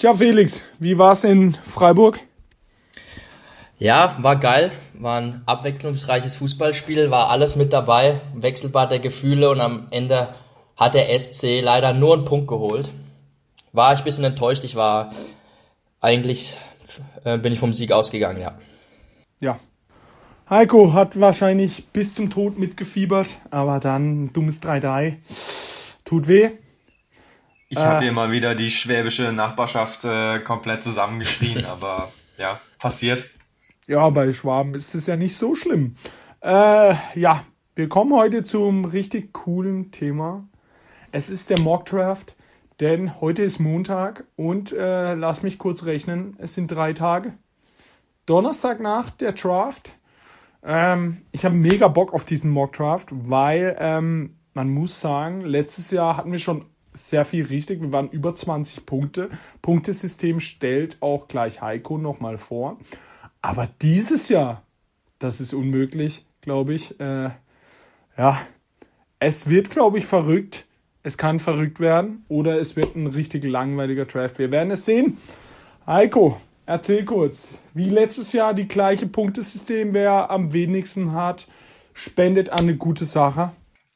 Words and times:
Tja, 0.00 0.14
Felix, 0.14 0.62
wie 0.78 0.96
war's 0.96 1.24
in 1.24 1.52
Freiburg? 1.52 2.20
Ja, 3.78 4.16
war 4.20 4.36
geil. 4.36 4.72
War 4.94 5.20
ein 5.20 5.42
abwechslungsreiches 5.44 6.36
Fußballspiel, 6.36 7.10
war 7.10 7.28
alles 7.28 7.54
mit 7.56 7.74
dabei, 7.74 8.22
Wechselbad 8.32 8.92
der 8.92 9.00
Gefühle 9.00 9.50
und 9.50 9.60
am 9.60 9.88
Ende 9.90 10.30
hat 10.74 10.94
der 10.94 11.10
SC 11.20 11.60
leider 11.60 11.92
nur 11.92 12.14
einen 12.14 12.24
Punkt 12.24 12.48
geholt. 12.48 12.90
War 13.74 13.92
ich 13.92 13.98
ein 13.98 14.04
bisschen 14.06 14.24
enttäuscht. 14.24 14.64
Ich 14.64 14.74
war 14.74 15.12
eigentlich, 16.00 16.56
äh, 17.24 17.36
bin 17.36 17.52
ich 17.52 17.58
vom 17.58 17.74
Sieg 17.74 17.92
ausgegangen, 17.92 18.40
ja. 18.40 18.58
Ja. 19.38 19.58
Heiko 20.48 20.94
hat 20.94 21.20
wahrscheinlich 21.20 21.88
bis 21.88 22.14
zum 22.14 22.30
Tod 22.30 22.58
mitgefiebert, 22.58 23.36
aber 23.50 23.80
dann 23.80 24.32
dummes 24.32 24.62
3-3. 24.62 25.18
Tut 26.06 26.26
weh. 26.26 26.52
Ich 27.72 27.78
habe 27.78 28.02
hier 28.02 28.10
mal 28.12 28.32
wieder 28.32 28.56
die 28.56 28.68
schwäbische 28.68 29.32
Nachbarschaft 29.32 30.04
äh, 30.04 30.40
komplett 30.40 30.82
zusammengeschrien, 30.82 31.64
aber 31.70 32.10
ja, 32.36 32.58
passiert. 32.80 33.24
Ja, 33.86 34.10
bei 34.10 34.32
Schwaben 34.32 34.74
ist 34.74 34.96
es 34.96 35.06
ja 35.06 35.14
nicht 35.16 35.36
so 35.36 35.54
schlimm. 35.54 35.94
Äh, 36.40 36.94
ja, 37.14 37.44
wir 37.76 37.88
kommen 37.88 38.12
heute 38.12 38.42
zum 38.42 38.86
richtig 38.86 39.32
coolen 39.32 39.92
Thema. 39.92 40.48
Es 41.12 41.30
ist 41.30 41.48
der 41.48 41.60
Mock 41.60 41.86
Draft, 41.86 42.34
denn 42.80 43.20
heute 43.20 43.42
ist 43.42 43.60
Montag 43.60 44.24
und 44.34 44.72
äh, 44.72 45.14
lass 45.14 45.44
mich 45.44 45.58
kurz 45.58 45.84
rechnen, 45.84 46.34
es 46.38 46.54
sind 46.54 46.72
drei 46.72 46.92
Tage. 46.92 47.34
Donnerstag 48.26 48.80
nach 48.80 49.10
der 49.10 49.32
Draft. 49.32 49.94
Ähm, 50.64 51.18
ich 51.30 51.44
habe 51.44 51.54
mega 51.54 51.86
Bock 51.86 52.14
auf 52.14 52.24
diesen 52.24 52.50
Mock 52.50 52.72
Draft, 52.72 53.10
weil 53.12 53.76
ähm, 53.78 54.38
man 54.54 54.70
muss 54.70 55.00
sagen, 55.00 55.42
letztes 55.42 55.92
Jahr 55.92 56.16
hatten 56.16 56.32
wir 56.32 56.40
schon 56.40 56.64
sehr 56.94 57.24
viel 57.24 57.46
richtig. 57.46 57.80
Wir 57.80 57.92
waren 57.92 58.10
über 58.10 58.34
20 58.34 58.86
Punkte. 58.86 59.30
Punktesystem 59.62 60.40
stellt 60.40 60.98
auch 61.00 61.28
gleich 61.28 61.60
Heiko 61.60 61.98
nochmal 61.98 62.38
vor. 62.38 62.78
Aber 63.42 63.68
dieses 63.80 64.28
Jahr, 64.28 64.62
das 65.18 65.40
ist 65.40 65.54
unmöglich, 65.54 66.24
glaube 66.40 66.74
ich. 66.74 66.98
Äh, 67.00 67.30
ja, 68.16 68.40
es 69.18 69.48
wird, 69.48 69.70
glaube 69.70 69.98
ich, 69.98 70.06
verrückt. 70.06 70.66
Es 71.02 71.16
kann 71.16 71.38
verrückt 71.38 71.80
werden 71.80 72.24
oder 72.28 72.58
es 72.58 72.76
wird 72.76 72.94
ein 72.94 73.06
richtig 73.06 73.44
langweiliger 73.44 74.04
Draft. 74.04 74.38
Wir 74.38 74.50
werden 74.50 74.70
es 74.70 74.84
sehen. 74.84 75.16
Heiko, 75.86 76.38
erzähl 76.66 77.06
kurz, 77.06 77.48
wie 77.72 77.88
letztes 77.88 78.34
Jahr 78.34 78.52
die 78.52 78.68
gleiche 78.68 79.06
Punktesystem, 79.06 79.94
wer 79.94 80.30
am 80.30 80.52
wenigsten 80.52 81.12
hat, 81.12 81.48
spendet 81.94 82.50
an 82.50 82.60
eine 82.60 82.76
gute 82.76 83.06
Sache. 83.06 83.52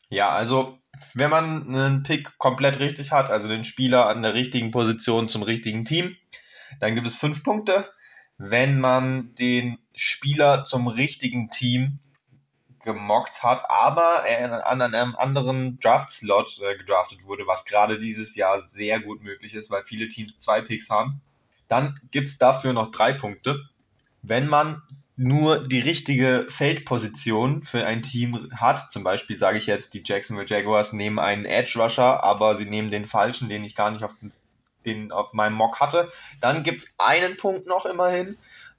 Ja, 0.09 0.31
also 0.31 0.79
wenn 1.15 1.31
man 1.31 1.75
einen 1.75 2.03
Pick 2.03 2.39
komplett 2.39 2.79
richtig 2.79 3.13
hat, 3.13 3.31
also 3.31 3.49
den 3.49 3.65
Spieler 3.65 4.07
an 4.07 4.23
der 4.23 4.35
richtigen 4.35 4.71
Position 4.71 5.29
zum 5.29 5.43
richtigen 5.43 5.85
Team, 5.85 6.17
dann 6.81 6.95
gibt 6.95 7.07
es 7.07 7.17
fünf 7.17 7.43
Punkte. 7.43 7.89
Wenn 8.37 8.81
man 8.81 9.35
den 9.37 9.79
Spieler 9.95 10.65
zum 10.65 10.89
richtigen 10.89 11.51
Team 11.51 12.01
gemockt 12.85 13.43
hat, 13.43 13.65
aber 13.71 14.25
er 14.27 14.67
an 14.67 14.83
einem 14.83 15.17
anderen 15.17 15.79
Draft-Slot 15.81 16.61
äh, 16.61 16.77
gedraftet 16.77 17.25
wurde, 17.25 17.47
was 17.47 17.65
gerade 17.65 17.99
dieses 17.99 18.37
Jahr 18.37 18.61
sehr 18.61 19.01
gut 19.01 19.23
möglich 19.23 19.55
ist, 19.55 19.71
weil 19.71 19.85
viele 19.85 20.09
Teams 20.09 20.39
zwei 20.39 20.61
Picks 20.61 20.91
haben, 20.91 21.23
dann 21.69 21.99
gibt's 22.11 22.37
dafür 22.39 22.73
noch 22.73 22.91
drei 22.91 23.13
Punkte. 23.15 23.63
Wenn 24.23 24.49
man 24.49 24.83
nur 25.17 25.67
die 25.67 25.81
richtige 25.81 26.47
Feldposition 26.49 27.63
für 27.63 27.87
ein 27.87 28.03
Team 28.03 28.51
hat. 28.55 28.91
Zum 28.91 29.05
Beispiel 29.05 29.37
sage 29.37 29.59
ich 29.59 29.67
jetzt, 29.67 29.95
die 29.95 30.03
Jacksonville 30.05 30.49
Jaguars 30.49 30.93
nehmen 30.93 31.19
einen 31.19 31.45
Edge 31.45 31.79
Rusher, 31.81 32.25
aber 32.25 32.55
sie 32.55 32.65
nehmen 32.65 32.91
den 32.91 33.07
falschen, 33.07 33.49
den 33.49 33.65
ich 33.65 33.77
gar 33.77 33.91
nicht 33.91 34.03
auf, 34.03 34.17
den, 34.85 35.13
auf 35.13 35.33
meinem 35.33 35.55
Mock 35.55 35.81
hatte. 35.81 36.11
Dann 36.41 36.65
gibt's 36.65 36.95
einen 36.99 37.37
Punkt 37.37 37.67
noch 37.67 37.87
immerhin. 37.87 38.37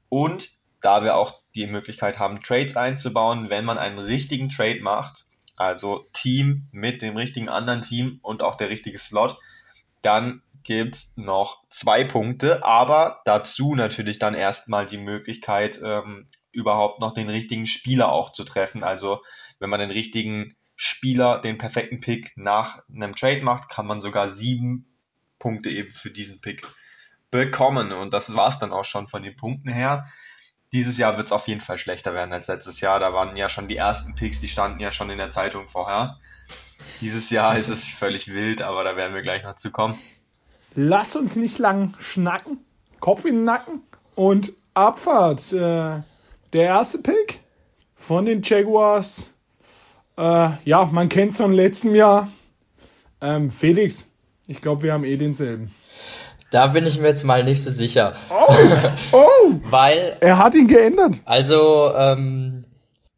Und 0.09 0.52
da 0.81 1.03
wir 1.03 1.16
auch 1.16 1.39
die 1.56 1.67
Möglichkeit 1.67 2.19
haben, 2.19 2.44
Trades 2.44 2.75
einzubauen, 2.75 3.50
wenn 3.50 3.66
man 3.66 3.78
einen 3.78 3.97
richtigen 3.97 4.50
Trade 4.50 4.81
macht, 4.81 5.25
also 5.56 6.06
Team 6.12 6.68
mit 6.72 7.01
dem 7.01 7.16
richtigen 7.16 7.47
anderen 7.47 7.81
Team 7.81 8.19
und 8.22 8.44
auch 8.44 8.56
der 8.56 8.69
richtige 8.69 8.97
Slot, 8.97 9.38
dann 10.01 10.41
gibt's 10.65 11.15
noch 11.15 11.63
zwei 11.69 12.03
Punkte, 12.03 12.65
aber 12.65 13.21
dazu 13.23 13.75
natürlich 13.75 14.19
dann 14.19 14.33
erstmal 14.33 14.85
die 14.85 14.97
Möglichkeit, 14.97 15.79
ähm, 15.83 16.27
überhaupt 16.51 16.99
noch 16.99 17.13
den 17.13 17.29
richtigen 17.29 17.67
Spieler 17.67 18.11
auch 18.11 18.31
zu 18.31 18.43
treffen. 18.43 18.83
Also 18.83 19.21
wenn 19.59 19.69
man 19.69 19.79
den 19.79 19.91
richtigen 19.91 20.55
Spieler, 20.75 21.39
den 21.39 21.57
perfekten 21.57 22.01
Pick 22.01 22.33
nach 22.35 22.79
einem 22.93 23.15
Trade 23.15 23.41
macht, 23.41 23.69
kann 23.69 23.87
man 23.87 24.01
sogar 24.01 24.29
sieben 24.29 24.87
Punkte 25.39 25.69
eben 25.69 25.91
für 25.91 26.11
diesen 26.11 26.41
Pick 26.41 26.67
bekommen. 27.31 27.91
Und 27.91 28.13
das 28.13 28.35
war's 28.35 28.59
dann 28.59 28.73
auch 28.73 28.85
schon 28.85 29.07
von 29.07 29.23
den 29.23 29.35
Punkten 29.35 29.69
her. 29.69 30.07
Dieses 30.73 30.97
Jahr 30.97 31.17
wird's 31.17 31.31
auf 31.31 31.47
jeden 31.47 31.61
Fall 31.61 31.77
schlechter 31.77 32.13
werden 32.13 32.33
als 32.33 32.47
letztes 32.47 32.81
Jahr. 32.81 32.99
Da 32.99 33.13
waren 33.13 33.37
ja 33.37 33.47
schon 33.47 33.67
die 33.67 33.77
ersten 33.77 34.15
Picks, 34.15 34.39
die 34.39 34.49
standen 34.49 34.79
ja 34.79 34.91
schon 34.91 35.09
in 35.09 35.17
der 35.17 35.31
Zeitung 35.31 35.67
vorher. 35.67 36.19
Dieses 37.01 37.29
Jahr 37.29 37.57
ist 37.57 37.69
es 37.69 37.89
völlig 37.89 38.27
wild, 38.27 38.61
aber 38.61 38.83
da 38.83 38.95
werden 38.95 39.13
wir 39.13 39.21
gleich 39.21 39.43
noch 39.43 39.55
zu 39.55 39.71
kommen. 39.71 39.97
Lass 40.75 41.16
uns 41.16 41.38
nicht 41.38 41.58
lang 41.58 41.94
schnacken. 42.00 42.59
Kopf 43.00 43.24
in 43.24 43.36
den 43.36 43.44
Nacken 43.46 43.81
und 44.16 44.53
Abfahrt. 44.74 45.53
Äh, 45.53 46.02
der 46.53 46.63
erste 46.63 46.97
Pick 46.97 47.40
von 47.96 48.25
den 48.25 48.41
Jaguars. 48.44 49.30
Äh, 50.18 50.50
ja, 50.66 50.90
man 50.91 51.09
kennt 51.09 51.31
es 51.31 51.38
vom 51.38 51.53
letzten 51.53 51.96
Jahr. 51.96 52.28
Ähm, 53.22 53.52
Felix, 53.52 54.08
ich 54.47 54.62
glaube, 54.62 54.84
wir 54.84 54.94
haben 54.94 55.06
eh 55.06 55.18
denselben. 55.18 55.72
Da 56.52 56.68
bin 56.68 56.86
ich 56.86 57.00
mir 57.00 57.07
jetzt 57.07 57.24
mal 57.24 57.44
nicht 57.44 57.63
so 57.63 57.69
sicher. 57.69 58.13
Oh, 58.30 58.53
oh 59.13 59.53
Weil. 59.69 60.18
Er 60.19 60.38
hat 60.38 60.56
ihn 60.56 60.68
geändert. 60.68 61.22
Also, 61.25 61.92
ähm, 61.96 62.54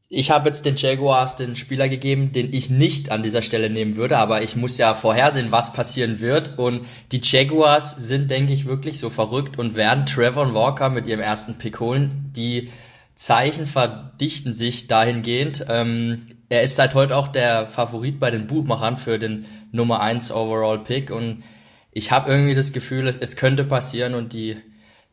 ich 0.09 0.31
habe 0.31 0.47
jetzt 0.47 0.65
den 0.65 0.77
Jaguars 0.77 1.35
den 1.35 1.57
Spieler 1.57 1.89
gegeben, 1.89 2.31
den 2.31 2.53
ich 2.53 2.69
nicht 2.69 3.11
an 3.11 3.23
dieser 3.23 3.41
Stelle 3.41 3.69
nehmen 3.69 3.97
würde, 3.97 4.17
aber 4.17 4.41
ich 4.41 4.55
muss 4.55 4.77
ja 4.77 4.93
vorhersehen, 4.93 5.51
was 5.51 5.73
passieren 5.73 6.21
wird. 6.21 6.57
Und 6.57 6.85
die 7.11 7.19
Jaguars 7.21 7.95
sind, 7.95 8.31
denke 8.31 8.53
ich, 8.53 8.65
wirklich 8.65 8.99
so 8.99 9.09
verrückt 9.09 9.59
und 9.59 9.75
werden 9.75 10.05
Trevor 10.05 10.53
Walker 10.53 10.89
mit 10.89 11.07
ihrem 11.07 11.19
ersten 11.19 11.57
Pick 11.57 11.81
holen. 11.81 12.31
Die 12.35 12.71
Zeichen 13.15 13.65
verdichten 13.65 14.53
sich 14.53 14.87
dahingehend. 14.87 15.65
Ähm, 15.67 16.27
er 16.47 16.61
ist 16.61 16.77
seit 16.77 16.93
heute 16.93 17.17
auch 17.17 17.27
der 17.27 17.67
Favorit 17.67 18.19
bei 18.19 18.31
den 18.31 18.47
Buchmachern 18.47 18.95
für 18.95 19.19
den 19.19 19.45
Nummer 19.73 19.99
1 19.99 20.31
Overall 20.31 20.79
Pick 20.79 21.11
und 21.11 21.43
ich 21.91 22.11
habe 22.11 22.31
irgendwie 22.31 22.53
das 22.53 22.71
Gefühl, 22.71 23.07
es, 23.07 23.17
es 23.17 23.35
könnte 23.35 23.65
passieren 23.65 24.13
und 24.13 24.31
die 24.31 24.55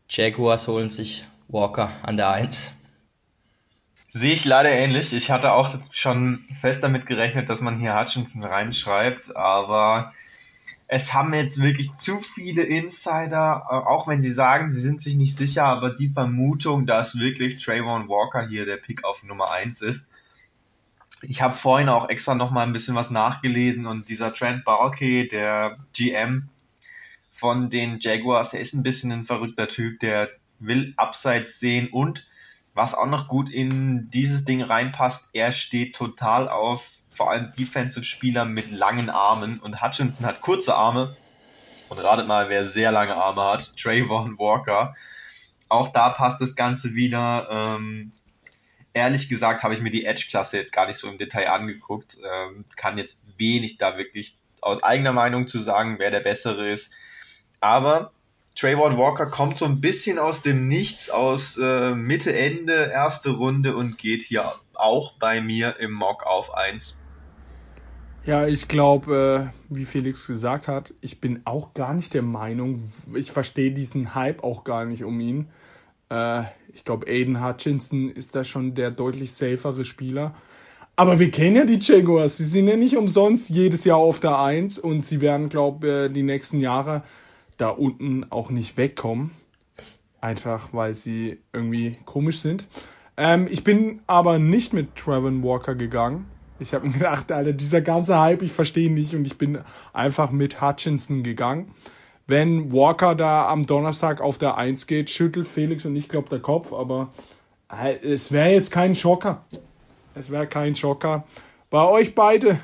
Jaguars 0.09 0.69
holen 0.69 0.91
sich 0.91 1.25
Walker 1.49 1.91
an 2.03 2.17
der 2.17 2.31
1. 2.31 2.73
Sehe 4.17 4.33
ich 4.33 4.45
leider 4.45 4.71
ähnlich. 4.71 5.13
Ich 5.13 5.33
hatte 5.33 5.51
auch 5.51 5.75
schon 5.91 6.39
fest 6.61 6.85
damit 6.85 7.05
gerechnet, 7.05 7.49
dass 7.49 7.61
man 7.61 7.81
hier 7.81 7.99
Hutchinson 7.99 8.45
reinschreibt, 8.45 9.35
aber 9.35 10.13
es 10.87 11.15
haben 11.15 11.35
jetzt 11.35 11.61
wirklich 11.61 11.93
zu 11.95 12.21
viele 12.21 12.63
Insider, 12.63 13.65
äh, 13.69 13.75
auch 13.75 14.07
wenn 14.07 14.23
sie 14.23 14.31
sagen, 14.31 14.71
sie 14.71 14.81
sind 14.81 15.01
sich 15.01 15.17
nicht 15.17 15.37
sicher, 15.37 15.65
aber 15.65 15.91
die 15.91 16.11
Vermutung, 16.11 16.87
dass 16.87 17.19
wirklich 17.19 17.59
Trayvon 17.59 18.09
Walker 18.09 18.47
hier 18.47 18.65
der 18.67 18.77
Pick 18.77 19.03
auf 19.03 19.25
Nummer 19.25 19.51
1 19.51 19.83
ist. 19.83 20.09
Ich 21.23 21.43
habe 21.43 21.57
vorhin 21.57 21.89
auch 21.89 22.09
extra 22.09 22.37
noch 22.37 22.53
mal 22.53 22.65
ein 22.65 22.73
bisschen 22.73 22.95
was 22.95 23.11
nachgelesen 23.11 23.85
und 23.85 24.09
dieser 24.09 24.33
Trent 24.33 24.65
Balke, 24.65 25.27
der 25.27 25.79
GM 25.93 26.51
von 27.33 27.69
den 27.69 27.99
Jaguars, 27.99 28.53
der 28.53 28.61
ist 28.61 28.75
ein 28.75 28.85
bisschen 28.85 29.11
ein 29.11 29.25
verrückter 29.25 29.67
Typ, 29.67 29.99
der 29.99 30.31
will 30.61 30.95
Abseits 30.97 31.59
sehen 31.59 31.89
und 31.89 32.29
was 32.75 32.95
auch 32.95 33.07
noch 33.07 33.29
gut 33.29 33.49
in 33.51 34.09
dieses 34.11 34.45
Ding 34.45 34.61
reinpasst, 34.63 35.31
er 35.33 35.53
steht 35.53 35.95
total 35.95 36.49
auf 36.49 36.99
vor 37.15 37.31
allem 37.31 37.53
Defensive-Spieler 37.57 38.45
mit 38.45 38.73
langen 38.73 39.09
Armen 39.09 39.61
und 39.61 39.81
Hutchinson 39.81 40.27
hat 40.27 40.41
kurze 40.41 40.75
Arme. 40.75 41.17
Und 41.89 41.99
ratet 41.99 42.27
mal, 42.27 42.49
wer 42.49 42.67
sehr 42.67 42.91
lange 42.91 43.15
Arme 43.15 43.43
hat, 43.43 43.77
Trayvon 43.81 44.39
Walker. 44.39 44.95
Auch 45.69 45.93
da 45.93 46.11
passt 46.11 46.41
das 46.41 46.57
Ganze 46.57 46.95
wieder. 46.95 47.49
Ähm, 47.51 48.13
ehrlich 48.95 49.29
gesagt 49.29 49.63
habe 49.63 49.75
ich 49.75 49.81
mir 49.81 49.91
die 49.91 50.05
Edge-Klasse 50.05 50.57
jetzt 50.57 50.73
gar 50.73 50.87
nicht 50.87 50.97
so 50.97 51.09
im 51.09 51.19
Detail 51.19 51.51
angeguckt. 51.51 52.17
Ähm, 52.29 52.65
kann 52.75 52.99
jetzt 52.99 53.23
wenig 53.37 53.79
da 53.79 53.97
wirklich 53.97 54.37
aus 54.61 54.83
eigener 54.83 55.13
Meinung 55.13 55.47
zu 55.47 55.61
sagen, 55.61 55.99
wer 55.99 56.11
der 56.11 56.21
bessere 56.21 56.69
ist. 56.71 56.93
Aber 57.61 58.13
Trayvon 58.55 58.97
Walker 58.97 59.27
kommt 59.27 59.59
so 59.59 59.65
ein 59.65 59.81
bisschen 59.81 60.19
aus 60.19 60.43
dem 60.43 60.69
Nichts, 60.69 61.11
aus 61.11 61.59
äh, 61.59 61.95
Mitte, 61.95 62.33
Ende, 62.33 62.91
erste 62.93 63.31
Runde 63.31 63.77
und 63.77 63.99
geht 63.99 64.23
hier 64.23 64.45
auch 64.75 65.15
bei 65.19 65.41
mir 65.41 65.77
im 65.81 65.93
Mock 65.93 66.25
auf 66.25 66.55
1. 66.55 67.03
Ja, 68.27 68.47
ich 68.47 68.69
glaube, 68.69 69.53
äh, 69.53 69.75
wie 69.75 69.85
Felix 69.85 70.27
gesagt 70.27 70.69
hat, 70.69 70.95
ich 71.01 71.21
bin 71.21 71.43
auch 71.45 71.75
gar 71.75 71.93
nicht 71.93 72.15
der 72.15 72.23
Meinung, 72.23 72.83
ich 73.15 73.31
verstehe 73.31 73.73
diesen 73.73 74.15
Hype 74.15 74.43
auch 74.45 74.65
gar 74.65 74.85
nicht 74.85 75.05
um 75.05 75.21
ihn. 75.21 75.49
Äh, 76.09 76.45
ich 76.73 76.85
glaube, 76.85 77.07
Aiden 77.07 77.45
Hutchinson 77.45 78.09
ist 78.09 78.35
da 78.35 78.45
schon 78.45 78.75
der 78.75 78.91
deutlich 78.91 79.33
safere 79.33 79.85
Spieler. 79.85 80.35
Aber 80.97 81.19
wir 81.19 81.31
kennen 81.31 81.57
ja 81.57 81.65
die 81.65 81.81
Jaguars, 81.81 82.37
sie 82.37 82.45
sind 82.45 82.69
ja 82.69 82.77
nicht 82.77 82.97
umsonst 82.97 83.51
jedes 83.51 83.85
Jahr 83.85 83.99
auf 83.99 84.21
der 84.21 84.39
1 84.39 84.79
und 84.79 85.05
sie 85.05 85.21
werden, 85.21 85.49
glaube 85.49 85.87
ich, 85.87 85.93
äh, 85.93 86.09
die 86.09 86.23
nächsten 86.23 86.61
Jahre 86.61 87.03
da 87.57 87.69
unten 87.69 88.31
auch 88.31 88.51
nicht 88.51 88.77
wegkommen. 88.77 89.31
Einfach 90.21 90.69
weil 90.73 90.95
sie 90.95 91.39
irgendwie 91.53 91.99
komisch 92.07 92.41
sind. 92.41 92.67
Ähm, 93.17 93.47
ich 93.51 93.63
bin 93.63 94.01
aber 94.07 94.39
nicht 94.39 94.73
mit 94.73 94.97
Trevor 94.97 95.31
Walker 95.43 95.75
gegangen. 95.75 96.27
Ich 96.59 96.73
habe 96.73 96.87
mir 96.87 96.95
gedacht, 96.95 97.31
Alter, 97.31 97.53
dieser 97.53 97.81
ganze 97.81 98.19
Hype, 98.19 98.43
ich 98.43 98.53
verstehe 98.53 98.91
nicht 98.91 99.15
und 99.15 99.27
ich 99.27 99.39
bin 99.39 99.59
einfach 99.93 100.31
mit 100.31 100.61
Hutchinson 100.61 101.23
gegangen. 101.23 101.75
Wenn 102.27 102.73
Walker 102.73 103.15
da 103.15 103.49
am 103.49 103.67
Donnerstag 103.67 104.21
auf 104.21 104.39
der 104.39 104.57
1 104.57 104.87
geht, 104.87 105.11
schüttelt 105.11 105.47
Felix 105.47 105.85
und 105.85 105.95
ich 105.95 106.09
glaube 106.09 106.31
der 106.31 106.41
Kopf, 106.41 106.73
aber 106.73 107.13
äh, 107.71 107.97
es 107.97 108.33
wäre 108.33 108.51
jetzt 108.51 108.71
kein 108.71 108.95
Schocker. 108.95 109.45
Es 110.15 110.31
wäre 110.31 110.47
kein 110.47 110.75
Schocker. 110.75 111.25
Bei 111.71 111.85
euch 111.87 112.15
beide, 112.15 112.59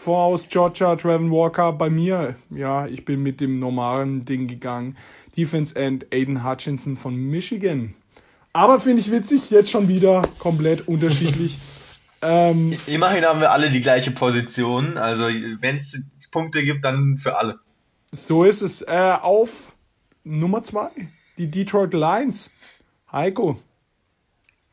voraus 0.00 0.48
Georgia, 0.48 0.96
Trevor 0.96 1.30
Walker, 1.30 1.72
bei 1.72 1.90
mir, 1.90 2.34
ja, 2.50 2.86
ich 2.86 3.04
bin 3.04 3.22
mit 3.22 3.40
dem 3.40 3.58
normalen 3.58 4.24
Ding 4.24 4.48
gegangen. 4.48 4.96
Defense 5.36 5.76
End 5.76 6.06
Aiden 6.12 6.44
Hutchinson 6.44 6.96
von 6.96 7.14
Michigan. 7.14 7.94
Aber 8.52 8.80
finde 8.80 9.00
ich 9.00 9.12
witzig, 9.12 9.50
jetzt 9.50 9.70
schon 9.70 9.88
wieder 9.88 10.22
komplett 10.38 10.88
unterschiedlich. 10.88 11.58
ähm, 12.22 12.76
Immerhin 12.86 13.24
haben 13.24 13.40
wir 13.40 13.52
alle 13.52 13.70
die 13.70 13.80
gleiche 13.80 14.10
Position. 14.10 14.96
Also 14.96 15.24
wenn 15.24 15.76
es 15.76 16.02
Punkte 16.30 16.64
gibt, 16.64 16.84
dann 16.84 17.16
für 17.16 17.36
alle. 17.36 17.60
So 18.10 18.44
ist 18.44 18.62
es. 18.62 18.82
Äh, 18.82 19.16
auf 19.20 19.72
Nummer 20.24 20.62
zwei, 20.62 20.88
die 21.38 21.50
Detroit 21.50 21.92
Lions. 21.92 22.50
Heiko. 23.12 23.60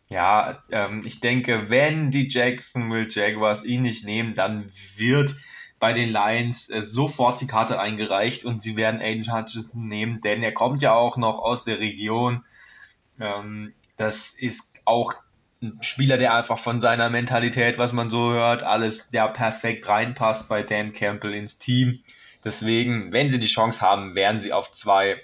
Ja, 0.09 0.63
ähm, 0.71 1.01
ich 1.05 1.19
denke, 1.19 1.69
wenn 1.69 2.11
die 2.11 2.29
Jacksonville 2.29 3.09
Jaguars 3.09 3.65
ihn 3.65 3.81
nicht 3.81 4.05
nehmen, 4.05 4.33
dann 4.33 4.71
wird 4.95 5.35
bei 5.79 5.93
den 5.93 6.09
Lions 6.09 6.69
äh, 6.69 6.81
sofort 6.81 7.41
die 7.41 7.47
Karte 7.47 7.79
eingereicht 7.79 8.45
und 8.45 8.61
sie 8.61 8.77
werden 8.77 9.01
Aiden 9.01 9.31
Hutchinson 9.31 9.87
nehmen, 9.87 10.21
denn 10.21 10.43
er 10.43 10.53
kommt 10.53 10.81
ja 10.81 10.93
auch 10.93 11.17
noch 11.17 11.39
aus 11.39 11.65
der 11.65 11.79
Region. 11.79 12.45
Ähm, 13.19 13.73
das 13.97 14.33
ist 14.33 14.71
auch 14.85 15.13
ein 15.61 15.77
Spieler, 15.81 16.17
der 16.17 16.33
einfach 16.33 16.57
von 16.57 16.79
seiner 16.79 17.09
Mentalität, 17.09 17.77
was 17.77 17.91
man 17.91 18.09
so 18.09 18.31
hört, 18.31 18.63
alles, 18.63 19.09
der 19.09 19.27
perfekt 19.27 19.87
reinpasst 19.87 20.47
bei 20.47 20.63
Dan 20.63 20.93
Campbell 20.93 21.33
ins 21.33 21.57
Team. 21.57 21.99
Deswegen, 22.43 23.11
wenn 23.11 23.31
sie 23.31 23.39
die 23.39 23.47
Chance 23.47 23.81
haben, 23.81 24.15
werden 24.15 24.39
sie 24.39 24.53
auf 24.53 24.71
zwei, 24.71 25.17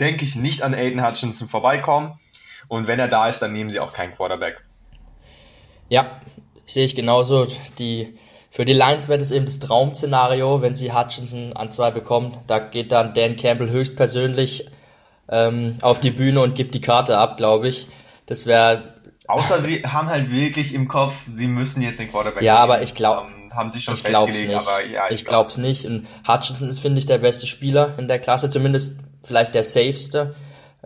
denke 0.00 0.24
ich, 0.24 0.36
nicht 0.36 0.62
an 0.62 0.74
Aiden 0.74 1.04
Hutchinson 1.04 1.48
vorbeikommen. 1.48 2.18
Und 2.68 2.88
wenn 2.88 2.98
er 2.98 3.08
da 3.08 3.28
ist, 3.28 3.40
dann 3.40 3.52
nehmen 3.52 3.70
sie 3.70 3.80
auch 3.80 3.92
keinen 3.92 4.14
Quarterback. 4.14 4.62
Ja, 5.88 6.20
sehe 6.66 6.84
ich 6.84 6.94
genauso. 6.94 7.46
Die, 7.78 8.18
für 8.50 8.64
die 8.64 8.72
Lions 8.72 9.08
wäre 9.08 9.18
das 9.18 9.30
eben 9.30 9.44
das 9.44 9.58
Traum-Szenario, 9.58 10.62
wenn 10.62 10.74
sie 10.74 10.92
Hutchinson 10.92 11.52
an 11.54 11.72
zwei 11.72 11.90
bekommen. 11.90 12.38
Da 12.46 12.58
geht 12.58 12.92
dann 12.92 13.14
Dan 13.14 13.36
Campbell 13.36 13.70
höchstpersönlich 13.70 14.70
ähm, 15.28 15.78
auf 15.82 16.00
die 16.00 16.10
Bühne 16.10 16.40
und 16.40 16.54
gibt 16.54 16.74
die 16.74 16.80
Karte 16.80 17.18
ab, 17.18 17.36
glaube 17.36 17.68
ich. 17.68 17.88
Das 18.26 18.46
wäre. 18.46 18.94
Außer 19.26 19.60
sie 19.60 19.82
haben 19.82 20.08
halt 20.08 20.30
wirklich 20.30 20.74
im 20.74 20.88
Kopf, 20.88 21.14
sie 21.34 21.46
müssen 21.46 21.82
jetzt 21.82 21.98
den 21.98 22.10
Quarterback. 22.10 22.42
Ja, 22.42 22.56
aber 22.56 22.82
ich 22.82 22.94
glaube. 22.94 23.26
Ähm, 23.26 23.42
haben 23.54 23.70
sie 23.70 23.82
schon 23.82 23.94
ich 23.94 24.02
festgelegt, 24.02 24.48
nicht. 24.48 24.56
aber 24.56 24.84
ja, 24.84 25.08
ich, 25.10 25.20
ich 25.20 25.24
glaube 25.26 25.50
es 25.50 25.58
nicht. 25.58 25.84
Und 25.84 26.06
Hutchinson 26.26 26.68
ist, 26.68 26.78
finde 26.78 26.98
ich, 26.98 27.06
der 27.06 27.18
beste 27.18 27.46
Spieler 27.46 27.98
in 27.98 28.08
der 28.08 28.18
Klasse, 28.18 28.48
zumindest 28.50 29.00
vielleicht 29.22 29.54
der 29.54 29.64
safeste. 29.64 30.34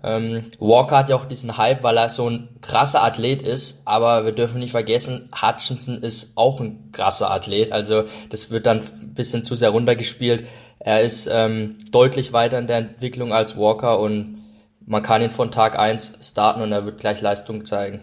Ähm, 0.02 0.50
Walker 0.58 0.98
hat 0.98 1.08
ja 1.08 1.16
auch 1.16 1.24
diesen 1.24 1.56
Hype, 1.56 1.82
weil 1.82 1.96
er 1.96 2.08
so 2.08 2.28
ein 2.28 2.48
krasser 2.60 3.02
Athlet 3.02 3.40
ist, 3.42 3.86
aber 3.86 4.24
wir 4.24 4.32
dürfen 4.32 4.60
nicht 4.60 4.72
vergessen, 4.72 5.30
Hutchinson 5.34 6.02
ist 6.02 6.36
auch 6.36 6.60
ein 6.60 6.90
krasser 6.92 7.30
Athlet, 7.30 7.72
also 7.72 8.04
das 8.28 8.50
wird 8.50 8.66
dann 8.66 8.80
ein 8.80 9.14
bisschen 9.14 9.42
zu 9.42 9.56
sehr 9.56 9.70
runtergespielt. 9.70 10.46
Er 10.78 11.02
ist 11.02 11.28
ähm, 11.32 11.78
deutlich 11.90 12.32
weiter 12.32 12.58
in 12.58 12.66
der 12.66 12.78
Entwicklung 12.78 13.32
als 13.32 13.56
Walker 13.56 13.98
und 13.98 14.44
man 14.84 15.02
kann 15.02 15.22
ihn 15.22 15.30
von 15.30 15.50
Tag 15.50 15.78
1 15.78 16.18
starten 16.22 16.60
und 16.60 16.72
er 16.72 16.84
wird 16.84 17.00
gleich 17.00 17.20
Leistung 17.22 17.64
zeigen. 17.64 18.02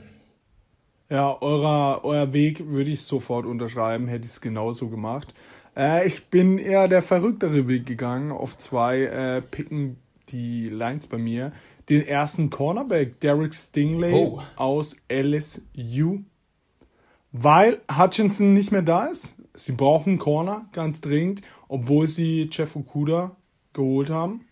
Ja, 1.10 1.38
eurer, 1.42 2.04
euer 2.04 2.34
Weg 2.34 2.68
würde 2.68 2.90
ich 2.90 3.04
sofort 3.04 3.46
unterschreiben, 3.46 4.08
hätte 4.08 4.26
ich 4.26 4.32
es 4.32 4.42
genauso 4.42 4.90
gemacht. 4.90 5.34
Äh, 5.78 6.08
ich 6.08 6.26
bin 6.26 6.58
eher 6.58 6.88
der 6.88 7.04
verrücktere 7.04 7.68
Weg 7.68 7.86
gegangen. 7.86 8.32
Auf 8.32 8.58
zwei 8.58 9.04
äh, 9.04 9.42
picken 9.42 9.98
die 10.30 10.70
Lines 10.70 11.08
bei 11.08 11.18
mir 11.18 11.52
den 11.90 12.06
ersten 12.08 12.50
Cornerback, 12.50 13.20
Derek 13.20 13.54
Stingley 13.54 14.14
oh. 14.14 14.42
aus 14.56 14.96
LSU. 15.12 16.20
Weil 17.32 17.82
Hutchinson 17.92 18.54
nicht 18.54 18.72
mehr 18.72 18.84
da 18.84 19.06
ist. 19.06 19.36
Sie 19.56 19.72
brauchen 19.72 20.20
Corner 20.20 20.66
ganz 20.72 21.02
dringend, 21.02 21.42
obwohl 21.68 22.08
sie 22.08 22.50
Jeff 22.52 22.76
Okuda 22.76 23.36
geholt 23.74 24.10
haben. 24.10 24.46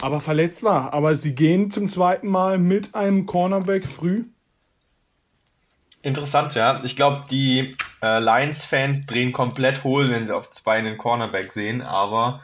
Aber 0.00 0.20
verletzt 0.20 0.62
war. 0.64 0.92
Aber 0.92 1.14
sie 1.14 1.34
gehen 1.34 1.70
zum 1.70 1.88
zweiten 1.88 2.26
Mal 2.26 2.58
mit 2.58 2.94
einem 2.94 3.26
Cornerback 3.26 3.86
früh. 3.86 4.24
Interessant, 6.02 6.56
ja. 6.56 6.82
Ich 6.82 6.96
glaube, 6.96 7.26
die 7.30 7.76
äh, 8.02 8.18
Lions-Fans 8.18 9.06
drehen 9.06 9.32
komplett 9.32 9.84
hohl, 9.84 10.10
wenn 10.10 10.26
sie 10.26 10.34
auf 10.34 10.50
zwei 10.50 10.78
einen 10.78 10.98
Cornerback 10.98 11.52
sehen, 11.52 11.80
aber 11.80 12.40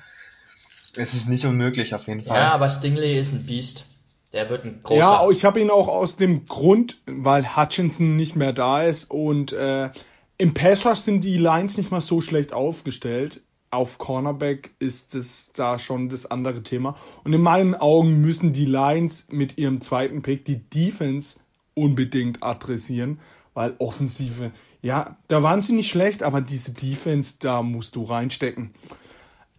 es 0.97 1.15
ist 1.15 1.29
nicht 1.29 1.45
unmöglich 1.45 1.95
auf 1.95 2.07
jeden 2.07 2.23
Fall. 2.23 2.41
Ja, 2.41 2.53
aber 2.53 2.71
Stingley 2.71 3.19
ist 3.19 3.33
ein 3.33 3.45
Biest. 3.45 3.88
Der 4.33 4.51
wird 4.51 4.65
ein 4.65 4.81
großer. 4.83 5.01
Ja, 5.01 5.31
ich 5.31 5.45
habe 5.45 5.61
ihn 5.61 5.71
auch 5.71 5.89
aus 5.89 6.17
dem 6.17 6.45
Grund, 6.45 7.01
weil 7.07 7.57
Hutchinson 7.57 8.17
nicht 8.17 8.37
mehr 8.37 8.53
da 8.53 8.83
ist 8.83 9.11
und 9.11 9.53
äh, 9.53 9.91
im 10.37 10.55
Pass 10.55 10.87
Rush 10.87 11.01
sind 11.01 11.25
die 11.25 11.37
Lines 11.37 11.77
nicht 11.77 11.91
mal 11.91 12.01
so 12.01 12.21
schlecht 12.21 12.53
aufgestellt. 12.53 13.41
Auf 13.71 13.99
Cornerback 13.99 14.71
ist 14.79 15.15
es 15.15 15.53
da 15.53 15.79
schon 15.79 16.09
das 16.09 16.27
andere 16.31 16.63
Thema. 16.63 16.97
Und 17.25 17.33
in 17.33 17.43
meinen 17.43 17.75
Augen 17.75 18.21
müssen 18.21 18.53
die 18.53 18.65
Lions 18.65 19.27
mit 19.31 19.59
ihrem 19.59 19.81
zweiten 19.81 20.23
Pick 20.23 20.45
die 20.45 20.59
Defense 20.59 21.41
unbedingt 21.75 22.43
adressieren, 22.43 23.21
weil 23.53 23.75
Offensive, 23.79 24.53
ja, 24.81 25.19
da 25.27 25.43
waren 25.43 25.61
sie 25.61 25.73
nicht 25.73 25.91
schlecht, 25.91 26.23
aber 26.23 26.41
diese 26.41 26.73
Defense, 26.73 27.35
da 27.41 27.63
musst 27.63 27.97
du 27.97 28.05
reinstecken. 28.05 28.73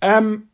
Ähm, 0.01 0.48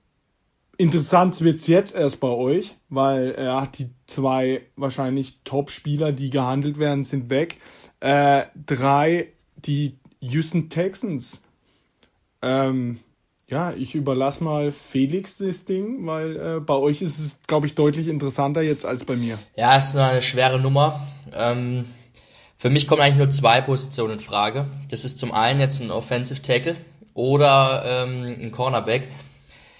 Interessant 0.77 1.39
wird's 1.41 1.67
jetzt 1.67 1.95
erst 1.95 2.19
bei 2.19 2.27
euch, 2.27 2.75
weil 2.89 3.35
ja, 3.37 3.65
die 3.65 3.89
zwei 4.07 4.61
wahrscheinlich 4.75 5.39
Top-Spieler, 5.43 6.11
die 6.11 6.29
gehandelt 6.29 6.79
werden, 6.79 7.03
sind 7.03 7.29
weg. 7.29 7.57
Äh, 7.99 8.45
drei, 8.65 9.29
die 9.55 9.97
Houston 10.19 10.69
Texans. 10.69 11.43
Ähm, 12.41 12.99
ja, 13.47 13.73
ich 13.73 13.95
überlasse 13.95 14.43
mal 14.43 14.71
Felix 14.71 15.37
das 15.37 15.65
Ding, 15.65 16.05
weil 16.07 16.35
äh, 16.35 16.59
bei 16.59 16.73
euch 16.73 17.01
ist 17.01 17.19
es, 17.19 17.39
glaube 17.47 17.67
ich, 17.67 17.75
deutlich 17.75 18.07
interessanter 18.07 18.61
jetzt 18.61 18.85
als 18.85 19.05
bei 19.05 19.15
mir. 19.15 19.37
Ja, 19.55 19.77
es 19.77 19.89
ist 19.89 19.97
eine 19.97 20.21
schwere 20.21 20.59
Nummer. 20.59 20.99
Ähm, 21.31 21.85
für 22.57 22.69
mich 22.69 22.87
kommen 22.87 23.01
eigentlich 23.01 23.17
nur 23.17 23.29
zwei 23.29 23.61
Positionen 23.61 24.13
in 24.13 24.19
Frage. 24.19 24.65
Das 24.89 25.05
ist 25.05 25.19
zum 25.19 25.31
einen 25.31 25.59
jetzt 25.59 25.81
ein 25.81 25.91
Offensive 25.91 26.41
Tackle 26.41 26.75
oder 27.13 27.83
ähm, 27.85 28.25
ein 28.27 28.51
Cornerback. 28.51 29.09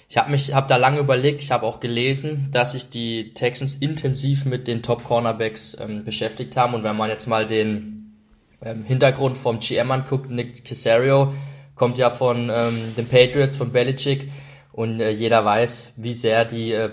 Ich 0.07 0.17
habe 0.17 0.31
mich, 0.31 0.53
habe 0.53 0.67
da 0.67 0.77
lange 0.77 1.00
überlegt. 1.00 1.41
Ich 1.41 1.51
habe 1.51 1.65
auch 1.65 1.79
gelesen, 1.79 2.50
dass 2.51 2.74
sich 2.74 2.89
die 2.89 3.33
Texans 3.33 3.75
intensiv 3.75 4.45
mit 4.45 4.67
den 4.67 4.83
Top 4.83 5.03
Cornerbacks 5.03 5.77
ähm, 5.79 6.05
beschäftigt 6.05 6.55
haben. 6.57 6.75
Und 6.75 6.83
wenn 6.83 6.95
man 6.95 7.09
jetzt 7.09 7.27
mal 7.27 7.47
den 7.47 8.13
ähm, 8.62 8.83
Hintergrund 8.83 9.38
vom 9.38 9.59
GM 9.59 9.91
anguckt, 9.91 10.29
Nick 10.29 10.63
Casario 10.63 11.33
kommt 11.74 11.97
ja 11.97 12.09
von 12.12 12.51
ähm, 12.53 12.93
den 12.95 13.07
Patriots, 13.07 13.57
von 13.57 13.71
Belichick. 13.71 14.29
Und 14.71 15.00
äh, 15.00 15.09
jeder 15.09 15.43
weiß, 15.43 15.95
wie 15.97 16.13
sehr 16.13 16.45
die 16.45 16.71
äh, 16.71 16.91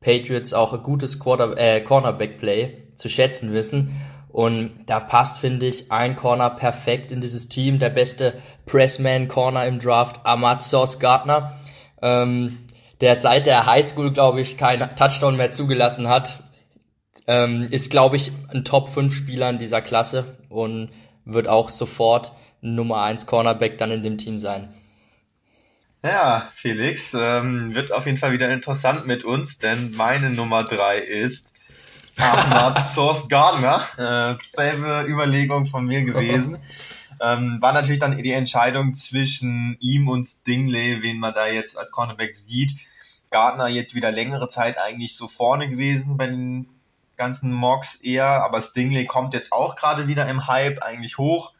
Patriots 0.00 0.52
auch 0.52 0.72
ein 0.72 0.82
gutes 0.82 1.18
Quarter 1.18 1.56
äh, 1.56 1.80
Cornerback-Play 1.80 2.76
zu 2.94 3.08
schätzen 3.08 3.52
wissen. 3.52 4.00
Und 4.28 4.84
da 4.86 5.00
passt, 5.00 5.40
finde 5.40 5.66
ich, 5.66 5.90
ein 5.92 6.16
Corner 6.16 6.48
perfekt 6.48 7.12
in 7.12 7.20
dieses 7.20 7.48
Team. 7.48 7.78
Der 7.80 7.90
beste 7.90 8.34
Pressman-Corner 8.66 9.66
im 9.66 9.78
Draft, 9.78 10.24
Ahmad 10.24 10.62
Sauce 10.62 11.00
Gardner 11.00 11.52
ähm, 12.02 12.58
der 13.00 13.16
seit 13.16 13.46
der 13.46 13.66
Highschool, 13.66 14.12
glaube 14.12 14.40
ich, 14.40 14.58
keinen 14.58 14.94
Touchdown 14.96 15.36
mehr 15.36 15.50
zugelassen 15.50 16.08
hat, 16.08 16.40
ähm, 17.26 17.66
ist, 17.70 17.90
glaube 17.90 18.16
ich, 18.16 18.32
ein 18.52 18.64
Top 18.64 18.88
5 18.88 19.14
Spieler 19.14 19.50
in 19.50 19.58
dieser 19.58 19.80
Klasse 19.80 20.36
und 20.48 20.90
wird 21.24 21.48
auch 21.48 21.70
sofort 21.70 22.32
Nummer 22.60 23.02
1 23.02 23.26
Cornerback 23.26 23.78
dann 23.78 23.90
in 23.90 24.02
dem 24.02 24.18
Team 24.18 24.38
sein. 24.38 24.72
Ja, 26.04 26.48
Felix, 26.52 27.14
ähm, 27.14 27.74
wird 27.74 27.92
auf 27.92 28.06
jeden 28.06 28.18
Fall 28.18 28.32
wieder 28.32 28.50
interessant 28.50 29.06
mit 29.06 29.24
uns, 29.24 29.58
denn 29.58 29.92
meine 29.96 30.30
Nummer 30.30 30.64
3 30.64 30.98
ist 30.98 31.52
Ahmad 32.16 32.84
Source 32.94 33.28
Gardner. 33.28 33.80
Äh, 33.96 34.34
selbe 34.54 35.04
Überlegung 35.08 35.66
von 35.66 35.86
mir 35.86 36.02
gewesen. 36.02 36.58
Ähm, 37.22 37.58
war 37.60 37.72
natürlich 37.72 38.00
dann 38.00 38.20
die 38.20 38.32
Entscheidung 38.32 38.94
zwischen 38.94 39.76
ihm 39.78 40.08
und 40.08 40.24
Stingley, 40.24 41.02
wen 41.02 41.20
man 41.20 41.32
da 41.32 41.46
jetzt 41.46 41.78
als 41.78 41.92
Cornerback 41.92 42.34
sieht. 42.34 42.72
Gardner 43.30 43.68
jetzt 43.68 43.94
wieder 43.94 44.10
längere 44.10 44.48
Zeit 44.48 44.76
eigentlich 44.76 45.16
so 45.16 45.28
vorne 45.28 45.70
gewesen 45.70 46.16
bei 46.16 46.26
den 46.26 46.68
ganzen 47.16 47.52
Mocks 47.52 47.94
eher, 47.94 48.26
aber 48.26 48.60
Stingley 48.60 49.06
kommt 49.06 49.34
jetzt 49.34 49.52
auch 49.52 49.76
gerade 49.76 50.08
wieder 50.08 50.28
im 50.28 50.48
Hype 50.48 50.82
eigentlich 50.82 51.16
hoch. 51.16 51.52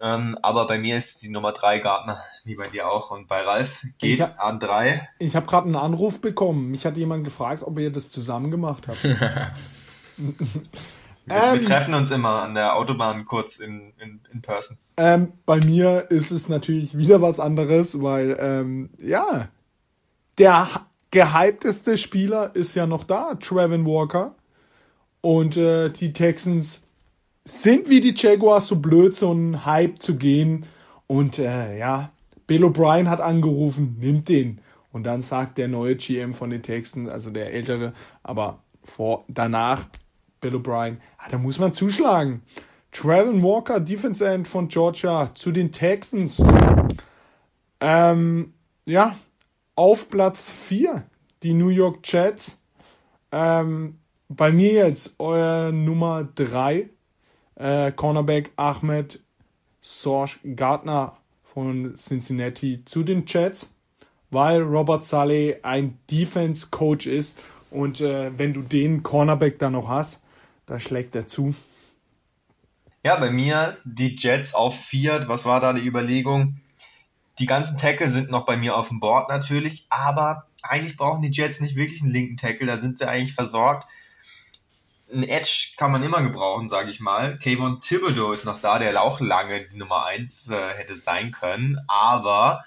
Ähm, 0.00 0.38
aber 0.42 0.66
bei 0.66 0.78
mir 0.78 0.96
ist 0.96 1.22
die 1.22 1.30
Nummer 1.30 1.52
drei 1.52 1.78
Gardner, 1.78 2.20
wie 2.44 2.54
bei 2.54 2.68
dir 2.68 2.88
auch. 2.88 3.10
Und 3.10 3.26
bei 3.26 3.40
Ralf 3.40 3.84
geht 3.98 4.20
hab, 4.20 4.38
an 4.38 4.60
drei. 4.60 5.08
Ich 5.18 5.34
habe 5.34 5.46
gerade 5.46 5.66
einen 5.66 5.76
Anruf 5.76 6.20
bekommen. 6.20 6.70
Mich 6.70 6.84
hat 6.84 6.96
jemand 6.96 7.24
gefragt, 7.24 7.62
ob 7.64 7.78
ihr 7.78 7.90
das 7.90 8.12
zusammen 8.12 8.50
gemacht 8.50 8.86
habt. 8.86 9.02
wir, 11.28 11.36
ähm, 11.36 11.54
wir, 11.54 11.60
treffen 11.60 11.94
uns 11.94 12.10
immer 12.10 12.42
an 12.42 12.54
der 12.54 12.76
Autobahn 12.76 13.24
kurz 13.24 13.58
in, 13.58 13.92
in, 13.98 14.20
in 14.32 14.42
person. 14.42 14.78
Ähm, 14.96 15.32
bei 15.46 15.58
mir 15.64 16.10
ist 16.10 16.30
es 16.30 16.48
natürlich 16.48 16.96
wieder 16.96 17.22
was 17.22 17.40
anderes, 17.40 18.02
weil, 18.02 18.36
ähm, 18.40 18.90
ja, 18.98 19.48
der 20.38 20.68
gehypteste 21.10 21.96
Spieler 21.96 22.54
ist 22.54 22.74
ja 22.74 22.86
noch 22.86 23.04
da, 23.04 23.34
Trevin 23.34 23.86
Walker. 23.86 24.34
Und 25.20 25.56
äh, 25.56 25.90
die 25.90 26.12
Texans 26.12 26.84
sind 27.44 27.88
wie 27.88 28.00
die 28.00 28.14
Jaguars 28.14 28.68
so 28.68 28.76
blöd, 28.76 29.16
so 29.16 29.30
einen 29.30 29.64
Hype 29.66 30.00
zu 30.00 30.16
gehen. 30.16 30.66
Und 31.06 31.38
äh, 31.38 31.78
ja, 31.78 32.12
Bill 32.46 32.64
O'Brien 32.64 33.08
hat 33.08 33.20
angerufen, 33.20 33.96
nimmt 33.98 34.28
den. 34.28 34.60
Und 34.92 35.04
dann 35.04 35.22
sagt 35.22 35.58
der 35.58 35.68
neue 35.68 35.96
GM 35.96 36.34
von 36.34 36.50
den 36.50 36.62
Texans, 36.62 37.08
also 37.08 37.30
der 37.30 37.52
ältere, 37.52 37.92
aber 38.22 38.62
vor, 38.84 39.24
danach 39.28 39.86
Bill 40.40 40.56
O'Brien, 40.56 40.98
ah, 41.18 41.28
da 41.30 41.38
muss 41.38 41.58
man 41.58 41.74
zuschlagen. 41.74 42.42
Trevin 42.92 43.42
Walker, 43.42 43.80
Defense 43.80 44.26
End 44.26 44.48
von 44.48 44.68
Georgia 44.68 45.34
zu 45.34 45.52
den 45.52 45.72
Texans. 45.72 46.42
Ähm, 47.80 48.54
ja, 48.86 49.16
auf 49.74 50.08
Platz 50.10 50.50
4 50.50 51.04
die 51.42 51.54
New 51.54 51.68
York 51.68 52.00
Jets. 52.04 52.60
Ähm, 53.30 53.98
bei 54.28 54.50
mir 54.52 54.72
jetzt 54.72 55.14
euer 55.18 55.72
Nummer 55.72 56.28
3 56.34 56.88
äh, 57.56 57.92
Cornerback 57.92 58.52
Ahmed 58.56 59.20
Sorge 59.80 60.38
Gardner 60.54 61.16
von 61.42 61.94
Cincinnati 61.96 62.84
zu 62.84 63.02
den 63.02 63.24
Jets, 63.26 63.74
weil 64.30 64.62
Robert 64.62 65.04
Saleh 65.04 65.58
ein 65.62 65.98
Defense 66.10 66.68
Coach 66.70 67.06
ist 67.06 67.38
und 67.70 68.00
äh, 68.00 68.36
wenn 68.36 68.54
du 68.54 68.62
den 68.62 69.02
Cornerback 69.02 69.58
da 69.58 69.70
noch 69.70 69.88
hast, 69.88 70.20
da 70.68 70.78
schlägt 70.78 71.14
er 71.14 71.26
zu. 71.26 71.54
Ja, 73.02 73.16
bei 73.16 73.30
mir 73.30 73.78
die 73.84 74.16
Jets 74.16 74.54
auf 74.54 74.78
vier. 74.78 75.24
Was 75.26 75.44
war 75.44 75.60
da 75.60 75.72
die 75.72 75.86
Überlegung? 75.86 76.60
Die 77.38 77.46
ganzen 77.46 77.78
Tackle 77.78 78.08
sind 78.08 78.30
noch 78.30 78.44
bei 78.44 78.56
mir 78.56 78.76
auf 78.76 78.88
dem 78.88 79.00
Board 79.00 79.28
natürlich, 79.28 79.86
aber 79.90 80.46
eigentlich 80.62 80.96
brauchen 80.96 81.22
die 81.22 81.30
Jets 81.30 81.60
nicht 81.60 81.76
wirklich 81.76 82.02
einen 82.02 82.12
linken 82.12 82.36
Tackle, 82.36 82.66
da 82.66 82.78
sind 82.78 82.98
sie 82.98 83.08
eigentlich 83.08 83.34
versorgt 83.34 83.86
ein 85.12 85.22
Edge 85.22 85.74
kann 85.76 85.92
man 85.92 86.02
immer 86.02 86.22
gebrauchen, 86.22 86.68
sage 86.68 86.90
ich 86.90 87.00
mal. 87.00 87.38
Kayvon 87.38 87.80
Thibodeau 87.80 88.32
ist 88.32 88.44
noch 88.44 88.60
da, 88.60 88.78
der 88.78 89.00
auch 89.02 89.20
lange 89.20 89.66
die 89.68 89.76
Nummer 89.76 90.04
1 90.04 90.48
äh, 90.48 90.74
hätte 90.74 90.94
sein 90.94 91.32
können. 91.32 91.78
Aber 91.88 92.64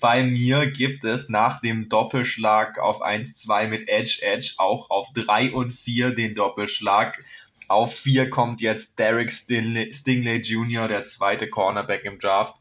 bei 0.00 0.22
mir 0.24 0.70
gibt 0.70 1.04
es 1.04 1.28
nach 1.28 1.60
dem 1.60 1.88
Doppelschlag 1.88 2.78
auf 2.78 3.02
1-2 3.02 3.68
mit 3.68 3.88
Edge 3.88 4.20
Edge 4.22 4.54
auch 4.56 4.90
auf 4.90 5.12
3 5.12 5.52
und 5.52 5.72
4 5.72 6.10
den 6.14 6.34
Doppelschlag. 6.34 7.22
Auf 7.68 7.94
4 7.94 8.30
kommt 8.30 8.60
jetzt 8.60 8.98
Derek 8.98 9.30
Stingley, 9.30 9.92
Stingley 9.92 10.38
Jr., 10.38 10.88
der 10.88 11.04
zweite 11.04 11.48
Cornerback 11.48 12.04
im 12.04 12.18
Draft. 12.18 12.56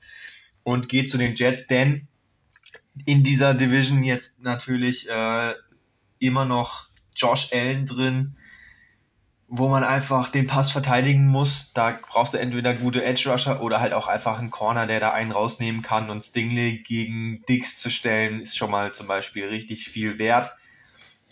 Und 0.63 0.89
geht 0.89 1.09
zu 1.09 1.17
den 1.17 1.35
Jets, 1.35 1.67
denn 1.67 2.07
in 3.05 3.23
dieser 3.23 3.53
Division 3.53 4.03
jetzt 4.03 4.41
natürlich 4.41 5.09
äh, 5.09 5.53
immer 6.19 6.45
noch 6.45 6.87
Josh 7.15 7.51
Allen 7.53 7.85
drin, 7.85 8.35
wo 9.51 9.67
man 9.67 9.83
einfach 9.83 10.29
den 10.29 10.45
Pass 10.45 10.71
verteidigen 10.71 11.25
muss. 11.25 11.73
Da 11.73 11.99
brauchst 12.07 12.35
du 12.35 12.37
entweder 12.37 12.75
gute 12.75 13.03
Edge 13.03 13.31
Rusher 13.31 13.61
oder 13.61 13.81
halt 13.81 13.93
auch 13.93 14.07
einfach 14.07 14.37
einen 14.37 14.51
Corner, 14.51 14.85
der 14.85 14.99
da 14.99 15.11
einen 15.11 15.31
rausnehmen 15.31 15.81
kann. 15.81 16.11
Und 16.11 16.23
Stingley 16.23 16.83
gegen 16.83 17.43
Dix 17.49 17.79
zu 17.79 17.89
stellen, 17.89 18.41
ist 18.41 18.55
schon 18.55 18.69
mal 18.69 18.93
zum 18.93 19.07
Beispiel 19.07 19.47
richtig 19.47 19.89
viel 19.89 20.19
wert. 20.19 20.55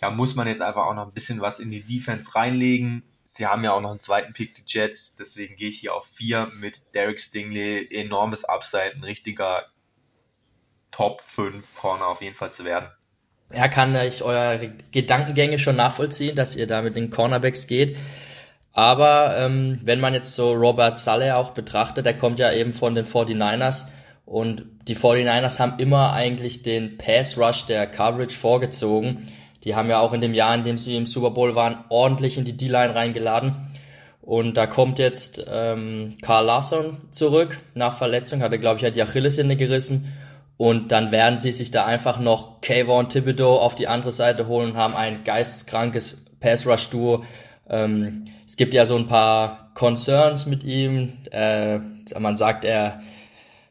Da 0.00 0.10
muss 0.10 0.34
man 0.34 0.48
jetzt 0.48 0.62
einfach 0.62 0.86
auch 0.86 0.94
noch 0.94 1.06
ein 1.06 1.12
bisschen 1.12 1.40
was 1.40 1.60
in 1.60 1.70
die 1.70 1.82
Defense 1.82 2.34
reinlegen. 2.34 3.04
Sie 3.24 3.46
haben 3.46 3.62
ja 3.62 3.72
auch 3.72 3.80
noch 3.80 3.90
einen 3.90 4.00
zweiten 4.00 4.32
Pick, 4.32 4.54
die 4.54 4.62
Jets. 4.66 5.14
Deswegen 5.14 5.54
gehe 5.54 5.68
ich 5.68 5.78
hier 5.78 5.94
auf 5.94 6.06
vier 6.06 6.50
mit 6.58 6.94
Derek 6.94 7.20
Stingley. 7.20 7.88
Enormes 7.92 8.44
Upside, 8.44 8.94
ein 8.96 9.04
richtiger 9.04 9.66
Top 10.90 11.20
5 11.20 11.74
Corner 11.76 12.08
auf 12.08 12.20
jeden 12.20 12.34
Fall 12.34 12.50
zu 12.50 12.64
werden. 12.64 12.88
Ja, 13.54 13.68
kann 13.68 13.94
ich 13.96 14.22
eure 14.22 14.72
Gedankengänge 14.92 15.58
schon 15.58 15.76
nachvollziehen, 15.76 16.36
dass 16.36 16.54
ihr 16.54 16.66
da 16.66 16.82
mit 16.82 16.96
den 16.96 17.10
Cornerbacks 17.10 17.66
geht. 17.66 17.96
Aber 18.72 19.36
ähm, 19.38 19.80
wenn 19.84 20.00
man 20.00 20.14
jetzt 20.14 20.34
so 20.34 20.52
Robert 20.52 20.98
Saleh 20.98 21.32
auch 21.32 21.50
betrachtet, 21.50 22.04
der 22.04 22.16
kommt 22.16 22.38
ja 22.38 22.52
eben 22.52 22.70
von 22.70 22.94
den 22.94 23.06
49ers 23.06 23.86
und 24.26 24.64
die 24.86 24.94
49ers 24.94 25.58
haben 25.58 25.78
immer 25.78 26.12
eigentlich 26.12 26.62
den 26.62 26.98
Pass 26.98 27.38
Rush 27.38 27.64
der 27.64 27.86
Coverage 27.86 28.36
vorgezogen. 28.36 29.26
Die 29.64 29.74
haben 29.74 29.88
ja 29.88 30.00
auch 30.00 30.12
in 30.12 30.20
dem 30.20 30.34
Jahr, 30.34 30.54
in 30.54 30.62
dem 30.62 30.76
sie 30.76 30.96
im 30.96 31.06
Super 31.06 31.30
Bowl 31.30 31.54
waren, 31.54 31.84
ordentlich 31.88 32.38
in 32.38 32.44
die 32.44 32.56
D-Line 32.56 32.94
reingeladen. 32.94 33.68
Und 34.20 34.58
da 34.58 34.66
kommt 34.66 34.98
jetzt 34.98 35.42
ähm, 35.50 36.18
Carl 36.20 36.44
Larson 36.44 37.00
zurück 37.10 37.58
nach 37.74 37.94
Verletzung, 37.94 38.42
hatte 38.42 38.58
glaube 38.58 38.78
ich 38.78 38.84
hat 38.84 38.94
die 38.94 39.02
Achillessehne 39.02 39.56
gerissen 39.56 40.12
und 40.58 40.90
dann 40.92 41.12
werden 41.12 41.38
sie 41.38 41.52
sich 41.52 41.70
da 41.70 41.86
einfach 41.86 42.18
noch 42.18 42.60
Kayvon 42.60 43.08
Thibodeau 43.08 43.58
auf 43.58 43.76
die 43.76 43.86
andere 43.86 44.10
Seite 44.10 44.48
holen 44.48 44.72
und 44.72 44.76
haben 44.76 44.96
ein 44.96 45.22
geisteskrankes 45.22 46.24
Pass-Rush-Duo. 46.40 47.24
Ähm, 47.70 48.24
es 48.44 48.56
gibt 48.56 48.74
ja 48.74 48.84
so 48.84 48.96
ein 48.96 49.06
paar 49.06 49.70
Concerns 49.74 50.46
mit 50.46 50.64
ihm. 50.64 51.18
Äh, 51.30 51.78
man 52.18 52.36
sagt, 52.36 52.64
er 52.64 53.00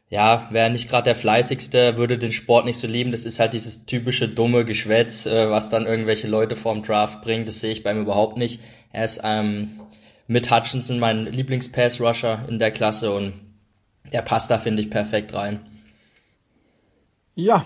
ja, 0.08 0.48
wäre 0.50 0.70
nicht 0.70 0.88
gerade 0.88 1.04
der 1.04 1.14
fleißigste, 1.14 1.98
würde 1.98 2.16
den 2.16 2.32
Sport 2.32 2.64
nicht 2.64 2.78
so 2.78 2.88
lieben. 2.88 3.10
Das 3.10 3.26
ist 3.26 3.38
halt 3.38 3.52
dieses 3.52 3.84
typische 3.84 4.26
dumme 4.26 4.64
Geschwätz, 4.64 5.26
äh, 5.26 5.50
was 5.50 5.68
dann 5.68 5.84
irgendwelche 5.84 6.26
Leute 6.26 6.56
vorm 6.56 6.82
Draft 6.82 7.20
bringt. 7.20 7.48
Das 7.48 7.60
sehe 7.60 7.72
ich 7.72 7.82
bei 7.82 7.92
ihm 7.92 8.00
überhaupt 8.00 8.38
nicht. 8.38 8.62
Er 8.92 9.04
ist 9.04 9.20
ähm, 9.22 9.80
mit 10.26 10.50
Hutchinson 10.50 10.98
mein 10.98 11.26
Lieblings-Pass-Rusher 11.26 12.46
in 12.48 12.58
der 12.58 12.70
Klasse 12.70 13.12
und 13.12 13.34
der 14.10 14.22
passt 14.22 14.50
da, 14.50 14.56
finde 14.56 14.80
ich, 14.80 14.88
perfekt 14.88 15.34
rein. 15.34 15.60
Ja, 17.38 17.64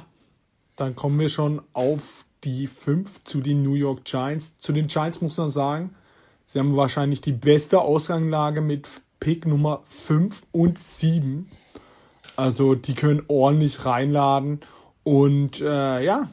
dann 0.76 0.94
kommen 0.94 1.18
wir 1.18 1.30
schon 1.30 1.62
auf 1.72 2.26
die 2.44 2.66
5 2.66 3.24
zu 3.24 3.40
den 3.40 3.62
New 3.62 3.72
York 3.72 4.04
Giants. 4.04 4.58
Zu 4.58 4.74
den 4.74 4.86
Giants 4.86 5.22
muss 5.22 5.38
man 5.38 5.48
sagen, 5.48 5.94
sie 6.46 6.58
haben 6.58 6.76
wahrscheinlich 6.76 7.22
die 7.22 7.32
beste 7.32 7.80
Ausgangslage 7.80 8.60
mit 8.60 8.86
Pick 9.18 9.46
Nummer 9.46 9.82
5 9.86 10.42
und 10.52 10.78
7. 10.78 11.50
Also 12.36 12.74
die 12.74 12.92
können 12.92 13.22
ordentlich 13.28 13.86
reinladen. 13.86 14.60
Und 15.04 15.62
äh, 15.62 16.04
ja, 16.04 16.28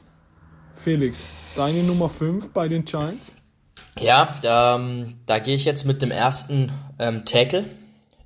Felix, 0.74 1.24
deine 1.56 1.82
Nummer 1.82 2.10
5 2.10 2.50
bei 2.50 2.68
den 2.68 2.84
Giants? 2.84 3.32
Ja, 3.98 4.38
ähm, 4.42 5.14
da 5.24 5.38
gehe 5.38 5.54
ich 5.54 5.64
jetzt 5.64 5.86
mit 5.86 6.02
dem 6.02 6.10
ersten 6.10 6.72
ähm, 6.98 7.24
Tackle. 7.24 7.64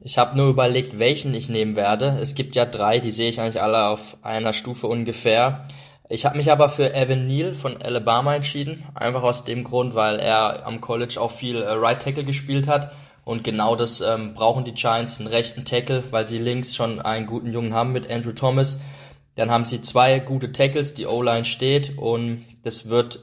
Ich 0.01 0.19
habe 0.19 0.37
nur 0.37 0.49
überlegt, 0.49 0.99
welchen 0.99 1.35
ich 1.35 1.49
nehmen 1.49 1.77
werde. 1.77 2.19
Es 2.21 2.35
gibt 2.35 2.55
ja 2.57 2.67
drei, 2.67 2.99
die 2.99 3.11
sehe 3.11 3.29
ich 3.29 3.41
eigentlich 3.41 3.63
alle 3.63 3.89
auf 3.89 4.19
einer 4.23 4.53
Stufe 4.53 4.87
ungefähr. 4.87 5.67
Ich 6.09 6.27
habe 6.27 6.37
mich 6.37 6.51
aber 6.51 6.69
für 6.69 6.95
Evan 6.95 7.27
Neal 7.27 7.55
von 7.55 7.81
Alabama 7.81 8.35
entschieden, 8.35 8.85
einfach 8.95 9.23
aus 9.23 9.45
dem 9.45 9.65
Grund, 9.65 9.95
weil 9.95 10.19
er 10.19 10.67
am 10.67 10.83
College 10.83 11.19
auch 11.19 11.31
viel 11.31 11.63
äh, 11.63 11.73
Right 11.73 12.03
Tackle 12.03 12.25
gespielt 12.25 12.69
hat 12.69 12.93
und 13.25 13.43
genau 13.43 13.75
das 13.75 14.03
ähm, 14.03 14.35
brauchen 14.35 14.65
die 14.65 14.75
Giants, 14.75 15.19
einen 15.19 15.29
rechten 15.29 15.65
Tackle, 15.65 16.05
weil 16.11 16.27
sie 16.27 16.39
links 16.39 16.77
schon 16.77 17.01
einen 17.01 17.27
guten 17.27 17.53
Jungen 17.53 17.73
haben 17.73 17.93
mit 17.93 18.11
Andrew 18.11 18.33
Thomas. 18.33 18.81
Dann 19.35 19.51
haben 19.51 19.65
sie 19.65 19.81
zwei 19.81 20.21
gute 20.21 20.53
Tackles, 20.53 20.95
die 20.95 21.07
O-Line 21.07 21.45
steht 21.45 21.97
und 21.97 22.45
das 22.63 22.91
wird 22.91 23.21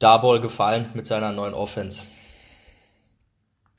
Darboll 0.00 0.40
gefallen 0.40 0.90
mit 0.94 1.06
seiner 1.06 1.32
neuen 1.32 1.54
Offense. 1.54 2.02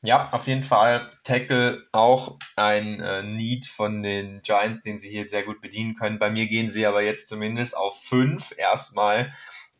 Ja, 0.03 0.27
auf 0.31 0.47
jeden 0.47 0.63
Fall. 0.63 1.11
Tackle 1.23 1.83
auch 1.91 2.37
ein 2.55 2.99
äh, 2.99 3.21
Need 3.21 3.67
von 3.67 4.01
den 4.01 4.41
Giants, 4.41 4.81
den 4.81 4.97
sie 4.97 5.09
hier 5.09 5.29
sehr 5.29 5.43
gut 5.43 5.61
bedienen 5.61 5.93
können. 5.93 6.17
Bei 6.17 6.31
mir 6.31 6.47
gehen 6.47 6.71
sie 6.71 6.87
aber 6.87 7.03
jetzt 7.03 7.27
zumindest 7.27 7.77
auf 7.77 8.01
fünf 8.01 8.57
erstmal. 8.57 9.31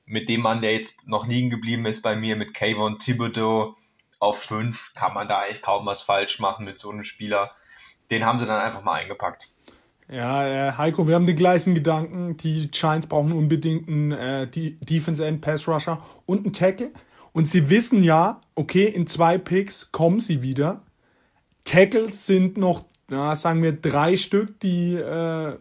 Mit 0.06 0.30
dem 0.30 0.42
Mann, 0.42 0.62
der 0.62 0.74
jetzt 0.74 1.08
noch 1.08 1.28
liegen 1.28 1.50
geblieben 1.50 1.86
ist 1.86 2.02
bei 2.02 2.16
mir, 2.16 2.36
mit 2.36 2.54
Kayvon 2.54 3.00
Thibodeau 3.00 3.76
auf 4.20 4.44
fünf, 4.44 4.94
kann 4.94 5.14
man 5.14 5.28
da 5.28 5.40
eigentlich 5.40 5.64
kaum 5.64 5.86
was 5.86 6.04
falsch 6.04 6.40
machen 6.40 6.66
mit 6.66 6.78
so 6.78 6.92
einem 6.92 7.04
Spieler. 7.04 7.52
Den 8.12 8.26
haben 8.26 8.38
sie 8.38 8.46
dann 8.46 8.62
einfach 8.62 8.84
mal 8.84 9.02
eingepackt. 9.02 9.50
Ja, 10.08 10.46
äh, 10.46 10.74
Heiko, 10.74 11.08
wir 11.08 11.16
haben 11.16 11.26
die 11.26 11.34
gleichen 11.34 11.74
Gedanken. 11.74 12.38
Die 12.38 12.70
Giants 12.70 13.08
brauchen 13.08 13.32
unbedingt 13.32 13.88
einen 13.88 14.12
äh, 14.12 14.48
Defense 14.48 15.26
End 15.26 15.42
Pass 15.42 15.68
Rusher 15.68 16.06
und 16.26 16.44
einen 16.44 16.54
Tackle. 16.54 16.92
Und 17.34 17.48
sie 17.48 17.70
wissen 17.70 18.04
ja, 18.04 18.42
okay, 18.56 18.86
in 18.86 19.08
zwei 19.08 19.38
Picks 19.38 19.92
kommen 19.92 20.20
sie 20.20 20.42
wieder. 20.42 20.82
Tackles 21.64 22.26
sind 22.26 22.58
noch, 22.58 22.86
ja, 23.10 23.36
sagen 23.36 23.64
wir, 23.64 23.72
drei 23.72 24.18
Stück, 24.18 24.60
die 24.60 24.96
äh, 24.96 25.58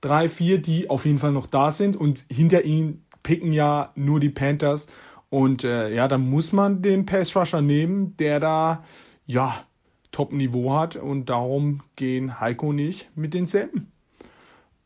drei, 0.00 0.28
vier, 0.28 0.58
die 0.58 0.88
auf 0.88 1.04
jeden 1.04 1.18
Fall 1.18 1.32
noch 1.32 1.46
da 1.46 1.72
sind. 1.72 1.96
Und 1.96 2.24
hinter 2.30 2.64
ihnen 2.64 3.04
picken 3.22 3.52
ja 3.52 3.92
nur 3.94 4.20
die 4.20 4.30
Panthers. 4.30 4.86
Und 5.28 5.64
äh, 5.64 5.92
ja, 5.92 6.08
da 6.08 6.18
muss 6.18 6.52
man 6.52 6.82
den 6.82 7.04
Pass 7.04 7.34
Rusher 7.36 7.60
nehmen, 7.60 8.16
der 8.16 8.40
da 8.40 8.84
ja 9.26 9.66
Top-Niveau 10.12 10.72
hat 10.74 10.96
und 10.96 11.26
darum 11.26 11.82
gehen 11.96 12.40
Heiko 12.40 12.68
und 12.68 12.78
ich 12.78 13.10
mit 13.14 13.34
denselben. 13.34 13.92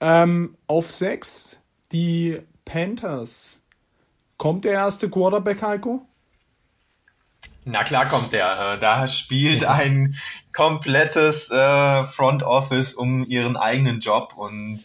Ähm, 0.01 0.57
auf 0.67 0.91
6 0.91 1.61
die 1.93 2.41
Panthers. 2.65 3.60
Kommt 4.41 4.65
der 4.65 4.73
erste 4.73 5.11
Quarterback, 5.11 5.61
Heiko? 5.61 6.01
Na 7.67 7.85
klar 7.85 8.09
kommt 8.09 8.33
der. 8.33 8.77
Äh, 8.77 8.79
da 8.79 9.07
spielt 9.07 9.65
ein 9.67 10.17
komplettes 10.55 11.51
äh, 11.51 12.05
Front 12.05 12.43
Office 12.43 12.95
um 12.95 13.27
ihren 13.27 13.59
eigenen 13.59 14.01
Job 14.01 14.33
und 14.39 14.83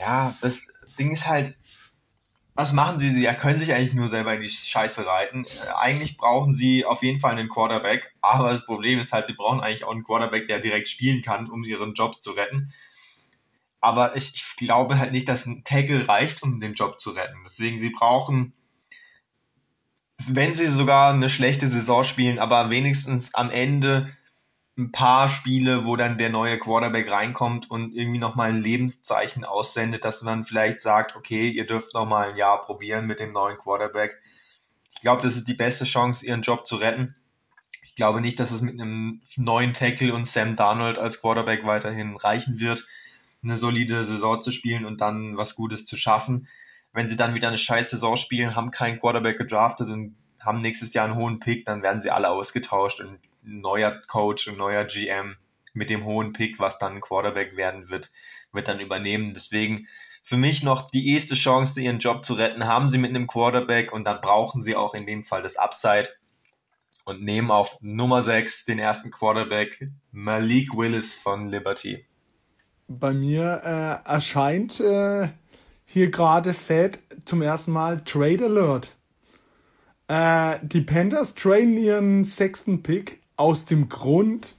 ja, 0.00 0.34
das 0.40 0.72
Ding 0.98 1.12
ist 1.12 1.28
halt, 1.28 1.54
was 2.56 2.72
machen 2.72 2.98
sie? 2.98 3.10
Sie 3.10 3.22
können 3.38 3.60
sich 3.60 3.72
eigentlich 3.72 3.94
nur 3.94 4.08
selber 4.08 4.34
in 4.34 4.42
die 4.42 4.48
Scheiße 4.48 5.06
reiten. 5.06 5.44
Äh, 5.44 5.68
eigentlich 5.76 6.16
brauchen 6.16 6.52
sie 6.52 6.84
auf 6.84 7.04
jeden 7.04 7.20
Fall 7.20 7.38
einen 7.38 7.48
Quarterback, 7.48 8.12
aber 8.20 8.50
das 8.50 8.66
Problem 8.66 8.98
ist 8.98 9.12
halt, 9.12 9.28
sie 9.28 9.34
brauchen 9.34 9.60
eigentlich 9.60 9.84
auch 9.84 9.92
einen 9.92 10.02
Quarterback, 10.02 10.48
der 10.48 10.58
direkt 10.58 10.88
spielen 10.88 11.22
kann, 11.22 11.48
um 11.48 11.62
ihren 11.62 11.94
Job 11.94 12.20
zu 12.20 12.32
retten. 12.32 12.72
Aber 13.80 14.16
ich, 14.16 14.34
ich 14.34 14.56
glaube 14.56 14.98
halt 14.98 15.12
nicht, 15.12 15.28
dass 15.28 15.46
ein 15.46 15.64
Tackle 15.64 16.06
reicht, 16.06 16.42
um 16.42 16.60
den 16.60 16.74
Job 16.74 17.00
zu 17.00 17.10
retten. 17.10 17.38
Deswegen, 17.44 17.78
sie 17.78 17.90
brauchen 17.90 18.52
wenn 20.28 20.54
sie 20.54 20.66
sogar 20.66 21.12
eine 21.12 21.28
schlechte 21.28 21.68
Saison 21.68 22.04
spielen, 22.04 22.38
aber 22.38 22.70
wenigstens 22.70 23.34
am 23.34 23.50
Ende 23.50 24.10
ein 24.78 24.92
paar 24.92 25.28
Spiele, 25.28 25.84
wo 25.84 25.96
dann 25.96 26.18
der 26.18 26.30
neue 26.30 26.58
Quarterback 26.58 27.10
reinkommt 27.10 27.70
und 27.70 27.94
irgendwie 27.94 28.18
nochmal 28.18 28.50
ein 28.50 28.62
Lebenszeichen 28.62 29.44
aussendet, 29.44 30.04
dass 30.04 30.22
man 30.22 30.44
vielleicht 30.44 30.80
sagt, 30.80 31.16
okay, 31.16 31.48
ihr 31.48 31.66
dürft 31.66 31.94
nochmal 31.94 32.30
ein 32.30 32.36
Jahr 32.36 32.60
probieren 32.60 33.06
mit 33.06 33.20
dem 33.20 33.32
neuen 33.32 33.58
Quarterback. 33.58 34.20
Ich 34.92 35.00
glaube, 35.02 35.22
das 35.22 35.36
ist 35.36 35.48
die 35.48 35.54
beste 35.54 35.84
Chance, 35.84 36.26
ihren 36.26 36.42
Job 36.42 36.66
zu 36.66 36.76
retten. 36.76 37.14
Ich 37.84 37.94
glaube 37.94 38.20
nicht, 38.20 38.40
dass 38.40 38.52
es 38.52 38.62
mit 38.62 38.80
einem 38.80 39.20
neuen 39.36 39.74
Tackle 39.74 40.14
und 40.14 40.26
Sam 40.26 40.56
Darnold 40.56 40.98
als 40.98 41.20
Quarterback 41.20 41.64
weiterhin 41.64 42.16
reichen 42.16 42.60
wird, 42.60 42.86
eine 43.42 43.56
solide 43.56 44.04
Saison 44.04 44.42
zu 44.42 44.50
spielen 44.50 44.84
und 44.84 45.00
dann 45.00 45.36
was 45.36 45.54
Gutes 45.54 45.86
zu 45.86 45.96
schaffen 45.96 46.48
wenn 46.92 47.08
sie 47.08 47.16
dann 47.16 47.34
wieder 47.34 47.48
eine 47.48 47.58
scheiß 47.58 47.90
Saison 47.90 48.16
spielen, 48.16 48.56
haben 48.56 48.70
keinen 48.70 48.98
Quarterback 48.98 49.38
gedraftet 49.38 49.88
und 49.88 50.16
haben 50.42 50.60
nächstes 50.60 50.92
Jahr 50.94 51.04
einen 51.04 51.16
hohen 51.16 51.38
Pick, 51.38 51.64
dann 51.66 51.82
werden 51.82 52.00
sie 52.00 52.10
alle 52.10 52.30
ausgetauscht 52.30 53.00
und 53.00 53.20
ein 53.44 53.60
neuer 53.60 54.00
Coach, 54.06 54.48
ein 54.48 54.56
neuer 54.56 54.84
GM 54.84 55.36
mit 55.72 55.90
dem 55.90 56.04
hohen 56.04 56.32
Pick, 56.32 56.58
was 56.58 56.78
dann 56.78 56.94
ein 56.94 57.00
Quarterback 57.00 57.56
werden 57.56 57.90
wird, 57.90 58.10
wird 58.52 58.68
dann 58.68 58.80
übernehmen. 58.80 59.34
Deswegen 59.34 59.86
für 60.22 60.36
mich 60.36 60.62
noch 60.62 60.90
die 60.90 61.12
erste 61.12 61.34
Chance, 61.34 61.80
ihren 61.80 62.00
Job 62.00 62.24
zu 62.24 62.34
retten, 62.34 62.66
haben 62.66 62.88
sie 62.88 62.98
mit 62.98 63.10
einem 63.10 63.26
Quarterback 63.26 63.92
und 63.92 64.04
dann 64.04 64.20
brauchen 64.20 64.62
sie 64.62 64.76
auch 64.76 64.94
in 64.94 65.06
dem 65.06 65.22
Fall 65.22 65.42
das 65.42 65.56
Upside 65.56 66.08
und 67.04 67.22
nehmen 67.22 67.50
auf 67.50 67.78
Nummer 67.80 68.22
6 68.22 68.64
den 68.64 68.78
ersten 68.78 69.10
Quarterback, 69.10 69.86
Malik 70.10 70.74
Willis 70.74 71.14
von 71.14 71.48
Liberty. 71.48 72.04
Bei 72.92 73.12
mir 73.12 73.62
äh, 73.62 74.10
erscheint 74.10 74.80
äh, 74.80 75.28
hier 75.84 76.10
gerade 76.10 76.54
fällt 76.54 76.98
zum 77.24 77.40
ersten 77.40 77.70
Mal 77.70 78.02
Trade 78.02 78.46
Alert. 78.46 78.96
Äh, 80.08 80.58
die 80.64 80.80
Panthers 80.80 81.36
traden 81.36 81.76
ihren 81.76 82.24
sechsten 82.24 82.82
Pick 82.82 83.20
aus 83.36 83.64
dem 83.64 83.88
Grund, 83.88 84.56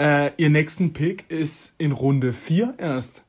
äh, 0.00 0.32
ihr 0.38 0.50
nächsten 0.50 0.92
Pick 0.92 1.30
ist 1.30 1.76
in 1.78 1.92
Runde 1.92 2.32
4 2.32 2.74
erst. 2.78 3.22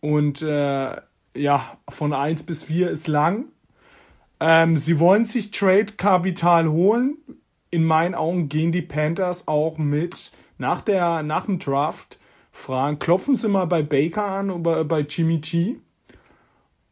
Und 0.00 0.40
äh, 0.40 0.96
ja, 1.36 1.78
von 1.90 2.14
1 2.14 2.44
bis 2.44 2.64
4 2.64 2.88
ist 2.88 3.06
lang. 3.06 3.48
Ähm, 4.40 4.78
sie 4.78 4.98
wollen 4.98 5.26
sich 5.26 5.50
Trade-Kapital 5.50 6.70
holen. 6.70 7.18
In 7.70 7.84
meinen 7.84 8.14
Augen 8.14 8.48
gehen 8.48 8.72
die 8.72 8.80
Panthers 8.80 9.46
auch 9.46 9.76
mit 9.76 10.32
nach, 10.56 10.80
der, 10.80 11.22
nach 11.22 11.44
dem 11.44 11.58
Draft 11.58 12.18
fragen, 12.58 12.98
klopfen 12.98 13.36
sie 13.36 13.48
mal 13.48 13.66
bei 13.66 13.82
Baker 13.82 14.24
an 14.24 14.50
oder 14.50 14.84
bei 14.84 15.00
Jimmy 15.00 15.38
G 15.38 15.76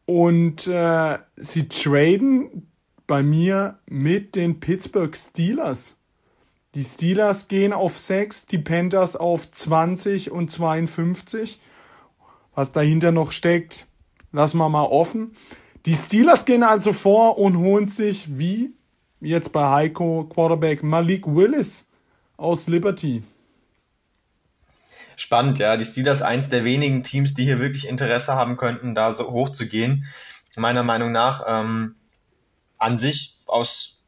und 0.05 0.65
äh, 0.67 1.19
sie 1.35 1.67
traden 1.67 2.71
bei 3.05 3.21
mir 3.23 3.79
mit 3.85 4.35
den 4.35 4.59
Pittsburgh 4.59 5.15
Steelers. 5.15 5.97
Die 6.75 6.83
Steelers 6.83 7.47
gehen 7.47 7.73
auf 7.73 7.97
6, 7.97 8.45
die 8.45 8.57
Panthers 8.57 9.15
auf 9.15 9.49
20 9.51 10.31
und 10.31 10.51
52. 10.51 11.59
Was 12.55 12.71
dahinter 12.71 13.11
noch 13.11 13.31
steckt, 13.31 13.87
lassen 14.31 14.57
wir 14.57 14.69
mal 14.69 14.85
offen. 14.85 15.35
Die 15.85 15.95
Steelers 15.95 16.45
gehen 16.45 16.63
also 16.63 16.93
vor 16.93 17.37
und 17.37 17.57
holen 17.57 17.87
sich, 17.87 18.37
wie 18.37 18.73
jetzt 19.19 19.51
bei 19.51 19.69
Heiko, 19.69 20.25
Quarterback 20.29 20.83
Malik 20.83 21.27
Willis 21.27 21.85
aus 22.35 22.67
Liberty. 22.67 23.23
Spannend, 25.17 25.57
ja. 25.57 25.75
Die 25.77 25.83
Steelers 25.83 26.21
eins 26.21 26.47
der 26.49 26.63
wenigen 26.63 27.01
Teams, 27.01 27.33
die 27.33 27.43
hier 27.43 27.59
wirklich 27.59 27.87
Interesse 27.87 28.35
haben 28.35 28.55
könnten, 28.55 28.93
da 28.95 29.11
so 29.13 29.31
hoch 29.31 29.49
zu 29.49 29.67
gehen. 29.67 30.05
Meiner 30.55 30.83
Meinung 30.83 31.11
nach 31.11 31.43
ähm, 31.47 31.95
an 32.77 32.97
sich 32.97 33.37
aus 33.45 33.99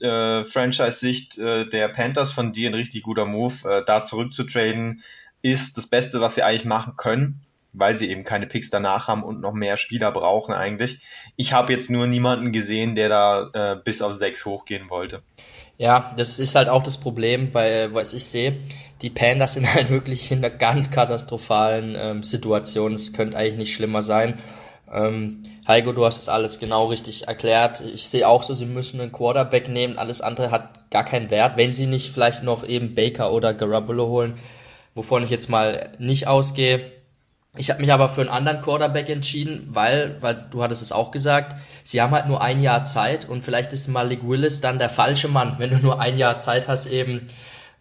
äh, 0.00 0.44
Franchise-Sicht 0.44 1.38
äh, 1.38 1.68
der 1.68 1.88
Panthers 1.88 2.32
von 2.32 2.52
dir 2.52 2.70
ein 2.70 2.74
richtig 2.74 3.02
guter 3.02 3.24
Move, 3.24 3.68
äh, 3.68 3.84
da 3.84 4.04
zurückzutraden, 4.04 5.02
ist 5.42 5.76
das 5.76 5.86
Beste, 5.86 6.20
was 6.20 6.34
sie 6.34 6.42
eigentlich 6.42 6.64
machen 6.64 6.94
können, 6.96 7.40
weil 7.72 7.96
sie 7.96 8.10
eben 8.10 8.24
keine 8.24 8.46
Picks 8.46 8.70
danach 8.70 9.08
haben 9.08 9.22
und 9.22 9.40
noch 9.40 9.52
mehr 9.52 9.76
Spieler 9.76 10.12
brauchen 10.12 10.54
eigentlich. 10.54 11.00
Ich 11.36 11.52
habe 11.52 11.72
jetzt 11.72 11.90
nur 11.90 12.06
niemanden 12.06 12.52
gesehen, 12.52 12.94
der 12.94 13.08
da 13.08 13.50
äh, 13.52 13.76
bis 13.82 14.02
auf 14.02 14.14
sechs 14.14 14.44
hochgehen 14.44 14.90
wollte. 14.90 15.22
Ja, 15.78 16.12
das 16.16 16.40
ist 16.40 16.56
halt 16.56 16.68
auch 16.68 16.82
das 16.82 16.98
Problem, 16.98 17.52
bei 17.52 17.94
was 17.94 18.12
ich 18.12 18.24
sehe. 18.24 18.56
Die 19.00 19.10
Pandas 19.10 19.54
sind 19.54 19.72
halt 19.74 19.90
wirklich 19.90 20.30
in 20.32 20.38
einer 20.38 20.50
ganz 20.54 20.90
katastrophalen 20.90 21.96
ähm, 21.96 22.22
Situation. 22.24 22.92
Es 22.92 23.12
könnte 23.12 23.36
eigentlich 23.36 23.56
nicht 23.58 23.74
schlimmer 23.74 24.02
sein. 24.02 24.38
Ähm, 24.92 25.42
Heiko, 25.68 25.92
du 25.92 26.04
hast 26.04 26.20
es 26.22 26.28
alles 26.28 26.58
genau 26.58 26.86
richtig 26.86 27.28
erklärt. 27.28 27.80
Ich 27.80 28.08
sehe 28.08 28.26
auch 28.26 28.42
so, 28.42 28.54
sie 28.54 28.66
müssen 28.66 29.00
einen 29.00 29.12
Quarterback 29.12 29.68
nehmen. 29.68 29.98
Alles 29.98 30.20
andere 30.20 30.50
hat 30.50 30.90
gar 30.90 31.04
keinen 31.04 31.30
Wert, 31.30 31.56
wenn 31.56 31.72
sie 31.72 31.86
nicht 31.86 32.12
vielleicht 32.12 32.42
noch 32.42 32.66
eben 32.66 32.94
Baker 32.96 33.32
oder 33.32 33.54
Garoppolo 33.54 34.08
holen, 34.08 34.34
wovon 34.94 35.22
ich 35.22 35.30
jetzt 35.30 35.48
mal 35.48 35.92
nicht 35.98 36.26
ausgehe. 36.26 36.90
Ich 37.56 37.70
habe 37.70 37.80
mich 37.80 37.92
aber 37.92 38.08
für 38.08 38.20
einen 38.20 38.30
anderen 38.30 38.60
Quarterback 38.60 39.08
entschieden, 39.08 39.68
weil, 39.70 40.18
weil 40.20 40.46
du 40.50 40.62
hattest 40.62 40.82
es 40.82 40.92
auch 40.92 41.10
gesagt, 41.10 41.56
sie 41.82 42.00
haben 42.00 42.12
halt 42.12 42.26
nur 42.26 42.42
ein 42.42 42.62
Jahr 42.62 42.84
Zeit 42.84 43.28
und 43.28 43.42
vielleicht 43.42 43.72
ist 43.72 43.88
Malik 43.88 44.20
Willis 44.22 44.60
dann 44.60 44.78
der 44.78 44.90
falsche 44.90 45.28
Mann, 45.28 45.56
wenn 45.58 45.70
du 45.70 45.76
nur 45.78 46.00
ein 46.00 46.18
Jahr 46.18 46.38
Zeit 46.38 46.68
hast 46.68 46.86
eben 46.86 47.26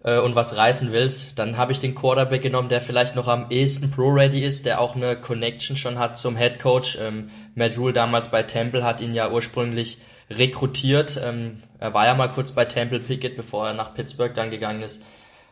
äh, 0.03 0.19
und 0.19 0.35
was 0.35 0.55
reißen 0.55 0.93
willst. 0.93 1.37
Dann 1.37 1.57
habe 1.57 1.73
ich 1.73 1.79
den 1.79 1.95
Quarterback 1.95 2.41
genommen, 2.41 2.69
der 2.69 2.81
vielleicht 2.81 3.15
noch 3.15 3.27
am 3.27 3.47
ehesten 3.49 3.91
Pro-Ready 3.91 4.41
ist, 4.43 4.65
der 4.65 4.79
auch 4.79 4.95
eine 4.95 5.19
Connection 5.19 5.75
schon 5.75 5.99
hat 5.99 6.17
zum 6.17 6.37
Head 6.37 6.59
Coach. 6.59 6.97
Ähm, 6.99 7.29
Matt 7.53 7.77
Rule 7.77 7.93
damals 7.93 8.31
bei 8.31 8.43
Temple 8.43 8.83
hat 8.83 9.01
ihn 9.01 9.13
ja 9.13 9.29
ursprünglich 9.29 9.99
rekrutiert. 10.29 11.19
Ähm, 11.23 11.61
er 11.77 11.93
war 11.93 12.05
ja 12.05 12.15
mal 12.15 12.31
kurz 12.31 12.51
bei 12.53 12.65
Temple 12.65 12.99
Pickett, 12.99 13.35
bevor 13.35 13.67
er 13.67 13.73
nach 13.73 13.93
Pittsburgh 13.93 14.33
dann 14.33 14.49
gegangen 14.49 14.81
ist. 14.81 15.03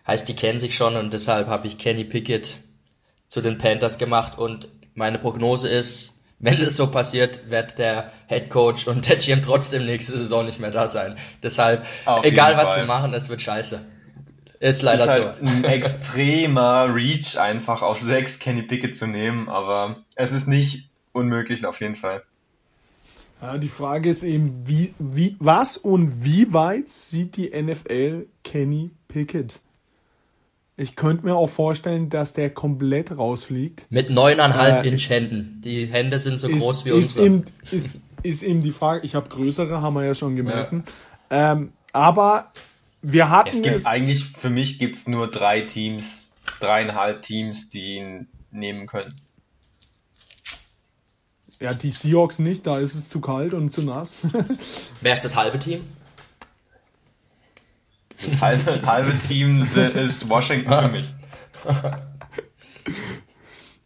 Heißt, 0.08 0.30
die 0.30 0.36
kennen 0.36 0.60
sich 0.60 0.76
schon 0.76 0.96
und 0.96 1.14
deshalb 1.14 1.48
habe 1.48 1.68
ich 1.68 1.78
Kenny 1.78 2.04
Pickett 2.04 2.58
zu 3.36 3.42
den 3.42 3.58
Panthers 3.58 3.98
gemacht 3.98 4.38
und 4.38 4.70
meine 4.94 5.20
Prognose 5.20 5.68
ist, 5.68 6.22
wenn 6.40 6.58
es 6.58 6.78
so 6.78 6.88
passiert, 6.88 7.52
wird 7.52 7.78
der 7.78 8.14
Head 8.28 8.50
Coach 8.50 8.88
und 8.88 9.10
der 9.10 9.18
GM 9.18 9.42
trotzdem 9.42 9.86
nächste 9.86 10.18
Saison 10.18 10.46
nicht 10.46 10.62
mehr 10.62 10.72
da 10.72 10.88
sein. 10.88 11.18
Deshalb, 11.44 11.86
Auf 12.06 12.24
egal 12.24 12.56
was 12.56 12.70
Fall. 12.70 12.84
wir 12.84 12.86
machen, 12.86 13.14
es 13.14 13.28
wird 13.28 13.42
scheiße. 13.42 13.86
Ist 14.62 14.84
leider 14.84 15.04
ist 15.04 15.10
halt 15.10 15.24
so. 15.42 15.48
Ein 15.48 15.66
extremer 15.66 16.96
Reach 16.96 17.38
einfach 17.38 17.82
auf 17.82 18.00
sechs 18.00 18.40
Kenny 18.40 18.62
Pickett 18.62 18.96
zu 18.96 19.06
nehmen, 19.06 19.50
aber 19.50 19.98
es 20.16 20.32
ist 20.32 20.48
nicht 20.48 20.90
unmöglich 21.12 21.66
auf 21.66 21.82
jeden 21.82 21.98
Fall. 21.98 22.24
Ja, 23.42 23.58
die 23.58 23.68
Frage 23.68 24.12
ist 24.12 24.24
eben, 24.24 24.64
wie, 24.66 24.94
wie, 24.98 25.36
was 25.40 25.76
und 25.76 26.24
wie 26.24 26.54
weit 26.54 26.90
sieht 26.90 27.36
die 27.36 27.50
NFL 27.50 28.28
Kenny 28.46 28.92
Pickett? 29.10 29.60
Ich 30.78 30.98
könnte 30.98 31.26
mir 31.26 31.36
auch 31.36 31.48
vorstellen, 31.48 32.10
dass 32.10 32.34
der 32.34 32.50
komplett 32.50 33.18
rausfliegt. 33.18 33.86
Mit 33.90 34.10
neuneinhalb 34.10 34.84
äh, 34.84 34.90
Inch 34.90 35.10
Händen. 35.10 35.62
Die 35.64 35.86
Hände 35.86 36.20
sind 36.20 36.38
so 36.38 36.50
ist, 36.50 36.60
groß 36.60 36.86
wie 36.86 36.90
ist 36.90 37.18
unsere. 37.18 37.26
Eben, 37.26 37.46
ist, 37.72 37.98
ist 38.24 38.44
eben 38.44 38.62
die 38.62 38.72
Frage, 38.72 39.06
ich 39.06 39.16
habe 39.16 39.30
größere, 39.30 39.82
haben 39.82 39.94
wir 39.94 40.04
ja 40.04 40.16
schon 40.16 40.36
gemessen. 40.36 40.84
Ja. 41.32 41.54
Ähm, 41.54 41.72
aber 41.94 42.52
wir 43.02 43.30
hatten. 43.30 43.50
Es 43.50 43.62
gibt 43.62 43.76
es, 43.76 43.86
eigentlich, 43.86 44.26
für 44.26 44.50
mich 44.50 44.78
gibt 44.78 44.98
es 44.98 45.08
nur 45.08 45.32
drei 45.32 45.62
Teams, 45.62 46.32
dreieinhalb 46.60 47.22
Teams, 47.22 47.70
die 47.70 47.96
ihn 47.96 48.28
nehmen 48.52 48.86
können. 48.86 49.14
Ja, 51.62 51.74
die 51.74 51.90
Seahawks 51.90 52.40
nicht, 52.40 52.68
da 52.68 52.80
ist 52.80 52.96
es 52.96 53.08
zu 53.08 53.22
kalt 53.22 53.54
und 53.54 53.72
zu 53.72 53.82
nass. 53.82 54.18
Wer 55.02 55.14
ist 55.14 55.24
das 55.24 55.38
halbe 55.38 55.58
Team? 55.58 55.86
Das 58.24 58.42
halbe, 58.42 58.82
halbe 58.86 59.18
Team 59.20 59.62
ist 59.62 60.30
Washington 60.30 60.74
für 60.74 60.90
mich. 60.90 61.14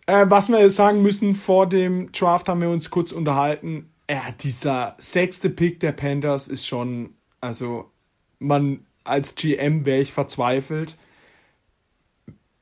Äh, 0.10 0.26
was 0.28 0.50
wir 0.50 0.72
sagen 0.72 1.04
müssen, 1.04 1.36
vor 1.36 1.70
dem 1.70 2.12
Draft 2.12 2.50
haben 2.50 2.62
wir 2.62 2.72
uns 2.72 2.90
kurz 2.90 3.12
unterhalten. 3.12 3.92
Ja, 4.10 4.32
dieser 4.40 4.96
sechste 4.98 5.52
Pick 5.52 5.80
der 5.82 5.92
Panthers 5.92 6.48
ist 6.48 6.66
schon, 6.66 7.12
also 7.42 7.92
man 8.40 8.88
als 9.04 9.36
GM 9.36 9.86
wäre 9.86 10.00
ich 10.00 10.12
verzweifelt. 10.12 10.98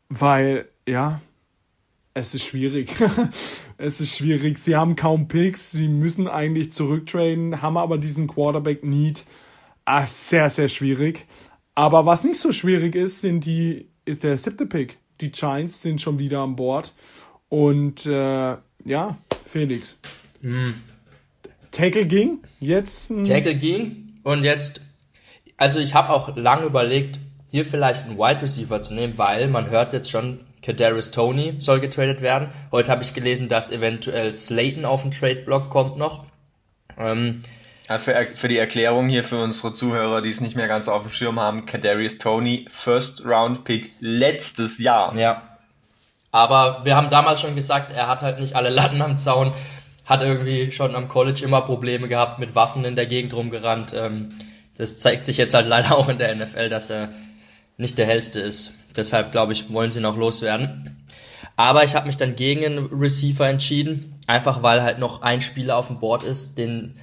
weil, 0.10 0.68
ja, 0.86 1.22
es 2.14 2.34
ist 2.34 2.46
schwierig. 2.46 2.94
es 3.78 4.02
ist 4.02 4.18
schwierig. 4.18 4.58
Sie 4.58 4.76
haben 4.76 4.98
kaum 4.98 5.30
Picks, 5.30 5.72
sie 5.72 5.88
müssen 5.88 6.28
eigentlich 6.28 6.74
zurücktraden, 6.74 7.62
haben 7.62 7.78
aber 7.78 7.98
diesen 7.98 8.28
Quarterback-Need. 8.28 9.24
Ah, 9.86 10.06
sehr, 10.06 10.50
sehr 10.50 10.68
schwierig. 10.68 11.26
Aber 11.78 12.08
was 12.08 12.24
nicht 12.24 12.40
so 12.40 12.52
schwierig 12.52 12.96
ist, 12.96 13.22
sind 13.22 13.46
die, 13.46 13.88
ist 14.04 14.24
der 14.24 14.40
siebte 14.40 14.66
Pick. 14.66 14.98
Die 15.22 15.32
Giants 15.32 15.84
sind 15.84 16.02
schon 16.02 16.18
wieder 16.18 16.40
an 16.40 16.56
Bord. 16.56 16.92
Und 17.50 18.04
äh, 18.08 18.58
ja, 18.84 19.18
Felix. 19.46 20.00
Mm. 20.42 20.70
Tackle 21.70 22.08
ging, 22.08 22.40
jetzt. 22.60 23.10
Tackle 23.10 23.54
ging 23.54 24.16
und 24.24 24.44
jetzt, 24.44 24.82
also 25.56 25.78
ich 25.78 25.94
habe 25.94 26.10
auch 26.14 26.36
lange 26.36 26.66
überlegt, 26.66 27.20
hier 27.52 27.64
vielleicht 27.64 28.08
einen 28.08 28.18
Wide 28.18 28.42
Receiver 28.42 28.82
zu 28.82 28.96
nehmen, 28.96 29.20
weil 29.20 29.48
man 29.48 29.70
hört 29.70 29.94
jetzt 29.94 30.10
schon, 30.10 30.40
Kadarius 30.64 31.12
Tony 31.12 31.58
soll 31.60 31.80
getradet 31.80 32.22
werden. 32.22 32.50
Heute 32.72 32.90
habe 32.90 33.04
ich 33.04 33.14
gelesen, 33.14 33.50
dass 33.50 33.70
eventuell 33.70 34.34
Slayton 34.34 34.84
auf 34.84 35.04
den 35.04 35.12
Trade-Block 35.12 35.70
kommt 35.70 35.98
noch. 35.98 36.26
Ähm, 36.98 37.44
ja, 37.90 38.00
für, 38.00 38.28
für, 38.34 38.48
die 38.48 38.58
Erklärung 38.58 39.08
hier 39.08 39.24
für 39.24 39.42
unsere 39.42 39.74
Zuhörer, 39.74 40.22
die 40.22 40.30
es 40.30 40.42
nicht 40.42 40.56
mehr 40.56 40.68
ganz 40.68 40.88
auf 40.88 41.04
dem 41.04 41.12
Schirm 41.12 41.40
haben, 41.40 41.66
Kadarius 41.66 42.18
Tony, 42.18 42.66
First 42.70 43.26
Round 43.26 43.64
Pick 43.64 43.94
letztes 44.00 44.80
Jahr. 44.80 45.16
Ja. 45.16 45.44
Aber 46.32 46.82
wir 46.84 46.96
haben 46.96 47.10
damals 47.10 47.42
schon 47.42 47.56
gesagt, 47.56 47.92
er 47.92 48.08
hat 48.08 48.22
halt 48.22 48.40
nicht 48.40 48.56
alle 48.56 48.70
Latten 48.70 49.02
am 49.02 49.18
Zaun, 49.18 49.54
hat 50.06 50.22
irgendwie 50.22 50.72
schon 50.72 50.96
am 50.96 51.08
College 51.08 51.44
immer 51.44 51.62
Probleme 51.62 52.08
gehabt, 52.08 52.40
mit 52.40 52.56
Waffen 52.56 52.86
in 52.86 52.96
der 52.96 53.06
Gegend 53.06 53.34
rumgerannt. 53.34 53.94
Ähm, 53.94 54.38
das 54.76 54.98
zeigt 54.98 55.26
sich 55.26 55.38
jetzt 55.38 55.54
halt 55.54 55.68
leider 55.68 55.98
auch 55.98 56.10
in 56.10 56.18
der 56.18 56.36
NFL, 56.36 56.70
dass 56.70 56.90
er 56.90 57.10
nicht 57.78 57.98
der 57.98 58.06
hellste 58.06 58.40
ist. 58.40 58.76
Deshalb 58.96 59.32
glaube 59.32 59.54
ich, 59.54 59.72
wollen 59.72 59.92
sie 59.92 60.02
noch 60.02 60.18
loswerden. 60.18 61.08
Aber 61.56 61.84
ich 61.84 61.96
habe 61.96 62.08
mich 62.08 62.18
dann 62.18 62.36
gegen 62.36 62.66
einen 62.66 62.86
Receiver 62.92 63.48
entschieden, 63.48 64.16
einfach 64.28 64.62
weil 64.62 64.84
halt 64.84 65.00
noch 65.00 65.22
ein 65.22 65.42
Spieler 65.42 65.78
auf 65.78 65.88
dem 65.88 66.00
Board 66.00 66.24
ist, 66.24 66.58
den, 66.58 66.96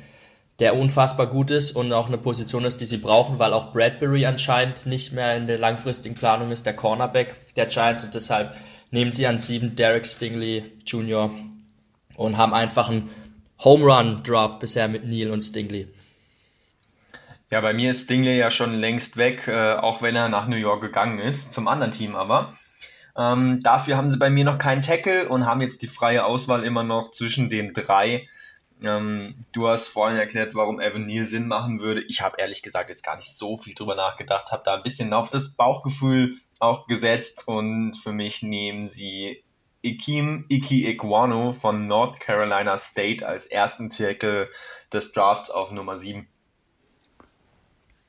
der 0.60 0.76
unfassbar 0.76 1.26
gut 1.26 1.50
ist 1.50 1.72
und 1.72 1.92
auch 1.92 2.06
eine 2.06 2.18
Position 2.18 2.64
ist, 2.64 2.80
die 2.80 2.84
sie 2.84 2.98
brauchen, 2.98 3.38
weil 3.38 3.52
auch 3.52 3.72
Bradbury 3.72 4.26
anscheinend 4.26 4.86
nicht 4.86 5.12
mehr 5.12 5.36
in 5.36 5.46
der 5.46 5.58
langfristigen 5.58 6.14
Planung 6.14 6.52
ist, 6.52 6.66
der 6.66 6.76
Cornerback 6.76 7.54
der 7.56 7.66
Giants 7.66 8.04
und 8.04 8.14
deshalb 8.14 8.56
nehmen 8.90 9.10
sie 9.10 9.26
an 9.26 9.38
sieben 9.38 9.74
Derek 9.74 10.06
Stingley 10.06 10.72
Jr. 10.86 11.30
und 12.16 12.36
haben 12.36 12.54
einfach 12.54 12.88
einen 12.88 13.10
Home 13.62 13.84
Run 13.84 14.22
Draft 14.22 14.60
bisher 14.60 14.86
mit 14.86 15.04
Neil 15.04 15.30
und 15.30 15.40
Stingley. 15.40 15.88
Ja, 17.50 17.60
bei 17.60 17.72
mir 17.72 17.90
ist 17.90 18.04
Stingley 18.04 18.38
ja 18.38 18.50
schon 18.50 18.74
längst 18.74 19.16
weg, 19.16 19.48
äh, 19.48 19.74
auch 19.74 20.02
wenn 20.02 20.16
er 20.16 20.28
nach 20.28 20.46
New 20.46 20.56
York 20.56 20.80
gegangen 20.80 21.18
ist, 21.18 21.52
zum 21.52 21.68
anderen 21.68 21.92
Team 21.92 22.14
aber. 22.14 22.54
Ähm, 23.16 23.60
dafür 23.62 23.96
haben 23.96 24.10
sie 24.10 24.16
bei 24.16 24.30
mir 24.30 24.44
noch 24.44 24.58
keinen 24.58 24.82
Tackle 24.82 25.28
und 25.28 25.46
haben 25.46 25.60
jetzt 25.60 25.82
die 25.82 25.86
freie 25.86 26.24
Auswahl 26.24 26.64
immer 26.64 26.82
noch 26.82 27.10
zwischen 27.10 27.48
den 27.48 27.72
drei. 27.72 28.28
Ähm, 28.82 29.44
du 29.52 29.68
hast 29.68 29.88
vorhin 29.88 30.18
erklärt, 30.18 30.54
warum 30.54 30.80
Evan 30.80 31.06
Neal 31.06 31.26
Sinn 31.26 31.46
machen 31.46 31.80
würde. 31.80 32.02
Ich 32.02 32.20
habe 32.20 32.36
ehrlich 32.38 32.62
gesagt 32.62 32.88
jetzt 32.88 33.04
gar 33.04 33.16
nicht 33.16 33.36
so 33.36 33.56
viel 33.56 33.74
drüber 33.74 33.94
nachgedacht, 33.94 34.50
habe 34.50 34.62
da 34.64 34.74
ein 34.74 34.82
bisschen 34.82 35.12
auf 35.12 35.30
das 35.30 35.54
Bauchgefühl 35.54 36.36
auch 36.58 36.86
gesetzt 36.86 37.46
und 37.46 37.94
für 37.94 38.12
mich 38.12 38.42
nehmen 38.42 38.88
sie 38.88 39.44
Ikim 39.82 40.46
Iki 40.48 40.88
Ikwano 40.88 41.52
von 41.52 41.86
North 41.86 42.18
Carolina 42.18 42.78
State 42.78 43.26
als 43.26 43.46
ersten 43.46 43.90
Tackle 43.90 44.48
des 44.92 45.12
Drafts 45.12 45.50
auf 45.50 45.70
Nummer 45.72 45.98
7. 45.98 46.26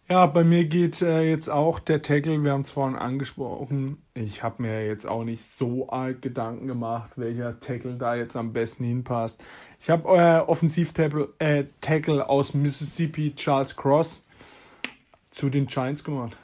Ja, 0.08 0.28
bei 0.28 0.44
mir 0.44 0.66
geht 0.66 1.02
äh, 1.02 1.24
jetzt 1.28 1.50
auch 1.50 1.80
der 1.80 2.04
Tackle, 2.04 2.44
wir 2.44 2.52
haben 2.52 2.62
es 2.62 2.70
vorhin 2.70 2.96
angesprochen. 2.96 3.98
Ich 4.14 4.44
habe 4.44 4.62
mir 4.62 4.86
jetzt 4.86 5.08
auch 5.08 5.24
nicht 5.24 5.44
so 5.44 5.90
arg 5.90 6.22
Gedanken 6.22 6.68
gemacht, 6.68 7.12
welcher 7.16 7.60
Tackle 7.60 7.96
da 7.96 8.14
jetzt 8.14 8.36
am 8.36 8.54
besten 8.54 8.84
hinpasst. 8.84 9.44
Ich 9.80 9.90
habe 9.90 10.08
äh, 10.10 10.40
Offensiv-Tackle 10.48 11.30
äh, 11.40 11.64
Tackle 11.82 12.30
aus 12.30 12.54
Mississippi, 12.54 13.34
Charles 13.36 13.76
Cross, 13.76 14.24
zu 15.32 15.50
den 15.50 15.66
Giants 15.66 16.04
gemacht. 16.04 16.38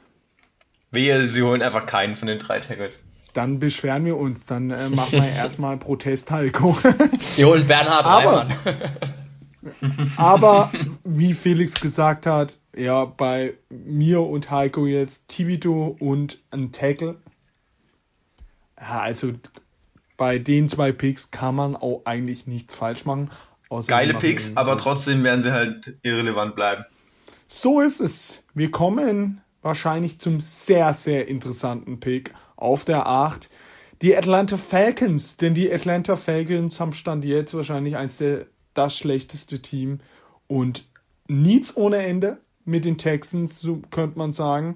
Wehe, 0.89 1.24
sie 1.24 1.43
holen 1.43 1.62
einfach 1.62 1.86
keinen 1.86 2.15
von 2.15 2.28
den 2.28 2.39
drei 2.39 2.60
Tackles. 2.60 3.00
Dann 3.36 3.60
beschweren 3.60 4.06
wir 4.06 4.17
uns, 4.17 4.43
dann 4.47 4.71
äh, 4.71 4.89
machen 4.89 5.21
wir 5.21 5.30
erstmal 5.36 5.78
Protest, 5.78 6.32
Heiko. 6.32 6.76
sie 7.19 7.45
holen 7.45 7.67
Bernhard 7.67 8.06
Aber. 8.06 8.47
Aber 10.17 10.71
wie 11.04 11.36
Felix 11.36 11.76
gesagt 11.76 12.26
hat, 12.26 12.58
ja, 12.75 13.05
bei 13.05 13.55
mir 13.69 14.21
und 14.21 14.49
Heiko 14.49 14.86
jetzt 14.86 15.27
Tibito 15.27 15.95
und 15.99 16.39
ein 16.51 16.71
Tackle. 16.71 17.17
Ja, 18.79 19.01
also 19.01 19.34
bei 20.17 20.39
den 20.39 20.69
zwei 20.69 20.91
Picks 20.91 21.31
kann 21.31 21.55
man 21.55 21.75
auch 21.75 22.03
eigentlich 22.05 22.47
nichts 22.47 22.73
falsch 22.73 23.05
machen. 23.05 23.29
Geile 23.88 24.15
Picks, 24.15 24.57
aber 24.57 24.77
trotzdem 24.77 25.23
werden 25.23 25.41
sie 25.41 25.51
halt 25.51 25.97
irrelevant 26.03 26.55
bleiben. 26.55 26.86
So 27.47 27.79
ist 27.81 28.01
es. 28.01 28.43
Wir 28.53 28.69
kommen 28.69 29.41
wahrscheinlich 29.62 30.19
zum 30.19 30.39
sehr, 30.39 30.93
sehr 30.93 31.27
interessanten 31.27 31.99
Pick 31.99 32.34
auf 32.55 32.86
der 32.86 33.07
8. 33.07 33.49
Die 34.01 34.15
Atlanta 34.15 34.57
Falcons, 34.57 35.38
denn 35.38 35.53
die 35.53 35.71
Atlanta 35.71 36.15
Falcons 36.15 36.79
haben 36.79 36.93
Stand 36.93 37.23
jetzt 37.23 37.53
wahrscheinlich 37.53 37.95
eins 37.97 38.17
der 38.17 38.47
das 38.73 38.97
schlechteste 38.97 39.62
Team 39.62 39.99
und 40.47 40.86
Needs 41.27 41.77
ohne 41.77 41.97
Ende 41.97 42.39
mit 42.65 42.86
den 42.86 42.97
Texans, 42.97 43.60
so 43.60 43.82
könnte 43.91 44.17
man 44.17 44.34
sagen. 44.34 44.76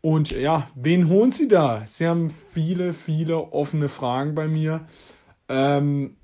Und 0.00 0.30
ja, 0.30 0.68
wen 0.74 1.08
holen 1.08 1.32
sie 1.32 1.48
da? 1.48 1.84
Sie 1.86 2.06
haben 2.06 2.30
viele, 2.30 2.92
viele 2.92 3.52
offene 3.52 3.88
Fragen 3.88 4.34
bei 4.34 4.46
mir. 4.46 4.86
Ähm, 5.48 6.16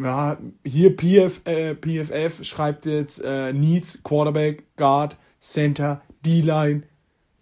ja, 0.00 0.38
hier 0.64 0.96
PF, 0.96 1.40
äh, 1.44 1.74
PFF 1.74 2.44
schreibt 2.44 2.86
jetzt 2.86 3.20
äh, 3.22 3.52
Needs, 3.52 4.02
Quarterback, 4.04 4.76
Guard, 4.76 5.16
Center, 5.40 6.02
D-Line, 6.24 6.84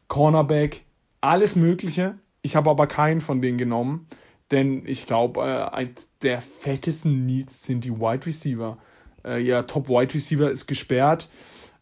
Cornerback, 0.09 0.85
alles 1.21 1.57
Mögliche. 1.57 2.19
Ich 2.43 2.57
habe 2.57 2.71
aber 2.71 2.87
keinen 2.87 3.21
von 3.21 3.43
denen 3.43 3.59
genommen, 3.59 4.07
denn 4.51 4.87
ich 4.87 5.07
glaube, 5.07 5.41
äh, 5.41 5.75
eins 5.75 6.09
der 6.23 6.41
fettesten 6.41 7.27
Needs 7.27 7.65
sind 7.65 7.85
die 7.85 7.99
Wide 7.99 8.25
Receiver. 8.25 8.79
Äh, 9.25 9.43
ja, 9.43 9.63
Top 9.63 9.89
Wide 9.89 10.15
Receiver 10.15 10.51
ist 10.51 10.67
gesperrt. 10.67 11.29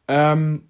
Ähm, 0.09 0.69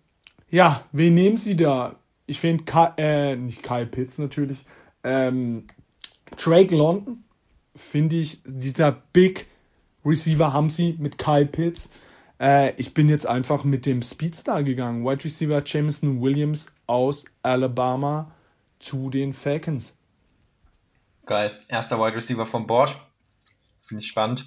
ja, 0.55 0.85
wen 0.93 1.15
nehmen 1.15 1.37
Sie 1.37 1.57
da? 1.57 1.97
Ich 2.27 2.39
finde, 2.39 2.65
äh, 2.97 3.35
nicht 3.35 3.65
Kyle 3.65 3.87
Pitts 3.87 4.19
natürlich. 4.19 4.65
Ähm, 5.03 5.67
Drake 6.37 6.75
London 6.77 7.25
finde 7.75 8.17
ich, 8.17 8.41
dieser 8.45 8.93
Big 8.93 9.49
Receiver 10.05 10.53
haben 10.53 10.71
sie 10.71 10.95
mit 10.97 11.19
Kyle 11.19 11.47
Pitts. 11.47 11.91
Äh, 12.39 12.73
ich 12.77 12.95
bin 12.95 13.09
jetzt 13.09 13.27
einfach 13.27 13.65
mit 13.65 13.85
dem 13.85 14.01
Speedstar 14.01 14.63
gegangen. 14.63 15.05
Wide 15.05 15.25
Receiver 15.25 15.61
Jameson 15.67 16.23
Williams 16.23 16.71
aus 16.87 17.25
Alabama 17.43 18.31
zu 18.79 19.11
den 19.11 19.33
Falcons. 19.33 19.97
Geil. 21.27 21.59
Erster 21.67 21.99
Wide 21.99 22.15
Receiver 22.15 22.47
vom 22.47 22.69
Board. 22.69 22.95
Finde 23.81 24.05
ich 24.05 24.09
spannend. 24.09 24.47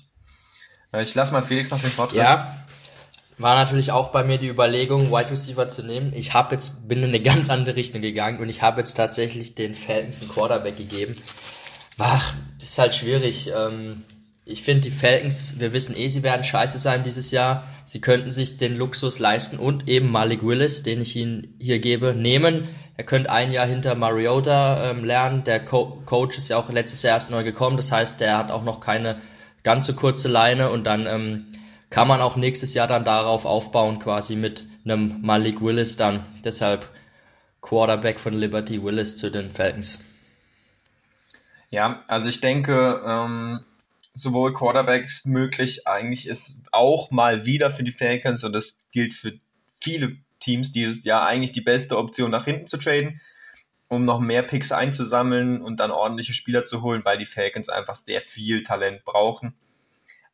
Äh, 0.93 1.03
ich 1.03 1.13
lasse 1.15 1.33
mal 1.33 1.43
Felix 1.43 1.69
noch 1.69 1.81
den 1.81 1.89
Vortrag. 1.89 2.17
Ja, 2.17 2.66
war 3.38 3.56
natürlich 3.56 3.91
auch 3.91 4.10
bei 4.10 4.23
mir 4.23 4.38
die 4.38 4.47
Überlegung, 4.47 5.12
Wide 5.12 5.30
Receiver 5.30 5.67
zu 5.67 5.84
nehmen. 5.84 6.12
Ich 6.15 6.34
habe 6.34 6.56
jetzt 6.56 6.88
bin 6.88 7.00
in 7.00 7.10
eine 7.10 7.21
ganz 7.21 7.50
andere 7.50 7.76
Richtung 7.76 8.02
gegangen 8.02 8.39
und 8.39 8.50
ich 8.50 8.62
habe 8.62 8.80
jetzt 8.80 8.95
tatsächlich 8.95 9.54
den 9.54 9.76
Falcons 9.76 10.21
einen 10.21 10.32
Quarterback 10.32 10.78
gegeben. 10.78 11.15
Ach, 12.00 12.34
ist 12.62 12.78
halt 12.78 12.95
schwierig. 12.95 13.52
Ähm, 13.56 14.04
ich 14.45 14.63
finde 14.63 14.82
die 14.82 14.91
Falcons, 14.91 15.60
wir 15.60 15.73
wissen 15.73 15.95
eh, 15.95 16.08
sie 16.08 16.23
werden 16.23 16.43
scheiße 16.43 16.80
sein 16.80 17.04
dieses 17.04 17.32
Jahr. 17.32 17.67
Sie 17.86 18.02
könnten 18.02 18.32
sich 18.32 18.58
den 18.58 18.78
Luxus 18.78 19.19
leisten 19.19 19.58
und 19.58 19.88
eben 19.88 20.12
Malik 20.12 20.43
Willis, 20.43 20.84
den 20.84 21.02
ich 21.02 21.15
ihnen 21.15 21.56
hier 21.60 21.80
gebe, 21.80 22.13
nehmen. 22.15 22.67
Er 22.95 23.04
könnte 23.04 23.30
ein 23.30 23.52
Jahr 23.52 23.67
hinter 23.67 23.93
Mariota 23.93 24.89
ähm, 24.89 25.06
lernen. 25.06 25.43
Der 25.43 25.63
Co 25.63 26.02
Coach 26.06 26.38
ist 26.38 26.50
ja 26.50 26.58
auch 26.58 26.69
letztes 26.69 27.04
Jahr 27.04 27.13
erst 27.13 27.30
neu 27.30 27.43
gekommen. 27.43 27.78
Das 27.78 27.91
heißt, 27.91 28.19
der 28.21 28.38
hat 28.38 28.50
auch 28.50 28.63
noch 28.63 28.80
keine 28.80 29.17
ganz 29.63 29.86
so 29.86 29.93
kurze 29.93 30.28
Leine 30.28 30.71
und 30.71 30.86
dann 30.86 31.06
ähm, 31.06 31.45
kann 31.89 32.08
man 32.08 32.21
auch 32.21 32.36
nächstes 32.36 32.73
Jahr 32.73 32.88
dann 32.88 33.06
darauf 33.06 33.45
aufbauen, 33.45 34.00
quasi 34.00 34.36
mit 34.36 34.65
einem 34.84 35.21
Malik 35.21 35.62
Willis 35.62 35.95
dann. 35.97 36.26
Deshalb 36.43 36.88
Quarterback 37.62 38.19
von 38.19 38.34
Liberty 38.34 38.84
Willis 38.84 39.17
zu 39.17 39.30
den 39.30 39.52
Falcons. 39.52 40.00
Ja, 41.69 42.04
also 42.08 42.30
ich 42.30 42.39
denke, 42.39 43.02
ähm, 43.06 43.60
sowohl 44.13 44.54
Quarterbacks 44.54 45.26
möglich 45.26 45.88
eigentlich 45.88 46.28
ist 46.28 46.63
auch 46.71 47.12
mal 47.12 47.45
wieder 47.45 47.69
für 47.69 47.84
die 47.84 47.91
Falcons 47.91 48.43
und 48.43 48.54
das 48.54 48.89
gilt 48.91 49.13
für 49.13 49.34
viele 49.82 50.17
Teams 50.39 50.71
dieses 50.71 51.04
Jahr 51.04 51.26
eigentlich 51.26 51.52
die 51.52 51.62
beste 51.62 51.97
Option 51.97 52.32
nach 52.32 52.45
hinten 52.45 52.67
zu 52.67 52.78
traden, 52.78 53.21
um 53.89 54.06
noch 54.06 54.19
mehr 54.19 54.43
Picks 54.43 54.71
einzusammeln 54.71 55.62
und 55.62 55.80
dann 55.80 55.91
ordentliche 55.91 56.34
Spieler 56.34 56.63
zu 56.63 56.82
holen, 56.82 57.04
weil 57.06 57.17
die 57.17 57.26
Falcons 57.26 57.69
einfach 57.69 57.95
sehr 57.95 58.21
viel 58.21 58.63
Talent 58.63 59.04
brauchen. 59.04 59.54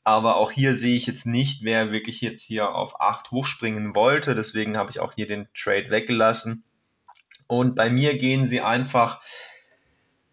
Aber 0.04 0.36
auch 0.38 0.52
hier 0.52 0.76
sehe 0.76 0.96
ich 0.96 1.08
jetzt 1.08 1.26
nicht, 1.26 1.64
wer 1.64 1.92
wirklich 1.92 2.20
jetzt 2.22 2.44
hier 2.44 2.76
auf 2.76 3.00
8 3.00 3.32
hochspringen 3.32 3.96
wollte. 3.96 4.36
Deswegen 4.36 4.78
habe 4.78 4.92
ich 4.92 5.00
auch 5.00 5.14
hier 5.14 5.28
den 5.28 5.48
Trade 5.54 5.90
weggelassen. 5.90 6.64
Und 7.48 7.76
bei 7.76 7.90
mir 7.90 8.18
gehen 8.18 8.48
sie 8.48 8.62
einfach 8.62 9.22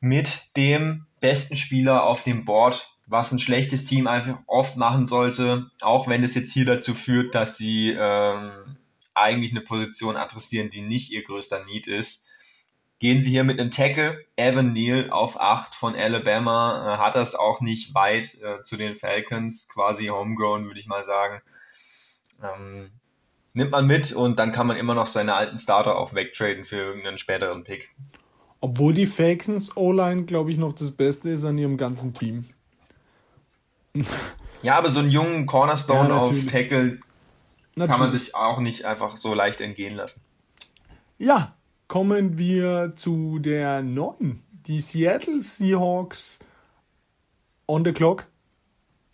mit 0.00 0.56
dem 0.56 1.06
besten 1.20 1.56
Spieler 1.56 2.04
auf 2.04 2.24
dem 2.24 2.44
Board, 2.44 2.90
was 3.06 3.32
ein 3.32 3.38
schlechtes 3.38 3.84
Team 3.84 4.06
einfach 4.06 4.38
oft 4.46 4.76
machen 4.76 5.06
sollte, 5.06 5.70
auch 5.80 6.08
wenn 6.08 6.22
es 6.22 6.34
jetzt 6.34 6.52
hier 6.52 6.64
dazu 6.64 6.94
führt, 6.94 7.34
dass 7.34 7.56
sie 7.56 7.94
ähm, 7.96 8.76
eigentlich 9.14 9.50
eine 9.50 9.60
Position 9.60 10.16
adressieren, 10.16 10.70
die 10.70 10.82
nicht 10.82 11.10
ihr 11.10 11.22
größter 11.22 11.64
Need 11.64 11.86
ist. 11.86 12.26
Gehen 13.00 13.22
sie 13.22 13.30
hier 13.30 13.44
mit 13.44 13.58
einem 13.58 13.70
Tackle, 13.70 14.22
Evan 14.36 14.74
Neal 14.74 15.08
auf 15.10 15.40
8 15.40 15.74
von 15.74 15.96
Alabama, 15.96 16.94
äh, 16.94 16.98
hat 16.98 17.14
das 17.14 17.34
auch 17.34 17.62
nicht 17.62 17.94
weit 17.94 18.34
äh, 18.42 18.62
zu 18.62 18.76
den 18.76 18.94
Falcons, 18.94 19.68
quasi 19.72 20.08
homegrown, 20.08 20.66
würde 20.66 20.80
ich 20.80 20.86
mal 20.86 21.04
sagen. 21.06 21.40
Ähm, 22.42 22.90
nimmt 23.54 23.70
man 23.70 23.86
mit 23.86 24.12
und 24.12 24.38
dann 24.38 24.52
kann 24.52 24.66
man 24.66 24.76
immer 24.76 24.94
noch 24.94 25.06
seine 25.06 25.34
alten 25.34 25.56
Starter 25.56 25.96
auch 25.96 26.12
wegtraden 26.12 26.66
für 26.66 26.76
irgendeinen 26.76 27.16
späteren 27.16 27.64
Pick. 27.64 27.94
Obwohl 28.60 28.92
die 28.92 29.06
Falcons 29.06 29.78
O-Line, 29.78 30.24
glaube 30.24 30.52
ich, 30.52 30.58
noch 30.58 30.74
das 30.74 30.92
Beste 30.92 31.30
ist 31.30 31.44
an 31.44 31.56
ihrem 31.56 31.78
ganzen 31.78 32.14
Team. 32.14 32.44
Ja, 34.62 34.76
aber 34.76 34.90
so 34.90 35.00
einen 35.00 35.10
jungen 35.10 35.46
Cornerstone 35.46 36.10
ja, 36.10 36.18
auf 36.18 36.38
Tackle 36.44 36.98
natürlich. 37.76 37.90
kann 37.90 37.98
man 37.98 38.12
sich 38.12 38.34
auch 38.34 38.58
nicht 38.58 38.84
einfach 38.84 39.16
so 39.16 39.32
leicht 39.32 39.62
entgehen 39.62 39.96
lassen. 39.96 40.22
Ja, 41.16 41.54
kommen 41.90 42.38
wir 42.38 42.92
zu 42.94 43.40
der 43.40 43.82
9. 43.82 44.40
Die 44.68 44.80
Seattle 44.80 45.42
Seahawks 45.42 46.38
on 47.66 47.84
the 47.84 47.90
clock. 47.90 48.28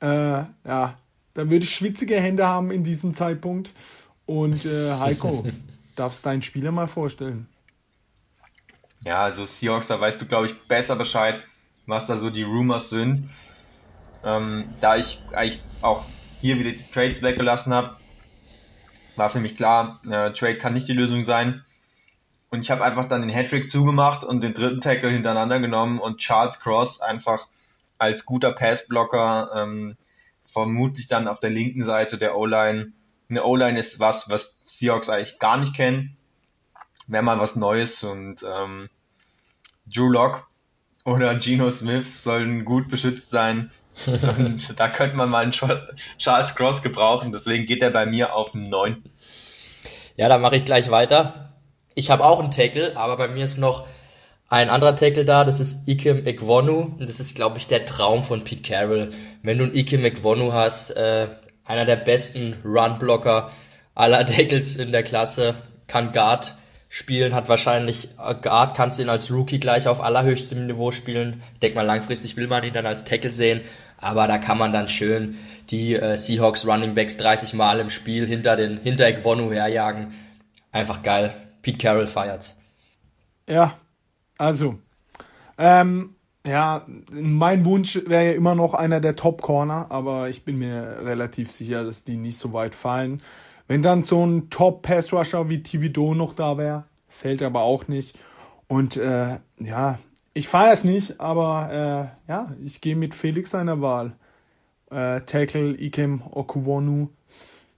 Äh, 0.03 0.07
ja, 0.07 0.49
da 0.63 0.95
würde 1.35 1.65
ich 1.65 1.75
schwitzige 1.75 2.21
Hände 2.21 2.47
haben 2.47 2.71
in 2.71 2.85
diesem 2.85 3.15
Zeitpunkt. 3.15 3.73
Und 4.27 4.67
äh, 4.67 4.93
Heiko, 4.93 5.47
darfst 5.97 6.27
deinen 6.27 6.43
Spieler 6.43 6.71
mal 6.71 6.87
vorstellen? 6.87 7.49
Ja, 9.07 9.23
also 9.23 9.47
Seahawks, 9.47 9.87
da 9.87 9.99
weißt 9.99 10.21
du, 10.21 10.27
glaube 10.27 10.49
ich, 10.49 10.69
besser 10.69 10.97
Bescheid, 10.97 11.43
was 11.87 12.07
da 12.07 12.19
so 12.19 12.29
die 12.29 12.43
Rumors 12.43 12.91
sind. 12.91 13.31
Ähm, 14.23 14.75
da 14.81 14.97
ich 14.99 15.23
eigentlich 15.33 15.63
auch 15.81 16.05
hier 16.43 16.59
wieder 16.59 16.73
die 16.73 16.91
Trades 16.93 17.23
weggelassen 17.23 17.73
habe, 17.73 17.97
war 19.17 19.31
für 19.31 19.41
mich 19.41 19.57
klar, 19.57 19.99
äh, 20.05 20.31
Trade 20.33 20.59
kann 20.59 20.75
nicht 20.75 20.89
die 20.89 20.93
Lösung 20.93 21.21
sein. 21.21 21.65
Und 22.57 22.63
ich 22.63 22.71
habe 22.71 22.83
einfach 22.83 23.05
dann 23.05 23.21
den 23.21 23.29
Hattrick 23.29 23.71
zugemacht 23.71 24.25
und 24.25 24.43
den 24.43 24.55
dritten 24.55 24.81
Tackle 24.81 25.11
hintereinander 25.11 25.61
genommen 25.61 25.99
und 25.99 26.21
Charles 26.21 26.59
Cross 26.59 27.03
einfach 27.03 27.49
als 27.99 28.25
guter 28.25 28.51
Passblocker 28.53 29.51
ähm, 29.55 29.99
vermutlich 30.51 31.07
dann 31.07 31.29
auf 31.29 31.39
der 31.39 31.51
linken 31.51 31.85
Seite 31.85 32.17
der 32.17 32.35
O-Line. 32.35 32.93
Eine 33.29 33.45
O-Line 33.45 33.79
ist 33.79 34.01
was, 34.01 34.31
was 34.31 34.63
Seahawks 34.65 35.11
eigentlich 35.11 35.39
gar 35.39 35.59
nicht 35.59 35.75
kennen. 35.75 36.17
Wäre 37.07 37.23
mal 37.23 37.39
was 37.39 37.57
Neues 37.57 38.03
und 38.05 38.43
ähm, 38.43 38.89
Drew 39.85 40.09
Lock 40.09 40.49
oder 41.05 41.35
Geno 41.35 41.71
Smith 41.71 42.23
sollen 42.23 42.65
gut 42.65 42.89
beschützt 42.89 43.29
sein. 43.29 43.71
Und 44.07 44.79
da 44.81 44.89
könnte 44.89 45.17
man 45.17 45.29
mal 45.31 45.43
einen 45.43 45.53
Charles 45.53 46.55
Cross 46.55 46.83
gebrauchen, 46.83 47.33
deswegen 47.33 47.67
geht 47.67 47.83
er 47.83 47.91
bei 47.91 48.07
mir 48.07 48.35
auf 48.35 48.55
9. 48.55 49.03
Ja, 50.17 50.29
dann 50.29 50.41
mache 50.41 50.57
ich 50.57 50.65
gleich 50.65 50.91
weiter. 50.91 51.56
Ich 51.99 52.11
habe 52.11 52.27
auch 52.27 52.41
einen 52.41 52.51
Tackle, 52.51 52.95
aber 52.95 53.17
bei 53.17 53.27
mir 53.27 53.43
ist 53.43 53.57
noch 53.57 53.87
ein 54.51 54.69
anderer 54.69 54.95
Tackle 54.95 55.25
da, 55.25 55.45
das 55.45 55.61
ist 55.61 55.89
Ikem 55.89 56.27
Ekwonu. 56.27 56.95
Und 56.99 57.01
das 57.01 57.21
ist, 57.21 57.35
glaube 57.35 57.57
ich, 57.57 57.69
der 57.69 57.87
Traum 57.87 58.23
von 58.23 58.45
Pete 58.45 58.61
Carroll. 58.61 59.11
Wenn 59.43 59.57
du 59.57 59.65
einen 59.65 59.75
Ikem 59.75 60.05
Ekwonu 60.05 60.53
hast, 60.53 60.91
äh, 60.91 61.29
einer 61.65 61.87
der 61.87 61.97
besten 61.97 62.55
Run-Blocker 62.63 63.51
aller 63.95 64.27
Tackles 64.27 64.77
in 64.77 64.93
der 64.93 65.05
Klasse, 65.05 65.55
kann 65.87 66.13
Guard 66.13 66.55
spielen, 66.91 67.35
hat 67.35 67.49
wahrscheinlich 67.49 68.11
äh, 68.23 68.35
Guard, 68.35 68.77
kannst 68.77 68.99
du 68.99 69.03
ihn 69.03 69.09
als 69.09 69.33
Rookie 69.33 69.59
gleich 69.59 69.89
auf 69.89 70.03
allerhöchstem 70.03 70.67
Niveau 70.67 70.91
spielen. 70.91 71.43
Ich 71.55 71.61
denke 71.61 71.77
mal, 71.77 71.87
langfristig 71.87 72.37
will 72.37 72.47
man 72.47 72.63
ihn 72.63 72.75
dann 72.75 72.85
als 72.85 73.05
Tackle 73.05 73.33
sehen, 73.33 73.63
aber 73.97 74.29
da 74.29 74.37
kann 74.37 74.59
man 74.59 74.71
dann 74.71 74.87
schön 74.87 75.39
die 75.71 75.95
äh, 75.95 76.19
Seahawks 76.19 76.67
Running 76.67 76.93
Backs 76.93 77.17
30 77.17 77.55
Mal 77.55 77.81
im 77.81 77.89
Spiel 77.89 78.27
hinter 78.27 78.55
den 78.57 78.77
hinter 78.77 79.07
Ekwonu 79.07 79.51
herjagen. 79.51 80.13
Einfach 80.73 81.03
geil. 81.03 81.35
Pete 81.67 81.79
Carroll 81.79 82.07
feiert's. 82.07 82.63
Ja, 83.49 83.77
also, 84.39 84.79
ähm, 85.59 86.15
ja, 86.47 86.87
mein 87.11 87.65
Wunsch 87.65 88.01
wäre 88.07 88.27
ja 88.27 88.33
immer 88.35 88.55
noch 88.55 88.73
einer 88.73 89.01
der 89.01 89.17
Top 89.17 89.43
Corner, 89.43 89.87
aber 89.89 90.29
ich 90.29 90.45
bin 90.45 90.59
mir 90.59 90.99
relativ 91.03 91.51
sicher, 91.51 91.83
dass 91.83 92.05
die 92.05 92.19
nicht 92.19 92.39
so 92.39 92.53
weit 92.53 92.77
fallen. 92.77 93.21
Wenn 93.67 93.83
dann 93.83 94.05
so 94.05 94.25
ein 94.25 94.49
Top 94.49 94.83
Pass 94.83 95.13
Rusher 95.13 95.49
wie 95.49 95.61
Thibodeau 95.61 96.15
noch 96.15 96.35
da 96.35 96.57
wäre, 96.57 96.85
fällt 97.09 97.43
aber 97.43 97.63
auch 97.63 97.89
nicht. 97.89 98.17
Und 98.69 98.97
äh, 98.97 99.41
ja, 99.59 99.99
ich 100.35 100.47
feiere 100.47 100.73
es 100.73 100.85
nicht, 100.85 101.21
aber 101.21 102.13
äh, 102.29 102.31
ja, 102.31 102.55
ich 102.65 102.81
gehe 102.81 102.95
mit 102.95 103.13
Felix 103.13 103.51
seiner 103.51 103.81
Wahl. 103.81 104.13
Äh, 104.93 105.23
Tackle 105.23 105.75
Ikem 105.81 106.23
Okuwonu 106.31 107.09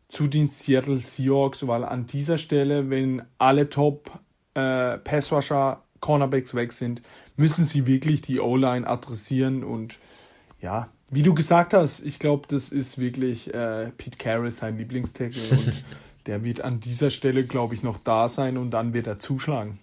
zu 0.09 0.27
den 0.27 0.47
Seattle 0.47 0.99
Seahawks, 0.99 1.67
weil 1.67 1.85
an 1.85 2.07
dieser 2.07 2.39
Stelle, 2.39 2.91
wenn 2.91 3.23
alle 3.39 3.69
Top 3.69 4.11
äh, 4.55 4.99
Passrusher 4.99 5.83
Cornerbacks 6.01 6.55
weg 6.55 6.73
sind, 6.73 7.03
müssen 7.37 7.65
sie 7.65 7.87
wirklich 7.87 8.23
die 8.23 8.41
O-Line 8.41 8.87
adressieren 8.87 9.63
und 9.65 9.99
ja, 10.61 10.89
wie 11.11 11.23
du 11.23 11.35
gesagt 11.35 11.73
hast, 11.75 12.03
ich 12.03 12.19
glaube, 12.19 12.49
das 12.49 12.71
ist 12.71 12.99
wirklich 12.99 13.53
äh, 13.55 13.91
Pete 13.97 14.19
Carroll 14.19 14.51
sein 14.51 14.77
Lieblingstackle 14.77 15.43
und 15.51 15.85
der 16.27 16.45
wird 16.45 16.61
an 16.61 16.81
dieser 16.81 17.11
Stelle, 17.11 17.45
glaube 17.45 17.75
ich, 17.75 17.83
noch 17.83 17.99
da 17.99 18.29
sein 18.29 18.59
und 18.59 18.71
dann 18.71 18.93
wird 18.93 19.07
er 19.07 19.19
zuschlagen. 19.19 19.79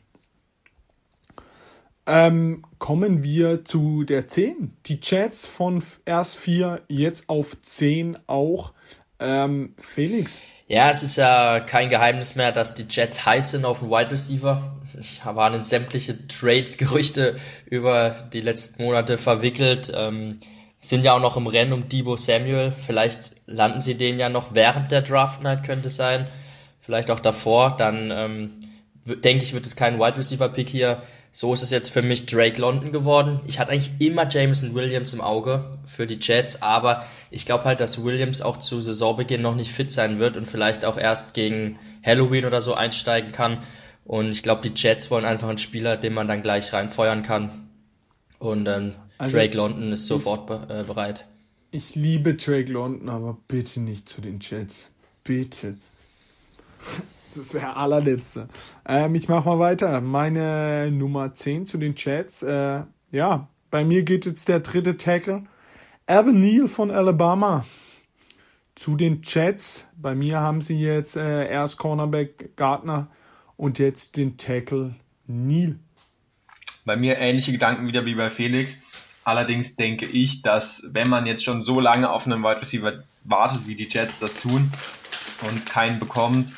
Ähm, 2.08 2.64
kommen 2.78 3.24
wir 3.24 3.66
zu 3.66 4.04
der 4.04 4.28
10. 4.28 4.78
Die 4.86 5.00
Jets 5.02 5.48
von 5.48 5.84
erst 6.06 6.38
4 6.38 6.84
jetzt 6.88 7.30
auf 7.30 7.60
10 7.60 8.20
auch. 8.28 8.74
Ähm, 9.20 9.74
Felix. 9.78 10.40
Ja, 10.68 10.90
es 10.90 11.04
ist 11.04 11.16
ja 11.16 11.60
kein 11.60 11.90
Geheimnis 11.90 12.36
mehr, 12.36 12.52
dass 12.52 12.74
die 12.74 12.88
Jets 12.90 13.26
heiß 13.26 13.52
sind 13.52 13.66
auf 13.66 13.80
den 13.80 13.90
Wide 13.90 14.12
Receiver. 14.12 14.76
Ich 15.00 15.24
waren 15.24 15.54
in 15.54 15.64
sämtliche 15.64 16.28
Trades, 16.28 16.78
Gerüchte 16.78 17.36
über 17.70 18.12
die 18.34 18.42
letzten 18.42 18.84
Monate 18.84 19.18
verwickelt. 19.18 19.92
Ähm, 19.96 20.40
sind 20.80 21.04
ja 21.04 21.14
auch 21.14 21.20
noch 21.22 21.38
im 21.38 21.48
Rennen 21.48 21.74
um 21.74 21.88
Debo 21.88 22.16
Samuel. 22.16 22.72
Vielleicht 22.72 23.32
landen 23.46 23.80
sie 23.80 23.96
den 23.96 24.20
ja 24.20 24.30
noch 24.30 24.56
während 24.56 24.92
der 24.92 25.02
Draft 25.02 25.42
Night, 25.42 25.64
könnte 25.64 25.90
sein. 25.90 26.28
Vielleicht 26.80 27.12
auch 27.12 27.20
davor. 27.20 27.76
Dann 27.76 28.12
ähm, 28.12 28.60
denke 29.06 29.44
ich, 29.44 29.54
wird 29.54 29.66
es 29.66 29.76
kein 29.76 30.00
Wide 30.00 30.18
Receiver 30.18 30.50
Pick 30.50 30.70
hier. 30.70 31.04
So 31.36 31.54
ist 31.54 31.64
es 31.64 31.70
jetzt 31.70 31.90
für 31.90 32.02
mich 32.02 32.28
Drake 32.28 32.62
London 32.62 32.94
geworden. 32.94 33.42
Ich 33.46 33.60
hatte 33.60 33.72
eigentlich 33.74 33.92
immer 34.00 34.26
Jameson 34.26 34.74
Williams 34.74 35.12
im 35.12 35.20
Auge 35.20 35.70
für 35.86 36.08
die 36.08 36.18
Jets, 36.18 36.62
aber 36.62 37.06
ich 37.30 37.46
glaube 37.46 37.66
halt, 37.66 37.82
dass 37.82 38.06
Williams 38.06 38.42
auch 38.42 38.56
zu 38.56 38.80
Saisonbeginn 38.80 39.42
noch 39.42 39.54
nicht 39.54 39.70
fit 39.70 39.92
sein 39.92 40.18
wird 40.18 40.38
und 40.38 40.46
vielleicht 40.46 40.86
auch 40.86 40.98
erst 40.98 41.34
gegen 41.34 41.78
Halloween 42.06 42.46
oder 42.46 42.62
so 42.62 42.74
einsteigen 42.74 43.34
kann. 43.34 43.64
Und 44.06 44.30
ich 44.30 44.44
glaube, 44.44 44.62
die 44.62 44.82
Jets 44.82 45.12
wollen 45.12 45.26
einfach 45.26 45.50
einen 45.50 45.58
Spieler, 45.58 45.98
den 45.98 46.14
man 46.14 46.30
dann 46.30 46.42
gleich 46.42 46.72
reinfeuern 46.72 47.24
kann. 47.24 47.68
Und 48.40 48.66
ähm, 48.70 48.94
also, 49.18 49.36
Drake 49.36 49.58
London 49.58 49.92
ist 49.92 50.06
sofort 50.06 50.48
be 50.48 50.66
äh, 50.70 50.84
bereit. 50.86 51.26
Ich 51.72 51.96
liebe 51.96 52.36
Drake 52.36 52.72
London, 52.72 53.10
aber 53.10 53.38
bitte 53.50 53.82
nicht 53.82 54.08
zu 54.08 54.22
den 54.22 54.40
Jets. 54.40 54.90
Bitte. 55.26 55.76
Das 57.36 57.54
wäre 57.54 57.76
allerletzte. 57.76 58.48
Ähm, 58.88 59.16
ich 59.16 59.28
mache 59.28 59.50
mal 59.50 59.60
weiter. 59.60 60.00
Meine 60.02 60.90
Nummer 60.92 61.34
10 61.36 61.68
zu 61.68 61.78
den 61.78 61.94
Jets. 61.96 62.44
Äh, 62.44 62.84
ja, 63.12 63.48
bei 63.72 63.84
mir 63.84 64.04
geht 64.04 64.26
jetzt 64.26 64.48
der 64.48 64.62
dritte 64.62 64.98
Tackle. 64.98 65.44
Evan 66.08 66.40
Neal 66.40 66.68
von 66.68 66.92
Alabama. 66.92 67.66
Zu 68.76 68.96
den 68.96 69.22
Jets. 69.22 69.88
Bei 69.98 70.16
mir 70.16 70.40
haben 70.40 70.62
sie 70.62 70.80
jetzt 70.80 71.18
äh, 71.18 71.50
erst 71.50 71.78
Cornerback 71.78 72.56
Gardner 72.56 73.08
und 73.58 73.80
jetzt 73.80 74.18
den 74.18 74.38
Tackle 74.38 74.96
Neal. 75.28 75.78
Bei 76.86 76.96
mir 76.96 77.18
ähnliche 77.18 77.52
Gedanken 77.52 77.88
wieder 77.88 78.06
wie 78.06 78.16
bei 78.16 78.30
Felix. 78.30 78.82
Allerdings 79.24 79.76
denke 79.76 80.06
ich, 80.06 80.44
dass 80.44 80.88
wenn 80.92 81.10
man 81.10 81.26
jetzt 81.26 81.44
schon 81.44 81.64
so 81.64 81.80
lange 81.80 82.12
auf 82.12 82.28
einen 82.28 82.44
Wide 82.44 82.62
Receiver 82.62 83.04
wartet, 83.24 83.66
wie 83.66 83.76
die 83.76 83.90
Jets 83.90 84.20
das 84.20 84.36
tun 84.36 84.72
und 85.50 85.66
keinen 85.66 86.00
bekommt, 86.00 86.54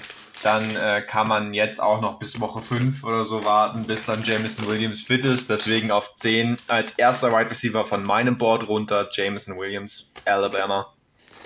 dann 0.48 0.78
äh, 0.78 1.02
kann 1.02 1.28
man 1.28 1.54
jetzt 1.54 1.82
auch 1.82 2.00
noch 2.00 2.20
bis 2.20 2.40
Woche 2.40 2.62
5 2.62 3.04
oder 3.04 3.26
so 3.26 3.44
warten, 3.44 3.84
bis 3.84 4.06
dann 4.06 4.24
Jameson 4.24 4.66
Williams 4.68 5.02
fit 5.02 5.26
ist. 5.26 5.50
Deswegen 5.50 5.92
auf 5.92 6.16
10 6.16 6.58
als 6.70 6.92
erster 6.92 7.34
Wide 7.34 7.50
Receiver 7.50 7.84
von 7.84 8.06
meinem 8.06 8.38
Board 8.38 8.70
runter, 8.70 9.10
Jameson 9.12 9.58
Williams, 9.58 10.14
Alabama. 10.24 10.88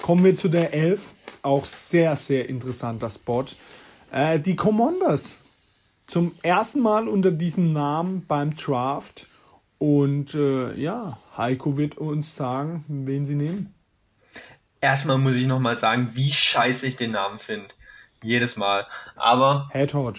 Kommen 0.04 0.24
wir 0.24 0.36
zu 0.36 0.50
der 0.50 0.76
11. 0.76 1.16
Auch 1.42 1.66
sehr, 1.66 2.16
sehr 2.16 2.48
interessanter 2.48 3.10
Spot. 3.10 3.46
Äh, 4.12 4.40
die 4.40 4.56
Commanders. 4.56 5.42
Zum 6.06 6.36
ersten 6.44 6.82
Mal 6.82 7.08
unter 7.08 7.32
diesem 7.32 7.74
Namen 7.74 8.28
beim 8.28 8.56
Draft. 8.56 9.26
Und 9.80 10.36
äh, 10.36 10.76
ja, 10.76 11.18
Heiko 11.36 11.76
wird 11.76 11.98
uns 11.98 12.36
sagen, 12.36 12.86
wen 12.88 13.26
sie 13.26 13.34
nehmen. 13.34 13.74
Erstmal 14.80 15.18
muss 15.18 15.38
ich 15.38 15.48
nochmal 15.48 15.80
sagen, 15.80 16.12
wie 16.14 16.32
scheiße 16.32 16.86
ich 16.86 16.98
den 16.98 17.12
Namen 17.12 17.40
finde. 17.40 17.74
Jedes 18.24 18.58
Mal. 18.58 18.88
Aber. 19.16 19.68
Hedgehog. 19.72 20.16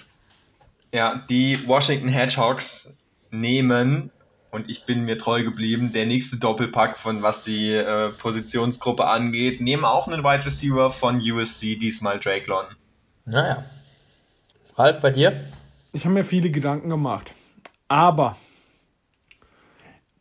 Ja, 0.92 1.22
die 1.28 1.66
Washington 1.66 2.08
Hedgehogs 2.08 2.98
nehmen 3.30 4.10
und 4.50 4.68
ich 4.68 4.84
bin 4.84 5.04
mir 5.04 5.16
treu 5.16 5.42
geblieben. 5.42 5.92
Der 5.92 6.04
nächste 6.04 6.36
Doppelpack 6.36 6.98
von 6.98 7.22
was 7.22 7.42
die 7.42 7.72
äh, 7.72 8.10
Positionsgruppe 8.10 9.06
angeht, 9.06 9.62
nehmen 9.62 9.84
auch 9.84 10.06
einen 10.06 10.22
Wide 10.22 10.44
Receiver 10.44 10.90
von 10.90 11.16
USC, 11.18 11.76
diesmal 11.78 12.20
Drake 12.20 12.48
London. 12.48 12.76
Naja. 13.24 13.64
Ralf, 14.76 15.00
bei 15.00 15.10
dir? 15.10 15.46
Ich 15.92 16.04
habe 16.04 16.14
mir 16.14 16.24
viele 16.24 16.50
Gedanken 16.50 16.90
gemacht. 16.90 17.32
Aber 17.88 18.36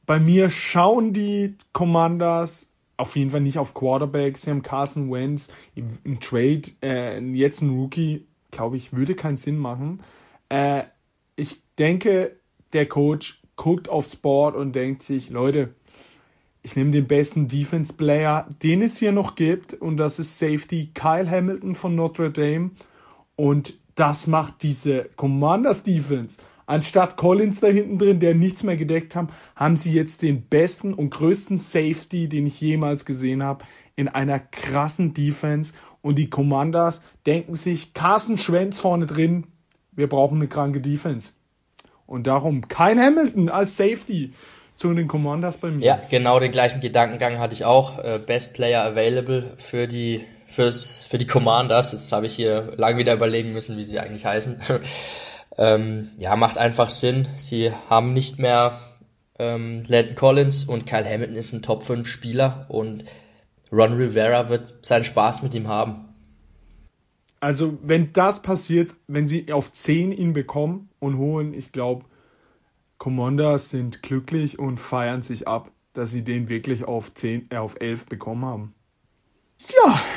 bei 0.06 0.20
mir 0.20 0.50
schauen 0.50 1.14
die 1.14 1.58
Commanders 1.74 2.71
auf 3.02 3.16
jeden 3.16 3.32
Fall 3.32 3.42
nicht 3.42 3.58
auf 3.58 3.74
Quarterback. 3.74 4.38
Sie 4.38 4.50
haben 4.50 4.62
Carson 4.62 5.12
Wentz, 5.12 5.50
ein 5.76 6.20
Trade, 6.20 6.62
äh, 6.82 7.20
jetzt 7.20 7.62
ein 7.62 7.72
Rookie, 7.72 8.28
glaube 8.52 8.78
ich, 8.78 8.94
würde 8.94 9.16
keinen 9.16 9.38
Sinn 9.38 9.58
machen. 9.58 10.02
Äh, 10.50 10.84
ich 11.36 11.62
denke, 11.78 12.38
der 12.74 12.88
Coach 12.88 13.42
guckt 13.56 13.90
aufs 13.90 14.16
Board 14.16 14.56
und 14.56 14.74
denkt 14.74 15.02
sich, 15.02 15.30
Leute, 15.30 15.74
ich 16.64 16.76
nehme 16.76 16.92
den 16.92 17.08
besten 17.08 17.48
Defense 17.48 17.94
Player, 17.94 18.48
den 18.62 18.84
es 18.84 18.98
hier 18.98 19.12
noch 19.12 19.36
gibt, 19.36 19.74
und 19.74 19.98
das 19.98 20.20
ist 20.20 20.38
Safety 20.38 20.92
Kyle 20.94 21.30
Hamilton 21.30 21.74
von 21.74 21.96
Notre 21.96 22.30
Dame. 22.30 22.72
Und 23.36 23.80
das 23.96 24.28
macht 24.28 24.62
diese 24.62 25.06
Commanders 25.16 25.84
Defense. 25.84 26.38
Anstatt 26.72 27.18
Collins 27.18 27.60
da 27.60 27.68
hinten 27.68 28.00
drin, 28.00 28.22
der 28.22 28.34
nichts 28.34 28.64
mehr 28.64 28.78
gedeckt 28.78 29.14
haben, 29.14 29.28
haben 29.58 29.76
sie 29.76 29.92
jetzt 29.92 30.22
den 30.22 30.44
besten 30.44 30.94
und 30.94 31.10
größten 31.10 31.58
Safety, 31.58 32.30
den 32.30 32.48
ich 32.48 32.62
jemals 32.62 33.04
gesehen 33.04 33.44
habe, 33.44 33.66
in 33.98 34.08
einer 34.08 34.40
krassen 34.40 35.14
Defense. 35.14 35.74
Und 36.02 36.16
die 36.18 36.30
Commanders 36.30 37.02
denken 37.26 37.56
sich, 37.56 37.94
Carsten 37.94 38.38
Schwenz 38.38 38.80
vorne 38.80 39.06
drin, 39.06 39.48
wir 39.92 40.08
brauchen 40.08 40.38
eine 40.38 40.48
kranke 40.48 40.80
Defense. 40.80 41.34
Und 42.06 42.26
darum 42.26 42.70
kein 42.70 43.02
Hamilton 43.02 43.50
als 43.50 43.76
Safety 43.76 44.32
zu 44.78 44.94
den 44.94 45.10
Commanders 45.10 45.58
bei 45.58 45.72
mir. 45.72 45.86
Ja, 45.86 46.02
genau 46.10 46.40
den 46.40 46.54
gleichen 46.54 46.80
Gedankengang 46.80 47.38
hatte 47.38 47.54
ich 47.54 47.66
auch. 47.66 48.00
Äh, 48.00 48.18
Best 48.26 48.54
Player 48.54 48.86
available 48.86 49.56
für 49.58 49.90
die 49.90 50.24
fürs, 50.48 51.04
für 51.04 51.18
die 51.18 51.28
Commanders. 51.28 51.92
Jetzt 51.92 52.14
habe 52.14 52.28
ich 52.28 52.34
hier 52.34 52.72
lang 52.78 52.98
wieder 52.98 53.14
überlegen 53.14 53.52
müssen, 53.52 53.76
wie 53.76 53.84
sie 53.84 54.00
eigentlich 54.00 54.26
heißen. 54.26 54.62
ähm, 55.62 56.10
ja, 56.18 56.36
macht 56.36 56.58
einfach 56.58 56.90
Sinn. 56.90 57.28
Sie 57.36 57.72
haben 57.88 58.14
nicht 58.14 58.40
mehr 58.40 58.80
ähm, 59.38 59.84
Landon 59.86 60.16
Collins 60.16 60.66
und 60.66 60.88
Kyle 60.88 61.06
Hamilton 61.06 61.36
ist 61.36 61.54
ein 61.54 61.62
Top 61.62 61.84
5 61.84 62.08
Spieler 62.08 62.66
und 62.70 63.06
Ron 63.72 63.94
Rivera 63.94 64.50
wird 64.50 64.84
seinen 64.84 65.04
Spaß 65.04 65.44
mit 65.44 65.54
ihm 65.54 65.68
haben. 65.68 66.10
Also, 67.40 67.78
wenn 67.84 68.12
das 68.12 68.42
passiert, 68.42 68.96
wenn 69.08 69.28
sie 69.28 69.54
auf 69.54 69.72
10 69.72 70.12
ihn 70.12 70.34
bekommen 70.34 70.90
und 71.00 71.20
holen, 71.20 71.54
ich 71.54 71.72
glaube, 71.72 72.06
Commanders 72.98 73.70
sind 73.70 74.02
glücklich 74.02 74.58
und 74.58 74.80
feiern 74.80 75.22
sich 75.22 75.48
ab, 75.48 75.72
dass 75.94 76.10
sie 76.10 76.24
den 76.24 76.50
wirklich 76.50 76.86
auf 76.86 77.14
10, 77.14 77.52
äh, 77.52 77.58
auf 77.58 77.80
11 77.80 78.08
bekommen 78.08 78.46
haben. 78.46 78.74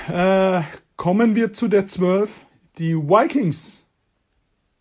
Ja, 0.09 0.59
äh, 0.59 0.63
kommen 0.97 1.35
wir 1.35 1.53
zu 1.53 1.69
der 1.69 1.87
12. 1.87 2.47
Die 2.79 2.97
Vikings 2.97 3.84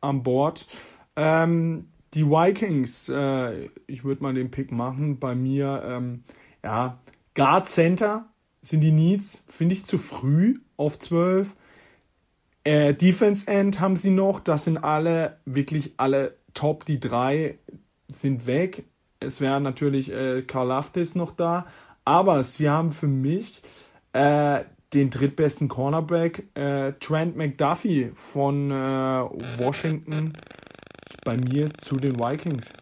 an 0.03 0.23
Bord. 0.23 0.67
Ähm, 1.15 1.87
die 2.13 2.25
Vikings, 2.25 3.09
äh, 3.09 3.69
ich 3.87 4.03
würde 4.03 4.23
mal 4.23 4.33
den 4.33 4.51
Pick 4.51 4.71
machen. 4.71 5.19
Bei 5.19 5.35
mir, 5.35 5.83
ähm, 5.85 6.23
ja, 6.63 6.99
Guard 7.33 7.67
Center 7.67 8.25
sind 8.61 8.81
die 8.81 8.91
Needs, 8.91 9.43
finde 9.47 9.73
ich 9.73 9.85
zu 9.85 9.97
früh 9.97 10.55
auf 10.77 10.99
12. 10.99 11.55
Äh, 12.63 12.93
Defense 12.93 13.47
End 13.47 13.79
haben 13.79 13.97
sie 13.97 14.11
noch, 14.11 14.39
das 14.39 14.65
sind 14.65 14.77
alle, 14.77 15.37
wirklich 15.45 15.95
alle 15.97 16.35
top, 16.53 16.85
die 16.85 16.99
drei 16.99 17.57
sind 18.07 18.47
weg. 18.47 18.85
Es 19.19 19.41
wäre 19.41 19.59
natürlich 19.59 20.11
äh, 20.11 20.43
Karl 20.43 20.67
Laftis 20.67 21.15
noch 21.15 21.33
da, 21.33 21.65
aber 22.05 22.43
sie 22.43 22.69
haben 22.69 22.91
für 22.91 23.07
mich 23.07 23.61
äh, 24.13 24.63
den 24.93 25.09
drittbesten 25.09 25.67
Cornerback, 25.67 26.43
äh, 26.55 26.93
Trent 26.99 27.35
McDuffie 27.35 28.11
von 28.13 28.71
äh, 28.71 28.73
Washington, 29.57 30.33
bei 31.23 31.37
mir 31.37 31.69
zu 31.79 31.97
den 31.97 32.19
Vikings. 32.19 32.73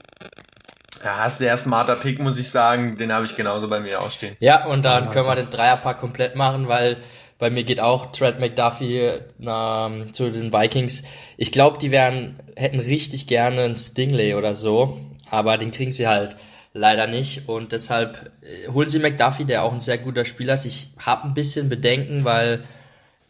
Ja, 1.03 1.25
ist 1.25 1.39
der 1.39 1.57
smarter 1.57 1.95
Pick, 1.95 2.19
muss 2.19 2.37
ich 2.37 2.49
sagen. 2.49 2.95
Den 2.97 3.11
habe 3.11 3.25
ich 3.25 3.35
genauso 3.35 3.67
bei 3.67 3.79
mir 3.79 4.01
ausstehen. 4.01 4.35
Ja, 4.39 4.65
und 4.67 4.83
dann 4.83 5.09
können 5.09 5.25
wir 5.25 5.35
den 5.35 5.49
Dreierpack 5.49 5.99
komplett 5.99 6.35
machen, 6.35 6.67
weil 6.67 6.97
bei 7.39 7.49
mir 7.49 7.63
geht 7.63 7.79
auch 7.79 8.11
Trent 8.11 8.39
McDuffie 8.39 9.13
ähm, 9.41 10.13
zu 10.13 10.29
den 10.29 10.53
Vikings. 10.53 11.03
Ich 11.37 11.51
glaube, 11.51 11.79
die 11.79 11.89
wären, 11.89 12.39
hätten 12.55 12.79
richtig 12.79 13.25
gerne 13.25 13.63
einen 13.63 13.75
Stingley 13.75 14.35
oder 14.35 14.53
so, 14.53 14.99
aber 15.29 15.57
den 15.57 15.71
kriegen 15.71 15.91
sie 15.91 16.07
halt 16.07 16.35
leider 16.73 17.07
nicht. 17.07 17.47
Und 17.47 17.71
deshalb 17.71 18.31
äh, 18.41 18.67
holen 18.69 18.89
sie 18.89 18.99
McDuffie, 18.99 19.45
der 19.45 19.63
auch 19.63 19.73
ein 19.73 19.79
sehr 19.79 19.97
guter 19.97 20.25
Spieler 20.25 20.53
ist. 20.53 20.65
Ich 20.65 20.89
habe 20.99 21.25
ein 21.25 21.33
bisschen 21.33 21.69
Bedenken, 21.69 22.25
weil 22.25 22.63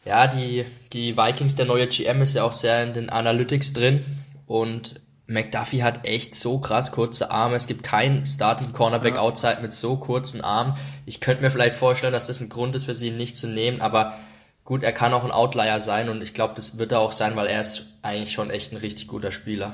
ja, 0.06 0.28
die, 0.28 0.66
die 0.94 1.18
Vikings, 1.18 1.56
der 1.56 1.66
neue 1.66 1.88
GM 1.88 2.22
ist 2.22 2.34
ja 2.34 2.44
auch 2.44 2.54
sehr 2.54 2.84
in 2.84 2.94
den 2.94 3.10
Analytics 3.10 3.74
drin. 3.74 4.04
Und 4.48 5.00
McDuffie 5.28 5.84
hat 5.84 6.06
echt 6.06 6.34
so 6.34 6.60
krass 6.60 6.92
kurze 6.92 7.32
Arme. 7.32 7.56
Es 7.56 7.68
gibt 7.68 7.84
keinen 7.84 8.26
Starting 8.26 8.74
Cornerback 8.74 9.16
ja. 9.16 9.22
outside 9.22 9.60
mit 9.62 9.74
so 9.74 9.96
kurzen 9.96 10.42
Armen. 10.42 10.76
Ich 11.06 11.22
könnte 11.22 11.42
mir 11.42 11.52
vielleicht 11.52 11.76
vorstellen, 11.76 12.14
dass 12.14 12.26
das 12.26 12.42
ein 12.42 12.50
Grund 12.50 12.76
ist 12.76 12.86
für 12.86 12.94
sie, 12.94 13.10
ihn 13.10 13.18
nicht 13.18 13.38
zu 13.38 13.48
nehmen, 13.48 13.82
aber 13.82 14.18
gut, 14.66 14.84
er 14.84 14.92
kann 14.92 15.14
auch 15.14 15.24
ein 15.24 15.32
Outlier 15.32 15.80
sein 15.80 16.10
und 16.10 16.22
ich 16.22 16.34
glaube, 16.34 16.56
das 16.56 16.78
wird 16.78 16.92
er 16.92 17.00
auch 17.00 17.14
sein, 17.14 17.36
weil 17.36 17.48
er 17.48 17.62
ist 17.62 17.94
eigentlich 18.02 18.32
schon 18.32 18.50
echt 18.50 18.74
ein 18.74 18.78
richtig 18.78 19.08
guter 19.08 19.32
Spieler. 19.32 19.74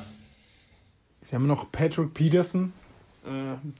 Sie 1.21 1.35
haben 1.35 1.47
noch 1.47 1.71
Patrick 1.71 2.13
Peterson, 2.13 2.73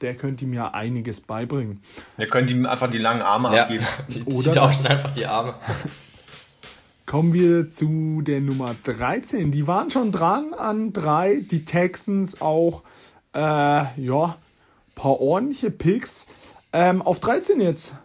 der 0.02 0.16
könnte 0.16 0.46
ihm 0.46 0.54
ja 0.54 0.72
einiges 0.74 1.22
beibringen. 1.22 1.82
Der 2.18 2.28
könnte 2.28 2.54
ihm 2.54 2.66
einfach 2.66 2.90
die 2.90 2.98
langen 2.98 3.22
Arme 3.22 3.56
ja. 3.56 3.64
abgeben. 3.64 3.86
Die, 4.10 4.24
die 4.26 4.36
Oder 4.36 4.52
tauschen 4.52 4.88
einfach 4.88 5.14
die 5.14 5.26
Arme. 5.26 5.56
Kommen 7.06 7.34
wir 7.34 7.70
zu 7.70 8.22
der 8.22 8.42
Nummer 8.42 8.76
13. 8.84 9.52
Die 9.52 9.66
waren 9.66 9.90
schon 9.92 10.12
dran 10.12 10.54
an 10.54 10.92
drei. 10.92 11.36
Die 11.40 11.64
Texans 11.64 12.42
auch, 12.42 12.84
äh, 13.34 13.40
ja, 13.40 14.36
paar 14.96 15.22
ordentliche 15.22 15.72
Picks. 15.72 16.28
Ähm, 16.74 17.02
auf 17.02 17.22
13 17.22 17.62
jetzt, 17.62 17.96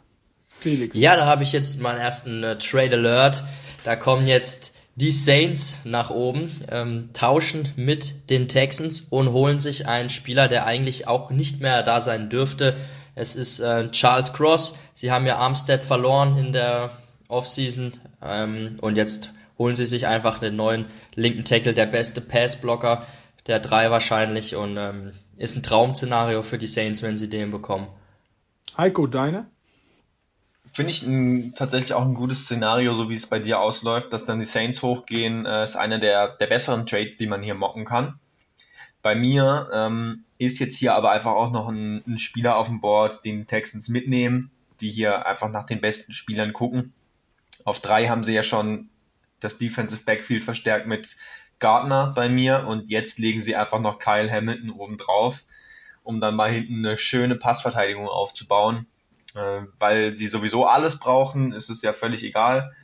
Felix. 0.46 0.96
Ja, 0.96 1.16
da 1.16 1.26
habe 1.26 1.42
ich 1.42 1.50
jetzt 1.50 1.80
meinen 1.80 1.98
ersten 1.98 2.44
äh, 2.44 2.58
Trade 2.58 2.96
Alert. 2.96 3.42
Da 3.82 3.96
kommen 3.96 4.28
jetzt 4.28 4.71
die 4.94 5.10
Saints 5.10 5.78
nach 5.84 6.10
oben, 6.10 6.64
ähm, 6.70 7.10
tauschen 7.12 7.68
mit 7.76 8.30
den 8.30 8.48
Texans 8.48 9.02
und 9.02 9.32
holen 9.32 9.58
sich 9.58 9.86
einen 9.86 10.10
Spieler, 10.10 10.48
der 10.48 10.66
eigentlich 10.66 11.08
auch 11.08 11.30
nicht 11.30 11.60
mehr 11.60 11.82
da 11.82 12.00
sein 12.00 12.28
dürfte. 12.28 12.76
Es 13.14 13.36
ist 13.36 13.60
äh, 13.60 13.90
Charles 13.90 14.32
Cross. 14.32 14.78
Sie 14.94 15.10
haben 15.10 15.26
ja 15.26 15.36
Armstead 15.36 15.82
verloren 15.84 16.36
in 16.36 16.52
der 16.52 16.90
Offseason 17.28 17.92
ähm, 18.22 18.76
und 18.80 18.96
jetzt 18.96 19.32
holen 19.58 19.74
sie 19.74 19.86
sich 19.86 20.06
einfach 20.06 20.42
einen 20.42 20.56
neuen 20.56 20.86
linken 21.14 21.44
Tackle, 21.44 21.74
der 21.74 21.86
beste 21.86 22.20
Passblocker 22.20 23.06
der 23.46 23.60
drei 23.60 23.90
wahrscheinlich 23.90 24.56
und 24.56 24.76
ähm, 24.76 25.12
ist 25.36 25.56
ein 25.56 25.62
Traum-Szenario 25.62 26.42
für 26.42 26.58
die 26.58 26.66
Saints, 26.66 27.02
wenn 27.02 27.16
sie 27.16 27.28
den 27.28 27.50
bekommen. 27.50 27.88
Heiko, 28.76 29.06
deine? 29.06 29.46
Finde 30.72 30.90
ich 30.90 31.02
ein, 31.02 31.54
tatsächlich 31.54 31.92
auch 31.92 32.02
ein 32.02 32.14
gutes 32.14 32.44
Szenario, 32.44 32.94
so 32.94 33.10
wie 33.10 33.14
es 33.14 33.26
bei 33.26 33.38
dir 33.38 33.60
ausläuft, 33.60 34.12
dass 34.12 34.24
dann 34.24 34.40
die 34.40 34.46
Saints 34.46 34.82
hochgehen, 34.82 35.44
äh, 35.44 35.64
ist 35.64 35.76
einer 35.76 35.98
der, 35.98 36.36
der 36.36 36.46
besseren 36.46 36.86
Trades, 36.86 37.18
die 37.18 37.26
man 37.26 37.42
hier 37.42 37.54
mocken 37.54 37.84
kann. 37.84 38.18
Bei 39.02 39.14
mir 39.14 39.68
ähm, 39.72 40.24
ist 40.38 40.60
jetzt 40.60 40.78
hier 40.78 40.94
aber 40.94 41.10
einfach 41.10 41.32
auch 41.32 41.50
noch 41.50 41.68
ein, 41.68 42.02
ein 42.06 42.18
Spieler 42.18 42.56
auf 42.56 42.68
dem 42.68 42.80
Board, 42.80 43.24
den 43.24 43.46
Texans 43.46 43.88
mitnehmen, 43.88 44.50
die 44.80 44.90
hier 44.90 45.26
einfach 45.26 45.50
nach 45.50 45.66
den 45.66 45.80
besten 45.80 46.12
Spielern 46.12 46.52
gucken. 46.52 46.94
Auf 47.64 47.80
drei 47.80 48.08
haben 48.08 48.24
sie 48.24 48.32
ja 48.32 48.42
schon 48.42 48.88
das 49.40 49.58
Defensive 49.58 50.04
Backfield 50.04 50.44
verstärkt 50.44 50.86
mit 50.86 51.16
Gardner 51.58 52.12
bei 52.14 52.28
mir 52.28 52.66
und 52.66 52.88
jetzt 52.88 53.18
legen 53.18 53.40
sie 53.40 53.56
einfach 53.56 53.80
noch 53.80 53.98
Kyle 53.98 54.30
Hamilton 54.30 54.70
oben 54.70 54.96
drauf, 54.96 55.44
um 56.02 56.20
dann 56.20 56.34
mal 56.34 56.50
hinten 56.50 56.84
eine 56.84 56.96
schöne 56.96 57.36
Passverteidigung 57.36 58.08
aufzubauen. 58.08 58.86
Äh, 59.36 59.66
weil 59.78 60.14
sie 60.14 60.26
sowieso 60.26 60.66
alles 60.66 60.98
brauchen, 60.98 61.52
ist 61.52 61.70
es 61.70 61.82
ja 61.82 61.92
völlig 61.92 62.22
egal. 62.22 62.74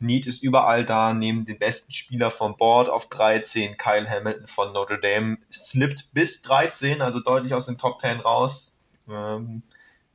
Need 0.00 0.26
ist 0.26 0.42
überall 0.42 0.84
da, 0.84 1.12
nehmen 1.12 1.44
den 1.44 1.58
besten 1.58 1.92
Spieler 1.92 2.30
vom 2.30 2.56
Board 2.56 2.88
auf 2.88 3.08
13, 3.08 3.76
Kyle 3.76 4.08
Hamilton 4.08 4.46
von 4.46 4.72
Notre 4.72 5.00
Dame, 5.00 5.38
slippt 5.52 6.14
bis 6.14 6.42
13, 6.42 7.02
also 7.02 7.18
deutlich 7.20 7.52
aus 7.52 7.66
den 7.66 7.78
Top 7.78 8.00
10 8.00 8.20
raus. 8.20 8.76
Ähm, 9.08 9.62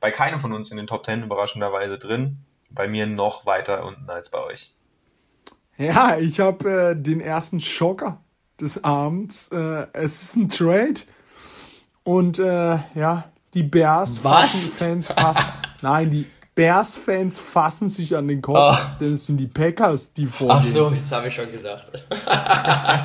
bei 0.00 0.10
keinem 0.10 0.40
von 0.40 0.52
uns 0.52 0.70
in 0.70 0.78
den 0.78 0.86
Top 0.86 1.04
10 1.04 1.22
überraschenderweise 1.22 1.98
drin 1.98 2.38
bei 2.74 2.88
mir 2.88 3.06
noch 3.06 3.46
weiter 3.46 3.84
unten 3.84 4.08
als 4.10 4.30
bei 4.30 4.42
euch. 4.42 4.72
Ja, 5.76 6.18
ich 6.18 6.40
habe 6.40 6.90
äh, 6.90 6.96
den 6.96 7.20
ersten 7.20 7.60
Schocker 7.60 8.20
des 8.60 8.84
Abends. 8.84 9.48
Äh, 9.48 9.86
es 9.92 10.22
ist 10.22 10.36
ein 10.36 10.48
Trade. 10.48 11.00
Und 12.04 12.38
äh, 12.38 12.78
ja, 12.94 13.24
die 13.54 13.62
Bears-Fans 13.62 15.08
fassen. 15.08 15.52
Nein, 15.82 16.10
die 16.10 16.26
Bears-Fans 16.54 17.40
fassen 17.40 17.90
sich 17.90 18.16
an 18.16 18.28
den 18.28 18.40
Kopf, 18.42 18.78
oh. 18.78 18.96
denn 19.00 19.14
es 19.14 19.26
sind 19.26 19.38
die 19.38 19.46
Packers, 19.46 20.12
die 20.12 20.26
vorgehen. 20.26 20.58
Ach 20.58 20.64
so, 20.64 20.90
jetzt 20.90 21.10
habe 21.10 21.28
ich 21.28 21.34
schon 21.34 21.50
gedacht. 21.50 21.90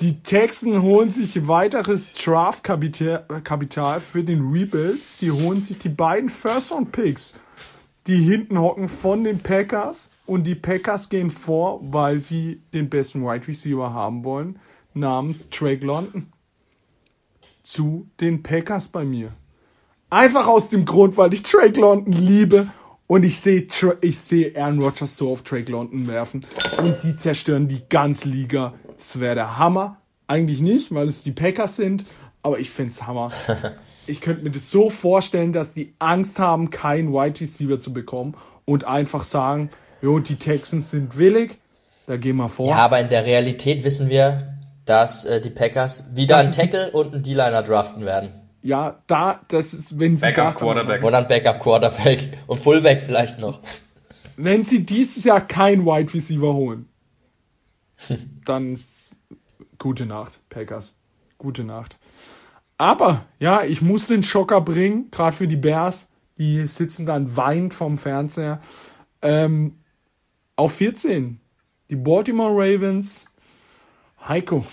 Die 0.00 0.22
Texans 0.22 0.76
holen 0.80 1.10
sich 1.10 1.48
weiteres 1.48 2.12
Draft-Kapital 2.12 4.00
für 4.02 4.22
den 4.22 4.50
Rebuild. 4.50 5.00
Sie 5.00 5.30
holen 5.30 5.62
sich 5.62 5.78
die 5.78 5.88
beiden 5.88 6.28
First-Round-Picks, 6.28 7.32
die 8.06 8.18
hinten 8.18 8.58
hocken 8.58 8.90
von 8.90 9.24
den 9.24 9.38
Packers. 9.38 10.10
Und 10.26 10.44
die 10.44 10.54
Packers 10.54 11.08
gehen 11.08 11.30
vor, 11.30 11.80
weil 11.82 12.18
sie 12.18 12.60
den 12.74 12.90
besten 12.90 13.22
Wide 13.22 13.48
Receiver 13.48 13.94
haben 13.94 14.22
wollen, 14.22 14.58
namens 14.92 15.48
Drake 15.48 15.86
London. 15.86 16.30
Zu 17.62 18.06
den 18.20 18.42
Packers 18.42 18.88
bei 18.88 19.02
mir. 19.02 19.32
Einfach 20.10 20.46
aus 20.46 20.68
dem 20.68 20.84
Grund, 20.84 21.16
weil 21.16 21.34
ich 21.34 21.42
Drake 21.42 21.80
London 21.80 22.12
liebe 22.12 22.68
und 23.08 23.24
ich 23.24 23.40
sehe 23.40 23.66
ich 24.00 24.18
sehe 24.18 24.56
Aaron 24.56 24.80
Rodgers 24.80 25.16
so 25.16 25.32
auf 25.32 25.42
Drake 25.42 25.70
London 25.70 26.06
werfen 26.06 26.46
und 26.78 27.02
die 27.02 27.16
zerstören 27.16 27.66
die 27.66 27.82
ganze 27.88 28.28
Liga. 28.28 28.74
Das 28.96 29.18
wäre 29.18 29.34
der 29.34 29.58
Hammer. 29.58 29.96
Eigentlich 30.28 30.60
nicht, 30.60 30.94
weil 30.94 31.08
es 31.08 31.22
die 31.22 31.32
Packers 31.32 31.76
sind, 31.76 32.04
aber 32.42 32.58
ich 32.60 32.70
finde 32.70 32.92
es 32.92 33.06
Hammer. 33.06 33.32
Ich 34.08 34.20
könnte 34.20 34.44
mir 34.44 34.52
das 34.52 34.70
so 34.70 34.88
vorstellen, 34.88 35.52
dass 35.52 35.74
die 35.74 35.92
Angst 35.98 36.38
haben, 36.38 36.70
keinen 36.70 37.12
Wide 37.12 37.40
Receiver 37.40 37.80
zu 37.80 37.92
bekommen 37.92 38.36
und 38.64 38.84
einfach 38.84 39.24
sagen, 39.24 39.70
jo, 40.00 40.20
die 40.20 40.36
Texans 40.36 40.92
sind 40.92 41.18
willig, 41.18 41.58
da 42.06 42.16
gehen 42.16 42.36
wir 42.36 42.48
vor. 42.48 42.68
Ja, 42.68 42.76
aber 42.76 43.00
in 43.00 43.08
der 43.08 43.26
Realität 43.26 43.82
wissen 43.82 44.08
wir, 44.08 44.54
dass 44.84 45.24
äh, 45.24 45.40
die 45.40 45.50
Packers 45.50 46.14
wieder 46.14 46.36
das 46.36 46.56
einen 46.56 46.70
Tackle 46.70 46.92
und 46.92 47.14
einen 47.14 47.24
D-Liner 47.24 47.64
draften 47.64 48.04
werden. 48.04 48.45
Ja, 48.62 49.02
da, 49.06 49.40
das 49.48 49.74
ist, 49.74 50.00
wenn 50.00 50.16
sie 50.16 50.22
Backup 50.22 50.46
das 50.46 50.56
Quarterback. 50.56 51.04
Oder 51.04 51.18
ein 51.18 51.28
Backup 51.28 51.60
Quarterback 51.60 52.38
und 52.46 52.60
Fullback 52.60 53.02
vielleicht 53.02 53.38
noch. 53.38 53.60
Wenn 54.36 54.64
sie 54.64 54.84
dieses 54.84 55.24
Jahr 55.24 55.40
kein 55.40 55.86
Wide 55.86 56.12
Receiver 56.12 56.52
holen, 56.52 56.88
dann 58.44 58.78
gute 59.78 60.06
Nacht, 60.06 60.40
Packers. 60.48 60.94
Gute 61.38 61.64
Nacht. 61.64 61.96
Aber, 62.78 63.24
ja, 63.38 63.62
ich 63.62 63.80
muss 63.80 64.06
den 64.08 64.22
Schocker 64.22 64.60
bringen, 64.60 65.10
gerade 65.10 65.36
für 65.36 65.48
die 65.48 65.56
Bears. 65.56 66.08
Die 66.38 66.66
sitzen 66.66 67.06
dann 67.06 67.36
weinend 67.36 67.72
vom 67.72 67.96
Fernseher. 67.96 68.60
Ähm, 69.22 69.78
auf 70.56 70.74
14. 70.74 71.40
Die 71.88 71.96
Baltimore 71.96 72.52
Ravens. 72.52 73.26
Heiko, 74.28 74.66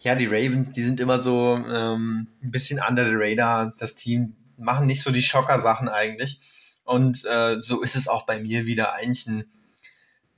ja, 0.00 0.14
die 0.14 0.26
Ravens, 0.26 0.72
die 0.72 0.82
sind 0.82 0.98
immer 0.98 1.18
so 1.18 1.56
ähm, 1.56 2.28
ein 2.42 2.50
bisschen 2.50 2.80
under 2.80 3.06
the 3.06 3.16
radar. 3.16 3.74
Das 3.78 3.96
Team 3.96 4.34
machen 4.56 4.86
nicht 4.86 5.02
so 5.02 5.10
die 5.10 5.22
Schocker-Sachen 5.22 5.88
eigentlich. 5.88 6.40
Und 6.84 7.24
äh, 7.26 7.60
so 7.60 7.82
ist 7.82 7.96
es 7.96 8.08
auch 8.08 8.24
bei 8.24 8.40
mir 8.40 8.66
wieder 8.66 8.94
eigentlich 8.94 9.26
ein, 9.26 9.44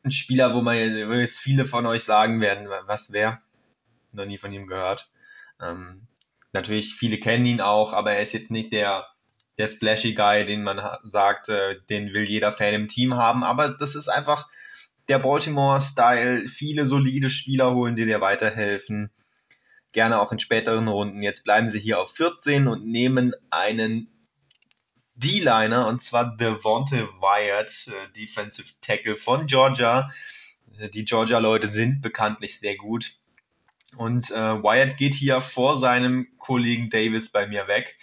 ein 0.04 0.10
Spieler, 0.10 0.54
wo 0.54 0.62
man 0.62 0.76
jetzt 0.76 1.38
viele 1.38 1.64
von 1.64 1.86
euch 1.86 2.02
sagen 2.02 2.40
werden, 2.40 2.68
was 2.86 3.12
wer 3.12 3.40
noch 4.10 4.26
nie 4.26 4.36
von 4.36 4.52
ihm 4.52 4.66
gehört. 4.66 5.08
Ähm, 5.60 6.08
natürlich, 6.52 6.94
viele 6.94 7.18
kennen 7.18 7.46
ihn 7.46 7.60
auch, 7.60 7.92
aber 7.92 8.12
er 8.12 8.22
ist 8.22 8.32
jetzt 8.32 8.50
nicht 8.50 8.72
der, 8.72 9.06
der 9.58 9.68
splashy 9.68 10.14
Guy, 10.14 10.44
den 10.44 10.64
man 10.64 10.80
sagt, 11.04 11.48
äh, 11.48 11.80
den 11.88 12.12
will 12.12 12.24
jeder 12.24 12.50
Fan 12.50 12.74
im 12.74 12.88
Team 12.88 13.14
haben. 13.14 13.44
Aber 13.44 13.68
das 13.68 13.94
ist 13.94 14.08
einfach 14.08 14.48
der 15.08 15.20
Baltimore-Style. 15.20 16.48
Viele 16.48 16.84
solide 16.84 17.30
Spieler 17.30 17.72
holen, 17.72 17.94
die 17.94 18.06
dir 18.06 18.20
weiterhelfen 18.20 19.12
gerne 19.92 20.20
auch 20.20 20.32
in 20.32 20.40
späteren 20.40 20.88
Runden. 20.88 21.22
Jetzt 21.22 21.44
bleiben 21.44 21.68
sie 21.68 21.78
hier 21.78 22.00
auf 22.00 22.12
14 22.12 22.66
und 22.66 22.86
nehmen 22.86 23.34
einen 23.50 24.08
D-Liner 25.14 25.86
und 25.86 26.00
zwar 26.00 26.36
Devonte 26.36 27.08
Wyatt, 27.20 27.88
äh, 27.88 28.12
Defensive 28.18 28.74
Tackle 28.80 29.16
von 29.16 29.46
Georgia. 29.46 30.10
Äh, 30.78 30.88
die 30.88 31.04
Georgia-Leute 31.04 31.66
sind 31.66 32.00
bekanntlich 32.00 32.58
sehr 32.58 32.76
gut. 32.76 33.18
Und 33.96 34.30
äh, 34.30 34.34
Wyatt 34.34 34.96
geht 34.96 35.14
hier 35.14 35.40
vor 35.42 35.76
seinem 35.76 36.26
Kollegen 36.38 36.88
Davis 36.88 37.30
bei 37.30 37.46
mir 37.46 37.68
weg, 37.68 37.98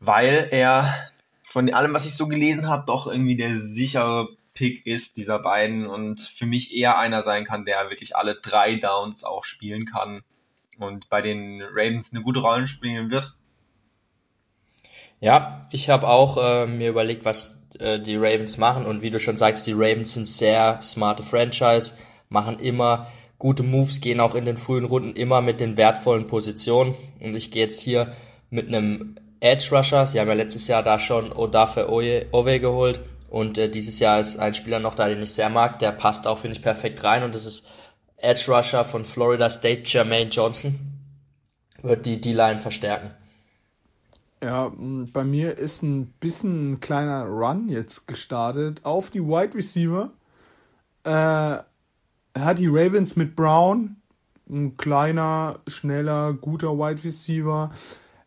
weil 0.00 0.48
er 0.50 1.10
von 1.42 1.72
allem, 1.72 1.92
was 1.92 2.06
ich 2.06 2.14
so 2.14 2.26
gelesen 2.26 2.66
habe, 2.66 2.84
doch 2.86 3.06
irgendwie 3.06 3.36
der 3.36 3.56
sichere 3.56 4.28
Pick 4.54 4.86
ist 4.86 5.18
dieser 5.18 5.38
beiden 5.38 5.86
und 5.86 6.22
für 6.22 6.46
mich 6.46 6.74
eher 6.74 6.96
einer 6.98 7.22
sein 7.22 7.44
kann, 7.44 7.66
der 7.66 7.90
wirklich 7.90 8.16
alle 8.16 8.40
drei 8.40 8.76
Downs 8.76 9.22
auch 9.24 9.44
spielen 9.44 9.84
kann 9.84 10.22
und 10.78 11.08
bei 11.08 11.22
den 11.22 11.62
Ravens 11.62 12.12
eine 12.12 12.22
gute 12.22 12.40
Rolle 12.40 12.66
spielen 12.66 13.10
wird. 13.10 13.34
Ja, 15.20 15.62
ich 15.70 15.88
habe 15.88 16.08
auch 16.08 16.36
äh, 16.36 16.66
mir 16.66 16.90
überlegt, 16.90 17.24
was 17.24 17.66
äh, 17.78 17.98
die 17.98 18.16
Ravens 18.16 18.58
machen 18.58 18.84
und 18.84 19.02
wie 19.02 19.10
du 19.10 19.18
schon 19.18 19.38
sagst, 19.38 19.66
die 19.66 19.72
Ravens 19.72 20.12
sind 20.12 20.26
sehr 20.26 20.80
smarte 20.82 21.22
Franchise, 21.22 21.94
machen 22.28 22.58
immer 22.58 23.06
gute 23.38 23.62
Moves, 23.62 24.00
gehen 24.00 24.20
auch 24.20 24.34
in 24.34 24.44
den 24.44 24.58
frühen 24.58 24.84
Runden 24.84 25.16
immer 25.16 25.40
mit 25.40 25.60
den 25.60 25.76
wertvollen 25.76 26.26
Positionen 26.26 26.94
und 27.20 27.34
ich 27.34 27.50
gehe 27.50 27.62
jetzt 27.62 27.80
hier 27.80 28.14
mit 28.50 28.68
einem 28.68 29.16
Edge 29.40 29.68
Rusher, 29.74 30.06
sie 30.06 30.20
haben 30.20 30.28
ja 30.28 30.34
letztes 30.34 30.68
Jahr 30.68 30.82
da 30.82 30.98
schon 30.98 31.32
Odafe 31.32 31.90
Owe 31.90 32.60
geholt 32.60 33.00
und 33.30 33.56
äh, 33.58 33.70
dieses 33.70 33.98
Jahr 33.98 34.20
ist 34.20 34.38
ein 34.38 34.54
Spieler 34.54 34.80
noch 34.80 34.94
da, 34.94 35.08
den 35.08 35.22
ich 35.22 35.32
sehr 35.32 35.48
mag, 35.48 35.78
der 35.78 35.92
passt 35.92 36.26
auch, 36.26 36.38
finde 36.38 36.56
ich, 36.56 36.62
perfekt 36.62 37.02
rein 37.04 37.22
und 37.22 37.34
das 37.34 37.46
ist 37.46 37.70
Edge 38.18 38.46
Rusher 38.48 38.84
von 38.84 39.04
Florida 39.04 39.50
State, 39.50 39.82
Jermaine 39.84 40.30
Johnson, 40.30 40.78
wird 41.82 42.06
die 42.06 42.20
D-Line 42.20 42.60
verstärken. 42.60 43.10
Ja, 44.42 44.72
bei 44.76 45.24
mir 45.24 45.56
ist 45.58 45.82
ein 45.82 46.06
bisschen 46.20 46.72
ein 46.72 46.80
kleiner 46.80 47.24
Run 47.24 47.68
jetzt 47.68 48.06
gestartet 48.06 48.84
auf 48.84 49.10
die 49.10 49.22
Wide 49.22 49.54
Receiver. 49.54 50.10
Äh, 51.04 51.58
hat 52.38 52.58
die 52.58 52.68
Ravens 52.68 53.16
mit 53.16 53.34
Brown, 53.36 53.96
ein 54.48 54.76
kleiner, 54.76 55.60
schneller, 55.66 56.32
guter 56.34 56.78
Wide 56.78 57.02
Receiver. 57.02 57.70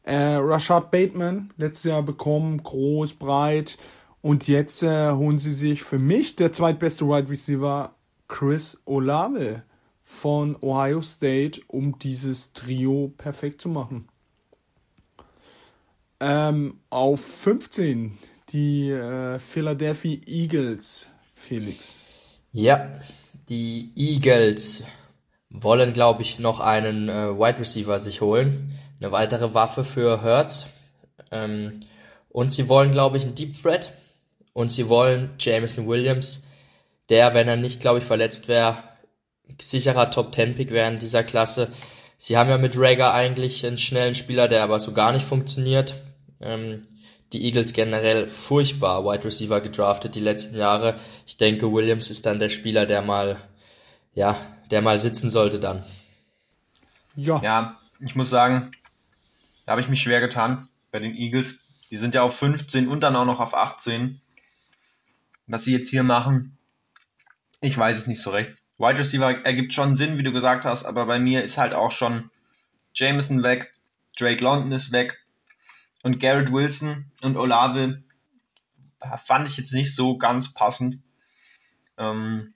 Äh, 0.04 0.36
Rashad 0.36 0.92
Bateman, 0.92 1.52
letztes 1.58 1.86
Jahr 1.86 2.04
bekommen, 2.04 2.62
groß, 2.64 3.14
breit. 3.14 3.78
Und 4.22 4.48
jetzt 4.48 4.84
äh, 4.84 5.12
holen 5.12 5.40
sie 5.40 5.54
sich 5.54 5.84
für 5.84 6.00
mich 6.00 6.36
der 6.36 6.52
zweitbeste 6.52 7.06
Wide 7.06 7.30
Receiver, 7.30 7.94
Chris 8.28 8.82
Olave 8.86 9.64
von 10.10 10.58
Ohio 10.62 11.02
State, 11.02 11.62
um 11.68 11.98
dieses 12.00 12.52
Trio 12.52 13.14
perfekt 13.16 13.62
zu 13.62 13.70
machen. 13.70 14.10
Ähm, 16.20 16.80
auf 16.90 17.22
15 17.22 18.18
die 18.50 18.90
äh, 18.90 19.40
Philadelphia 19.40 20.18
Eagles, 20.26 21.08
Felix. 21.36 21.96
Ja, 22.52 23.00
die 23.48 23.92
Eagles 23.96 24.84
wollen, 25.52 25.94
glaube 25.94 26.24
ich, 26.24 26.40
noch 26.40 26.60
einen 26.60 27.08
äh, 27.08 27.38
Wide 27.38 27.60
Receiver 27.60 28.00
sich 28.00 28.20
holen. 28.20 28.76
Eine 29.00 29.12
weitere 29.12 29.54
Waffe 29.54 29.84
für 29.84 30.24
Hertz. 30.24 30.68
Ähm, 31.32 31.82
und 32.30 32.52
sie 32.52 32.68
wollen, 32.68 32.92
glaube 32.92 33.18
ich, 33.18 33.24
einen 33.24 33.36
Deep 33.36 33.62
Threat. 33.62 33.94
Und 34.54 34.70
sie 34.70 34.90
wollen 34.90 35.36
Jameson 35.40 35.88
Williams, 35.88 36.44
der, 37.10 37.36
wenn 37.36 37.48
er 37.48 37.56
nicht, 37.56 37.80
glaube 37.80 38.00
ich, 38.00 38.06
verletzt 38.06 38.48
wäre, 38.48 38.89
sicherer 39.60 40.12
Top 40.12 40.34
10 40.34 40.56
Pick 40.56 40.72
wären 40.72 41.00
dieser 41.00 41.24
Klasse. 41.24 41.72
Sie 42.18 42.38
haben 42.38 42.50
ja 42.50 42.58
mit 42.58 42.78
Rager 42.78 43.14
eigentlich 43.14 43.66
einen 43.66 43.78
schnellen 43.78 44.16
Spieler, 44.16 44.48
der 44.48 44.64
aber 44.64 44.80
so 44.80 44.94
gar 44.94 45.14
nicht 45.14 45.26
funktioniert. 45.26 45.96
Ähm, 46.42 46.82
die 47.32 47.46
Eagles 47.46 47.74
generell 47.74 48.30
furchtbar 48.30 49.06
Wide 49.06 49.24
Receiver 49.24 49.62
gedraftet 49.62 50.16
die 50.16 50.20
letzten 50.20 50.58
Jahre. 50.58 51.00
Ich 51.28 51.38
denke, 51.38 51.72
Williams 51.72 52.10
ist 52.10 52.26
dann 52.26 52.40
der 52.40 52.50
Spieler, 52.50 52.86
der 52.86 53.02
mal, 53.02 53.38
ja, 54.14 54.38
der 54.72 54.82
mal 54.82 54.98
sitzen 54.98 55.30
sollte 55.30 55.60
dann. 55.60 55.86
Ja. 57.16 57.40
Ja, 57.44 57.80
ich 58.00 58.16
muss 58.16 58.30
sagen, 58.30 58.72
da 59.66 59.72
habe 59.72 59.82
ich 59.82 59.90
mich 59.90 60.02
schwer 60.02 60.22
getan 60.22 60.68
bei 60.92 61.00
den 61.00 61.16
Eagles. 61.16 61.68
Die 61.92 61.98
sind 61.98 62.16
ja 62.16 62.24
auf 62.24 62.38
15 62.38 62.88
und 62.88 63.02
dann 63.02 63.16
auch 63.16 63.26
noch 63.26 63.40
auf 63.40 63.54
18. 63.54 64.20
Was 65.48 65.64
sie 65.64 65.74
jetzt 65.74 65.90
hier 65.90 66.04
machen, 66.04 66.58
ich 67.62 67.78
weiß 67.78 67.98
es 67.98 68.08
nicht 68.08 68.22
so 68.22 68.32
recht. 68.32 68.59
Wide 68.80 68.98
Receiver 68.98 69.46
ergibt 69.46 69.74
schon 69.74 69.96
Sinn, 69.96 70.18
wie 70.18 70.24
du 70.24 70.32
gesagt 70.32 70.66
hast, 70.66 70.86
aber 70.86 71.06
bei 71.06 71.20
mir 71.20 71.44
ist 71.44 71.58
halt 71.58 71.74
auch 71.74 71.92
schon 71.92 72.32
Jameson 72.94 73.44
weg, 73.44 73.74
Drake 74.18 74.44
London 74.44 74.72
ist 74.72 74.92
weg 74.92 75.20
und 76.04 76.20
Garrett 76.20 76.52
Wilson 76.52 77.12
und 77.22 77.38
Olave 77.38 78.02
fand 79.24 79.48
ich 79.48 79.58
jetzt 79.58 79.74
nicht 79.74 79.96
so 79.96 80.18
ganz 80.18 80.54
passend. 80.54 81.00
Ähm, 81.98 82.54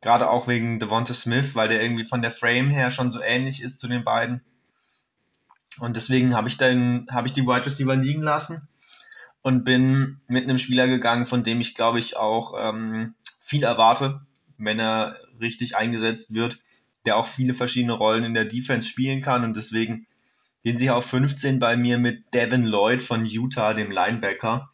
Gerade 0.00 0.30
auch 0.30 0.48
wegen 0.48 0.80
Devonta 0.80 1.12
Smith, 1.12 1.54
weil 1.54 1.68
der 1.68 1.82
irgendwie 1.82 2.04
von 2.04 2.22
der 2.22 2.30
Frame 2.30 2.70
her 2.70 2.90
schon 2.90 3.12
so 3.12 3.20
ähnlich 3.20 3.62
ist 3.62 3.80
zu 3.80 3.86
den 3.86 4.02
beiden. 4.02 4.42
Und 5.78 5.94
deswegen 5.94 6.34
habe 6.34 6.48
ich 6.48 6.56
dann 6.56 7.06
habe 7.10 7.26
ich 7.26 7.34
die 7.34 7.46
Wide 7.46 7.66
Receiver 7.66 7.96
liegen 7.96 8.22
lassen 8.22 8.66
und 9.42 9.64
bin 9.64 10.20
mit 10.26 10.44
einem 10.44 10.56
Spieler 10.56 10.86
gegangen, 10.86 11.26
von 11.26 11.44
dem 11.44 11.60
ich 11.60 11.74
glaube 11.74 11.98
ich 11.98 12.16
auch 12.16 12.54
ähm, 12.58 13.14
viel 13.40 13.62
erwarte 13.62 14.22
wenn 14.60 14.78
er 14.78 15.16
richtig 15.40 15.76
eingesetzt 15.76 16.34
wird, 16.34 16.58
der 17.06 17.16
auch 17.16 17.26
viele 17.26 17.54
verschiedene 17.54 17.92
Rollen 17.94 18.24
in 18.24 18.34
der 18.34 18.44
Defense 18.44 18.88
spielen 18.88 19.22
kann 19.22 19.44
und 19.44 19.56
deswegen 19.56 20.06
gehen 20.62 20.78
sie 20.78 20.90
auf 20.90 21.06
15 21.06 21.58
bei 21.58 21.76
mir 21.76 21.98
mit 21.98 22.34
Devin 22.34 22.64
Lloyd 22.64 23.02
von 23.02 23.24
Utah, 23.24 23.72
dem 23.74 23.90
Linebacker. 23.90 24.70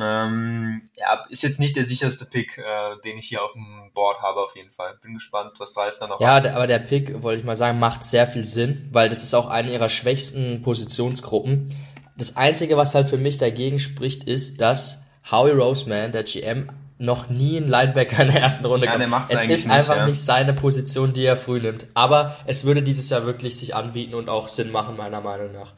Ähm, 0.00 0.88
ja, 0.96 1.24
ist 1.28 1.42
jetzt 1.42 1.60
nicht 1.60 1.76
der 1.76 1.84
sicherste 1.84 2.24
Pick, 2.24 2.56
äh, 2.56 2.96
den 3.04 3.18
ich 3.18 3.28
hier 3.28 3.42
auf 3.42 3.52
dem 3.52 3.90
Board 3.92 4.22
habe, 4.22 4.40
auf 4.40 4.56
jeden 4.56 4.70
Fall. 4.72 4.98
Bin 5.02 5.14
gespannt, 5.14 5.52
was 5.58 5.76
Ralf 5.76 5.98
dann 5.98 6.08
noch 6.08 6.20
Ja, 6.20 6.34
hat. 6.36 6.46
aber 6.46 6.66
der 6.66 6.78
Pick, 6.78 7.22
wollte 7.22 7.40
ich 7.40 7.44
mal 7.44 7.56
sagen, 7.56 7.78
macht 7.78 8.02
sehr 8.02 8.26
viel 8.26 8.44
Sinn, 8.44 8.88
weil 8.92 9.10
das 9.10 9.22
ist 9.22 9.34
auch 9.34 9.48
eine 9.48 9.70
ihrer 9.70 9.90
schwächsten 9.90 10.62
Positionsgruppen. 10.62 11.68
Das 12.16 12.36
Einzige, 12.36 12.76
was 12.76 12.94
halt 12.94 13.10
für 13.10 13.18
mich 13.18 13.36
dagegen 13.38 13.78
spricht, 13.78 14.24
ist, 14.24 14.60
dass 14.62 15.04
Howie 15.30 15.50
Roseman, 15.50 16.12
der 16.12 16.24
GM, 16.24 16.70
noch 16.98 17.28
nie 17.28 17.56
einen 17.56 17.68
Linebacker 17.68 18.22
in 18.22 18.32
der 18.32 18.40
ersten 18.40 18.64
Runde 18.64 18.86
ja, 18.86 18.96
gehabt. 18.96 19.32
Es 19.32 19.40
ist 19.40 19.48
nicht, 19.48 19.70
einfach 19.70 19.96
ja. 19.96 20.06
nicht 20.06 20.20
seine 20.20 20.52
Position, 20.52 21.12
die 21.12 21.24
er 21.24 21.36
früh 21.36 21.60
nimmt. 21.60 21.86
Aber 21.94 22.36
es 22.46 22.64
würde 22.64 22.82
dieses 22.82 23.10
Jahr 23.10 23.26
wirklich 23.26 23.56
sich 23.56 23.74
anbieten 23.74 24.14
und 24.14 24.28
auch 24.28 24.48
Sinn 24.48 24.70
machen, 24.70 24.96
meiner 24.96 25.20
Meinung 25.20 25.52
nach. 25.52 25.72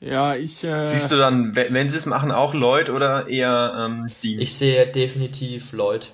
Ja, 0.00 0.36
ich. 0.36 0.62
Äh, 0.64 0.84
Siehst 0.84 1.10
du 1.10 1.16
dann, 1.16 1.56
wenn 1.56 1.88
sie 1.88 1.96
es 1.96 2.06
machen, 2.06 2.30
auch 2.30 2.54
Lloyd 2.54 2.88
oder 2.88 3.26
eher 3.28 3.86
ähm, 3.86 4.06
Dean? 4.22 4.40
Ich 4.40 4.54
sehe 4.54 4.86
definitiv 4.86 5.72
Lloyd. 5.72 6.12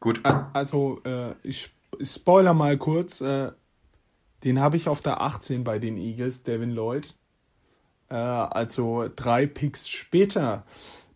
Gut. 0.00 0.20
Also, 0.52 1.00
äh, 1.04 1.32
ich, 1.42 1.70
ich 1.98 2.10
spoiler 2.10 2.52
mal 2.52 2.76
kurz. 2.76 3.22
Äh, 3.22 3.52
den 4.44 4.60
habe 4.60 4.76
ich 4.76 4.88
auf 4.88 5.00
der 5.00 5.22
18 5.22 5.64
bei 5.64 5.78
den 5.78 5.96
Eagles, 5.96 6.42
Devin 6.42 6.70
Lloyd. 6.70 7.14
Äh, 8.08 8.14
also 8.14 9.08
drei 9.14 9.46
Picks 9.46 9.88
später. 9.88 10.64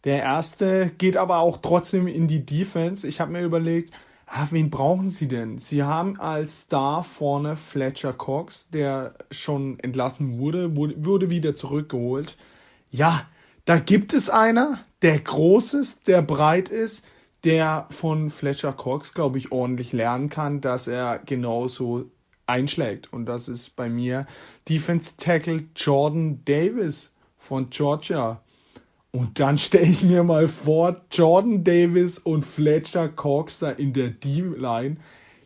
Der 0.05 0.23
erste 0.23 0.91
geht 0.97 1.17
aber 1.17 1.39
auch 1.39 1.59
trotzdem 1.59 2.07
in 2.07 2.29
die 2.29 2.45
Defense. 2.45 3.07
Ich 3.07 3.21
habe 3.21 3.33
mir 3.33 3.43
überlegt, 3.43 3.93
ah, 4.27 4.47
wen 4.51 4.71
brauchen 4.71 5.11
sie 5.11 5.29
denn? 5.29 5.59
Sie 5.59 5.83
haben 5.83 6.21
als 6.21 6.61
Star 6.63 7.03
vorne 7.03 7.57
Fletcher 7.57 8.13
Cox, 8.13 8.69
der 8.71 9.15
schon 9.31 9.79
entlassen 9.81 10.39
wurde, 10.39 10.77
wurde, 10.77 10.95
wurde 11.05 11.31
wieder 11.31 11.55
zurückgeholt. 11.55 12.37
Ja, 12.91 13.27
da 13.65 13.79
gibt 13.79 14.15
es 14.15 14.31
einer, 14.31 14.79
der 15.03 15.19
groß 15.19 15.75
ist, 15.75 16.09
der 16.09 16.23
breit 16.23 16.69
ist, 16.69 17.05
der 17.45 17.87
von 17.91 18.31
Fletcher 18.31 18.73
Cox, 18.73 19.15
glaube 19.15 19.39
ich, 19.39 19.53
ordentlich 19.53 19.93
lernen 19.93 20.29
kann, 20.29 20.61
dass 20.61 20.87
er 20.87 21.19
genauso 21.19 22.11
einschlägt. 22.49 23.13
Und 23.13 23.27
das 23.27 23.49
ist 23.49 23.77
bei 23.77 23.89
mir 23.89 24.27
Defense 24.69 25.17
Tackle 25.17 25.65
Jordan 25.77 26.45
Davis 26.45 27.13
von 27.37 27.71
Georgia. 27.71 28.43
Und 29.11 29.41
dann 29.41 29.59
stelle 29.59 29.87
ich 29.87 30.03
mir 30.03 30.23
mal 30.23 30.49
vor, 30.49 31.01
Jordan 31.11 31.65
Davis 31.65 32.19
und 32.19 32.45
Fletcher 32.45 33.09
Cox 33.09 33.59
da 33.59 33.71
in 33.71 33.93
der 33.93 34.11
D-Line. 34.11 34.97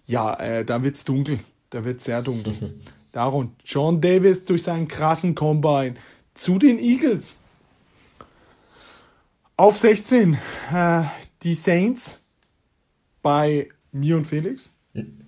Ja, 0.07 0.35
äh, 0.35 0.65
da 0.65 0.83
wird's 0.83 1.05
dunkel. 1.05 1.41
Da 1.71 1.85
wird's 1.85 2.05
sehr 2.05 2.23
dunkel. 2.23 2.81
Darum, 3.13 3.55
John 3.65 4.01
Davis 4.01 4.45
durch 4.47 4.63
seinen 4.63 4.89
krassen 4.89 5.35
Combine 5.35 5.95
zu 6.35 6.59
den 6.59 6.79
Eagles. 6.79 7.39
Auf 9.57 9.77
16, 9.77 10.39
äh, 10.73 11.03
die 11.43 11.55
Saints 11.55 12.21
bei 13.23 13.69
mir 13.93 14.17
und 14.17 14.27
Felix. 14.27 14.73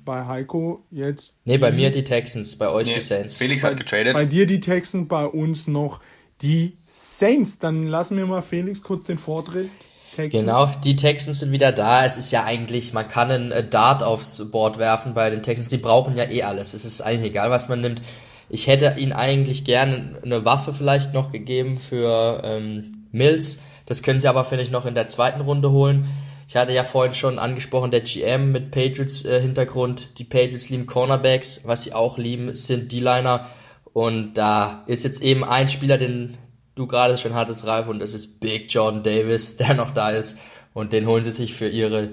Bei 0.05 0.27
Heiko 0.27 0.85
jetzt. 0.91 1.35
Nee, 1.45 1.57
bei 1.57 1.73
mir 1.73 1.91
die 1.91 2.05
Texans, 2.05 2.57
bei 2.57 2.69
euch 2.69 2.89
Nee, 2.89 2.95
die 2.95 3.01
Saints. 3.01 3.39
Felix 3.39 3.63
bei, 3.63 3.71
hat 3.71 3.79
getradet. 3.79 4.15
Bei 4.15 4.27
dir 4.27 4.47
die 4.47 4.61
Texans, 4.61 5.09
bei 5.09 5.25
uns 5.25 5.67
noch 5.67 6.01
die 6.43 6.77
Saints. 6.87 7.59
Dann 7.59 7.87
lassen 7.87 8.17
wir 8.19 8.27
mal 8.27 8.43
Felix 8.43 8.83
kurz 8.83 9.05
den 9.05 9.19
Vortritt. 9.19 9.71
Texans. 10.15 10.45
Genau, 10.45 10.67
die 10.85 10.97
Texans 10.97 11.41
sind 11.41 11.53
wieder 11.53 11.73
da. 11.73 12.05
Es 12.05 12.17
ist 12.17 12.31
ja 12.31 12.45
eigentlich, 12.45 12.93
man 12.93 13.09
kann 13.09 13.31
einen 13.31 13.51
äh, 13.51 13.67
Dart 13.67 14.03
aufs 14.03 14.51
Board 14.51 14.79
werfen 14.79 15.15
bei 15.15 15.31
den 15.31 15.43
Texans. 15.43 15.71
Die 15.71 15.79
brauchen 15.79 16.17
ja 16.17 16.25
eh 16.25 16.43
alles. 16.43 16.75
Es 16.75 16.85
ist 16.85 17.01
eigentlich 17.01 17.31
egal, 17.31 17.51
was 17.51 17.69
man 17.69 17.81
nimmt. 17.81 18.03
Ich 18.49 18.67
hätte 18.67 18.95
ihnen 18.99 19.13
eigentlich 19.13 19.65
gerne 19.65 20.21
eine 20.23 20.45
Waffe 20.45 20.73
vielleicht 20.75 21.15
noch 21.15 21.33
gegeben 21.33 21.79
für 21.79 22.43
ähm, 22.45 23.07
Mills. 23.11 23.63
Das 23.87 24.03
können 24.03 24.19
sie 24.19 24.29
aber, 24.29 24.45
finde 24.45 24.63
ich, 24.63 24.71
noch 24.71 24.87
in 24.87 24.95
der 24.95 25.09
zweiten 25.09 25.41
Runde 25.41 25.71
holen. 25.71 26.09
Ich 26.49 26.57
hatte 26.57 26.73
ja 26.73 26.85
vorhin 26.85 27.15
schon 27.15 27.39
angesprochen, 27.39 27.91
der 27.91 28.01
GM 28.01 28.53
mit 28.53 28.71
Patriots 28.71 29.25
äh, 29.25 29.41
Hintergrund. 29.41 30.19
Die 30.19 30.25
Patriots 30.25 30.69
lieben 30.69 30.87
Cornerbacks. 30.87 31.63
Was 31.65 31.85
sie 31.85 31.93
auch 31.93 32.19
lieben, 32.19 32.55
sind 32.55 32.93
D-Liner. 32.93 33.49
Und 33.93 34.35
da 34.35 34.83
ist 34.87 35.05
jetzt 35.05 35.23
eben 35.23 35.45
ein 35.45 35.69
Spieler, 35.69 35.99
den 35.99 36.37
du 36.75 36.87
gerade 36.87 37.17
schon 37.17 37.35
hattest, 37.35 37.67
Ralf, 37.67 37.89
und 37.89 38.01
das 38.01 38.15
ist 38.15 38.41
Big 38.41 38.73
Jordan 38.73 39.03
Davis, 39.03 39.57
der 39.59 39.75
noch 39.75 39.91
da 39.91 40.11
ist. 40.11 40.41
Und 40.73 40.93
den 40.93 41.07
holen 41.07 41.25
sie 41.25 41.31
sich 41.31 41.55
für 41.55 41.69
ihre 41.69 42.11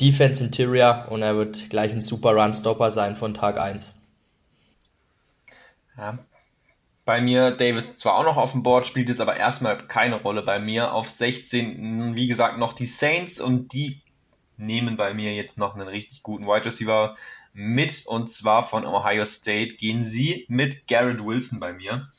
Defense 0.00 0.42
Interior 0.42 1.06
und 1.10 1.22
er 1.22 1.36
wird 1.36 1.70
gleich 1.70 1.92
ein 1.92 2.00
super 2.00 2.30
Run-Stopper 2.30 2.90
sein 2.90 3.16
von 3.16 3.34
Tag 3.34 3.58
1. 3.58 3.94
Ja. 5.96 6.18
Bei 7.08 7.22
mir 7.22 7.52
Davis 7.52 7.96
zwar 7.96 8.18
auch 8.18 8.24
noch 8.24 8.36
auf 8.36 8.52
dem 8.52 8.62
Board, 8.62 8.86
spielt 8.86 9.08
jetzt 9.08 9.22
aber 9.22 9.34
erstmal 9.34 9.78
keine 9.78 10.16
Rolle 10.16 10.42
bei 10.42 10.58
mir. 10.58 10.92
Auf 10.92 11.08
16, 11.08 12.14
wie 12.14 12.26
gesagt, 12.26 12.58
noch 12.58 12.74
die 12.74 12.84
Saints 12.84 13.40
und 13.40 13.72
die 13.72 14.02
nehmen 14.58 14.98
bei 14.98 15.14
mir 15.14 15.34
jetzt 15.34 15.56
noch 15.56 15.74
einen 15.74 15.88
richtig 15.88 16.22
guten 16.22 16.44
Wide 16.44 16.66
Receiver 16.66 17.16
mit 17.54 18.06
und 18.06 18.28
zwar 18.28 18.62
von 18.62 18.84
Ohio 18.84 19.24
State 19.24 19.76
gehen 19.76 20.04
sie 20.04 20.44
mit 20.50 20.86
Garrett 20.86 21.24
Wilson 21.24 21.60
bei 21.60 21.72
mir. 21.72 22.10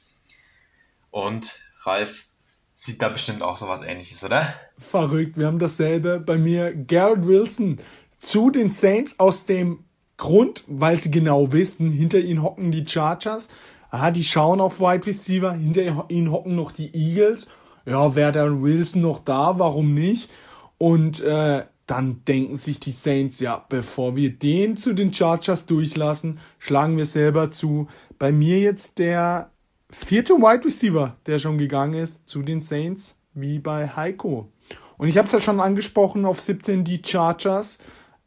Und 1.11 1.61
Ralf 1.83 2.25
sieht 2.73 2.99
da 2.99 3.09
bestimmt 3.09 3.43
auch 3.43 3.57
sowas 3.57 3.83
ähnliches, 3.83 4.23
oder? 4.23 4.51
Verrückt, 4.79 5.37
wir 5.37 5.45
haben 5.45 5.59
dasselbe. 5.59 6.19
Bei 6.19 6.39
mir 6.39 6.73
Garrett 6.73 7.27
Wilson 7.27 7.77
zu 8.17 8.49
den 8.49 8.71
Saints 8.71 9.19
aus 9.19 9.45
dem 9.45 9.83
Grund, 10.17 10.63
weil 10.65 10.99
sie 10.99 11.11
genau 11.11 11.51
wissen, 11.51 11.91
hinter 11.91 12.17
ihnen 12.17 12.41
hocken 12.41 12.71
die 12.71 12.87
Chargers. 12.87 13.49
Ah, 13.89 14.11
die 14.11 14.23
schauen 14.23 14.61
auf 14.61 14.79
Wide 14.79 15.05
Receiver, 15.05 15.53
hinter 15.53 16.05
ihnen 16.09 16.31
hocken 16.31 16.55
noch 16.55 16.71
die 16.71 16.93
Eagles. 16.93 17.49
Ja, 17.85 18.15
wäre 18.15 18.31
der 18.31 18.61
Wilson 18.61 19.01
noch 19.01 19.19
da, 19.19 19.57
warum 19.57 19.93
nicht? 19.93 20.29
Und 20.77 21.21
äh, 21.21 21.65
dann 21.87 22.23
denken 22.25 22.55
sich 22.55 22.79
die 22.79 22.91
Saints, 22.91 23.39
ja, 23.39 23.65
bevor 23.67 24.15
wir 24.15 24.29
den 24.29 24.77
zu 24.77 24.93
den 24.93 25.11
Chargers 25.11 25.65
durchlassen, 25.65 26.39
schlagen 26.59 26.97
wir 26.97 27.07
selber 27.07 27.49
zu. 27.49 27.87
Bei 28.19 28.31
mir 28.31 28.59
jetzt 28.59 28.99
der 28.99 29.49
vierte 29.89 30.33
Wide 30.35 30.65
Receiver, 30.65 31.17
der 31.25 31.39
schon 31.39 31.57
gegangen 31.57 31.95
ist 31.95 32.29
zu 32.29 32.43
den 32.43 32.61
Saints, 32.61 33.17
wie 33.33 33.57
bei 33.57 33.87
Heiko. 33.87 34.51
Und 34.97 35.07
ich 35.07 35.17
habe 35.17 35.25
es 35.25 35.33
ja 35.33 35.41
schon 35.41 35.59
angesprochen, 35.59 36.25
auf 36.25 36.39
17 36.39 36.83
die 36.83 37.01
Chargers. 37.03 37.79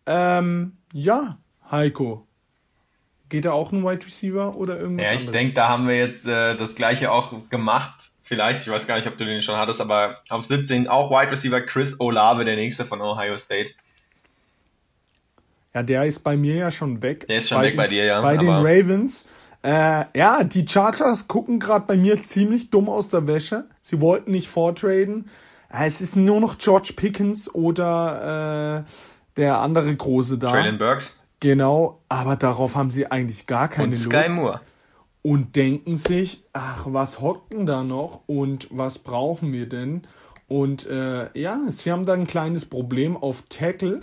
Ähm, 0.06 0.78
ja, 0.92 1.38
Heiko. 1.70 2.26
Geht 3.32 3.46
da 3.46 3.52
auch 3.52 3.72
ein 3.72 3.82
Wide 3.82 4.04
Receiver 4.04 4.56
oder 4.56 4.78
irgendwas 4.78 5.06
Ja, 5.06 5.14
ich 5.14 5.30
denke, 5.30 5.54
da 5.54 5.66
haben 5.70 5.88
wir 5.88 5.96
jetzt 5.96 6.26
äh, 6.26 6.54
das 6.54 6.74
gleiche 6.74 7.10
auch 7.10 7.48
gemacht. 7.48 8.10
Vielleicht, 8.20 8.60
ich 8.60 8.70
weiß 8.70 8.86
gar 8.86 8.96
nicht, 8.96 9.08
ob 9.08 9.16
du 9.16 9.24
den 9.24 9.40
schon 9.40 9.56
hattest, 9.56 9.80
aber 9.80 10.18
auf 10.28 10.44
17 10.44 10.86
auch 10.86 11.10
Wide 11.10 11.32
Receiver 11.32 11.62
Chris 11.62 11.98
Olave, 11.98 12.44
der 12.44 12.56
nächste 12.56 12.84
von 12.84 13.00
Ohio 13.00 13.38
State. 13.38 13.72
Ja, 15.72 15.82
der 15.82 16.04
ist 16.04 16.18
bei 16.18 16.36
mir 16.36 16.56
ja 16.56 16.70
schon 16.70 17.00
weg. 17.00 17.26
Der 17.26 17.38
ist 17.38 17.48
schon 17.48 17.62
weg 17.62 17.72
den, 17.72 17.76
bei 17.78 17.88
dir, 17.88 18.04
ja, 18.04 18.20
Bei 18.20 18.36
den 18.36 18.50
Ravens. 18.50 19.30
Äh, 19.62 20.04
ja, 20.14 20.44
die 20.44 20.68
Chargers 20.68 21.26
gucken 21.26 21.58
gerade 21.58 21.86
bei 21.86 21.96
mir 21.96 22.22
ziemlich 22.22 22.68
dumm 22.68 22.90
aus 22.90 23.08
der 23.08 23.26
Wäsche. 23.26 23.64
Sie 23.80 24.02
wollten 24.02 24.32
nicht 24.32 24.48
vortraden. 24.48 25.30
Äh, 25.72 25.86
es 25.86 26.02
ist 26.02 26.16
nur 26.16 26.38
noch 26.38 26.58
George 26.58 26.92
Pickens 26.94 27.48
oder 27.54 28.84
äh, 28.86 28.90
der 29.38 29.60
andere 29.60 29.96
große 29.96 30.36
da. 30.36 30.50
Traylon 30.50 30.76
Burks 30.76 31.21
Genau, 31.42 32.00
aber 32.08 32.36
darauf 32.36 32.76
haben 32.76 32.92
sie 32.92 33.10
eigentlich 33.10 33.48
gar 33.48 33.66
keine 33.66 33.88
und 33.88 34.04
Lust. 34.04 34.12
Sky 34.12 34.30
Moore. 34.30 34.60
und 35.22 35.56
denken 35.56 35.96
sich, 35.96 36.44
ach, 36.52 36.84
was 36.86 37.20
hockt 37.20 37.52
denn 37.52 37.66
da 37.66 37.82
noch 37.82 38.20
und 38.28 38.68
was 38.70 39.00
brauchen 39.00 39.52
wir 39.52 39.68
denn? 39.68 40.02
Und 40.46 40.86
äh, 40.86 41.36
ja, 41.36 41.58
sie 41.72 41.90
haben 41.90 42.06
da 42.06 42.12
ein 42.12 42.28
kleines 42.28 42.64
Problem 42.64 43.16
auf 43.16 43.42
Tackle 43.48 44.02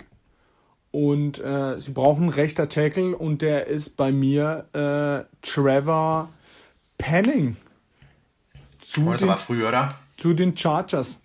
und 0.90 1.38
äh, 1.38 1.80
sie 1.80 1.92
brauchen 1.92 2.24
einen 2.24 2.32
rechter 2.32 2.68
Tackle 2.68 3.16
und 3.16 3.40
der 3.40 3.68
ist 3.68 3.96
bei 3.96 4.12
mir 4.12 4.66
äh, 4.74 5.24
Trevor 5.40 6.28
Penning 6.98 7.56
zu 8.82 9.12
das 9.12 9.20
den, 9.20 9.28
war 9.28 9.38
früh, 9.38 9.66
oder? 9.66 9.94
zu 10.18 10.34
den 10.34 10.54
Chargers. 10.54 11.20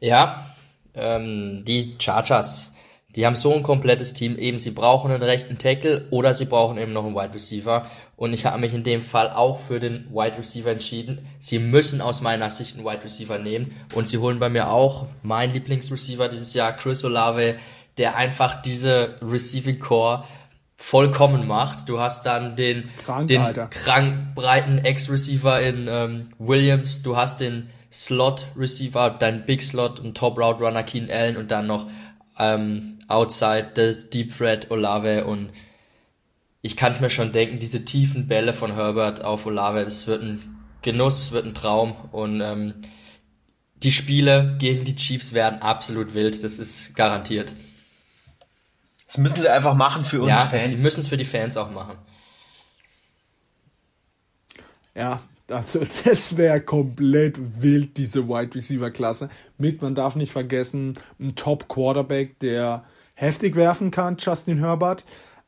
Ja, 0.00 0.56
ähm, 0.94 1.64
die 1.64 1.94
Chargers, 2.00 2.73
die 3.16 3.26
haben 3.26 3.36
so 3.36 3.54
ein 3.54 3.62
komplettes 3.62 4.12
Team. 4.12 4.36
Eben, 4.36 4.58
sie 4.58 4.72
brauchen 4.72 5.10
einen 5.10 5.22
rechten 5.22 5.58
Tackle 5.58 6.06
oder 6.10 6.34
sie 6.34 6.46
brauchen 6.46 6.78
eben 6.78 6.92
noch 6.92 7.04
einen 7.04 7.14
Wide 7.14 7.34
Receiver. 7.34 7.86
Und 8.16 8.32
ich 8.32 8.44
habe 8.44 8.58
mich 8.58 8.74
in 8.74 8.82
dem 8.82 9.00
Fall 9.00 9.30
auch 9.30 9.60
für 9.60 9.78
den 9.78 10.06
Wide 10.10 10.38
Receiver 10.38 10.70
entschieden. 10.70 11.26
Sie 11.38 11.58
müssen 11.58 12.00
aus 12.00 12.20
meiner 12.20 12.50
Sicht 12.50 12.76
einen 12.76 12.84
Wide 12.84 13.04
Receiver 13.04 13.38
nehmen. 13.38 13.72
Und 13.94 14.08
sie 14.08 14.18
holen 14.18 14.38
bei 14.38 14.48
mir 14.48 14.70
auch 14.70 15.06
meinen 15.22 15.52
Lieblingsreceiver 15.52 16.28
dieses 16.28 16.54
Jahr, 16.54 16.72
Chris 16.72 17.04
Olave, 17.04 17.56
der 17.98 18.16
einfach 18.16 18.62
diese 18.62 19.16
Receiving 19.22 19.78
Core 19.78 20.24
vollkommen 20.76 21.46
macht. 21.46 21.88
Du 21.88 22.00
hast 22.00 22.26
dann 22.26 22.56
den, 22.56 22.88
Krank, 23.04 23.28
den 23.28 23.40
Alter. 23.40 23.68
krank 23.68 24.34
breiten 24.34 24.78
Ex-Receiver 24.78 25.60
in 25.60 25.86
ähm, 25.88 26.28
Williams, 26.38 27.02
du 27.02 27.16
hast 27.16 27.40
den 27.40 27.70
Slot-Receiver, 27.94 29.10
dein 29.10 29.46
Big 29.46 29.62
Slot 29.62 30.00
und 30.00 30.16
Top 30.16 30.36
Route 30.36 30.64
Runner 30.64 30.82
Keen 30.82 31.08
Allen 31.10 31.36
und 31.36 31.52
dann 31.52 31.68
noch 31.68 31.86
ähm, 32.38 32.98
Outside 33.08 33.72
des 33.76 34.10
Deep 34.10 34.36
Threat 34.36 34.70
Olave 34.70 35.24
und 35.24 35.50
ich 36.62 36.76
kann 36.76 36.92
es 36.92 37.00
mir 37.00 37.10
schon 37.10 37.32
denken, 37.32 37.58
diese 37.58 37.84
tiefen 37.84 38.26
Bälle 38.26 38.52
von 38.52 38.72
Herbert 38.72 39.22
auf 39.22 39.44
Olave, 39.46 39.84
das 39.84 40.06
wird 40.06 40.22
ein 40.22 40.56
Genuss, 40.82 41.18
es 41.18 41.32
wird 41.32 41.44
ein 41.46 41.54
Traum 41.54 41.94
und 42.12 42.40
ähm, 42.40 42.74
die 43.76 43.92
Spiele 43.92 44.56
gegen 44.58 44.84
die 44.84 44.96
Chiefs 44.96 45.34
werden 45.34 45.60
absolut 45.60 46.14
wild, 46.14 46.42
das 46.42 46.58
ist 46.58 46.94
garantiert. 46.96 47.54
Das 49.06 49.18
müssen 49.18 49.42
sie 49.42 49.48
einfach 49.48 49.74
machen 49.74 50.04
für 50.04 50.22
uns 50.22 50.30
ja, 50.30 50.38
Fans. 50.38 50.70
sie 50.70 50.76
müssen 50.78 51.00
es 51.00 51.08
für 51.08 51.18
die 51.18 51.24
Fans 51.24 51.56
auch 51.56 51.70
machen. 51.70 51.98
Ja, 54.94 55.20
also 55.50 55.80
das 56.04 56.36
wäre 56.36 56.60
komplett 56.60 57.62
wild, 57.62 57.96
diese 57.96 58.28
Wide 58.28 58.54
Receiver 58.54 58.90
Klasse. 58.90 59.30
Mit, 59.58 59.82
man 59.82 59.94
darf 59.94 60.16
nicht 60.16 60.32
vergessen, 60.32 60.98
ein 61.20 61.34
Top 61.34 61.68
Quarterback, 61.68 62.38
der 62.40 62.84
heftig 63.14 63.56
werfen 63.56 63.90
kann, 63.90 64.16
Justin 64.18 64.58
Herbert. 64.58 65.04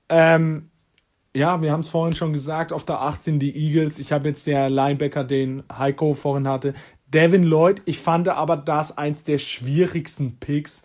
Ähm, 0.08 0.70
ja, 1.34 1.60
wir 1.60 1.72
haben 1.72 1.80
es 1.80 1.90
vorhin 1.90 2.16
schon 2.16 2.32
gesagt, 2.32 2.72
auf 2.72 2.84
der 2.84 3.02
18 3.02 3.38
die 3.38 3.54
Eagles. 3.54 3.98
Ich 3.98 4.12
habe 4.12 4.28
jetzt 4.28 4.46
der 4.46 4.70
Linebacker, 4.70 5.24
den 5.24 5.64
Heiko 5.70 6.14
vorhin 6.14 6.48
hatte, 6.48 6.74
Devin 7.08 7.44
Lloyd. 7.44 7.82
Ich 7.84 8.00
fand 8.00 8.28
aber 8.28 8.56
das 8.56 8.96
eins 8.96 9.22
der 9.22 9.38
schwierigsten 9.38 10.38
Picks. 10.38 10.82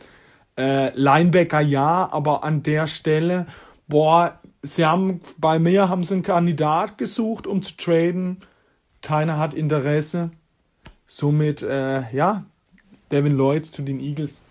Äh, 0.58 0.92
Linebacker 0.94 1.62
ja, 1.62 2.10
aber 2.12 2.44
an 2.44 2.64
der 2.64 2.88
Stelle, 2.88 3.48
boah, 3.88 4.40
sie 4.62 4.86
haben 4.86 5.22
bei 5.38 5.58
mir 5.60 5.88
haben 5.88 6.04
sie 6.04 6.16
einen 6.16 6.24
Kandidat 6.24 6.98
gesucht, 6.98 7.48
um 7.48 7.64
zu 7.64 7.78
traden. 7.78 8.42
Keiner 9.02 9.38
hat 9.38 9.54
Interesse. 9.54 10.32
Somit, 11.08 11.62
äh, 11.62 12.10
ja, 12.14 12.46
Devin 13.12 13.36
Lloyd 13.36 13.66
zu 13.66 13.82
den 13.82 14.00
Eagles. 14.00 14.42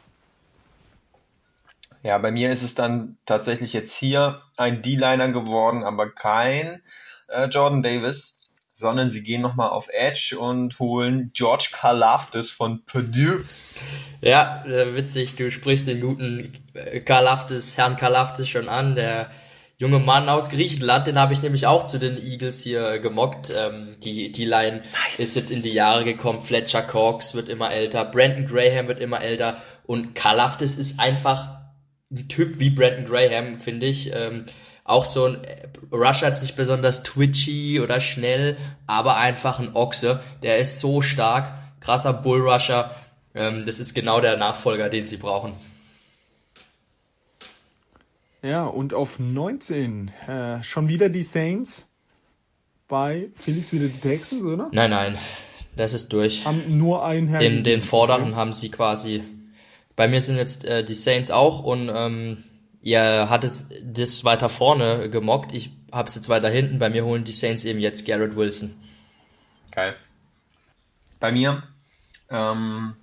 Ja, 2.03 2.17
bei 2.19 2.31
mir 2.31 2.51
ist 2.51 2.63
es 2.63 2.75
dann 2.75 3.17
tatsächlich 3.27 3.73
jetzt 3.73 3.93
hier 3.93 4.43
ein 4.57 4.83
D-Liner 4.83 5.29
geworden, 5.29 5.85
aber 5.85 6.11
kein 6.11 6.83
äh, 7.29 7.47
Jordan 7.47 7.83
Davis, 7.83 8.41
sondern 8.73 9.11
sie 9.11 9.23
gehen 9.23 9.43
nochmal 9.43 9.69
auf 9.69 9.89
Edge 9.93 10.39
und 10.39 10.79
holen 10.79 11.31
George 11.35 11.69
Karlaftis 11.73 12.51
von 12.51 12.83
Purdue. 12.85 13.45
Ja, 14.23 14.65
äh, 14.65 14.97
witzig, 14.97 15.37
du 15.37 15.51
sprichst 15.51 15.89
den 15.89 16.01
guten 16.01 16.53
äh, 16.73 17.01
Karlaftis, 17.01 17.77
Herrn 17.77 17.97
Karlaftis 17.97 18.49
schon 18.49 18.69
an, 18.69 18.95
der 18.95 19.31
junge 19.81 19.99
Mann 19.99 20.29
aus 20.29 20.51
Griechenland, 20.51 21.07
den 21.07 21.19
habe 21.19 21.33
ich 21.33 21.41
nämlich 21.41 21.67
auch 21.67 21.87
zu 21.87 21.99
den 21.99 22.19
Eagles 22.19 22.63
hier 22.63 22.99
gemockt. 22.99 23.51
Ähm, 23.51 23.97
die 24.05 24.31
die 24.31 24.45
Line 24.45 24.83
nice. 25.07 25.19
ist 25.19 25.35
jetzt 25.35 25.51
in 25.51 25.63
die 25.63 25.73
Jahre 25.73 26.05
gekommen. 26.05 26.43
Fletcher 26.43 26.83
Cox 26.83 27.35
wird 27.35 27.49
immer 27.49 27.73
älter, 27.73 28.05
Brandon 28.05 28.47
Graham 28.47 28.89
wird 28.89 29.01
immer 29.01 29.23
älter 29.23 29.57
und 29.85 30.15
Karlaftis 30.15 30.77
ist 30.77 31.01
einfach 31.01 31.61
ein 32.13 32.29
Typ 32.29 32.61
wie 32.61 32.69
Brandon 32.69 33.07
Graham, 33.07 33.59
finde 33.59 33.87
ich. 33.87 34.13
Ähm, 34.15 34.45
auch 34.85 35.07
so 35.07 35.25
ein 35.25 35.45
äh, 35.45 35.69
Rusher 35.91 36.29
ist 36.29 36.43
nicht 36.43 36.57
besonders 36.57 37.03
twitchy 37.03 37.81
oder 37.81 38.03
schnell, 38.03 38.59
aber 38.87 39.17
einfach 39.17 39.61
ein 39.61 39.75
Ochse. 39.75 40.21
Der 40.43 40.59
ist 40.59 40.81
so 40.81 41.01
stark, 41.01 41.55
krasser 41.81 42.13
Bullrusher. 42.13 42.95
Ähm, 43.35 43.65
das 43.65 43.81
ist 43.81 43.95
genau 43.95 44.21
der 44.21 44.37
Nachfolger, 44.37 44.91
den 44.91 45.07
sie 45.07 45.17
brauchen. 45.17 45.55
Ja, 48.43 48.65
und 48.67 48.95
auf 48.95 49.19
19 49.19 50.09
äh, 50.27 50.63
schon 50.63 50.89
wieder 50.89 51.09
die 51.09 51.23
Saints. 51.23 51.87
Bei 52.89 53.29
Felix 53.37 53.73
wieder 53.73 53.87
die 53.87 54.01
Texans, 54.01 54.43
oder? 54.43 54.69
Nein, 54.73 54.91
nein, 54.91 55.19
das 55.77 55.93
ist 55.93 56.13
durch. 56.13 56.45
Haben 56.45 56.79
nur 56.79 57.05
einen 57.05 57.29
Herr. 57.29 57.39
Den, 57.39 57.63
den 57.63 57.83
vorderen 57.83 58.29
okay. 58.29 58.35
haben 58.35 58.53
sie 58.53 58.71
quasi 58.71 59.23
bei 60.01 60.09
mir 60.09 60.23
sind 60.23 60.39
jetzt 60.39 60.65
äh, 60.65 60.83
die 60.83 60.95
Saints 60.95 61.31
auch 61.31 61.63
und 61.63 61.91
ähm, 61.93 62.43
ihr 62.81 63.29
hattet 63.29 63.67
das 63.83 64.25
weiter 64.25 64.49
vorne 64.49 65.11
gemockt. 65.11 65.53
Ich 65.53 65.73
habe 65.93 66.09
es 66.09 66.15
jetzt 66.15 66.31
weiter 66.31 66.49
hinten. 66.49 66.79
Bei 66.79 66.89
mir 66.89 67.05
holen 67.05 67.25
die 67.25 67.33
Saints 67.33 67.65
eben 67.65 67.81
jetzt 67.81 68.07
Garrett 68.07 68.35
Wilson. 68.35 68.75
Geil. 69.73 69.95
Bei 71.19 71.33
mir, 71.33 71.65
ähm, 72.31 72.97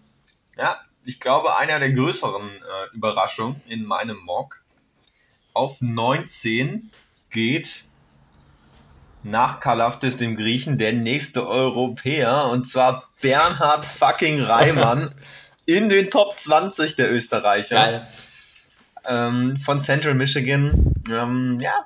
ja, 0.58 0.80
ich 1.06 1.20
glaube, 1.20 1.56
einer 1.58 1.78
der 1.78 1.92
größeren 1.92 2.50
äh, 2.50 2.96
Überraschungen 2.96 3.62
in 3.68 3.86
meinem 3.86 4.18
Mock. 4.26 4.64
Auf 5.58 5.82
19 5.82 6.92
geht 7.32 7.84
nach 9.24 9.60
Kalaftis, 9.60 10.18
dem 10.18 10.36
Griechen, 10.36 10.78
der 10.78 10.94
nächste 10.94 11.48
Europäer, 11.48 12.46
und 12.52 12.70
zwar 12.70 13.10
Bernhard 13.22 13.86
fucking 13.86 14.42
Reimann. 14.42 15.14
in 15.68 15.90
den 15.90 16.10
Top 16.10 16.40
20 16.40 16.96
der 16.96 17.12
Österreicher. 17.12 17.76
Geil. 17.76 18.08
Ähm, 19.06 19.58
von 19.58 19.80
Central 19.80 20.16
Michigan. 20.16 20.94
Ähm, 21.10 21.60
ja, 21.62 21.86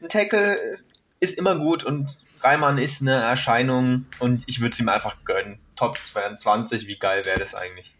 ein 0.00 0.08
Tackle 0.08 0.78
ist 1.20 1.36
immer 1.36 1.56
gut 1.56 1.84
und 1.84 2.16
Reimann 2.40 2.78
ist 2.78 3.02
eine 3.02 3.14
Erscheinung 3.14 4.06
und 4.18 4.44
ich 4.46 4.60
würde 4.60 4.72
es 4.72 4.80
ihm 4.80 4.88
einfach 4.88 5.16
gönnen. 5.24 5.58
Top 5.76 5.98
22, 5.98 6.86
wie 6.86 6.96
geil 6.96 7.24
wäre 7.24 7.38
das 7.38 7.54
eigentlich? 7.54 7.92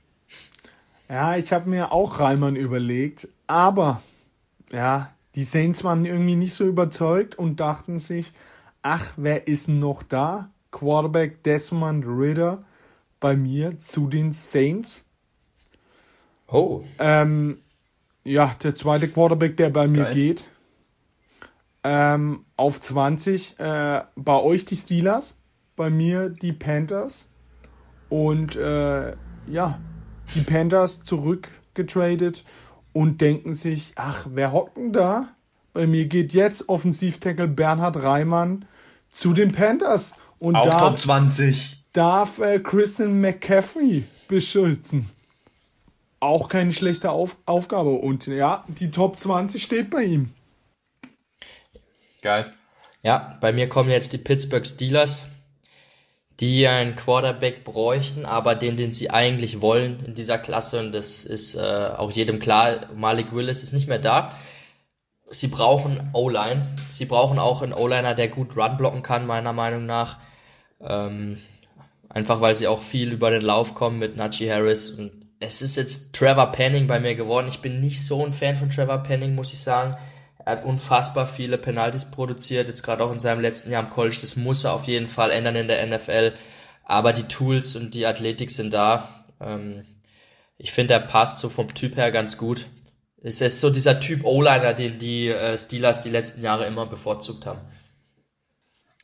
Ja, 1.08 1.36
ich 1.36 1.52
habe 1.52 1.68
mir 1.68 1.92
auch 1.92 2.20
Reimann 2.20 2.56
überlegt, 2.56 3.28
aber 3.46 4.02
ja, 4.72 5.12
die 5.34 5.44
Saints 5.44 5.84
waren 5.84 6.04
irgendwie 6.04 6.36
nicht 6.36 6.54
so 6.54 6.66
überzeugt 6.66 7.36
und 7.36 7.60
dachten 7.60 7.98
sich, 7.98 8.32
ach, 8.82 9.12
wer 9.16 9.46
ist 9.46 9.68
noch 9.68 10.02
da? 10.02 10.50
Quarterback 10.70 11.42
Desmond 11.44 12.04
Ritter 12.06 12.64
bei 13.20 13.36
mir 13.36 13.78
zu 13.78 14.08
den 14.08 14.32
Saints. 14.32 15.04
Oh. 16.48 16.82
Ähm, 16.98 17.58
ja, 18.24 18.54
der 18.62 18.74
zweite 18.74 19.08
Quarterback, 19.08 19.56
der 19.56 19.70
bei 19.70 19.86
mir 19.86 20.04
Geil. 20.04 20.14
geht. 20.14 20.48
Ähm, 21.84 22.40
auf 22.56 22.80
20 22.80 23.58
äh, 23.58 24.02
bei 24.16 24.36
euch 24.36 24.64
die 24.64 24.76
Steelers, 24.76 25.36
bei 25.76 25.90
mir 25.90 26.28
die 26.28 26.52
Panthers. 26.52 27.28
Und 28.08 28.56
äh, 28.56 29.16
ja, 29.46 29.80
die 30.34 30.40
Panthers 30.40 31.02
zurückgetradet 31.02 32.44
und 32.92 33.20
denken 33.20 33.54
sich, 33.54 33.92
ach, 33.96 34.26
wer 34.30 34.52
hockt 34.52 34.76
denn 34.76 34.92
da? 34.92 35.28
Bei 35.72 35.86
mir 35.86 36.06
geht 36.06 36.32
jetzt 36.32 36.68
Offensivtackle 36.68 37.48
Bernhard 37.48 38.02
Reimann 38.02 38.66
zu 39.10 39.32
den 39.32 39.52
Panthers. 39.52 40.14
Und 40.38 40.56
Auch 40.56 40.76
Top 40.76 40.98
20 40.98 41.84
darf 41.92 42.38
äh, 42.38 42.58
Christian 42.58 43.20
McCaffrey 43.20 44.04
beschützen. 44.28 45.08
Auch 46.20 46.48
keine 46.48 46.72
schlechte 46.72 47.10
Auf 47.10 47.36
Aufgabe. 47.46 47.90
Und 47.90 48.26
ja, 48.26 48.64
die 48.68 48.90
Top 48.90 49.18
20 49.18 49.62
steht 49.62 49.90
bei 49.90 50.04
ihm. 50.04 50.30
Geil. 52.22 52.52
Ja, 53.02 53.36
bei 53.40 53.52
mir 53.52 53.68
kommen 53.68 53.90
jetzt 53.90 54.12
die 54.12 54.18
Pittsburgh 54.18 54.64
Steelers, 54.64 55.26
die 56.40 56.66
einen 56.66 56.96
Quarterback 56.96 57.64
bräuchten, 57.64 58.24
aber 58.24 58.54
den, 58.54 58.76
den 58.76 58.92
sie 58.92 59.10
eigentlich 59.10 59.60
wollen 59.60 60.04
in 60.04 60.14
dieser 60.14 60.38
Klasse, 60.38 60.80
und 60.80 60.92
das 60.92 61.24
ist 61.24 61.54
äh, 61.54 61.90
auch 61.96 62.10
jedem 62.10 62.40
klar, 62.40 62.86
Malik 62.94 63.32
Willis 63.32 63.62
ist 63.62 63.72
nicht 63.72 63.88
mehr 63.88 63.98
da. 63.98 64.36
Sie 65.30 65.48
brauchen 65.48 66.10
O-Line. 66.12 66.66
Sie 66.90 67.06
brauchen 67.06 67.38
auch 67.38 67.62
einen 67.62 67.72
O-Liner, 67.72 68.14
der 68.14 68.28
gut 68.28 68.56
Run 68.56 68.76
blocken 68.76 69.02
kann, 69.02 69.26
meiner 69.26 69.52
Meinung 69.52 69.86
nach. 69.86 70.18
Ähm, 70.80 71.38
Einfach 72.12 72.42
weil 72.42 72.56
sie 72.56 72.66
auch 72.66 72.82
viel 72.82 73.10
über 73.10 73.30
den 73.30 73.40
Lauf 73.40 73.74
kommen 73.74 73.98
mit 73.98 74.16
Najee 74.16 74.52
Harris. 74.52 74.90
Und 74.90 75.12
es 75.40 75.62
ist 75.62 75.76
jetzt 75.76 76.14
Trevor 76.14 76.52
Penning 76.52 76.86
bei 76.86 77.00
mir 77.00 77.14
geworden. 77.14 77.48
Ich 77.48 77.60
bin 77.60 77.80
nicht 77.80 78.04
so 78.04 78.24
ein 78.24 78.34
Fan 78.34 78.56
von 78.56 78.68
Trevor 78.68 78.98
Penning, 78.98 79.34
muss 79.34 79.52
ich 79.52 79.60
sagen. 79.60 79.96
Er 80.44 80.52
hat 80.52 80.64
unfassbar 80.64 81.26
viele 81.26 81.58
Penalties 81.58 82.10
produziert, 82.10 82.68
jetzt 82.68 82.82
gerade 82.82 83.04
auch 83.04 83.12
in 83.12 83.20
seinem 83.20 83.40
letzten 83.40 83.70
Jahr 83.70 83.84
am 83.84 83.90
College. 83.90 84.18
Das 84.20 84.36
muss 84.36 84.64
er 84.64 84.72
auf 84.72 84.86
jeden 84.86 85.08
Fall 85.08 85.30
ändern 85.30 85.56
in 85.56 85.68
der 85.68 85.86
NFL. 85.86 86.34
Aber 86.84 87.12
die 87.12 87.28
Tools 87.28 87.76
und 87.76 87.94
die 87.94 88.06
Athletik 88.06 88.50
sind 88.50 88.74
da. 88.74 89.24
Ähm, 89.40 89.84
ich 90.58 90.72
finde, 90.72 90.94
er 90.94 91.00
passt 91.00 91.38
so 91.38 91.48
vom 91.48 91.72
Typ 91.74 91.96
her 91.96 92.10
ganz 92.10 92.36
gut. 92.36 92.66
Es 93.22 93.40
ist 93.40 93.60
so 93.60 93.70
dieser 93.70 94.00
Typ 94.00 94.24
O-Liner, 94.24 94.74
den 94.74 94.98
die 94.98 95.28
äh, 95.28 95.56
Steelers 95.56 96.00
die 96.00 96.10
letzten 96.10 96.42
Jahre 96.42 96.66
immer 96.66 96.86
bevorzugt 96.86 97.46
haben. 97.46 97.60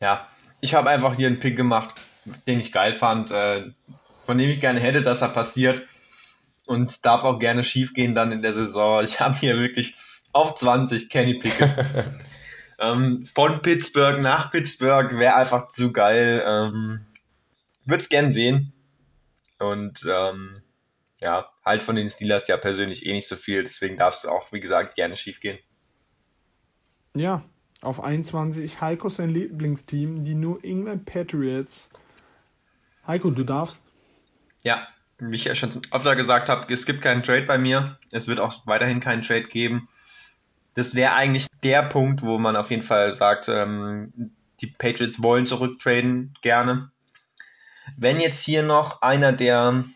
Ja, 0.01 0.27
ich 0.61 0.75
habe 0.75 0.91
einfach 0.91 1.17
hier 1.17 1.29
einen 1.29 1.39
Pick 1.39 1.57
gemacht 1.57 1.95
den 2.47 2.61
ich 2.61 2.73
geil 2.73 2.95
fand, 2.95 3.31
äh, 3.31 3.71
von 4.27 4.39
dem 4.39 4.51
ich 4.51 4.61
gerne 4.61 4.81
hätte, 4.81 5.03
dass 5.03 5.23
er 5.23 5.29
passiert 5.29 5.83
und 6.67 7.05
darf 7.07 7.25
auch 7.25 7.39
gerne 7.39 7.65
schief 7.65 7.95
gehen 7.95 8.15
dann 8.15 8.33
in 8.33 8.43
der 8.43 8.53
Saison. 8.53 9.03
Ich 9.05 9.21
habe 9.21 9.37
hier 9.37 9.59
wirklich 9.59 9.95
auf 10.33 10.55
20 10.55 11.11
Kenny 11.11 11.35
Pickett. 11.35 11.73
ähm, 12.79 13.25
von 13.25 13.63
Pittsburgh 13.63 14.21
nach 14.21 14.51
Pittsburgh 14.51 15.19
wäre 15.19 15.37
einfach 15.37 15.71
zu 15.71 15.93
geil. 15.93 16.43
Ähm, 16.47 17.01
Würde 17.85 18.03
es 18.03 18.09
gern 18.09 18.33
sehen. 18.33 18.73
Und 19.59 20.07
ähm, 20.11 20.63
ja, 21.21 21.51
halt 21.65 21.83
von 21.83 21.97
den 21.97 22.09
Steelers 22.09 22.49
ja 22.49 22.57
persönlich 22.57 23.05
eh 23.07 23.13
nicht 23.13 23.29
so 23.29 23.37
viel, 23.37 23.65
deswegen 23.65 23.97
darf 23.97 24.15
es 24.15 24.27
auch, 24.27 24.53
wie 24.53 24.61
gesagt, 24.61 24.95
gerne 24.95 25.17
schief 25.17 25.41
gehen. 25.41 25.59
Ja, 27.15 27.43
auf 27.81 28.03
21 28.03 28.81
Heiko 28.81 29.09
sein 29.09 29.31
Lieblingsteam, 29.31 30.25
die 30.25 30.35
New 30.35 30.59
England 30.59 31.05
Patriots. 31.05 31.91
Heiko, 33.07 33.31
du 33.31 33.45
darfst. 33.45 33.83
Ja, 34.63 34.87
wie 35.19 35.35
ich 35.35 35.45
ja 35.45 35.55
schon 35.55 35.71
öfter 35.91 36.15
gesagt 36.15 36.49
habe, 36.49 36.73
es 36.73 36.87
gibt 36.87 37.03
keinen 37.03 37.23
Trade 37.23 37.47
bei 37.47 37.59
mir. 37.59 37.99
Es 38.13 38.29
wird 38.29 38.39
auch 38.39 38.67
weiterhin 38.67 39.01
keinen 39.01 39.23
Trade 39.23 39.45
geben. 39.45 39.89
Das 40.79 40.95
wäre 40.95 41.15
eigentlich 41.15 41.49
der 41.65 41.83
Punkt, 41.83 42.23
wo 42.23 42.39
man 42.39 42.55
auf 42.55 42.71
jeden 42.71 42.85
Fall 42.85 43.13
sagt, 43.13 43.49
ähm, 43.49 44.31
die 44.61 44.69
Patriots 44.69 45.21
wollen 45.21 45.45
zurücktraden, 45.45 46.37
gerne. 46.41 46.93
Wenn 47.97 48.21
jetzt 48.21 48.45
hier 48.45 48.63
noch 48.63 49.03
einer 49.03 49.33
der 49.33 49.87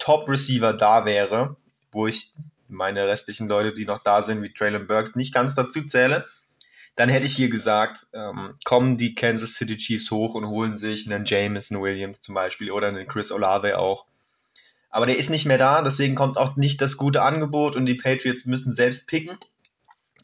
Top-Receiver 0.00 0.72
da 0.72 1.04
wäre, 1.04 1.54
wo 1.92 2.08
ich 2.08 2.32
meine 2.66 3.06
restlichen 3.06 3.46
Leute, 3.46 3.72
die 3.72 3.84
noch 3.84 4.02
da 4.02 4.24
sind, 4.24 4.42
wie 4.42 4.52
Traylon 4.52 4.88
Burks, 4.88 5.14
nicht 5.14 5.32
ganz 5.32 5.54
dazu 5.54 5.80
zähle, 5.84 6.26
dann 6.96 7.08
hätte 7.08 7.26
ich 7.26 7.36
hier 7.36 7.48
gesagt, 7.48 8.08
ähm, 8.12 8.56
kommen 8.64 8.96
die 8.96 9.14
Kansas 9.14 9.54
City 9.54 9.76
Chiefs 9.76 10.10
hoch 10.10 10.34
und 10.34 10.48
holen 10.48 10.76
sich 10.76 11.06
einen 11.06 11.24
Jameson 11.24 11.80
Williams 11.80 12.20
zum 12.20 12.34
Beispiel 12.34 12.72
oder 12.72 12.88
einen 12.88 13.06
Chris 13.06 13.30
Olave 13.30 13.78
auch. 13.78 14.06
Aber 14.90 15.06
der 15.06 15.18
ist 15.18 15.30
nicht 15.30 15.46
mehr 15.46 15.58
da, 15.58 15.82
deswegen 15.82 16.16
kommt 16.16 16.36
auch 16.36 16.56
nicht 16.56 16.80
das 16.80 16.96
gute 16.96 17.22
Angebot 17.22 17.76
und 17.76 17.86
die 17.86 17.94
Patriots 17.94 18.44
müssen 18.44 18.74
selbst 18.74 19.06
picken. 19.06 19.38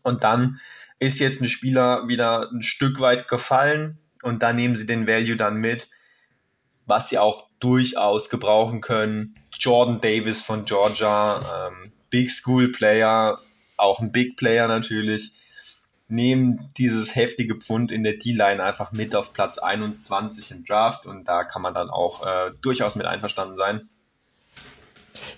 Und 0.07 0.22
dann 0.22 0.61
ist 1.00 1.18
jetzt 1.18 1.42
ein 1.42 1.48
Spieler 1.48 2.07
wieder 2.07 2.48
ein 2.52 2.62
Stück 2.62 3.00
weit 3.00 3.26
gefallen 3.26 3.98
und 4.22 4.42
dann 4.42 4.54
nehmen 4.54 4.76
sie 4.76 4.86
den 4.86 5.09
Value 5.09 5.36
dann 5.36 5.57
mit, 5.57 5.90
was 6.86 7.09
sie 7.09 7.18
auch 7.18 7.48
durchaus 7.59 8.30
gebrauchen 8.30 8.80
können. 8.80 9.34
Jordan 9.59 10.00
Davis 10.00 10.42
von 10.42 10.64
Georgia, 10.64 11.68
ähm, 11.68 11.92
Big 12.09 12.30
School 12.30 12.70
Player, 12.70 13.40
auch 13.76 13.98
ein 13.98 14.12
Big 14.12 14.36
Player 14.36 14.68
natürlich, 14.68 15.32
nehmen 16.07 16.68
dieses 16.78 17.16
heftige 17.16 17.57
Pfund 17.57 17.90
in 17.90 18.04
der 18.04 18.14
D-Line 18.14 18.62
einfach 18.62 18.92
mit 18.92 19.16
auf 19.16 19.32
Platz 19.32 19.59
21 19.59 20.52
im 20.52 20.64
Draft 20.64 21.04
und 21.04 21.24
da 21.24 21.42
kann 21.42 21.62
man 21.62 21.74
dann 21.74 21.90
auch 21.90 22.24
äh, 22.24 22.52
durchaus 22.62 22.94
mit 22.94 23.07
einverstanden 23.07 23.57
sein. 23.57 23.88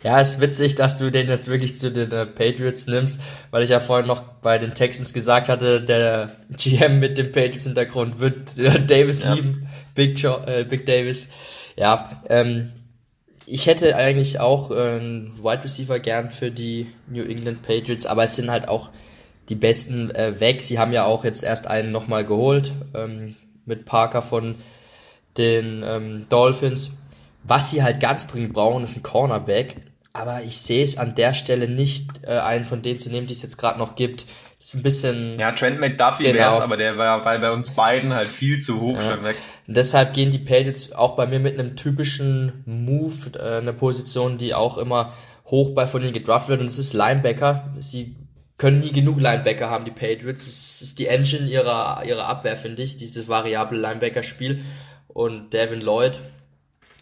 Ja, 0.03 0.21
ist 0.21 0.41
witzig, 0.41 0.75
dass 0.75 0.99
du 0.99 1.11
den 1.11 1.29
jetzt 1.29 1.49
wirklich 1.49 1.77
zu 1.77 1.91
den 1.91 2.11
äh, 2.13 2.27
Patriots 2.27 2.87
nimmst, 2.87 3.21
weil 3.51 3.63
ich 3.63 3.71
ja 3.71 3.81
vorhin 3.81 4.07
noch 4.07 4.23
bei 4.23 4.59
den 4.59 4.75
Texans 4.75 5.13
gesagt 5.13 5.49
hatte, 5.49 5.81
der 5.81 6.33
GM 6.51 7.01
mit 7.01 7.19
dem 7.19 7.33
Patriots-Hintergrund 7.33 8.21
wird 8.21 8.59
äh, 8.59 8.85
Davis 8.85 9.23
ja. 9.23 9.35
lieben, 9.35 9.69
Big, 9.95 10.19
jo 10.19 10.39
äh, 10.47 10.65
Big 10.65 10.87
Davis. 10.87 11.31
Ja, 11.77 12.23
ähm, 12.29 12.73
ich 13.47 13.67
hätte 13.67 13.97
eigentlich 13.97 14.41
auch 14.41 14.71
äh, 14.71 14.75
einen 14.75 15.39
Wide 15.43 15.65
Receiver 15.65 15.99
gern 15.99 16.31
für 16.31 16.51
die 16.51 16.89
New 17.09 17.25
England 17.25 17.63
Patriots, 17.63 18.07
aber 18.07 18.25
es 18.25 18.37
sind 18.37 18.51
halt 18.51 18.69
auch 18.69 18.91
die 19.49 19.55
besten 19.55 20.11
äh, 20.11 20.41
weg. 20.41 20.61
Sie 20.61 20.79
haben 20.79 20.93
ja 20.93 21.05
auch 21.05 21.25
jetzt 21.25 21.43
erst 21.43 21.67
einen 21.67 21.91
nochmal 21.91 22.25
geholt 22.25 22.73
ähm, 22.95 23.37
mit 23.65 23.87
Parker 23.87 24.23
von 24.23 24.57
den 25.39 25.83
ähm, 25.85 26.27
Dolphins. 26.29 26.93
Was 27.49 27.71
sie 27.71 27.83
halt 27.83 27.99
ganz 27.99 28.27
dringend 28.27 28.53
brauchen, 28.53 28.85
ist 28.85 28.97
ein 28.97 29.03
Cornerback. 29.03 29.77
Aber 30.13 30.43
ich 30.43 30.59
sehe 30.59 30.83
es 30.83 30.99
an 30.99 31.15
der 31.15 31.35
Stelle 31.35 31.69
nicht, 31.69 32.25
äh, 32.27 32.39
einen 32.39 32.65
von 32.65 32.83
denen 32.83 32.99
zu 32.99 33.09
nehmen, 33.09 33.27
die 33.27 33.33
es 33.33 33.43
jetzt 33.43 33.57
gerade 33.57 33.79
noch 33.79 33.95
gibt. 33.95 34.27
Das 34.59 34.69
ist 34.69 34.75
ein 34.75 34.83
bisschen. 34.83 35.39
Ja, 35.39 35.53
Trent 35.53 35.79
McDuffie 35.79 36.25
genau. 36.25 36.39
wäre 36.39 36.49
es, 36.49 36.61
aber 36.61 36.77
der 36.77 36.99
war 36.99 37.25
weil 37.25 37.39
bei 37.39 37.53
uns 37.53 37.71
beiden 37.71 38.13
halt 38.13 38.29
viel 38.29 38.61
zu 38.61 38.81
hoch 38.81 38.97
ja. 38.97 39.03
schon 39.03 39.25
weg. 39.25 39.37
Und 39.67 39.77
deshalb 39.77 40.15
gehen 40.15 40.31
die 40.31 40.39
Patriots 40.39 40.93
auch 40.93 41.15
bei 41.15 41.27
mir 41.27 41.39
mit 41.39 41.59
einem 41.59 41.77
typischen 41.77 42.65
Move, 42.67 43.39
äh, 43.39 43.59
eine 43.59 43.73
Position, 43.73 44.39
die 44.39 44.55
auch 44.55 44.77
immer 44.79 45.13
hoch 45.47 45.75
bei 45.75 45.87
von 45.87 46.03
ihnen 46.03 46.13
gedraftet 46.13 46.51
wird, 46.51 46.61
und 46.61 46.67
das 46.67 46.79
ist 46.79 46.93
Linebacker. 46.93 47.73
Sie 47.79 48.17
können 48.59 48.81
nie 48.81 48.93
genug 48.93 49.21
Linebacker 49.21 49.71
haben, 49.71 49.85
die 49.85 49.93
Patriots. 49.93 50.45
Das 50.45 50.83
ist 50.83 50.99
die 50.99 51.07
Engine 51.07 51.49
ihrer, 51.49 52.03
ihrer 52.05 52.27
Abwehr, 52.27 52.57
finde 52.57 52.83
ich, 52.83 52.97
dieses 52.97 53.29
variable 53.29 53.79
Linebacker-Spiel. 53.79 54.65
Und 55.07 55.53
Devin 55.53 55.81
Lloyd, 55.81 56.19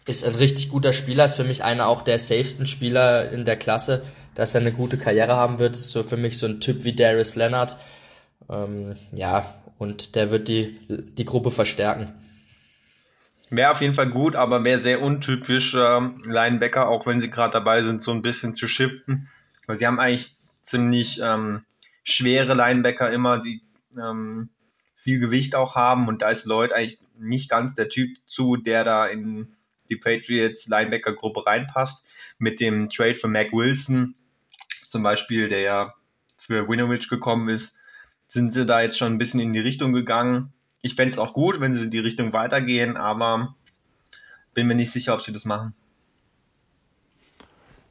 ist 0.07 0.25
ein 0.25 0.35
richtig 0.35 0.69
guter 0.69 0.93
Spieler, 0.93 1.25
ist 1.25 1.35
für 1.35 1.43
mich 1.43 1.63
einer 1.63 1.87
auch 1.87 2.01
der 2.01 2.17
safesten 2.17 2.65
Spieler 2.65 3.29
in 3.31 3.45
der 3.45 3.57
Klasse, 3.57 4.05
dass 4.35 4.55
er 4.55 4.61
eine 4.61 4.71
gute 4.71 4.97
Karriere 4.97 5.35
haben 5.35 5.59
wird. 5.59 5.75
Ist 5.75 5.91
so 5.91 6.03
für 6.03 6.17
mich 6.17 6.37
so 6.37 6.47
ein 6.47 6.61
Typ 6.61 6.83
wie 6.85 6.95
Darius 6.95 7.35
Leonard. 7.35 7.77
Ähm, 8.49 8.95
ja, 9.11 9.53
und 9.77 10.15
der 10.15 10.31
wird 10.31 10.47
die, 10.47 10.79
die 10.89 11.25
Gruppe 11.25 11.51
verstärken. 11.51 12.13
Wäre 13.49 13.71
auf 13.71 13.81
jeden 13.81 13.93
Fall 13.93 14.09
gut, 14.09 14.35
aber 14.35 14.63
wäre 14.63 14.79
sehr 14.79 15.01
untypisch 15.01 15.73
äh, 15.73 15.99
Linebacker, 16.25 16.89
auch 16.89 17.05
wenn 17.05 17.21
sie 17.21 17.29
gerade 17.29 17.51
dabei 17.51 17.81
sind, 17.81 18.01
so 18.01 18.11
ein 18.11 18.21
bisschen 18.21 18.55
zu 18.55 18.67
shiften. 18.67 19.29
Weil 19.67 19.75
sie 19.75 19.87
haben 19.87 19.99
eigentlich 19.99 20.35
ziemlich 20.63 21.21
ähm, 21.21 21.63
schwere 22.03 22.53
Linebacker 22.53 23.11
immer, 23.11 23.39
die 23.39 23.61
ähm, 23.97 24.49
viel 24.95 25.19
Gewicht 25.19 25.55
auch 25.55 25.75
haben 25.75 26.07
und 26.07 26.21
da 26.21 26.29
ist 26.29 26.45
Lloyd 26.45 26.73
eigentlich 26.73 26.99
nicht 27.17 27.49
ganz 27.49 27.75
der 27.75 27.87
Typ 27.87 28.17
zu, 28.25 28.57
der 28.57 28.83
da 28.83 29.05
in 29.05 29.53
die 29.89 29.95
Patriots 29.95 30.67
Linebacker-Gruppe 30.67 31.45
reinpasst. 31.45 32.07
Mit 32.39 32.59
dem 32.59 32.89
Trade 32.89 33.15
für 33.15 33.27
Mac 33.27 33.51
Wilson 33.51 34.15
zum 34.89 35.03
Beispiel, 35.03 35.49
der 35.49 35.61
ja 35.61 35.93
für 36.37 36.67
Winovich 36.69 37.09
gekommen 37.09 37.49
ist, 37.49 37.75
sind 38.27 38.51
sie 38.51 38.65
da 38.65 38.81
jetzt 38.81 38.97
schon 38.97 39.13
ein 39.13 39.17
bisschen 39.17 39.39
in 39.39 39.53
die 39.53 39.59
Richtung 39.59 39.93
gegangen. 39.93 40.53
Ich 40.81 40.95
fände 40.95 41.13
es 41.13 41.19
auch 41.19 41.33
gut, 41.33 41.59
wenn 41.59 41.73
sie 41.73 41.85
in 41.85 41.91
die 41.91 41.99
Richtung 41.99 42.33
weitergehen, 42.33 42.97
aber 42.97 43.55
bin 44.53 44.67
mir 44.67 44.75
nicht 44.75 44.91
sicher, 44.91 45.13
ob 45.13 45.21
sie 45.21 45.33
das 45.33 45.45
machen. 45.45 45.73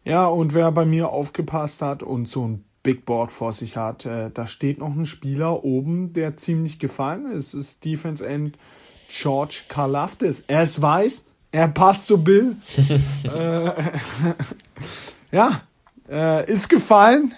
Ja, 0.05 0.27
und 0.27 0.55
wer 0.55 0.71
bei 0.73 0.85
mir 0.85 1.09
aufgepasst 1.09 1.83
hat 1.83 2.03
und 2.03 2.29
so 2.29 2.47
ein 2.47 2.65
Big 2.83 3.05
Board 3.05 3.33
vor 3.33 3.53
sich 3.53 3.77
hat, 3.77 4.07
äh, 4.07 4.31
da 4.31 4.47
steht 4.47 4.79
noch 4.79 4.95
ein 4.95 5.07
Spieler 5.07 5.65
oben, 5.65 6.13
der 6.13 6.37
ziemlich 6.37 6.79
gefallen 6.79 7.31
ist. 7.31 7.55
Es 7.55 7.69
ist 7.69 7.85
Defense 7.85 8.25
End 8.25 8.57
George 9.09 9.63
Karlaftis. 9.69 10.45
Er 10.47 10.63
ist 10.63 10.81
weiß, 10.81 11.27
er 11.57 11.69
passt 11.69 12.07
zu 12.07 12.23
Bill. 12.23 12.57
äh, 13.25 13.71
ja, 15.33 15.63
äh, 16.09 16.53
ist 16.53 16.69
gefallen. 16.69 17.35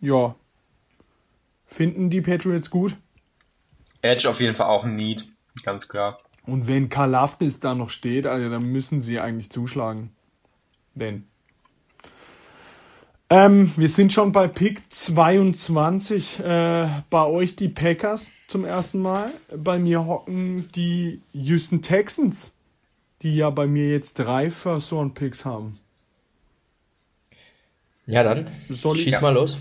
Ja. 0.00 0.36
Finden 1.66 2.10
die 2.10 2.20
Patriots 2.20 2.70
gut? 2.70 2.96
Edge 4.02 4.30
auf 4.30 4.40
jeden 4.40 4.54
Fall 4.54 4.68
auch 4.68 4.84
ein 4.84 4.94
Need, 4.94 5.26
ganz 5.64 5.88
klar. 5.88 6.20
Und 6.46 6.68
wenn 6.68 6.88
Kalafdis 6.88 7.58
da 7.58 7.74
noch 7.74 7.90
steht, 7.90 8.26
also 8.26 8.48
dann 8.48 8.64
müssen 8.64 9.00
sie 9.00 9.18
eigentlich 9.18 9.50
zuschlagen. 9.50 10.10
Denn. 10.94 11.26
Ähm, 13.28 13.72
wir 13.76 13.88
sind 13.88 14.12
schon 14.12 14.30
bei 14.32 14.46
Pick 14.46 14.82
22. 14.88 16.38
Äh, 16.40 16.88
bei 17.10 17.24
euch 17.24 17.56
die 17.56 17.68
Packers 17.68 18.30
zum 18.46 18.64
ersten 18.64 19.00
Mal. 19.00 19.32
Bei 19.54 19.80
mir 19.80 20.06
hocken 20.06 20.70
die 20.74 21.22
Houston 21.32 21.82
Texans 21.82 22.52
die 23.22 23.36
ja 23.36 23.50
bei 23.50 23.66
mir 23.66 23.90
jetzt 23.90 24.14
drei 24.14 24.50
First 24.50 24.92
Round 24.92 25.14
Picks 25.14 25.44
haben. 25.44 25.78
Ja, 28.06 28.22
dann 28.22 28.50
Soll 28.68 28.96
schieß 28.96 29.16
ich, 29.16 29.20
mal 29.20 29.34
los. 29.34 29.58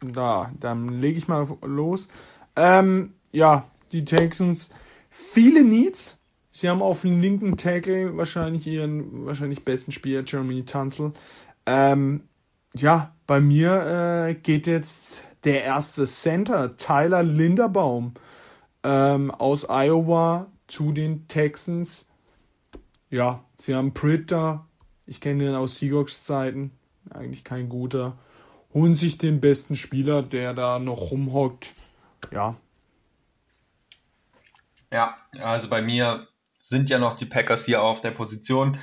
Da, 0.00 0.52
dann 0.60 1.00
lege 1.00 1.18
ich 1.18 1.26
mal 1.26 1.46
los. 1.62 2.08
Ähm, 2.54 3.14
ja, 3.32 3.68
die 3.92 4.04
Texans, 4.04 4.70
viele 5.10 5.64
Needs. 5.64 6.20
Sie 6.52 6.68
haben 6.68 6.80
auf 6.80 7.02
dem 7.02 7.20
linken 7.20 7.56
Tackle 7.56 8.16
wahrscheinlich 8.16 8.66
ihren 8.66 9.26
wahrscheinlich 9.26 9.64
besten 9.64 9.92
Spieler, 9.92 10.22
Jeremy 10.24 10.64
Tunzel. 10.64 11.12
Ähm, 11.66 12.22
ja, 12.74 13.14
bei 13.26 13.40
mir 13.40 14.28
äh, 14.28 14.34
geht 14.34 14.66
jetzt 14.66 15.24
der 15.44 15.64
erste 15.64 16.06
Center, 16.06 16.76
Tyler 16.76 17.22
Linderbaum 17.22 18.14
ähm, 18.84 19.30
aus 19.30 19.66
Iowa 19.68 20.46
zu 20.66 20.92
den 20.92 21.28
Texans 21.28 22.05
ja, 23.10 23.44
sie 23.58 23.74
haben 23.74 23.94
Pritt 23.94 24.30
da. 24.30 24.66
Ich 25.06 25.20
kenne 25.20 25.44
den 25.44 25.54
aus 25.54 25.78
Seahawks 25.78 26.24
Zeiten. 26.24 26.72
Eigentlich 27.10 27.44
kein 27.44 27.68
guter. 27.68 28.18
Holen 28.74 28.94
sich 28.94 29.18
den 29.18 29.40
besten 29.40 29.76
Spieler, 29.76 30.22
der 30.22 30.54
da 30.54 30.78
noch 30.78 31.10
rumhockt. 31.10 31.74
Ja. 32.32 32.56
Ja, 34.90 35.16
also 35.40 35.68
bei 35.68 35.82
mir 35.82 36.26
sind 36.62 36.90
ja 36.90 36.98
noch 36.98 37.14
die 37.14 37.26
Packers 37.26 37.64
hier 37.64 37.82
auf 37.82 38.00
der 38.00 38.10
Position. 38.10 38.78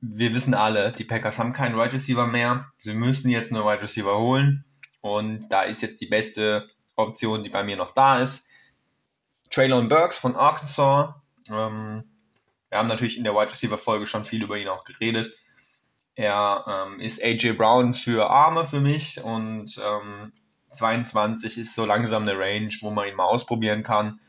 Wir 0.00 0.34
wissen 0.34 0.54
alle, 0.54 0.92
die 0.92 1.04
Packers 1.04 1.38
haben 1.38 1.52
keinen 1.52 1.76
Wide 1.76 1.92
Receiver 1.92 2.26
mehr. 2.26 2.70
Sie 2.76 2.94
müssen 2.94 3.30
jetzt 3.30 3.52
einen 3.52 3.64
Wide 3.64 3.82
Receiver 3.82 4.18
holen. 4.18 4.64
Und 5.00 5.48
da 5.48 5.62
ist 5.62 5.82
jetzt 5.82 6.00
die 6.00 6.06
beste 6.06 6.68
Option, 6.94 7.42
die 7.42 7.48
bei 7.48 7.64
mir 7.64 7.76
noch 7.76 7.92
da 7.92 8.20
ist. 8.20 8.48
Traylon 9.50 9.88
Burks 9.88 10.18
von 10.18 10.36
Arkansas. 10.36 11.14
Ähm, 11.50 12.04
wir 12.72 12.78
haben 12.78 12.88
natürlich 12.88 13.18
in 13.18 13.24
der 13.24 13.34
Wide 13.34 13.50
Receiver 13.50 13.76
Folge 13.76 14.06
schon 14.06 14.24
viel 14.24 14.42
über 14.42 14.56
ihn 14.56 14.68
auch 14.68 14.84
geredet. 14.84 15.30
Er 16.14 16.64
ähm, 16.66 17.00
ist 17.00 17.22
AJ 17.22 17.52
Brown 17.52 17.92
für 17.92 18.30
Arme 18.30 18.64
für 18.64 18.80
mich 18.80 19.22
und 19.22 19.78
ähm, 19.78 20.32
22 20.70 21.58
ist 21.58 21.74
so 21.74 21.84
langsam 21.84 22.22
eine 22.22 22.38
Range, 22.38 22.72
wo 22.80 22.90
man 22.90 23.08
ihn 23.08 23.14
mal 23.14 23.26
ausprobieren 23.26 23.82
kann. 23.82 24.20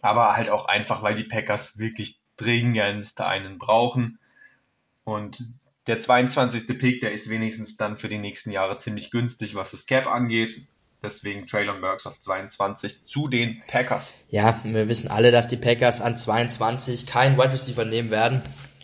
Aber 0.00 0.34
halt 0.34 0.48
auch 0.48 0.64
einfach, 0.68 1.02
weil 1.02 1.16
die 1.16 1.24
Packers 1.24 1.78
wirklich 1.78 2.18
dringendst 2.38 3.20
einen 3.20 3.58
brauchen. 3.58 4.18
Und 5.04 5.44
der 5.86 6.00
22. 6.00 6.78
Pick, 6.78 7.02
der 7.02 7.12
ist 7.12 7.28
wenigstens 7.28 7.76
dann 7.76 7.98
für 7.98 8.08
die 8.08 8.16
nächsten 8.16 8.52
Jahre 8.52 8.78
ziemlich 8.78 9.10
günstig, 9.10 9.54
was 9.54 9.72
das 9.72 9.84
Cap 9.84 10.06
angeht. 10.06 10.66
Deswegen 11.04 11.46
Traylon 11.46 11.82
Burks 11.82 12.06
auf 12.06 12.18
22 12.18 13.06
zu 13.06 13.28
den 13.28 13.62
Packers. 13.68 14.20
Ja, 14.30 14.58
wir 14.64 14.88
wissen 14.88 15.10
alle, 15.10 15.30
dass 15.30 15.48
die 15.48 15.58
Packers 15.58 16.00
an 16.00 16.16
22 16.16 17.06
keinen 17.06 17.36
Wide 17.36 17.52
Receiver 17.52 17.84
nehmen 17.84 18.10
werden. 18.10 18.40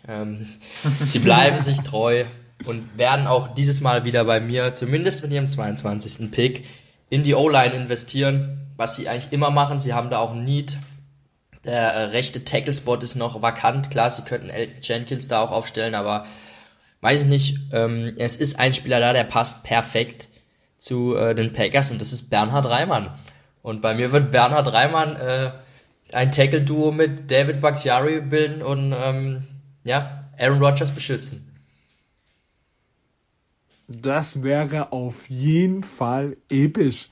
Ähm, 0.07 0.47
sie 1.01 1.17
bleiben 1.17 1.59
sich 1.59 1.79
treu 1.79 2.25
und 2.65 2.95
werden 2.95 3.25
auch 3.25 3.55
dieses 3.55 3.81
Mal 3.81 4.05
wieder 4.05 4.23
bei 4.25 4.39
mir, 4.39 4.75
zumindest 4.75 5.23
mit 5.23 5.31
ihrem 5.31 5.49
22. 5.49 6.29
Pick, 6.29 6.65
in 7.09 7.23
die 7.23 7.33
O-Line 7.33 7.73
investieren, 7.73 8.67
was 8.77 8.95
sie 8.95 9.09
eigentlich 9.09 9.33
immer 9.33 9.49
machen. 9.49 9.79
Sie 9.79 9.95
haben 9.95 10.11
da 10.11 10.19
auch 10.19 10.33
ein 10.33 10.43
Need. 10.43 10.77
Der 11.65 11.91
äh, 11.91 12.03
rechte 12.05 12.45
Tackle-Spot 12.45 12.97
ist 12.97 13.15
noch 13.15 13.41
vakant. 13.41 13.89
Klar, 13.89 14.11
sie 14.11 14.21
könnten 14.21 14.49
Elton 14.49 14.77
Jenkins 14.83 15.27
da 15.27 15.41
auch 15.41 15.51
aufstellen, 15.51 15.95
aber 15.95 16.27
weiß 17.01 17.23
ich 17.23 17.27
nicht. 17.27 17.57
Ähm, 17.73 18.13
es 18.17 18.35
ist 18.35 18.59
ein 18.59 18.73
Spieler 18.75 18.99
da, 18.99 19.11
der 19.11 19.23
passt 19.23 19.63
perfekt 19.63 20.29
zu 20.81 21.15
äh, 21.15 21.35
den 21.35 21.53
Packers 21.53 21.91
und 21.91 22.01
das 22.01 22.11
ist 22.11 22.29
Bernhard 22.29 22.65
Reimann. 22.65 23.09
Und 23.61 23.81
bei 23.81 23.93
mir 23.93 24.11
wird 24.11 24.31
Bernhard 24.31 24.73
Reimann 24.73 25.15
äh, 25.15 25.51
ein 26.11 26.31
Tackle-Duo 26.31 26.91
mit 26.91 27.29
David 27.29 27.61
Bakhtiari 27.61 28.19
bilden 28.19 28.63
und 28.63 28.93
ähm, 28.97 29.47
ja, 29.83 30.25
Aaron 30.37 30.61
Rodgers 30.61 30.91
beschützen. 30.91 31.47
Das 33.87 34.41
wäre 34.41 34.91
auf 34.91 35.29
jeden 35.29 35.83
Fall 35.83 36.37
episch. 36.49 37.09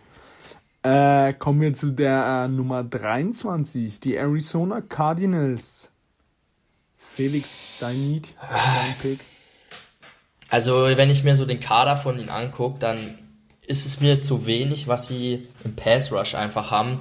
Äh, 0.82 1.34
kommen 1.34 1.62
wir 1.62 1.74
zu 1.74 1.92
der 1.92 2.46
äh, 2.46 2.48
Nummer 2.48 2.84
23, 2.84 4.00
die 4.00 4.16
Arizona 4.16 4.82
Cardinals. 4.82 5.92
Felix, 6.98 7.60
dein 7.80 8.02
Need, 8.02 8.36
dein 8.50 8.96
Pick. 9.02 9.20
Also, 10.50 10.86
wenn 10.86 11.10
ich 11.10 11.24
mir 11.24 11.36
so 11.36 11.46
den 11.46 11.60
Kader 11.60 11.98
von 11.98 12.18
ihnen 12.18 12.30
angucke, 12.30 12.80
dann 12.80 12.98
ist 13.70 13.86
es 13.86 14.02
mir 14.02 14.20
zu 14.20 14.46
wenig, 14.46 14.88
was 14.88 15.08
sie 15.08 15.48
im 15.64 15.76
Pass 15.76 16.12
Rush 16.12 16.36
einfach 16.36 16.72
haben. 16.72 17.00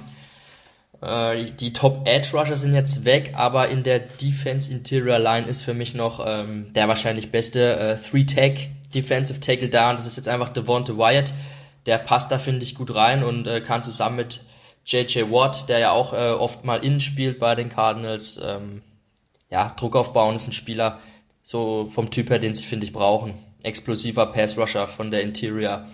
Äh, 1.01 1.43
die 1.59 1.73
Top 1.73 2.07
Edge 2.07 2.29
Rusher 2.33 2.55
sind 2.55 2.73
jetzt 2.73 3.03
weg, 3.03 3.33
aber 3.35 3.67
in 3.69 3.83
der 3.83 3.99
Defense 3.99 4.71
Interior 4.71 5.19
Line 5.19 5.47
ist 5.47 5.63
für 5.63 5.73
mich 5.73 5.93
noch 5.93 6.25
ähm, 6.25 6.71
der 6.73 6.87
wahrscheinlich 6.87 7.31
beste 7.31 7.75
äh, 7.75 7.97
Three 7.97 8.25
Tag 8.25 8.69
Defensive 8.95 9.39
Tackle 9.39 9.69
da. 9.69 9.89
Und 9.89 9.99
das 9.99 10.07
ist 10.07 10.17
jetzt 10.17 10.27
einfach 10.27 10.49
Devonta 10.49 10.97
Wyatt 10.97 11.33
der 11.85 11.97
passt 11.97 12.31
da, 12.31 12.37
finde 12.37 12.63
ich, 12.63 12.75
gut 12.75 12.93
rein 12.93 13.23
und 13.23 13.47
äh, 13.47 13.61
kann 13.61 13.83
zusammen 13.83 14.17
mit 14.17 14.41
JJ 14.85 15.31
Watt, 15.31 15.69
der 15.69 15.79
ja 15.79 15.91
auch 15.91 16.13
äh, 16.13 16.31
oft 16.31 16.65
mal 16.65 16.83
innen 16.83 16.99
spielt 16.99 17.39
bei 17.39 17.55
den 17.55 17.69
Cardinals, 17.69 18.39
ähm, 18.43 18.81
ja, 19.49 19.69
Druck 19.69 19.95
aufbauen, 19.95 20.35
ist 20.35 20.47
ein 20.47 20.53
Spieler 20.53 20.99
so 21.41 21.87
vom 21.87 22.11
Typ 22.11 22.29
her, 22.29 22.39
den 22.39 22.53
sie, 22.53 22.65
finde 22.65 22.85
ich, 22.85 22.93
brauchen. 22.93 23.33
Explosiver 23.63 24.27
Pass-Rusher 24.27 24.87
von 24.87 25.11
der 25.11 25.21
Interior. 25.21 25.85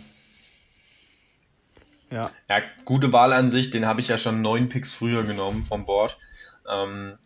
Ja. 2.12 2.32
ja, 2.50 2.62
gute 2.86 3.12
Wahl 3.12 3.34
an 3.34 3.52
sich, 3.52 3.72
den 3.72 3.86
habe 3.86 4.00
ich 4.00 4.08
ja 4.08 4.18
schon 4.18 4.42
neun 4.42 4.70
Picks 4.70 4.94
früher 4.94 5.24
genommen 5.24 5.66
vom 5.66 5.86
Board. 5.86 6.18
Ähm, 6.70 7.18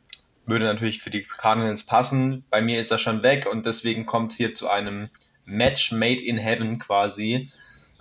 würde 0.46 0.66
natürlich 0.66 1.02
für 1.02 1.10
die 1.10 1.22
Cardinals 1.22 1.86
passen. 1.86 2.44
Bei 2.50 2.62
mir 2.62 2.80
ist 2.80 2.92
er 2.92 2.98
schon 2.98 3.24
weg 3.24 3.48
und 3.50 3.66
deswegen 3.66 4.06
kommt 4.06 4.32
es 4.32 4.38
hier 4.38 4.56
zu 4.56 4.70
einem 4.70 5.10
Match 5.46 5.92
made 5.92 6.22
in 6.22 6.38
heaven 6.38 6.80
quasi. 6.80 7.52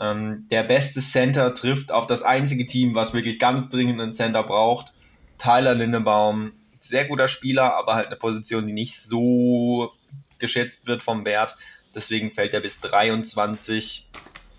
Ähm, 0.01 0.47
der 0.51 0.63
beste 0.63 1.01
Center 1.01 1.53
trifft 1.55 1.93
auf 1.93 2.07
das 2.07 2.23
einzige 2.23 2.67
Team, 2.67 2.95
was 2.95 3.13
wirklich 3.13 3.39
ganz 3.39 3.69
dringend 3.69 4.01
einen 4.01 4.11
Center 4.11 4.43
braucht. 4.43 4.93
Tyler 5.39 5.75
Lindebaum, 5.75 6.53
sehr 6.81 7.07
guter 7.07 7.29
Spieler, 7.29 7.75
aber 7.75 7.95
halt 7.95 8.07
eine 8.07 8.17
Position, 8.17 8.65
die 8.65 8.73
nicht 8.73 9.01
so 9.01 9.93
geschätzt 10.39 10.87
wird 10.87 11.03
vom 11.03 11.25
Wert. 11.25 11.57
Deswegen 11.95 12.31
fällt 12.31 12.55
er 12.55 12.61
bis 12.61 12.81
23, 12.81 14.08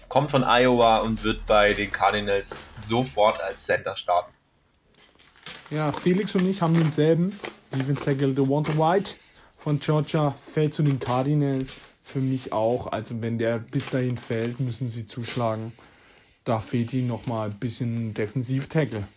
kommt 0.10 0.32
von 0.32 0.43
Iowa 0.43 0.97
und 0.97 1.24
wird 1.24 1.45
bei 1.45 1.74
den 1.74 1.91
Cardinals 1.91 2.72
sofort 2.88 3.39
als 3.41 3.66
Center 3.66 3.95
starten. 3.95 4.34
Ja, 5.70 5.91
Felix 5.91 6.36
und 6.36 6.47
ich 6.47 6.62
haben 6.62 6.74
denselben. 6.74 7.39
Defense 7.72 8.03
Tackle 8.03 8.34
DeWante 8.34 8.76
White 8.78 9.12
von 9.55 9.80
Georgia 9.80 10.32
fällt 10.32 10.74
zu 10.74 10.82
den 10.82 10.99
Cardinals 10.99 11.72
für 12.03 12.20
mich 12.20 12.51
auch. 12.51 12.88
Also 12.88 13.22
wenn 13.22 13.38
der 13.38 13.60
bis 13.60 13.89
dahin 13.89 14.18
fällt, 14.18 14.60
müssen 14.60 14.88
sie 14.88 15.05
zuschlagen. 15.05 15.72
Da 16.43 16.60
fehlt 16.60 16.91
ihnen 16.93 17.07
nochmal 17.07 17.49
ein 17.49 17.60
bisschen 17.60 18.16
Defensiv-Tackle. 18.16 19.07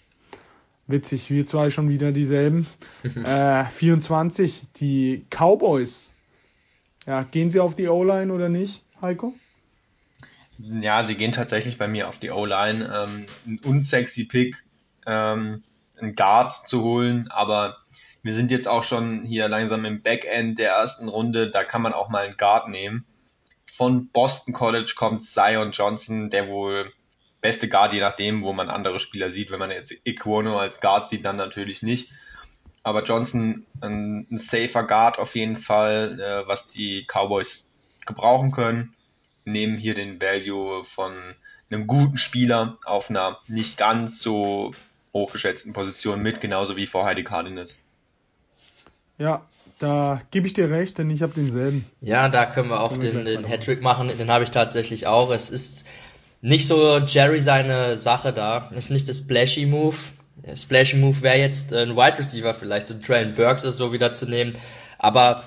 Witzig, 0.89 1.31
wir 1.31 1.47
zwei 1.47 1.71
schon 1.71 1.89
wieder 1.89 2.13
dieselben. 2.13 2.67
äh, 3.25 3.65
24, 3.65 4.63
die 4.77 5.25
Cowboys. 5.31 6.13
Ja, 7.07 7.23
gehen 7.23 7.51
sie 7.51 7.61
auf 7.61 7.75
die 7.75 7.89
O-Line 7.89 8.33
oder 8.33 8.51
nicht, 8.51 8.83
Heiko? 9.01 9.33
Ja, 10.65 11.05
sie 11.05 11.17
gehen 11.17 11.33
tatsächlich 11.33 11.79
bei 11.79 11.89
mir 11.89 12.09
auf 12.09 12.19
die 12.19 12.31
O-Line. 12.31 13.07
Ähm, 13.09 13.27
ein 13.47 13.61
unsexy 13.65 14.25
Pick, 14.25 14.57
ähm, 15.07 15.63
einen 15.99 16.15
Guard 16.15 16.69
zu 16.69 16.83
holen, 16.83 17.29
aber 17.31 17.79
wir 18.23 18.35
sind 18.35 18.51
jetzt 18.51 18.69
auch 18.69 18.85
schon 18.85 19.25
hier 19.25 19.49
langsam 19.49 19.85
im 19.85 20.03
Backend 20.03 20.59
der 20.59 20.71
ersten 20.73 21.09
Runde, 21.09 21.51
da 21.51 21.65
kann 21.65 21.83
man 21.83 21.93
auch 21.93 22.09
mal 22.09 22.25
einen 22.25 22.37
Guard 22.37 22.69
nehmen. 22.69 23.05
Von 23.71 24.09
Boston 24.09 24.55
College 24.55 24.93
kommt 24.97 25.23
Zion 25.23 25.73
Johnson, 25.73 26.31
der 26.31 26.49
wohl 26.49 26.93
beste 27.41 27.69
Guard, 27.69 27.93
je 27.93 28.01
nachdem, 28.01 28.43
wo 28.43 28.53
man 28.53 28.71
andere 28.71 29.01
Spieler 29.01 29.31
sieht. 29.31 29.51
Wenn 29.51 29.59
man 29.59 29.71
jetzt 29.71 29.93
Equono 30.05 30.59
als 30.59 30.81
Guard 30.81 31.09
sieht, 31.09 31.25
dann 31.25 31.37
natürlich 31.37 31.83
nicht. 31.83 32.13
Aber 32.85 33.03
Johnson 33.03 33.67
ein, 33.81 34.27
ein 34.31 34.39
safer 34.39 34.85
Guard 34.85 35.19
auf 35.19 35.35
jeden 35.35 35.57
Fall, 35.57 36.21
äh, 36.21 36.47
was 36.47 36.69
die 36.69 37.07
Cowboys 37.07 37.71
gebrauchen 38.07 38.53
können. 38.53 38.95
Nehmen 39.45 39.77
hier 39.77 39.95
den 39.95 40.21
Value 40.21 40.85
von 40.85 41.13
einem 41.71 41.87
guten 41.87 42.19
Spieler 42.19 42.79
auf 42.85 43.11
einer 43.11 43.39
nicht 43.49 43.77
ganz 43.77 44.21
so 44.21 44.73
hochgeschätzten 45.13 45.73
Position 45.73 46.23
mit, 46.23 46.41
genauso 46.41 46.77
wie 46.77 46.87
vorher 46.87 47.15
die 47.15 47.25
Cardinals. 47.25 47.83
Ja, 49.19 49.43
da 49.79 50.23
gebe 50.31 50.47
ich 50.47 50.53
dir 50.53 50.71
recht, 50.71 50.99
denn 50.99 51.11
ich 51.11 51.23
habe 51.23 51.33
denselben. 51.35 51.85
Ja, 52.01 52.29
da 52.29 52.47
können 52.47 52.69
wir 52.69 52.81
auch 52.81 52.99
können 52.99 53.25
den, 53.25 53.43
den 53.43 53.45
Hattrick 53.45 53.83
machen. 53.83 54.09
Den 54.17 54.31
habe 54.31 54.45
ich 54.45 54.51
tatsächlich 54.51 55.07
auch. 55.07 55.31
Es 55.31 55.51
ist 55.51 55.87
nicht 56.41 56.67
so 56.67 56.99
Jerry 56.99 57.41
seine 57.41 57.97
Sache 57.97 58.33
da. 58.33 58.71
Es 58.73 58.85
ist 58.85 58.91
nicht 58.91 59.09
das 59.09 59.19
Splashy 59.19 59.67
Move. 59.67 59.97
Der 60.37 60.57
Splashy 60.57 60.97
Move 60.97 61.23
wäre 61.23 61.39
jetzt 61.39 61.73
ein 61.73 61.97
Wide 61.97 62.19
Receiver 62.19 62.55
vielleicht, 62.55 62.87
so 62.87 62.95
Traylon 62.95 63.35
Burks 63.35 63.65
oder 63.65 63.73
so 63.73 63.93
wieder 63.93 64.13
zu 64.13 64.27
nehmen. 64.27 64.55
Aber 64.99 65.45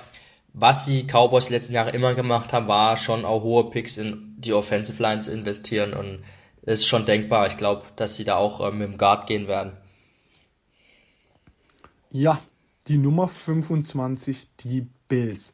was 0.58 0.86
die 0.86 1.04
Cowboys 1.04 1.50
letzten 1.50 1.74
Jahre 1.74 1.92
immer 1.92 2.16
gemacht 2.16 2.54
haben, 2.54 2.70
war 2.70 2.96
schon 2.96 3.26
auch 3.26 3.44
hohe 3.44 3.70
Picks 3.70 3.98
in 3.98 4.36
die 4.38 4.54
Offensive 4.54 5.02
Line 5.04 5.22
zu 5.22 5.32
investieren 5.32 5.94
und 5.94 6.24
ist 6.62 6.88
schon 6.88 7.06
denkbar. 7.06 7.48
Ich 7.48 7.58
glaube, 7.58 7.84
dass 7.98 8.16
sie 8.16 8.24
da 8.24 8.38
auch 8.38 8.66
ähm, 8.66 8.78
mit 8.78 8.88
dem 8.88 8.98
Guard 8.98 9.28
gehen 9.28 9.50
werden. 9.50 9.74
Ja, 12.10 12.40
die 12.88 12.98
Nummer 12.98 13.28
25, 13.28 14.56
die 14.62 14.88
Bills. 15.10 15.54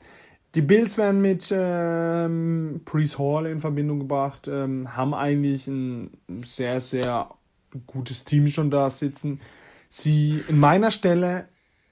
Die 0.54 0.62
Bills 0.62 0.98
werden 1.00 1.22
mit 1.22 1.52
ähm, 1.52 2.82
Priest 2.86 3.18
Hall 3.18 3.48
in 3.48 3.60
Verbindung 3.60 4.00
gebracht, 4.00 4.48
ähm, 4.48 4.96
haben 4.96 5.16
eigentlich 5.16 5.66
ein 5.66 6.12
sehr, 6.44 6.80
sehr 6.80 7.32
gutes 7.88 8.24
Team 8.24 8.50
schon 8.50 8.70
da 8.70 8.92
sitzen. 8.92 9.42
Sie, 9.90 10.44
in 10.48 10.60
meiner 10.60 10.92
Stelle 10.92 11.48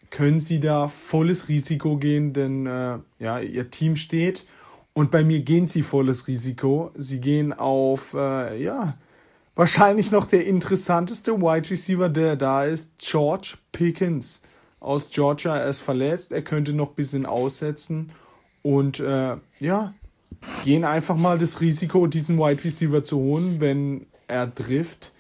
können 0.10 0.39
sie 0.39 0.60
da 0.60 0.88
volles 0.88 1.49
Risiko 1.49 1.97
gehen, 1.97 2.34
denn 2.34 2.66
äh, 2.66 2.99
ja, 3.20 3.39
ihr 3.39 3.70
Team 3.70 3.95
steht 3.95 4.45
und 4.93 5.12
bei 5.12 5.24
mir 5.24 5.41
gehen 5.41 5.68
sie 5.68 5.84
volles 5.84 6.28
Risiko. 6.28 6.91
Sie 6.97 7.22
gehen 7.22 7.53
auf, 7.53 8.14
äh, 8.14 8.62
ja, 8.62 8.97
wahrscheinlich 9.55 10.12
noch 10.12 10.26
der 10.26 10.45
interessanteste 10.45 11.41
Wide 11.41 11.70
Receiver, 11.70 12.10
der 12.10 12.36
da 12.36 12.66
ist, 12.66 12.89
George 12.97 13.55
Pickens 13.72 14.41
aus 14.80 15.10
Georgia. 15.10 15.57
Er 15.57 15.70
ist 15.70 15.80
verletzt, 15.80 16.32
er 16.32 16.41
könnte 16.41 16.74
noch 16.74 16.89
ein 16.89 16.95
bisschen 16.95 17.26
aussetzen. 17.26 18.12
Und 18.62 18.99
äh, 18.99 19.38
ja, 19.60 19.93
gehen 20.64 20.84
einfach 20.84 21.16
mal 21.16 21.38
das 21.38 21.62
Risiko, 21.62 22.07
diesen 22.07 22.38
Wide 22.38 22.64
Receiver 22.64 23.03
zu 23.03 23.20
holen. 23.20 23.62
Wenn 23.62 24.05
er 24.28 24.53
trifft, 24.53 25.14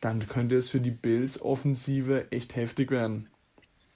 dann 0.00 0.26
könnte 0.28 0.56
es 0.56 0.70
für 0.70 0.80
die 0.80 0.90
Bills 0.90 1.40
Offensive 1.40 2.32
echt 2.32 2.56
heftig 2.56 2.90
werden. 2.90 3.28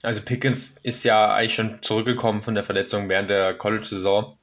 Also 0.05 0.21
Pickens 0.21 0.75
ist 0.83 1.03
ja 1.03 1.33
eigentlich 1.33 1.55
schon 1.55 1.81
zurückgekommen 1.81 2.41
von 2.41 2.55
der 2.55 2.63
Verletzung 2.63 3.09
während 3.09 3.29
der 3.29 3.53
College-Saison. 3.53 4.37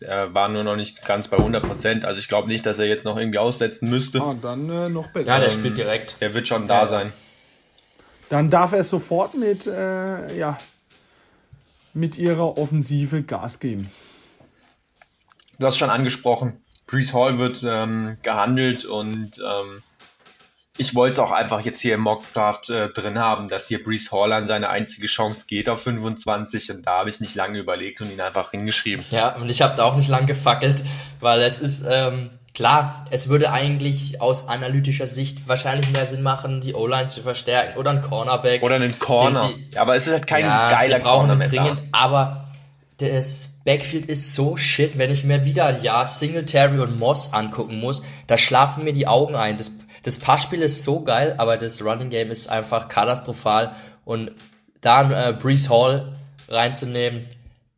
Er 0.00 0.34
war 0.34 0.48
nur 0.48 0.64
noch 0.64 0.76
nicht 0.76 1.04
ganz 1.04 1.28
bei 1.28 1.36
100 1.36 1.62
Prozent. 1.64 2.04
Also 2.04 2.18
ich 2.18 2.28
glaube 2.28 2.48
nicht, 2.48 2.64
dass 2.64 2.78
er 2.78 2.86
jetzt 2.86 3.04
noch 3.04 3.16
irgendwie 3.16 3.38
aussetzen 3.38 3.90
müsste. 3.90 4.20
Ah, 4.20 4.34
dann 4.40 4.68
äh, 4.70 4.88
noch 4.88 5.08
besser. 5.08 5.32
Ja, 5.32 5.40
der 5.40 5.50
spielt 5.50 5.78
direkt. 5.78 6.20
Der 6.20 6.34
wird 6.34 6.48
schon 6.48 6.66
da 6.66 6.80
ja. 6.80 6.86
sein 6.86 7.12
dann 8.28 8.50
darf 8.50 8.72
er 8.72 8.84
sofort 8.84 9.34
mit, 9.34 9.66
äh, 9.66 10.36
ja, 10.36 10.58
mit 11.92 12.18
ihrer 12.18 12.58
Offensive 12.58 13.22
Gas 13.22 13.60
geben. 13.60 13.90
Du 15.58 15.66
hast 15.66 15.78
schon 15.78 15.90
angesprochen, 15.90 16.60
Brees 16.86 17.14
Hall 17.14 17.38
wird 17.38 17.62
ähm, 17.64 18.16
gehandelt 18.22 18.84
und 18.84 19.38
ähm, 19.38 19.82
ich 20.76 20.94
wollte 20.94 21.12
es 21.12 21.18
auch 21.18 21.30
einfach 21.30 21.60
jetzt 21.60 21.80
hier 21.80 21.94
im 21.94 22.00
Mockdraft 22.00 22.68
äh, 22.70 22.88
drin 22.88 23.18
haben, 23.18 23.48
dass 23.48 23.68
hier 23.68 23.82
Brees 23.82 24.10
Hall 24.10 24.32
an 24.32 24.46
seine 24.46 24.70
einzige 24.70 25.06
Chance 25.06 25.44
geht 25.46 25.68
auf 25.68 25.82
25 25.82 26.70
und 26.72 26.86
da 26.86 26.98
habe 26.98 27.10
ich 27.10 27.20
nicht 27.20 27.34
lange 27.34 27.58
überlegt 27.58 28.00
und 28.00 28.10
ihn 28.10 28.20
einfach 28.20 28.50
hingeschrieben. 28.50 29.04
Ja, 29.10 29.36
und 29.36 29.48
ich 29.48 29.62
habe 29.62 29.76
da 29.76 29.84
auch 29.84 29.96
nicht 29.96 30.08
lange 30.08 30.26
gefackelt, 30.26 30.82
weil 31.20 31.42
es 31.42 31.60
ist, 31.60 31.84
ähm, 31.88 32.30
Klar, 32.54 33.04
es 33.10 33.28
würde 33.28 33.50
eigentlich 33.50 34.20
aus 34.20 34.48
analytischer 34.48 35.08
Sicht 35.08 35.48
wahrscheinlich 35.48 35.90
mehr 35.90 36.06
Sinn 36.06 36.22
machen, 36.22 36.60
die 36.60 36.74
O-Line 36.74 37.08
zu 37.08 37.20
verstärken 37.20 37.76
oder 37.78 37.90
einen 37.90 38.02
Cornerback. 38.02 38.62
Oder 38.62 38.76
einen 38.76 38.96
Corner. 39.00 39.48
Sie, 39.48 39.76
aber 39.76 39.96
es 39.96 40.06
ist 40.06 40.12
halt 40.12 40.28
kein 40.28 40.44
ja, 40.44 40.68
geiler 40.68 40.98
sie 40.98 41.02
brauchen 41.02 41.26
Corner 41.26 41.44
dringend, 41.44 41.80
da. 41.80 41.98
aber 41.98 42.44
das 42.98 43.58
Backfield 43.64 44.06
ist 44.06 44.36
so 44.36 44.56
shit, 44.56 44.98
wenn 44.98 45.10
ich 45.10 45.24
mir 45.24 45.44
wieder 45.44 45.66
ein 45.66 45.82
Jahr 45.82 46.06
Singletary 46.06 46.78
und 46.78 46.96
Moss 47.00 47.32
angucken 47.32 47.80
muss, 47.80 48.04
da 48.28 48.38
schlafen 48.38 48.84
mir 48.84 48.92
die 48.92 49.08
Augen 49.08 49.34
ein. 49.34 49.56
Das, 49.56 49.72
das 50.04 50.18
Passspiel 50.18 50.62
ist 50.62 50.84
so 50.84 51.02
geil, 51.02 51.34
aber 51.38 51.56
das 51.56 51.82
Running 51.82 52.10
Game 52.10 52.30
ist 52.30 52.48
einfach 52.48 52.88
katastrophal 52.88 53.74
und 54.04 54.32
da 54.80 55.30
äh, 55.30 55.32
Brees 55.32 55.70
Hall 55.70 56.16
reinzunehmen, 56.48 57.26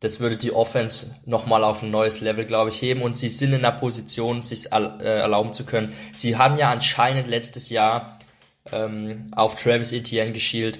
das 0.01 0.19
würde 0.19 0.37
die 0.37 0.51
Offense 0.51 1.15
nochmal 1.25 1.63
auf 1.63 1.81
ein 1.81 1.89
neues 1.89 2.21
Level, 2.21 2.45
glaube 2.45 2.69
ich, 2.69 2.81
heben. 2.81 3.01
Und 3.01 3.17
sie 3.17 3.29
sind 3.29 3.53
in 3.53 3.63
der 3.63 3.71
Position, 3.71 4.41
sich 4.41 4.71
äh, 4.71 4.75
erlauben 4.75 5.53
zu 5.53 5.65
können. 5.65 5.93
Sie 6.13 6.37
haben 6.37 6.57
ja 6.57 6.69
anscheinend 6.69 7.27
letztes 7.27 7.71
Jahr 7.71 8.19
ähm, 8.71 9.31
auf 9.35 9.61
Travis 9.61 9.93
Etienne 9.93 10.33
geschielt. 10.33 10.79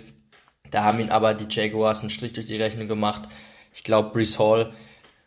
Da 0.70 0.84
haben 0.84 1.00
ihn 1.00 1.10
aber 1.10 1.34
die 1.34 1.48
Jaguars 1.50 2.02
einen 2.02 2.10
Strich 2.10 2.34
durch 2.34 2.46
die 2.46 2.58
Rechnung 2.58 2.88
gemacht. 2.88 3.28
Ich 3.74 3.84
glaube, 3.84 4.12
Brees 4.12 4.38
Hall 4.38 4.74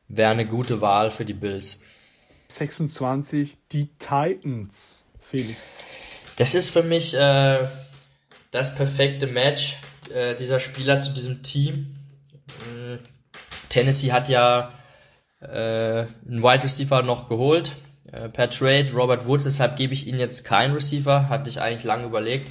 wäre 0.07 0.31
eine 0.31 0.47
gute 0.47 0.81
Wahl 0.81 1.11
für 1.11 1.25
die 1.25 1.35
Bills. 1.35 1.81
26, 2.49 3.59
die 3.73 3.89
Titans, 3.99 5.05
Felix. 5.21 5.67
Das 6.37 6.55
ist 6.55 6.71
für 6.71 6.83
mich 6.83 7.15
äh, 7.15 7.69
das 8.51 8.75
perfekte 8.75 9.27
Match 9.27 9.77
äh, 10.15 10.35
dieser 10.35 10.61
Spieler 10.61 11.01
zu 11.01 11.13
diesem 11.13 11.43
Team. 11.43 11.95
Äh, 12.49 12.99
Tennessee 13.69 14.13
hat 14.13 14.29
ja 14.29 14.73
äh, 15.41 15.47
einen 15.47 16.43
Wide 16.43 16.65
Receiver 16.65 17.03
noch 17.03 17.29
geholt 17.29 17.73
äh, 18.13 18.29
per 18.29 18.51
Trade, 18.51 18.93
Robert 18.93 19.27
Woods, 19.27 19.45
deshalb 19.45 19.77
gebe 19.77 19.95
ich 19.95 20.07
ihnen 20.07 20.19
jetzt 20.19 20.45
keinen 20.45 20.75
Receiver, 20.75 21.29
hatte 21.29 21.51
ich 21.51 21.61
eigentlich 21.61 21.85
lange 21.85 22.07
überlegt. 22.07 22.51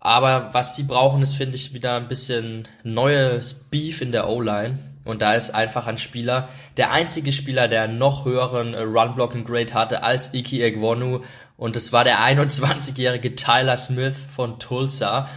Aber 0.00 0.50
was 0.52 0.76
sie 0.76 0.84
brauchen, 0.84 1.22
ist, 1.22 1.34
finde 1.34 1.56
ich, 1.56 1.74
wieder 1.74 1.96
ein 1.96 2.08
bisschen 2.08 2.68
neues 2.84 3.54
Beef 3.54 4.00
in 4.00 4.12
der 4.12 4.28
O-Line. 4.28 4.78
Und 5.04 5.22
da 5.22 5.34
ist 5.34 5.54
einfach 5.54 5.86
ein 5.86 5.98
Spieler, 5.98 6.48
der 6.76 6.92
einzige 6.92 7.32
Spieler, 7.32 7.66
der 7.66 7.88
noch 7.88 8.24
höheren 8.24 8.74
äh, 8.74 8.82
Run-Blocking-Grade 8.82 9.74
hatte 9.74 10.02
als 10.02 10.34
Iki 10.34 10.62
Egwonu. 10.62 11.22
Und 11.58 11.76
das 11.76 11.92
war 11.92 12.04
der 12.04 12.20
21-jährige 12.20 13.34
Tyler 13.34 13.76
Smith 13.76 14.16
von 14.34 14.58
Tulsa 14.58 15.28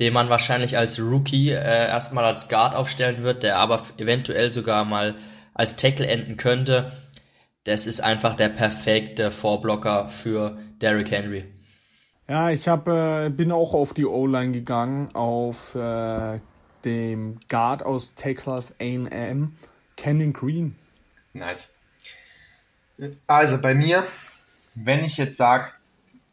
den 0.00 0.12
man 0.12 0.28
wahrscheinlich 0.28 0.76
als 0.76 0.98
Rookie 1.00 1.50
äh, 1.50 1.86
erstmal 1.88 2.24
als 2.24 2.48
Guard 2.48 2.74
aufstellen 2.74 3.22
wird, 3.22 3.42
der 3.42 3.58
aber 3.58 3.82
eventuell 3.96 4.50
sogar 4.50 4.84
mal 4.84 5.16
als 5.54 5.76
Tackle 5.76 6.06
enden 6.06 6.36
könnte. 6.36 6.92
Das 7.64 7.86
ist 7.86 8.00
einfach 8.00 8.34
der 8.34 8.48
perfekte 8.48 9.30
Vorblocker 9.30 10.08
für 10.08 10.58
Derrick 10.80 11.10
Henry. 11.10 11.44
Ja, 12.28 12.50
ich 12.50 12.68
hab, 12.68 12.88
äh, 12.88 13.30
bin 13.30 13.52
auch 13.52 13.74
auf 13.74 13.94
die 13.94 14.06
O-Line 14.06 14.52
gegangen, 14.52 15.14
auf 15.14 15.74
äh, 15.74 16.40
dem 16.84 17.38
Guard 17.48 17.82
aus 17.82 18.14
Texas 18.14 18.74
A&M, 18.80 19.56
Canyon 19.96 20.32
Green. 20.32 20.76
Nice. 21.32 21.78
Also 23.26 23.58
bei 23.58 23.74
mir, 23.74 24.04
wenn 24.74 25.04
ich 25.04 25.16
jetzt 25.16 25.36
sage, 25.36 25.70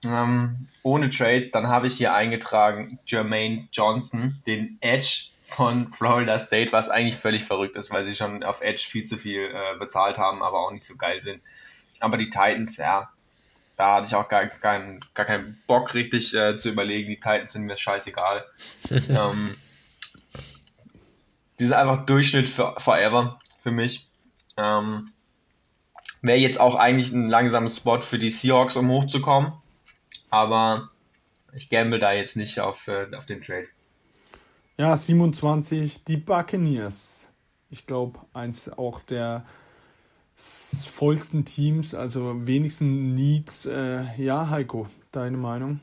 ähm, 0.06 0.68
ohne 0.84 1.10
Trades, 1.10 1.52
dann 1.52 1.68
habe 1.68 1.88
ich 1.88 1.94
hier 1.94 2.14
eingetragen 2.14 3.00
Jermaine 3.06 3.68
Johnson, 3.72 4.42
den 4.48 4.78
Edge 4.82 5.30
von 5.46 5.94
Florida 5.94 6.40
State, 6.40 6.72
was 6.72 6.90
eigentlich 6.90 7.16
völlig 7.16 7.44
verrückt 7.44 7.76
ist, 7.76 7.92
weil 7.92 8.06
sie 8.06 8.16
schon 8.16 8.44
auf 8.44 8.62
Edge 8.62 8.84
viel 8.88 9.04
zu 9.04 9.18
viel 9.18 9.52
äh, 9.54 9.78
bezahlt 9.78 10.18
haben, 10.18 10.42
aber 10.42 10.60
auch 10.60 10.72
nicht 10.72 10.86
so 10.86 10.96
geil 10.96 11.22
sind. 11.22 11.42
Aber 12.00 12.18
die 12.18 12.30
Titans, 12.30 12.78
ja, 12.78 13.12
da 13.76 13.96
hatte 13.96 14.08
ich 14.08 14.16
auch 14.16 14.28
gar, 14.28 14.46
gar, 14.46 14.80
gar 15.14 15.26
keinen 15.26 15.62
Bock 15.68 15.94
richtig 15.94 16.34
äh, 16.34 16.58
zu 16.58 16.70
überlegen. 16.70 17.10
Die 17.10 17.20
Titans 17.20 17.54
sind 17.54 17.64
mir 17.64 17.78
scheißegal. 17.78 18.46
ähm, 18.90 19.56
die 21.60 21.66
sind 21.66 21.74
einfach 21.74 22.06
Durchschnitt 22.06 22.50
für 22.50 22.76
forever 22.78 23.40
für 23.60 23.72
mich. 23.72 24.08
Ähm, 24.58 25.12
Wäre 26.22 26.38
jetzt 26.38 26.60
auch 26.60 26.76
eigentlich 26.76 27.12
ein 27.12 27.30
langsames 27.30 27.78
Spot 27.78 28.02
für 28.02 28.20
die 28.20 28.30
Seahawks, 28.30 28.76
um 28.76 28.90
hochzukommen 28.90 29.54
aber 30.32 30.90
ich 31.54 31.70
gamble 31.70 32.00
da 32.00 32.14
jetzt 32.14 32.38
nicht 32.38 32.60
auf, 32.60 32.88
äh, 32.88 33.08
auf 33.16 33.28
den 33.28 33.44
Trade. 33.44 33.68
Ja, 34.78 34.98
27, 34.98 36.06
die 36.06 36.18
Buccaneers. 36.18 37.28
Ich 37.70 37.86
glaube, 37.86 38.20
eins 38.34 38.70
auch 38.70 39.02
der 39.02 39.46
vollsten 40.36 41.46
Teams, 41.46 41.94
also 41.94 42.48
wenigsten 42.48 43.14
Needs. 43.14 43.68
Äh, 43.68 44.06
ja, 44.18 44.50
Heiko, 44.50 44.88
deine 45.12 45.38
Meinung? 45.38 45.82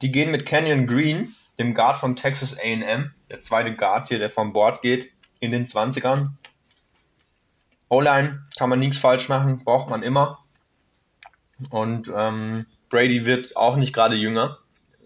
Die 0.00 0.12
gehen 0.12 0.30
mit 0.30 0.46
Canyon 0.46 0.86
Green, 0.86 1.34
dem 1.58 1.74
Guard 1.74 1.98
von 1.98 2.16
Texas 2.16 2.56
AM, 2.58 3.12
der 3.30 3.42
zweite 3.42 3.74
Guard 3.74 4.08
hier, 4.08 4.18
der 4.18 4.30
vom 4.30 4.52
Board 4.52 4.80
geht, 4.82 5.10
in 5.40 5.50
den 5.50 5.66
20ern. 5.66 6.30
O-Line 7.90 8.42
kann 8.56 8.70
man 8.70 8.78
nichts 8.78 8.98
falsch 8.98 9.28
machen, 9.28 9.58
braucht 9.58 9.90
man 9.90 10.02
immer. 10.02 10.38
Und 11.68 12.10
ähm, 12.14 12.64
Brady 12.88 13.26
wird 13.26 13.56
auch 13.56 13.76
nicht 13.76 13.92
gerade 13.92 14.16
jünger. 14.16 14.58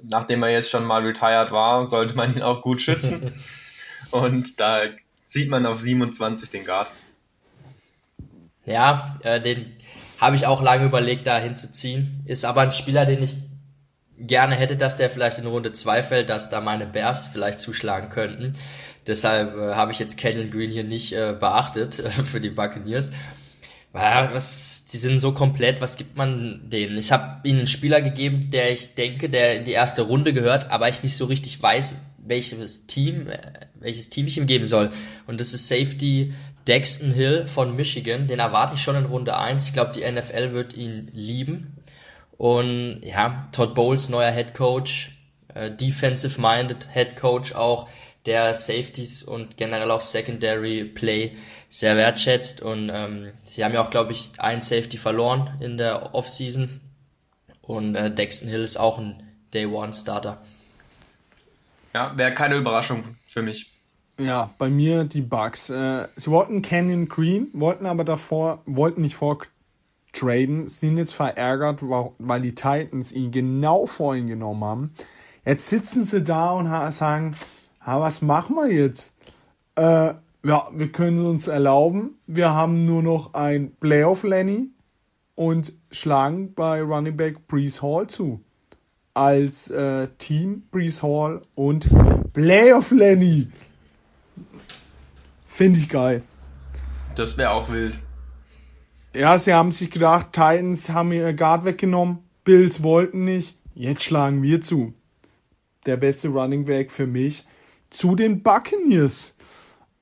Nachdem 0.02 0.42
er 0.42 0.50
jetzt 0.50 0.70
schon 0.70 0.84
mal 0.84 1.02
retired 1.02 1.50
war, 1.50 1.86
sollte 1.86 2.14
man 2.14 2.34
ihn 2.34 2.42
auch 2.42 2.62
gut 2.62 2.80
schützen. 2.80 3.34
Und 4.10 4.60
da 4.60 4.82
sieht 5.26 5.48
man 5.48 5.66
auf 5.66 5.80
27 5.80 6.50
den 6.50 6.64
Guard. 6.64 6.88
Ja, 8.66 9.18
äh, 9.22 9.40
den 9.40 9.74
habe 10.20 10.36
ich 10.36 10.46
auch 10.46 10.62
lange 10.62 10.84
überlegt, 10.84 11.26
da 11.26 11.38
hinzuziehen. 11.38 12.22
Ist 12.26 12.44
aber 12.44 12.60
ein 12.60 12.70
Spieler, 12.70 13.06
den 13.06 13.22
ich 13.22 13.34
gerne 14.18 14.54
hätte, 14.54 14.76
dass 14.76 14.96
der 14.96 15.10
vielleicht 15.10 15.38
in 15.38 15.46
Runde 15.46 15.72
2 15.72 16.02
fällt, 16.02 16.28
dass 16.30 16.50
da 16.50 16.60
meine 16.60 16.86
Bears 16.86 17.28
vielleicht 17.28 17.60
zuschlagen 17.60 18.10
könnten. 18.10 18.52
Deshalb 19.06 19.56
äh, 19.56 19.74
habe 19.74 19.92
ich 19.92 19.98
jetzt 19.98 20.18
Canyon 20.18 20.50
Green 20.50 20.70
hier 20.70 20.84
nicht 20.84 21.12
äh, 21.12 21.34
beachtet 21.38 21.98
äh, 22.00 22.10
für 22.10 22.40
die 22.40 22.50
Buccaneers. 22.50 23.12
Was, 23.92 24.86
die 24.86 24.96
sind 24.96 25.20
so 25.20 25.30
komplett, 25.30 25.80
was 25.80 25.96
gibt 25.96 26.16
man 26.16 26.68
denen? 26.68 26.98
Ich 26.98 27.12
habe 27.12 27.46
ihnen 27.46 27.58
einen 27.58 27.66
Spieler 27.68 28.02
gegeben, 28.02 28.50
der 28.50 28.72
ich 28.72 28.96
denke, 28.96 29.30
der 29.30 29.56
in 29.56 29.64
die 29.64 29.70
erste 29.70 30.02
Runde 30.02 30.32
gehört, 30.32 30.72
aber 30.72 30.88
ich 30.88 31.04
nicht 31.04 31.16
so 31.16 31.26
richtig 31.26 31.62
weiß, 31.62 31.96
welches 32.18 32.86
Team, 32.86 33.28
äh, 33.28 33.38
welches 33.76 34.10
Team 34.10 34.26
ich 34.26 34.36
ihm 34.36 34.46
geben 34.46 34.64
soll. 34.64 34.90
Und 35.28 35.38
das 35.38 35.52
ist 35.52 35.68
Safety 35.68 36.34
Dexton 36.66 37.12
Hill 37.12 37.46
von 37.46 37.76
Michigan. 37.76 38.26
Den 38.26 38.38
erwarte 38.38 38.74
ich 38.74 38.82
schon 38.82 38.96
in 38.96 39.04
Runde 39.04 39.36
1. 39.36 39.66
Ich 39.66 39.74
glaube, 39.74 39.92
die 39.92 40.10
NFL 40.10 40.52
wird 40.52 40.74
ihn 40.74 41.10
lieben. 41.12 41.76
Und 42.36 43.00
ja, 43.04 43.48
Todd 43.52 43.74
Bowles, 43.74 44.08
neuer 44.08 44.32
Head 44.32 44.54
Coach, 44.54 45.12
äh, 45.54 45.70
defensive-minded 45.70 46.88
Head 46.92 47.16
Coach 47.16 47.54
auch, 47.54 47.88
der 48.26 48.54
Safeties 48.54 49.22
und 49.22 49.56
generell 49.56 49.90
auch 49.90 50.00
Secondary 50.00 50.84
Play 50.84 51.36
sehr 51.68 51.96
wertschätzt. 51.96 52.62
Und 52.62 52.90
ähm, 52.92 53.32
sie 53.42 53.64
haben 53.64 53.74
ja 53.74 53.84
auch, 53.84 53.90
glaube 53.90 54.12
ich, 54.12 54.30
ein 54.38 54.60
Safety 54.60 54.96
verloren 54.96 55.58
in 55.60 55.76
der 55.76 56.14
Offseason. 56.14 56.80
Und 57.60 57.94
äh, 57.94 58.12
Dexton 58.12 58.48
Hill 58.48 58.62
ist 58.62 58.76
auch 58.76 58.98
ein 58.98 59.22
Day 59.52 59.66
One 59.66 59.92
Starter. 59.92 60.42
Ja, 61.92 62.16
wäre 62.16 62.34
keine 62.34 62.56
Überraschung 62.56 63.16
für 63.28 63.42
mich. 63.42 63.70
Ja, 64.18 64.50
bei 64.58 64.68
mir 64.68 65.04
die 65.04 65.22
Bugs. 65.22 65.70
Äh, 65.70 66.08
sie 66.16 66.30
wollten 66.30 66.62
Canyon 66.62 67.08
Green, 67.08 67.48
wollten 67.52 67.86
aber 67.86 68.04
davor, 68.04 68.62
wollten 68.64 69.02
nicht 69.02 69.16
vor 69.16 69.38
traden, 70.12 70.68
sind 70.68 70.96
jetzt 70.96 71.12
verärgert, 71.12 71.80
weil 71.82 72.40
die 72.40 72.54
Titans 72.54 73.12
ihn 73.12 73.32
genau 73.32 73.86
vorhin 73.86 74.28
genommen 74.28 74.64
haben. 74.64 74.94
Jetzt 75.44 75.68
sitzen 75.68 76.04
sie 76.04 76.22
da 76.22 76.52
und 76.52 76.92
sagen, 76.92 77.34
ha, 77.86 78.00
was 78.00 78.22
machen 78.22 78.56
wir 78.56 78.72
jetzt? 78.72 79.14
Äh, 79.76 80.14
ja, 80.44 80.68
wir 80.72 80.92
können 80.92 81.24
uns 81.24 81.46
erlauben, 81.46 82.18
wir 82.26 82.50
haben 82.50 82.84
nur 82.84 83.02
noch 83.02 83.34
ein 83.34 83.74
Playoff 83.76 84.22
Lenny 84.24 84.68
und 85.34 85.72
schlagen 85.90 86.54
bei 86.54 86.82
Running 86.82 87.16
Back 87.16 87.46
Brees 87.48 87.82
Hall 87.82 88.06
zu. 88.08 88.40
Als 89.14 89.70
äh, 89.70 90.08
Team 90.18 90.64
Brees 90.70 91.02
Hall 91.02 91.42
und 91.54 91.88
Playoff 92.32 92.90
Lenny. 92.90 93.48
Finde 95.48 95.78
ich 95.78 95.88
geil. 95.88 96.22
Das 97.14 97.38
wäre 97.38 97.52
auch 97.52 97.70
wild. 97.70 97.98
Ja, 99.14 99.38
sie 99.38 99.54
haben 99.54 99.70
sich 99.70 99.92
gedacht, 99.92 100.32
Titans 100.32 100.88
haben 100.88 101.12
ihr 101.12 101.32
Guard 101.32 101.64
weggenommen, 101.64 102.18
Bills 102.42 102.82
wollten 102.82 103.24
nicht, 103.24 103.56
jetzt 103.76 104.02
schlagen 104.02 104.42
wir 104.42 104.60
zu. 104.60 104.92
Der 105.86 105.96
beste 105.96 106.28
Running 106.28 106.64
Back 106.64 106.90
für 106.90 107.06
mich 107.06 107.46
zu 107.94 108.16
den 108.16 108.42
Buccaneers. 108.42 109.34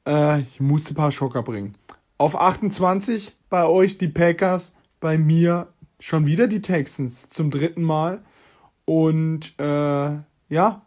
Äh, 0.06 0.40
ich 0.40 0.60
musste 0.60 0.92
ein 0.92 0.96
paar 0.96 1.12
Schocker 1.12 1.42
bringen. 1.42 1.76
Auf 2.16 2.40
28 2.40 3.36
bei 3.50 3.66
euch 3.66 3.98
die 3.98 4.08
Packers, 4.08 4.74
bei 4.98 5.18
mir 5.18 5.68
schon 6.00 6.26
wieder 6.26 6.48
die 6.48 6.62
Texans 6.62 7.28
zum 7.28 7.50
dritten 7.50 7.82
Mal. 7.82 8.22
Und 8.86 9.54
äh, 9.60 10.16
ja, 10.48 10.86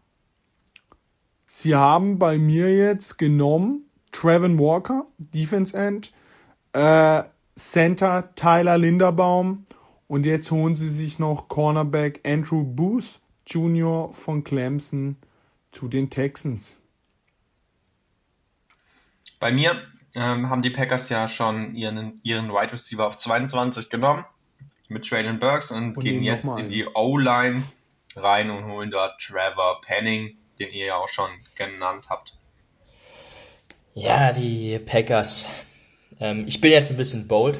sie 1.47 1.75
haben 1.75 2.17
bei 2.17 2.37
mir 2.37 2.75
jetzt 2.75 3.17
genommen 3.17 3.85
Trevin 4.11 4.57
Walker, 4.57 5.05
Defense 5.17 5.77
End, 5.77 6.11
äh, 6.73 7.23
Center 7.55 8.33
Tyler 8.35 8.77
Linderbaum 8.77 9.65
und 10.07 10.25
jetzt 10.25 10.51
holen 10.51 10.75
sie 10.75 10.89
sich 10.89 11.19
noch 11.19 11.47
Cornerback 11.47 12.21
Andrew 12.25 12.63
Booth 12.63 13.21
Jr. 13.45 14.11
von 14.11 14.43
Clemson 14.43 15.17
zu 15.71 15.87
den 15.87 16.09
Texans. 16.09 16.77
Bei 19.39 19.51
mir 19.51 19.81
ähm, 20.15 20.49
haben 20.49 20.61
die 20.61 20.69
Packers 20.69 21.09
ja 21.09 21.27
schon 21.27 21.75
ihren, 21.75 22.19
ihren 22.23 22.49
Wide 22.49 22.73
Receiver 22.73 23.05
auf 23.05 23.17
22 23.17 23.89
genommen 23.89 24.25
mit 24.87 25.07
Traylon 25.07 25.39
Burks 25.39 25.71
und, 25.71 25.97
und 25.97 26.03
gehen 26.03 26.23
jetzt 26.23 26.45
in 26.45 26.69
die 26.69 26.85
O-Line 26.85 27.63
rein 28.15 28.49
und 28.49 28.65
holen 28.65 28.91
dort 28.91 29.19
Trevor 29.19 29.81
Penning, 29.81 30.37
den 30.59 30.71
ihr 30.71 30.85
ja 30.87 30.95
auch 30.95 31.09
schon 31.09 31.29
genannt 31.55 32.05
habt. 32.09 32.37
Ja, 33.93 34.31
die 34.31 34.79
Packers. 34.79 35.49
Ähm, 36.19 36.45
ich 36.47 36.61
bin 36.61 36.71
jetzt 36.71 36.91
ein 36.91 36.97
bisschen 36.97 37.27
bold. 37.27 37.57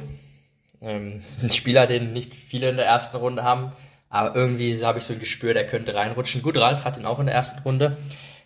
Ähm, 0.82 1.24
ein 1.42 1.52
Spieler, 1.52 1.88
den 1.88 2.14
nicht 2.14 2.36
viele 2.36 2.70
in 2.70 2.78
der 2.78 2.86
ersten 2.86 3.18
Runde 3.18 3.44
haben, 3.44 3.72
aber 4.10 4.36
irgendwie 4.36 4.84
habe 4.84 5.00
ich 5.00 5.06
so 5.06 5.14
ein 5.14 5.20
Gespür, 5.20 5.54
der 5.54 5.66
könnte 5.66 5.96
reinrutschen. 5.96 6.42
Gut, 6.42 6.58
Ralf 6.58 6.86
hat 6.86 6.98
ihn 6.98 7.06
auch 7.06 7.20
in 7.20 7.26
der 7.26 7.36
ersten 7.36 7.62
Runde. 7.64 7.98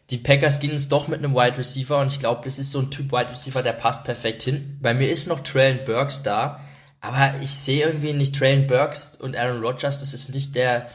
Die 0.10 0.18
Packers 0.18 0.60
gehen 0.60 0.74
es 0.74 0.90
doch 0.90 1.08
mit 1.08 1.20
einem 1.20 1.36
Wide 1.36 1.58
Receiver 1.58 2.00
und 2.00 2.12
ich 2.12 2.20
glaube, 2.20 2.42
das 2.44 2.58
ist 2.58 2.72
so 2.72 2.80
ein 2.80 2.90
Typ 2.90 3.12
Wide 3.12 3.30
Receiver, 3.30 3.62
der 3.62 3.74
passt 3.74 4.06
perfekt 4.06 4.44
hin. 4.44 4.78
Bei 4.82 4.94
mir 4.94 5.10
ist 5.10 5.28
noch 5.28 5.42
Traylon 5.42 5.86
Burks 5.86 6.24
da, 6.24 6.62
aber 7.00 7.36
ich 7.42 7.52
sehe 7.52 7.86
irgendwie 7.86 8.14
nicht 8.14 8.36
Traylon 8.36 8.68
Burks 8.68 9.16
und 9.16 9.36
Aaron 9.36 9.62
Rodgers, 9.62 10.00
das 10.00 10.14
ist 10.14 10.34
nicht 10.34 10.56
der 10.56 10.90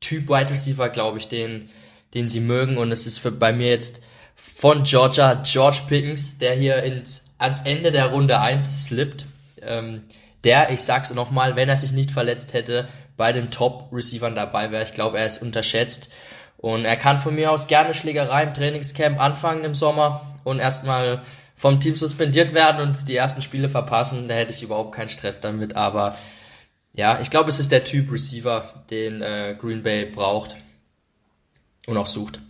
Typ 0.00 0.28
Wide 0.28 0.50
Receiver, 0.50 0.88
glaube 0.90 1.18
ich, 1.18 1.28
den, 1.28 1.70
den 2.14 2.28
sie 2.28 2.40
mögen 2.40 2.78
und 2.78 2.92
es 2.92 3.06
ist 3.06 3.18
für, 3.18 3.32
bei 3.32 3.52
mir 3.52 3.70
jetzt 3.70 4.02
von 4.36 4.82
Georgia 4.84 5.34
George 5.34 5.82
Pickens, 5.88 6.38
der 6.38 6.54
hier 6.54 6.82
ins, 6.82 7.26
ans 7.38 7.62
Ende 7.62 7.90
der 7.90 8.06
Runde 8.06 8.40
1 8.40 8.86
slippt. 8.86 9.26
Ähm, 9.60 10.02
der, 10.44 10.70
ich 10.70 10.82
sag's 10.82 11.12
nochmal, 11.14 11.56
wenn 11.56 11.68
er 11.68 11.76
sich 11.76 11.92
nicht 11.92 12.10
verletzt 12.10 12.52
hätte, 12.52 12.88
bei 13.16 13.32
den 13.32 13.50
Top-Receivern 13.50 14.34
dabei 14.34 14.72
wäre. 14.72 14.82
Ich 14.82 14.94
glaube, 14.94 15.18
er 15.18 15.26
ist 15.26 15.42
unterschätzt. 15.42 16.10
Und 16.62 16.84
er 16.84 16.96
kann 16.96 17.18
von 17.18 17.34
mir 17.34 17.50
aus 17.50 17.66
gerne 17.66 17.92
Schlägerei 17.92 18.44
im 18.44 18.54
Trainingscamp 18.54 19.20
anfangen 19.20 19.64
im 19.64 19.74
Sommer 19.74 20.38
und 20.44 20.60
erstmal 20.60 21.22
vom 21.56 21.80
Team 21.80 21.96
suspendiert 21.96 22.54
werden 22.54 22.80
und 22.80 23.08
die 23.08 23.16
ersten 23.16 23.42
Spiele 23.42 23.68
verpassen. 23.68 24.28
Da 24.28 24.34
hätte 24.36 24.52
ich 24.52 24.62
überhaupt 24.62 24.94
keinen 24.94 25.08
Stress 25.08 25.40
damit. 25.40 25.74
Aber 25.74 26.16
ja, 26.92 27.20
ich 27.20 27.30
glaube, 27.30 27.48
es 27.48 27.58
ist 27.58 27.72
der 27.72 27.82
Typ 27.82 28.12
Receiver, 28.12 28.84
den 28.90 29.22
äh, 29.22 29.56
Green 29.60 29.82
Bay 29.82 30.06
braucht 30.06 30.56
und 31.88 31.96
auch 31.96 32.06
sucht. 32.06 32.40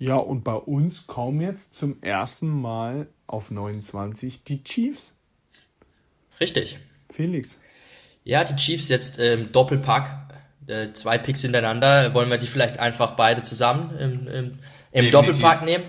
Ja, 0.00 0.16
und 0.16 0.42
bei 0.42 0.54
uns 0.54 1.06
kommen 1.06 1.40
jetzt 1.40 1.74
zum 1.74 2.02
ersten 2.02 2.48
Mal 2.48 3.06
auf 3.28 3.52
29 3.52 4.42
die 4.42 4.64
Chiefs. 4.64 5.14
Richtig. 6.40 6.76
Felix. 7.08 7.56
Ja, 8.24 8.42
die 8.42 8.56
Chiefs 8.56 8.88
jetzt 8.88 9.20
im 9.20 9.52
Doppelpack. 9.52 10.23
Äh, 10.66 10.92
zwei 10.92 11.18
Picks 11.18 11.42
hintereinander. 11.42 12.14
Wollen 12.14 12.30
wir 12.30 12.38
die 12.38 12.46
vielleicht 12.46 12.78
einfach 12.78 13.12
beide 13.12 13.42
zusammen 13.42 13.96
im, 13.98 14.28
im, 14.28 14.58
im 14.92 15.10
Doppelpack 15.10 15.62
nehmen? 15.62 15.84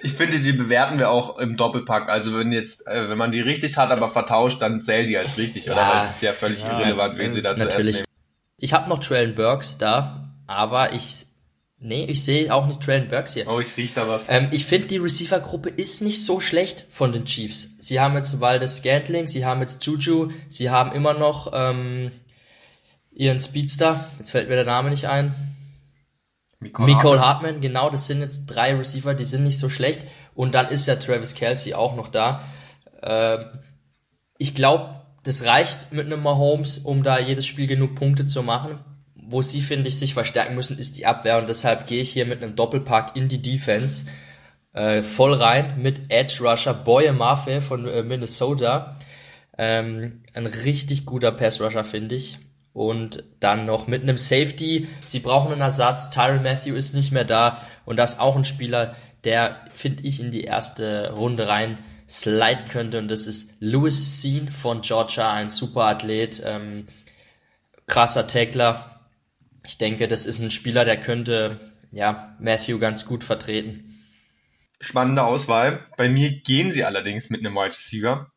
Ich 0.00 0.12
finde, 0.12 0.38
die 0.38 0.52
bewerten 0.52 0.98
wir 0.98 1.10
auch 1.10 1.38
im 1.38 1.56
Doppelpack. 1.56 2.08
Also 2.08 2.38
wenn 2.38 2.52
jetzt, 2.52 2.86
äh, 2.86 3.08
wenn 3.08 3.18
man 3.18 3.32
die 3.32 3.40
richtig 3.40 3.76
hat, 3.76 3.90
aber 3.90 4.10
vertauscht, 4.10 4.62
dann 4.62 4.80
zählen 4.80 5.06
die 5.06 5.18
als 5.18 5.38
richtig, 5.38 5.66
ja, 5.66 5.72
oder? 5.72 5.88
Weil 5.88 6.02
es 6.02 6.10
ist 6.10 6.22
ja 6.22 6.32
völlig 6.32 6.62
ja, 6.62 6.78
irrelevant, 6.78 7.18
wen 7.18 7.32
sie 7.32 7.42
da 7.42 7.50
natürlich. 7.50 7.72
zuerst 7.72 7.86
nehmen. 7.86 8.04
Ich 8.58 8.72
habe 8.72 8.88
noch 8.88 9.00
Traylon 9.00 9.34
Burks 9.34 9.78
da, 9.78 10.30
aber 10.46 10.92
ich 10.92 11.26
Nee, 11.80 12.06
ich 12.06 12.24
sehe 12.24 12.52
auch 12.52 12.66
nicht 12.66 12.80
Traylon 12.80 13.06
Burks 13.06 13.34
hier. 13.34 13.46
Oh, 13.46 13.60
ich 13.60 13.76
riech 13.76 13.94
da 13.94 14.08
was. 14.08 14.28
Ähm, 14.28 14.48
ich 14.50 14.64
finde, 14.64 14.88
die 14.88 14.96
Receiver-Gruppe 14.96 15.68
ist 15.68 16.02
nicht 16.02 16.24
so 16.24 16.40
schlecht 16.40 16.84
von 16.88 17.12
den 17.12 17.24
Chiefs. 17.24 17.76
Sie 17.78 18.00
haben 18.00 18.16
jetzt 18.16 18.40
Waldes 18.40 18.78
Scantling, 18.78 19.28
sie 19.28 19.46
haben 19.46 19.60
jetzt 19.60 19.84
Juju, 19.86 20.32
sie 20.48 20.70
haben 20.70 20.90
immer 20.90 21.14
noch 21.14 21.52
ähm, 21.54 22.10
ihren 23.12 23.38
Speedster. 23.38 24.08
Jetzt 24.18 24.30
fällt 24.30 24.48
mir 24.48 24.56
der 24.56 24.64
Name 24.64 24.90
nicht 24.90 25.06
ein. 25.06 25.34
Nicole 26.60 26.88
Hartman. 26.88 27.20
Hartman, 27.20 27.60
genau, 27.60 27.90
das 27.90 28.06
sind 28.06 28.20
jetzt 28.20 28.46
drei 28.46 28.74
Receiver, 28.74 29.14
die 29.14 29.24
sind 29.24 29.44
nicht 29.44 29.58
so 29.58 29.68
schlecht. 29.68 30.02
Und 30.34 30.54
dann 30.54 30.68
ist 30.68 30.86
ja 30.86 30.96
Travis 30.96 31.34
Kelsey 31.34 31.74
auch 31.74 31.94
noch 31.94 32.08
da. 32.08 32.42
Ähm, 33.02 33.46
ich 34.38 34.54
glaube, 34.54 35.00
das 35.22 35.44
reicht 35.44 35.92
mit 35.92 36.06
einem 36.06 36.22
Mahomes, 36.22 36.78
um 36.78 37.02
da 37.02 37.18
jedes 37.18 37.46
Spiel 37.46 37.66
genug 37.66 37.94
Punkte 37.94 38.26
zu 38.26 38.42
machen 38.42 38.78
wo 39.30 39.42
sie, 39.42 39.60
finde 39.60 39.88
ich, 39.88 39.98
sich 39.98 40.14
verstärken 40.14 40.54
müssen, 40.54 40.78
ist 40.78 40.96
die 40.96 41.06
Abwehr 41.06 41.38
und 41.38 41.48
deshalb 41.48 41.86
gehe 41.86 42.00
ich 42.00 42.10
hier 42.10 42.24
mit 42.24 42.42
einem 42.42 42.56
Doppelpack 42.56 43.14
in 43.14 43.28
die 43.28 43.42
Defense 43.42 44.06
äh, 44.72 45.02
voll 45.02 45.34
rein 45.34 45.80
mit 45.82 46.10
Edge 46.10 46.38
Rusher 46.40 46.74
Boye 46.74 47.12
Mafe 47.12 47.60
von 47.60 47.86
äh, 47.86 48.02
Minnesota. 48.02 48.96
Ähm, 49.56 50.22
ein 50.32 50.46
richtig 50.46 51.04
guter 51.04 51.32
Pass 51.32 51.60
Rusher, 51.60 51.84
finde 51.84 52.14
ich. 52.14 52.38
Und 52.72 53.24
dann 53.40 53.66
noch 53.66 53.86
mit 53.86 54.02
einem 54.02 54.18
Safety. 54.18 54.88
Sie 55.04 55.18
brauchen 55.18 55.52
einen 55.52 55.60
Ersatz. 55.60 56.10
Tyron 56.10 56.42
Matthew 56.42 56.74
ist 56.74 56.94
nicht 56.94 57.12
mehr 57.12 57.24
da. 57.24 57.60
Und 57.84 57.96
das 57.96 58.14
ist 58.14 58.20
auch 58.20 58.36
ein 58.36 58.44
Spieler, 58.44 58.94
der, 59.24 59.64
finde 59.74 60.04
ich, 60.04 60.20
in 60.20 60.30
die 60.30 60.44
erste 60.44 61.12
Runde 61.12 61.48
rein 61.48 61.78
slide 62.08 62.64
könnte. 62.70 62.98
Und 62.98 63.08
das 63.08 63.26
ist 63.26 63.56
Louis 63.60 64.22
Sean 64.22 64.48
von 64.48 64.82
Georgia, 64.82 65.32
ein 65.32 65.50
super 65.50 65.84
Athlet, 65.84 66.42
ähm, 66.44 66.86
krasser 67.86 68.26
Tackler 68.26 68.98
ich 69.68 69.76
denke, 69.76 70.08
das 70.08 70.24
ist 70.24 70.40
ein 70.40 70.50
Spieler, 70.50 70.86
der 70.86 70.98
könnte 70.98 71.60
ja 71.90 72.34
Matthew 72.40 72.78
ganz 72.78 73.04
gut 73.04 73.22
vertreten. 73.22 74.02
Spannende 74.80 75.24
Auswahl. 75.24 75.84
Bei 75.98 76.08
mir 76.08 76.30
gehen 76.30 76.72
sie 76.72 76.84
allerdings 76.84 77.28
mit 77.28 77.40
einem 77.40 77.54
Wide 77.54 77.66
Receiver, 77.66 78.32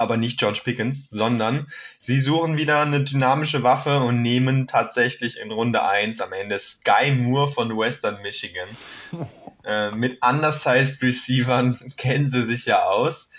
aber 0.00 0.16
nicht 0.16 0.38
George 0.38 0.60
Pickens, 0.64 1.08
sondern 1.10 1.70
sie 1.98 2.20
suchen 2.20 2.56
wieder 2.56 2.80
eine 2.80 3.04
dynamische 3.04 3.62
Waffe 3.62 4.00
und 4.00 4.22
nehmen 4.22 4.66
tatsächlich 4.66 5.38
in 5.38 5.50
Runde 5.50 5.82
1 5.82 6.20
am 6.20 6.32
Ende 6.32 6.58
Sky 6.58 7.12
Moore 7.12 7.48
von 7.48 7.76
Western 7.76 8.22
Michigan. 8.22 8.68
äh, 9.64 9.90
mit 9.92 10.22
undersized 10.22 11.02
Receivern 11.02 11.78
kennen 11.96 12.30
sie 12.30 12.44
sich 12.44 12.66
ja 12.66 12.84
aus. 12.84 13.30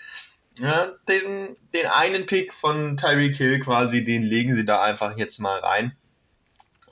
Ja, 0.59 0.91
den, 1.07 1.55
den 1.73 1.87
einen 1.87 2.25
Pick 2.25 2.53
von 2.53 2.97
Tyreek 2.97 3.35
Hill 3.35 3.59
quasi, 3.61 4.03
den 4.03 4.21
legen 4.21 4.53
sie 4.53 4.65
da 4.65 4.81
einfach 4.81 5.17
jetzt 5.17 5.39
mal 5.39 5.59
rein 5.59 5.95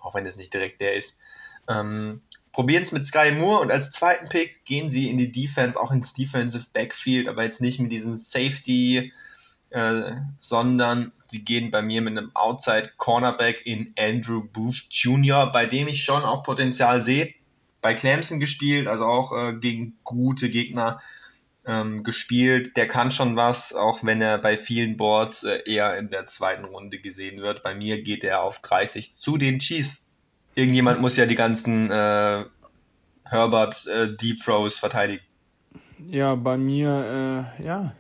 auch 0.02 0.16
wenn 0.16 0.26
es 0.26 0.36
nicht 0.36 0.54
direkt 0.54 0.82
der 0.82 0.96
ist. 0.96 1.22
Ähm, 1.68 2.22
probieren 2.52 2.84
es 2.84 2.92
mit 2.92 3.06
Sky 3.06 3.32
Moore 3.32 3.62
und 3.62 3.72
als 3.72 3.92
zweiten 3.92 4.28
Pick 4.28 4.66
gehen 4.66 4.90
sie 4.90 5.10
in 5.10 5.18
die 5.18 5.32
Defense, 5.32 5.80
auch 5.80 5.92
ins 5.92 6.14
Defensive 6.14 6.66
Backfield, 6.74 7.28
aber 7.28 7.44
jetzt 7.44 7.62
nicht 7.62 7.80
mit 7.80 7.92
diesem 7.92 8.16
Safety, 8.16 9.14
äh, 9.72 10.14
sondern 10.38 11.12
sie 11.28 11.44
gehen 11.44 11.72
bei 11.72 11.82
mir 11.82 12.02
mit 12.02 12.18
einem 12.18 12.36
Outside 12.36 12.92
Cornerback 12.98 13.66
in 13.66 13.94
Andrew 13.98 14.44
Booth 14.44 14.88
Jr., 14.90 15.52
bei 15.52 15.66
dem 15.66 15.88
ich 15.88 16.04
schon 16.04 16.24
auch 16.24 16.44
Potenzial 16.44 17.04
sehe. 17.04 17.34
Bei 17.82 17.94
Clemson 17.94 18.40
gespielt, 18.40 18.88
also 18.88 19.06
auch 19.06 19.32
äh, 19.32 19.54
gegen 19.54 19.98
gute 20.04 20.50
Gegner 20.50 21.00
ähm, 21.66 22.04
gespielt. 22.04 22.76
Der 22.76 22.88
kann 22.88 23.12
schon 23.12 23.36
was, 23.36 23.74
auch 23.74 24.04
wenn 24.04 24.22
er 24.22 24.38
bei 24.38 24.58
vielen 24.58 24.98
Boards 24.98 25.44
äh, 25.44 25.62
eher 25.66 25.98
in 25.98 26.10
der 26.10 26.26
zweiten 26.26 26.66
Runde 26.66 27.00
gesehen 27.00 27.42
wird. 27.42 27.64
Bei 27.64 27.76
mir 27.76 28.02
geht 28.02 28.24
er 28.24 28.42
auf 28.42 28.60
30 28.60 29.16
zu 29.16 29.38
den 29.38 29.60
Chiefs. 29.60 30.04
Irgendjemand 30.56 31.00
muss 31.00 31.16
ja 31.16 31.26
die 31.26 31.36
ganzen 31.36 31.92
äh, 31.92 32.44
Herbert 33.24 33.86
äh, 33.88 34.16
Deep 34.16 34.44
Throws 34.44 34.80
verteidigen. 34.80 35.24
Ja, 36.10 36.36
bei 36.36 36.58
mir, 36.58 37.54
äh, 37.60 37.64
ja, 37.64 37.94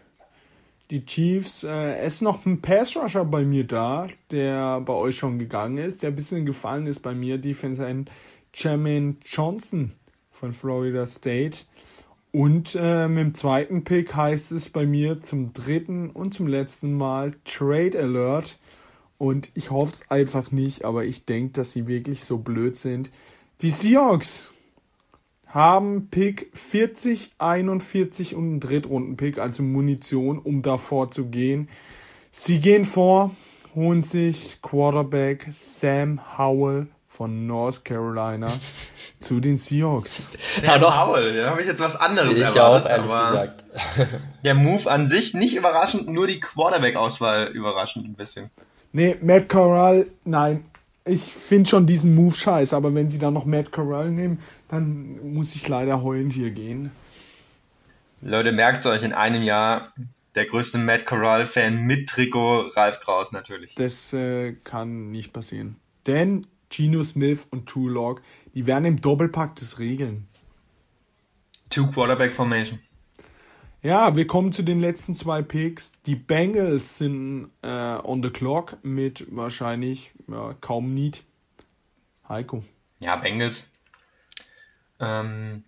die 0.91 1.05
Chiefs, 1.05 1.63
äh, 1.63 1.97
es 1.99 2.15
ist 2.15 2.21
noch 2.21 2.45
ein 2.45 2.61
Pass 2.61 2.95
Rusher 2.95 3.25
bei 3.25 3.43
mir 3.43 3.65
da, 3.65 4.07
der 4.31 4.81
bei 4.81 4.93
euch 4.93 5.17
schon 5.17 5.37
gegangen 5.37 5.77
ist, 5.77 6.01
der 6.01 6.09
ein 6.09 6.15
bisschen 6.15 6.45
gefallen 6.45 6.87
ist 6.87 6.99
bei 6.99 7.13
mir, 7.13 7.37
Defense 7.37 7.85
End 7.85 8.11
Jermaine 8.53 9.17
Johnson 9.25 9.91
von 10.31 10.51
Florida 10.53 11.05
State. 11.05 11.59
Und 12.31 12.77
äh, 12.79 13.07
mit 13.07 13.19
dem 13.19 13.33
zweiten 13.33 13.83
Pick 13.83 14.15
heißt 14.15 14.51
es 14.51 14.69
bei 14.69 14.85
mir 14.85 15.21
zum 15.21 15.53
dritten 15.53 16.09
und 16.09 16.33
zum 16.33 16.47
letzten 16.47 16.93
Mal 16.93 17.35
Trade 17.43 17.97
Alert. 17.99 18.59
Und 19.17 19.51
ich 19.55 19.71
hoffe 19.71 19.93
es 19.93 20.11
einfach 20.11 20.51
nicht, 20.51 20.85
aber 20.85 21.05
ich 21.05 21.25
denke, 21.25 21.53
dass 21.53 21.71
sie 21.71 21.87
wirklich 21.87 22.23
so 22.23 22.37
blöd 22.37 22.75
sind. 22.75 23.11
Die 23.61 23.71
Seahawks 23.71 24.51
haben 25.49 26.09
Pick 26.09 26.51
40, 26.53 27.31
41 27.39 28.35
und 28.35 28.43
einen 28.43 28.59
Drittrunden-Pick, 28.59 29.39
also 29.39 29.63
Munition, 29.63 30.37
um 30.39 30.61
davor 30.61 31.11
zu 31.11 31.25
gehen. 31.25 31.69
Sie 32.31 32.59
gehen 32.59 32.85
vor, 32.85 33.31
holen 33.75 34.03
sich 34.03 34.61
Quarterback 34.61 35.47
Sam 35.51 36.37
Howell 36.37 36.87
von 37.07 37.47
North 37.47 37.83
Carolina 37.83 38.47
zu 39.19 39.39
den 39.39 39.57
Seahawks. 39.57 40.27
Ja, 40.63 40.77
doch. 40.77 40.95
Paul, 40.95 41.33
da 41.33 41.49
habe 41.49 41.61
ich 41.61 41.67
jetzt 41.67 41.81
was 41.81 41.95
anderes 41.95 42.37
ich 42.37 42.43
erwartet. 42.43 42.85
auch, 42.85 42.89
ehrlich 42.89 43.11
gesagt. 43.11 43.65
Der 44.43 44.53
Move 44.53 44.89
an 44.89 45.07
sich 45.07 45.33
nicht 45.33 45.55
überraschend, 45.55 46.07
nur 46.07 46.27
die 46.27 46.39
Quarterback-Auswahl 46.39 47.47
überraschend 47.47 48.05
ein 48.05 48.13
bisschen. 48.13 48.51
Nee, 48.91 49.17
Matt 49.21 49.49
Corral, 49.49 50.07
nein. 50.23 50.68
Ich 51.09 51.21
finde 51.21 51.69
schon 51.69 51.85
diesen 51.85 52.13
Move 52.15 52.35
scheiße, 52.35 52.75
aber 52.75 52.93
wenn 52.93 53.09
sie 53.09 53.19
dann 53.19 53.33
noch 53.33 53.45
Matt 53.45 53.71
Corral 53.71 54.11
nehmen, 54.11 54.39
dann 54.67 55.33
muss 55.33 55.55
ich 55.55 55.67
leider 55.67 56.03
heulend 56.03 56.33
hier 56.33 56.51
gehen. 56.51 56.91
Leute, 58.21 58.51
merkt 58.51 58.85
euch 58.85 59.03
in 59.03 59.13
einem 59.13 59.41
Jahr 59.41 59.89
der 60.35 60.45
größte 60.45 60.77
Matt 60.77 61.05
Corral-Fan 61.05 61.81
mit 61.81 62.09
Trikot, 62.09 62.71
Ralf 62.75 62.99
Kraus 62.99 63.31
natürlich. 63.31 63.75
Das 63.75 64.13
äh, 64.13 64.53
kann 64.63 65.11
nicht 65.11 65.33
passieren. 65.33 65.77
Denn 66.05 66.45
Geno 66.69 67.03
Smith 67.03 67.47
und 67.49 67.67
True 67.67 67.91
Lock, 67.91 68.21
die 68.53 68.67
werden 68.67 68.85
im 68.85 69.01
Doppelpack 69.01 69.55
das 69.55 69.79
regeln. 69.79 70.27
Two 71.69 71.87
Quarterback 71.87 72.33
Formation. 72.33 72.79
Ja, 73.81 74.17
wir 74.17 74.27
kommen 74.27 74.51
zu 74.51 74.63
den 74.63 74.79
letzten 74.79 75.13
zwei 75.13 75.41
Picks. 75.41 75.93
Die 76.05 76.15
Bengals 76.15 76.97
sind 76.97 77.49
äh, 77.61 77.67
on 78.03 78.21
the 78.21 78.29
clock 78.29 78.77
mit 78.83 79.25
wahrscheinlich 79.33 80.11
ja, 80.27 80.53
kaum 80.59 80.93
Need. 80.93 81.23
Heiko. 82.27 82.63
Ja, 82.99 83.15
Bengals. 83.15 83.73
Ähm, 84.99 85.63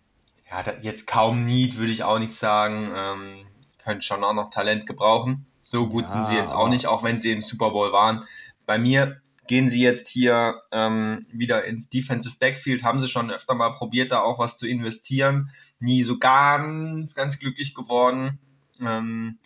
ja, 0.49 0.63
jetzt 0.81 1.07
kaum 1.07 1.45
Need, 1.45 1.77
würde 1.77 1.93
ich 1.93 2.03
auch 2.03 2.19
nicht 2.19 2.35
sagen. 2.35 2.91
Ähm, 2.93 3.45
können 3.81 4.01
schon 4.01 4.25
auch 4.25 4.33
noch 4.33 4.49
Talent 4.49 4.87
gebrauchen. 4.87 5.45
So 5.61 5.87
gut 5.87 6.03
ja, 6.03 6.09
sind 6.09 6.27
sie 6.27 6.35
jetzt 6.35 6.51
auch 6.51 6.67
nicht, 6.67 6.87
auch 6.87 7.03
wenn 7.03 7.21
sie 7.21 7.31
im 7.31 7.41
Super 7.41 7.69
Bowl 7.69 7.93
waren. 7.93 8.25
Bei 8.65 8.77
mir 8.77 9.21
gehen 9.47 9.69
sie 9.69 9.81
jetzt 9.81 10.07
hier 10.07 10.61
ähm, 10.71 11.25
wieder 11.31 11.65
ins 11.65 11.89
Defensive 11.89 12.37
Backfield, 12.39 12.83
haben 12.83 13.01
sie 13.01 13.07
schon 13.07 13.31
öfter 13.31 13.53
mal 13.53 13.71
probiert, 13.71 14.11
da 14.11 14.21
auch 14.21 14.39
was 14.39 14.57
zu 14.57 14.67
investieren. 14.67 15.51
Nie 15.79 16.03
so 16.03 16.17
ganz, 16.17 17.15
ganz 17.15 17.39
glücklich 17.39 17.73
geworden. 17.73 18.39
Ähm, 18.81 19.39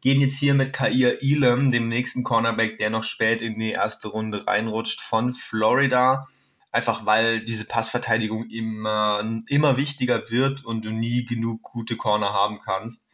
gehen 0.00 0.20
jetzt 0.20 0.38
hier 0.38 0.54
mit 0.54 0.72
Kair 0.72 1.22
Elam, 1.22 1.72
dem 1.72 1.88
nächsten 1.88 2.22
Cornerback, 2.22 2.78
der 2.78 2.90
noch 2.90 3.04
spät 3.04 3.42
in 3.42 3.58
die 3.58 3.72
erste 3.72 4.08
Runde 4.08 4.46
reinrutscht, 4.46 5.00
von 5.00 5.34
Florida. 5.34 6.28
Einfach 6.70 7.06
weil 7.06 7.44
diese 7.44 7.66
Passverteidigung 7.66 8.48
immer, 8.50 9.42
immer 9.48 9.76
wichtiger 9.76 10.30
wird 10.30 10.64
und 10.64 10.84
du 10.84 10.90
nie 10.90 11.24
genug 11.24 11.62
gute 11.62 11.96
Corner 11.96 12.32
haben 12.32 12.60
kannst 12.60 13.07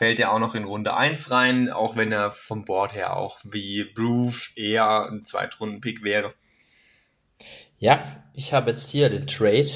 fällt 0.00 0.18
er 0.18 0.32
auch 0.32 0.38
noch 0.38 0.54
in 0.54 0.64
Runde 0.64 0.96
1 0.96 1.30
rein, 1.30 1.68
auch 1.68 1.94
wenn 1.94 2.10
er 2.10 2.30
vom 2.30 2.64
Board 2.64 2.94
her 2.94 3.18
auch 3.18 3.38
wie 3.44 3.86
Groove 3.94 4.52
eher 4.56 5.06
ein 5.10 5.24
Zweitrunden-Pick 5.24 6.02
wäre. 6.02 6.32
Ja, 7.78 8.02
ich 8.32 8.54
habe 8.54 8.70
jetzt 8.70 8.88
hier 8.88 9.10
den 9.10 9.26
Trade. 9.26 9.68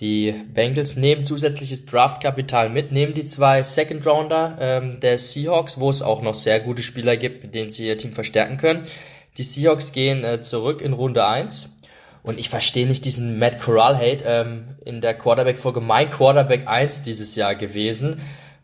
Die 0.00 0.32
Bengals 0.32 0.96
nehmen 0.96 1.24
zusätzliches 1.24 1.86
Draftkapital 1.86 2.68
mit, 2.68 2.90
nehmen 2.90 3.14
die 3.14 3.26
zwei 3.26 3.62
Second 3.62 4.04
Rounder 4.08 4.58
ähm, 4.60 4.98
der 4.98 5.18
Seahawks, 5.18 5.78
wo 5.78 5.88
es 5.88 6.02
auch 6.02 6.20
noch 6.20 6.34
sehr 6.34 6.58
gute 6.58 6.82
Spieler 6.82 7.16
gibt, 7.16 7.44
mit 7.44 7.54
denen 7.54 7.70
sie 7.70 7.86
ihr 7.86 7.96
Team 7.96 8.12
verstärken 8.12 8.58
können. 8.58 8.88
Die 9.36 9.44
Seahawks 9.44 9.92
gehen 9.92 10.24
äh, 10.24 10.40
zurück 10.40 10.80
in 10.80 10.94
Runde 10.94 11.24
1. 11.24 11.76
Und 12.24 12.40
ich 12.40 12.48
verstehe 12.48 12.88
nicht 12.88 13.04
diesen 13.04 13.38
Matt 13.38 13.60
Corral-Hate 13.60 14.24
ähm, 14.24 14.76
in 14.84 15.00
der 15.00 15.14
Quarterback-Folge. 15.14 15.80
Mein 15.80 16.10
Quarterback 16.10 16.66
1 16.66 17.02
dieses 17.02 17.36
Jahr 17.36 17.54
gewesen. 17.54 18.20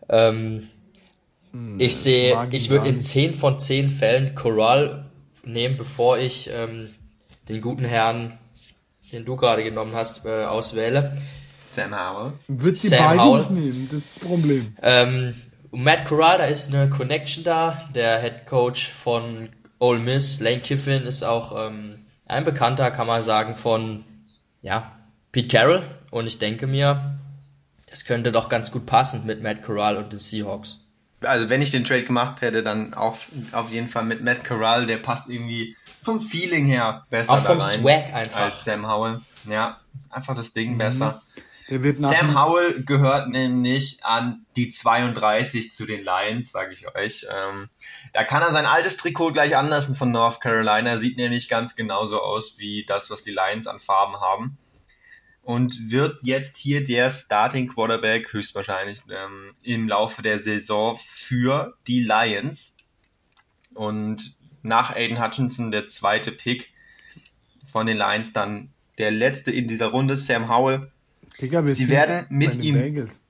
Ähm, 0.09 0.69
hm, 1.53 1.81
ich 1.81 1.97
sehe, 1.97 2.49
ich 2.51 2.71
würde 2.71 2.89
in 2.89 3.01
10 3.01 3.33
von 3.33 3.59
10 3.59 3.89
Fällen 3.89 4.35
Corral 4.35 5.07
nehmen, 5.45 5.77
bevor 5.77 6.19
ich 6.19 6.51
ähm, 6.53 6.89
den 7.49 7.61
guten 7.61 7.85
Herrn, 7.85 8.39
den 9.13 9.25
du 9.25 9.37
gerade 9.37 9.63
genommen 9.63 9.95
hast, 9.95 10.25
äh, 10.27 10.45
auswähle. 10.45 11.15
Sam 11.75 11.95
Howell. 11.95 12.33
Wird 12.49 12.77
sie 12.77 12.89
Sam 12.89 13.17
beide 13.17 13.23
Howell. 13.23 13.39
nicht 13.41 13.51
nehmen, 13.51 13.89
das 13.91 13.99
ist 14.03 14.17
das 14.17 14.29
Problem. 14.29 14.77
Ähm, 14.83 15.35
Matt 15.71 16.05
Corral, 16.07 16.39
da 16.39 16.45
ist 16.45 16.73
eine 16.73 16.89
Connection 16.89 17.45
da. 17.45 17.89
Der 17.95 18.21
Head 18.21 18.47
Coach 18.47 18.89
von 18.91 19.49
Ole 19.79 19.99
Miss, 19.99 20.41
Lane 20.41 20.61
Kiffin, 20.61 21.03
ist 21.03 21.25
auch 21.25 21.69
ähm, 21.69 22.05
ein 22.27 22.45
Bekannter, 22.45 22.91
kann 22.91 23.07
man 23.07 23.23
sagen, 23.23 23.57
von 23.57 24.05
ja, 24.63 24.93
Pete 25.33 25.49
Carroll. 25.49 25.83
Und 26.11 26.27
ich 26.27 26.39
denke 26.39 26.67
mir, 26.67 27.14
das 27.90 28.05
könnte 28.05 28.32
doch 28.32 28.48
ganz 28.48 28.70
gut 28.70 28.86
passen 28.86 29.27
mit 29.27 29.43
Matt 29.43 29.62
Corral 29.62 29.97
und 29.97 30.12
den 30.12 30.19
Seahawks. 30.19 30.81
Also 31.20 31.48
wenn 31.48 31.62
ich 31.62 31.70
den 31.70 31.85
Trade 31.85 32.05
gemacht 32.05 32.40
hätte, 32.40 32.62
dann 32.62 32.93
auf, 32.93 33.28
auf 33.52 33.70
jeden 33.70 33.89
Fall 33.89 34.05
mit 34.05 34.23
Matt 34.23 34.44
Corral, 34.44 34.86
der 34.86 34.98
passt 34.98 35.28
irgendwie 35.28 35.77
vom 36.02 36.20
Feeling 36.20 36.66
her 36.66 37.05
besser 37.09 37.32
Auch 37.32 37.40
vom 37.40 37.61
Swag 37.61 38.12
einfach. 38.12 38.40
als 38.40 38.65
Sam 38.65 38.86
Howell. 38.86 39.20
Ja, 39.48 39.81
einfach 40.11 40.36
das 40.36 40.52
Ding 40.52 40.74
mhm. 40.74 40.78
besser. 40.78 41.23
Sam 41.66 42.39
Howell 42.39 42.82
gehört 42.85 43.31
nämlich 43.31 44.05
an 44.05 44.44
die 44.55 44.69
32 44.69 45.73
zu 45.73 45.86
den 45.86 46.05
Lions, 46.05 46.52
sage 46.52 46.74
ich 46.74 46.94
euch. 46.94 47.27
Ähm, 47.31 47.70
da 48.12 48.23
kann 48.23 48.43
er 48.43 48.52
sein 48.52 48.66
altes 48.66 48.98
Trikot 48.98 49.32
gleich 49.32 49.56
anlassen 49.56 49.94
von 49.94 50.11
North 50.11 50.43
Carolina. 50.43 50.98
Sieht 50.98 51.16
nämlich 51.16 51.48
ganz 51.48 51.74
genauso 51.74 52.20
aus 52.20 52.59
wie 52.59 52.85
das, 52.85 53.09
was 53.09 53.23
die 53.23 53.31
Lions 53.31 53.66
an 53.66 53.81
Farben 53.81 54.20
haben 54.20 54.59
und 55.45 55.91
wird 55.91 56.21
jetzt 56.23 56.57
hier 56.57 56.83
der 56.83 57.11
Starting 57.11 57.69
Quarterback 57.69 58.33
höchstwahrscheinlich 58.33 59.03
ähm, 59.11 59.55
im 59.62 59.89
Laufe 59.89 60.23
der 60.23 60.39
Saison 60.39 60.99
für 60.99 61.75
die 61.87 62.01
Lions. 62.01 62.77
Und 63.75 64.35
nach 64.62 64.95
Aiden 64.95 65.23
Hutchinson 65.23 65.71
der 65.71 65.87
zweite 65.87 66.33
Pick 66.33 66.73
von 67.71 67.87
den 67.87 67.99
Lions 67.99 68.33
dann 68.33 68.71
der 68.99 69.11
letzte 69.11 69.51
in 69.51 69.69
dieser 69.69 69.89
Runde, 69.89 70.16
Sam 70.16 70.49
Howell. 70.49 70.91
Digga, 71.41 71.66
Sie 71.69 71.89
werden 71.89 72.27
mit 72.31 72.55
ihm. 72.57 72.79
Bengals. 72.79 73.21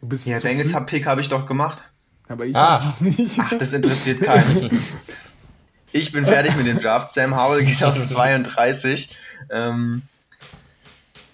Du 0.00 0.06
bist 0.06 0.26
ja, 0.26 0.38
Bengals 0.38 0.74
hab 0.74 0.86
Pick 0.86 1.06
habe 1.06 1.20
ich 1.20 1.28
doch 1.28 1.46
gemacht. 1.46 1.82
Aber 2.28 2.46
ich 2.46 2.54
ah. 2.54 2.94
nicht. 3.00 3.38
Ach, 3.38 3.52
das 3.58 3.72
interessiert 3.72 4.20
keinen. 4.20 4.70
ich 5.92 6.12
bin 6.12 6.26
fertig 6.26 6.56
mit 6.56 6.66
dem 6.66 6.78
Draft. 6.78 7.08
Sam 7.08 7.36
Howell 7.36 7.64
geht 7.64 7.82
auf 7.82 8.02
32. 8.06 9.16
Ähm, 9.50 10.02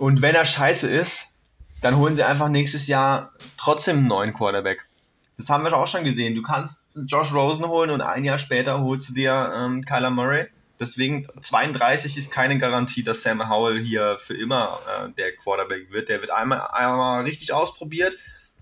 und 0.01 0.22
wenn 0.22 0.35
er 0.35 0.47
scheiße 0.47 0.89
ist, 0.89 1.36
dann 1.82 1.98
holen 1.98 2.16
sie 2.16 2.24
einfach 2.24 2.48
nächstes 2.48 2.86
Jahr 2.86 3.35
trotzdem 3.59 3.98
einen 3.98 4.09
neuen 4.09 4.32
Quarterback. 4.32 4.89
Das 5.36 5.51
haben 5.51 5.62
wir 5.62 5.77
auch 5.77 5.89
schon 5.89 6.05
gesehen. 6.05 6.35
Du 6.35 6.40
kannst 6.40 6.86
Josh 6.94 7.35
Rosen 7.35 7.66
holen 7.68 7.90
und 7.90 8.01
ein 8.01 8.24
Jahr 8.24 8.39
später 8.39 8.81
holst 8.81 9.10
du 9.10 9.12
dir 9.12 9.52
ähm, 9.55 9.85
Kyler 9.85 10.09
Murray. 10.09 10.47
Deswegen 10.81 11.28
32 11.43 12.16
ist 12.16 12.32
keine 12.32 12.56
Garantie, 12.56 13.02
dass 13.02 13.20
Sam 13.20 13.47
Howell 13.51 13.78
hier 13.78 14.16
für 14.16 14.35
immer 14.35 14.81
äh, 14.89 15.10
der 15.18 15.36
Quarterback 15.36 15.93
wird. 15.93 16.09
Der 16.09 16.22
wird 16.22 16.31
einmal, 16.31 16.66
einmal 16.68 17.24
richtig 17.24 17.52
ausprobiert. 17.52 18.16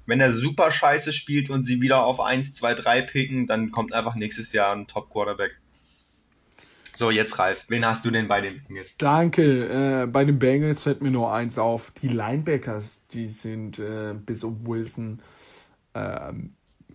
Wenn 0.06 0.20
er 0.20 0.32
super 0.32 0.72
scheiße 0.72 1.12
spielt 1.12 1.50
und 1.50 1.62
sie 1.62 1.80
wieder 1.80 2.02
auf 2.02 2.18
1, 2.20 2.52
2, 2.52 2.74
3 2.74 3.02
picken, 3.02 3.46
dann 3.46 3.70
kommt 3.70 3.92
einfach 3.92 4.16
nächstes 4.16 4.52
Jahr 4.52 4.74
ein 4.74 4.88
Top 4.88 5.08
Quarterback. 5.08 5.60
So, 6.98 7.12
jetzt 7.12 7.38
Ralf, 7.38 7.66
wen 7.68 7.86
hast 7.86 8.04
du 8.04 8.10
denn 8.10 8.26
bei 8.26 8.40
den 8.40 8.60
Bengals? 8.64 8.96
Danke, 8.98 10.02
äh, 10.02 10.06
bei 10.06 10.24
den 10.24 10.40
Bengals 10.40 10.82
fällt 10.82 11.00
mir 11.00 11.12
nur 11.12 11.32
eins 11.32 11.56
auf. 11.56 11.92
Die 11.92 12.08
Linebackers, 12.08 13.00
die 13.12 13.28
sind 13.28 13.78
äh, 13.78 14.14
bis 14.14 14.42
auf 14.42 14.54
Wilson 14.64 15.20
äh, 15.94 16.32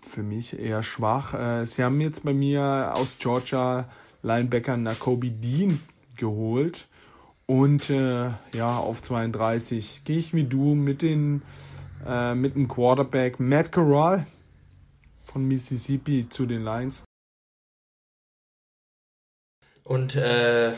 für 0.02 0.24
mich 0.24 0.60
eher 0.60 0.84
schwach. 0.84 1.34
Äh, 1.34 1.66
sie 1.66 1.86
haben 1.86 2.02
jetzt 2.02 2.26
bei 2.26 2.34
mir 2.34 2.92
aus 2.98 3.16
Georgia 3.18 3.90
Linebacker 4.24 4.76
Nakobe 4.76 5.30
Dean 5.30 5.80
geholt. 6.18 6.90
Und 7.46 7.90
äh, 7.90 8.32
ja, 8.54 8.78
auf 8.78 9.02
32 9.02 10.04
gehe 10.04 10.20
ich 10.20 10.34
wie 10.34 10.44
du 10.44 10.76
mit, 10.76 11.02
den, 11.02 11.44
äh, 12.06 12.36
mit 12.36 12.56
dem 12.56 12.68
Quarterback 12.68 13.40
Matt 13.40 13.72
Corral 13.72 14.28
von 15.24 15.48
Mississippi 15.48 16.28
zu 16.28 16.46
den 16.46 16.66
Lions. 16.66 17.04
Und 19.84 20.16
äh, 20.16 20.74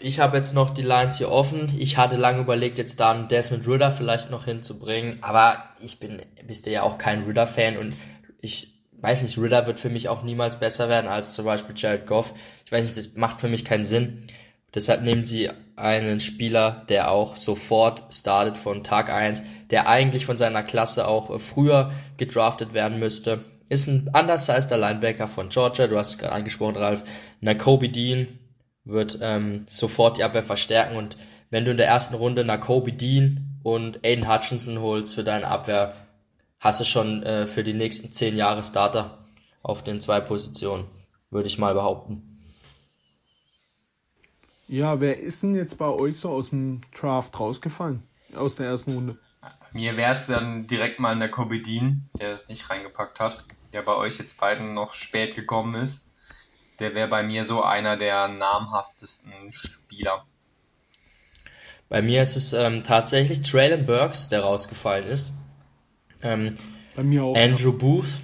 ich 0.00 0.20
habe 0.20 0.36
jetzt 0.36 0.54
noch 0.54 0.70
die 0.70 0.82
Lines 0.82 1.18
hier 1.18 1.30
offen. 1.30 1.72
Ich 1.78 1.96
hatte 1.96 2.16
lange 2.16 2.40
überlegt, 2.40 2.78
jetzt 2.78 3.00
da 3.00 3.12
einen 3.12 3.28
Desmond 3.28 3.66
Ritter 3.68 3.90
vielleicht 3.90 4.30
noch 4.30 4.44
hinzubringen, 4.44 5.18
aber 5.22 5.64
ich 5.80 6.00
bin, 6.00 6.22
bist 6.46 6.66
ja 6.66 6.82
auch 6.82 6.98
kein 6.98 7.24
Ritter-Fan 7.24 7.76
und 7.76 7.94
ich 8.40 8.72
weiß 9.00 9.22
nicht, 9.22 9.38
Ritter 9.38 9.66
wird 9.66 9.80
für 9.80 9.90
mich 9.90 10.08
auch 10.08 10.22
niemals 10.22 10.58
besser 10.58 10.88
werden 10.88 11.08
als 11.08 11.34
zum 11.34 11.44
Beispiel 11.44 11.74
Jared 11.76 12.06
Goff. 12.06 12.34
Ich 12.64 12.72
weiß 12.72 12.84
nicht, 12.84 12.96
das 12.96 13.16
macht 13.16 13.40
für 13.40 13.48
mich 13.48 13.64
keinen 13.64 13.84
Sinn. 13.84 14.26
Deshalb 14.74 15.02
nehmen 15.02 15.24
sie 15.24 15.50
einen 15.76 16.20
Spieler, 16.20 16.84
der 16.88 17.10
auch 17.10 17.36
sofort 17.36 18.04
startet 18.14 18.56
von 18.56 18.84
Tag 18.84 19.10
1, 19.10 19.42
der 19.70 19.88
eigentlich 19.88 20.24
von 20.24 20.38
seiner 20.38 20.62
Klasse 20.62 21.06
auch 21.06 21.38
früher 21.40 21.92
gedraftet 22.16 22.72
werden 22.72 22.98
müsste. 22.98 23.44
Ist 23.68 23.86
ein 23.86 24.10
undersizeder 24.12 24.76
Linebacker 24.76 25.28
von 25.28 25.48
Georgia, 25.48 25.86
du 25.86 25.96
hast 25.96 26.12
es 26.12 26.18
gerade 26.18 26.32
angesprochen, 26.32 26.76
Ralf. 26.76 27.04
Nakobe 27.40 27.88
Dean 27.88 28.38
wird 28.84 29.18
ähm, 29.22 29.66
sofort 29.68 30.18
die 30.18 30.24
Abwehr 30.24 30.42
verstärken 30.42 30.96
und 30.96 31.16
wenn 31.50 31.64
du 31.64 31.70
in 31.70 31.76
der 31.76 31.86
ersten 31.86 32.14
Runde 32.14 32.44
Nakobe 32.44 32.92
Dean 32.92 33.58
und 33.62 34.04
Aiden 34.04 34.28
Hutchinson 34.28 34.80
holst 34.80 35.14
für 35.14 35.24
deine 35.24 35.46
Abwehr, 35.46 35.94
hast 36.58 36.80
du 36.80 36.84
schon 36.84 37.22
äh, 37.22 37.46
für 37.46 37.62
die 37.62 37.74
nächsten 37.74 38.10
zehn 38.10 38.36
Jahre 38.36 38.62
Starter 38.62 39.18
auf 39.62 39.82
den 39.84 40.00
zwei 40.00 40.20
Positionen, 40.20 40.86
würde 41.30 41.48
ich 41.48 41.58
mal 41.58 41.74
behaupten. 41.74 42.38
Ja, 44.66 45.00
wer 45.00 45.20
ist 45.20 45.42
denn 45.42 45.54
jetzt 45.54 45.76
bei 45.76 45.88
euch 45.88 46.18
so 46.18 46.30
aus 46.30 46.50
dem 46.50 46.80
Draft 46.98 47.38
rausgefallen? 47.38 48.02
Aus 48.34 48.54
der 48.54 48.66
ersten 48.66 48.94
Runde? 48.94 49.18
Mir 49.72 49.96
wäre 49.96 50.12
es 50.12 50.26
dann 50.26 50.66
direkt 50.66 51.00
mal 51.00 51.12
in 51.12 51.20
der 51.20 51.30
Kobe 51.30 51.60
Dean, 51.60 52.08
der 52.18 52.32
es 52.32 52.48
nicht 52.48 52.68
reingepackt 52.68 53.20
hat 53.20 53.44
der 53.72 53.82
bei 53.82 53.94
euch 53.94 54.18
jetzt 54.18 54.38
beiden 54.38 54.74
noch 54.74 54.94
spät 54.94 55.34
gekommen 55.34 55.82
ist, 55.82 56.04
der 56.78 56.94
wäre 56.94 57.08
bei 57.08 57.22
mir 57.22 57.44
so 57.44 57.62
einer 57.62 57.96
der 57.96 58.28
namhaftesten 58.28 59.32
Spieler. 59.52 60.24
Bei 61.88 62.02
mir 62.02 62.22
ist 62.22 62.36
es 62.36 62.52
ähm, 62.52 62.84
tatsächlich 62.84 63.42
Traylon 63.42 63.86
Burks, 63.86 64.28
der 64.28 64.40
rausgefallen 64.42 65.06
ist. 65.06 65.32
Ähm, 66.22 66.56
bei 66.94 67.02
mir 67.02 67.24
auch. 67.24 67.36
Andrew 67.36 67.72
ja. 67.72 67.78
Booth 67.78 68.20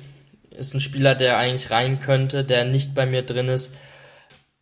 ist 0.50 0.74
ein 0.74 0.80
Spieler, 0.80 1.14
der 1.14 1.38
eigentlich 1.38 1.70
rein 1.70 2.00
könnte, 2.00 2.44
der 2.44 2.64
nicht 2.64 2.94
bei 2.94 3.06
mir 3.06 3.22
drin 3.22 3.48
ist. 3.48 3.76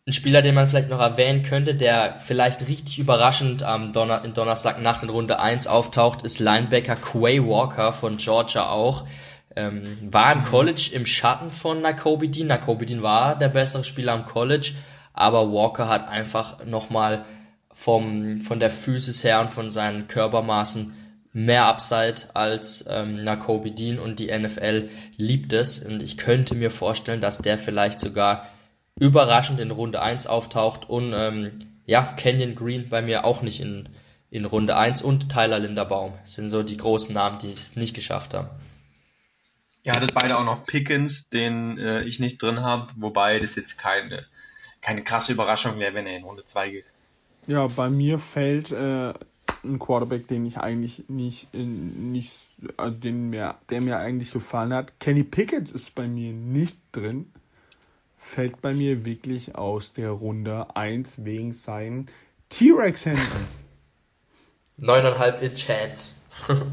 Ein 0.07 0.13
Spieler, 0.13 0.41
den 0.41 0.55
man 0.55 0.67
vielleicht 0.67 0.87
noch 0.87 1.01
erwähnen 1.01 1.43
könnte, 1.43 1.75
der 1.75 2.15
vielleicht 2.19 2.65
richtig 2.69 2.97
überraschend 2.97 3.61
am 3.63 3.91
Donner 3.91 4.25
Donnerstag 4.29 4.81
nach 4.81 5.03
in 5.03 5.09
Runde 5.09 5.41
1 5.41 5.67
auftaucht, 5.67 6.21
ist 6.21 6.39
Linebacker 6.39 6.95
Quay 6.95 7.45
Walker 7.45 7.91
von 7.91 8.15
Georgia 8.15 8.69
auch. 8.69 9.05
Ähm, 9.53 9.83
war 10.09 10.31
im 10.31 10.43
College 10.45 10.91
im 10.93 11.05
Schatten 11.05 11.51
von 11.51 11.81
Nakobe 11.81 12.29
Dean. 12.29 12.47
Nakobe 12.47 12.85
Dean 12.85 13.03
war 13.03 13.37
der 13.37 13.49
bessere 13.49 13.83
Spieler 13.83 14.13
am 14.13 14.23
College, 14.23 14.75
aber 15.11 15.51
Walker 15.51 15.89
hat 15.89 16.07
einfach 16.07 16.63
nochmal 16.63 17.25
vom, 17.73 18.39
von 18.39 18.61
der 18.61 18.69
Physis 18.69 19.25
her 19.25 19.41
und 19.41 19.51
von 19.51 19.69
seinen 19.69 20.07
Körpermaßen 20.07 20.93
mehr 21.33 21.65
Upside 21.65 22.33
als 22.33 22.85
ähm, 22.89 23.25
Nakobe 23.25 23.71
Dean 23.71 23.99
und 23.99 24.19
die 24.19 24.31
NFL 24.31 24.87
liebt 25.17 25.51
es. 25.51 25.85
Und 25.85 26.01
ich 26.01 26.17
könnte 26.17 26.55
mir 26.55 26.71
vorstellen, 26.71 27.19
dass 27.19 27.39
der 27.39 27.57
vielleicht 27.57 27.99
sogar 27.99 28.47
überraschend 28.99 29.59
in 29.59 29.71
Runde 29.71 30.01
1 30.01 30.27
auftaucht 30.27 30.89
und 30.89 31.13
ähm, 31.15 31.59
ja, 31.85 32.03
Canyon 32.03 32.55
Green 32.55 32.89
bei 32.89 33.01
mir 33.01 33.25
auch 33.25 33.41
nicht 33.41 33.61
in, 33.61 33.89
in 34.29 34.45
Runde 34.45 34.75
1 34.75 35.01
und 35.01 35.29
Tyler 35.29 35.59
Linderbaum 35.59 36.13
sind 36.23 36.49
so 36.49 36.63
die 36.63 36.77
großen 36.77 37.13
Namen, 37.13 37.39
die 37.39 37.53
es 37.53 37.75
nicht 37.75 37.95
geschafft 37.95 38.33
haben. 38.33 38.49
Ihr 39.83 39.93
hattet 39.93 40.13
beide 40.13 40.37
auch 40.37 40.43
noch 40.43 40.65
Pickens, 40.65 41.29
den 41.29 41.77
äh, 41.77 42.03
ich 42.03 42.19
nicht 42.19 42.41
drin 42.41 42.61
habe, 42.61 42.89
wobei 42.97 43.39
das 43.39 43.55
jetzt 43.55 43.77
keine, 43.77 44.25
keine 44.81 45.01
krasse 45.03 45.31
Überraschung 45.31 45.79
wäre, 45.79 45.93
wenn 45.93 46.07
er 46.07 46.17
in 46.17 46.23
Runde 46.23 46.43
2 46.43 46.69
geht. 46.71 46.89
Ja, 47.47 47.67
bei 47.67 47.89
mir 47.89 48.19
fällt 48.19 48.71
äh, 48.71 49.13
ein 49.63 49.79
Quarterback, 49.79 50.27
den 50.27 50.45
ich 50.45 50.57
eigentlich 50.57 51.05
nicht, 51.07 51.53
nicht 51.53 52.33
also 52.75 52.91
den 52.91 53.29
mir, 53.29 53.55
der 53.69 53.81
mir 53.81 53.97
eigentlich 53.97 54.31
gefallen 54.31 54.73
hat. 54.73 54.99
Kenny 54.99 55.23
Pickett 55.23 55.71
ist 55.71 55.95
bei 55.95 56.07
mir 56.07 56.33
nicht 56.33 56.77
drin. 56.91 57.31
Fällt 58.27 58.61
bei 58.61 58.73
mir 58.73 59.05
wirklich 59.05 59.55
aus 59.55 59.93
der 59.93 60.09
Runde 60.09 60.75
1 60.75 61.23
wegen 61.23 61.53
seinen 61.53 62.07
T-Rex-Händen. 62.49 63.47
9,5 64.81 65.39
Inch 65.39 65.55
Chance. 65.55 66.15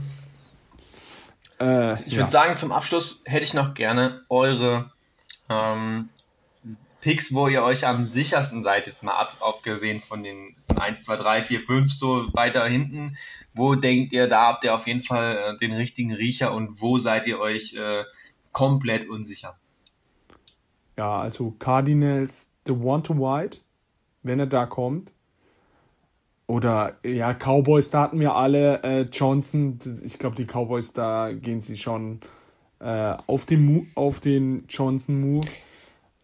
äh, 1.61 1.95
ich 1.95 2.17
würde 2.17 2.23
ja. 2.23 2.29
sagen, 2.29 2.57
zum 2.57 2.73
Abschluss 2.73 3.23
hätte 3.25 3.45
ich 3.45 3.55
noch 3.55 3.75
gerne 3.75 4.25
eure 4.29 4.91
ähm, 5.49 6.09
Picks, 7.01 7.33
wo 7.33 7.47
ihr 7.47 7.63
euch 7.63 7.87
am 7.87 8.05
sichersten 8.05 8.65
seid, 8.65 8.89
jetzt 8.89 9.05
mal 9.05 9.15
ab, 9.15 9.37
abgesehen 9.41 10.01
von 10.01 10.25
den 10.25 10.57
von 10.67 10.79
1, 10.79 11.05
2, 11.05 11.17
3, 11.17 11.43
4, 11.43 11.61
5 11.61 11.95
so 11.95 12.35
weiter 12.35 12.67
hinten. 12.67 13.17
Wo 13.55 13.77
denkt 13.77 14.13
ihr, 14.13 14.27
da 14.27 14.49
habt 14.49 14.65
ihr 14.65 14.75
auf 14.75 14.89
jeden 14.89 15.03
Fall 15.03 15.37
äh, 15.37 15.57
den 15.57 15.73
richtigen 15.73 16.13
Riecher 16.13 16.53
und 16.53 16.81
wo 16.81 16.99
seid 16.99 17.29
ihr 17.29 17.39
euch 17.39 17.75
äh, 17.77 18.03
komplett 18.51 19.09
unsicher? 19.09 19.57
Ja, 20.97 21.21
also 21.21 21.55
Cardinals, 21.59 22.47
The 22.67 22.73
One 22.73 23.03
to 23.03 23.15
White, 23.15 23.59
wenn 24.23 24.39
er 24.39 24.47
da 24.47 24.67
kommt. 24.67 25.13
Oder 26.47 26.97
ja, 27.05 27.33
Cowboys, 27.33 27.91
da 27.91 28.03
hatten 28.03 28.21
wir 28.21 28.35
alle 28.35 28.83
äh, 28.83 29.03
Johnson. 29.11 29.79
Ich 30.05 30.19
glaube, 30.19 30.37
die 30.37 30.45
Cowboys, 30.45 30.93
da 30.93 31.33
gehen 31.33 31.61
sie 31.61 31.77
schon 31.77 32.21
äh, 32.81 33.15
auf 33.27 33.47
den, 33.47 33.91
auf 33.95 34.21
den 34.21 34.65
Johnson-Move. 34.69 35.47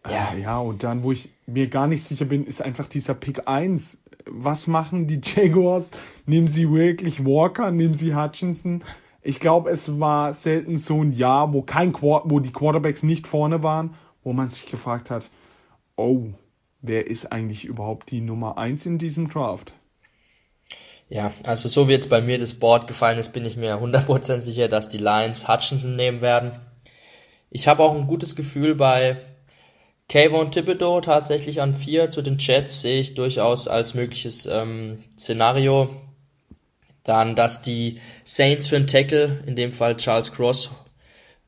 Ja. 0.09 0.33
Äh, 0.33 0.41
ja, 0.41 0.59
und 0.59 0.83
dann, 0.83 1.03
wo 1.03 1.11
ich 1.11 1.29
mir 1.47 1.67
gar 1.67 1.87
nicht 1.87 2.03
sicher 2.03 2.25
bin, 2.25 2.45
ist 2.45 2.61
einfach 2.61 2.87
dieser 2.87 3.15
Pick 3.15 3.47
1. 3.47 3.97
Was 4.27 4.67
machen 4.67 5.07
die 5.07 5.21
Jaguars? 5.23 5.91
Nehmen 6.25 6.47
sie 6.47 6.71
wirklich 6.71 7.25
Walker? 7.25 7.71
Nehmen 7.71 7.95
sie 7.95 8.15
Hutchinson? 8.15 8.83
Ich 9.23 9.39
glaube, 9.39 9.69
es 9.69 9.99
war 9.99 10.33
selten 10.33 10.77
so 10.77 11.03
ein 11.03 11.11
Jahr, 11.11 11.53
wo 11.53 11.61
kein 11.61 11.93
wo 11.93 12.39
die 12.39 12.51
Quarterbacks 12.51 13.03
nicht 13.03 13.27
vorne 13.27 13.61
waren, 13.61 13.95
wo 14.23 14.33
man 14.33 14.47
sich 14.47 14.65
gefragt 14.67 15.09
hat, 15.09 15.29
oh, 15.95 16.27
wer 16.81 17.07
ist 17.07 17.31
eigentlich 17.31 17.65
überhaupt 17.65 18.11
die 18.11 18.21
Nummer 18.21 18.57
1 18.57 18.85
in 18.85 18.97
diesem 18.97 19.29
Draft? 19.29 19.73
Ja, 21.09 21.33
also 21.43 21.67
so 21.67 21.89
wie 21.89 21.91
jetzt 21.91 22.09
bei 22.09 22.21
mir 22.21 22.37
das 22.37 22.53
Board 22.53 22.87
gefallen 22.87 23.19
ist, 23.19 23.33
bin 23.33 23.45
ich 23.45 23.57
mir 23.57 23.75
100% 23.75 24.39
sicher, 24.39 24.69
dass 24.69 24.87
die 24.87 24.97
Lions 24.97 25.47
Hutchinson 25.47 25.95
nehmen 25.95 26.21
werden. 26.21 26.59
Ich 27.49 27.67
habe 27.67 27.83
auch 27.83 27.93
ein 27.93 28.07
gutes 28.07 28.35
Gefühl 28.37 28.75
bei 28.75 29.17
Kayvon 30.07 30.51
Thibodeau 30.51 31.01
tatsächlich 31.01 31.61
an 31.61 31.73
4 31.73 32.11
zu 32.11 32.21
den 32.21 32.37
Jets 32.37 32.81
sehe 32.81 32.99
ich 32.99 33.13
durchaus 33.13 33.67
als 33.67 33.93
mögliches 33.93 34.45
ähm, 34.45 35.03
Szenario. 35.17 35.89
Dann, 37.03 37.35
dass 37.35 37.61
die 37.61 37.99
Saints 38.23 38.67
für 38.67 38.75
einen 38.75 38.87
Tackle, 38.87 39.43
in 39.45 39.55
dem 39.55 39.73
Fall 39.73 39.97
Charles 39.97 40.31
Cross, 40.31 40.69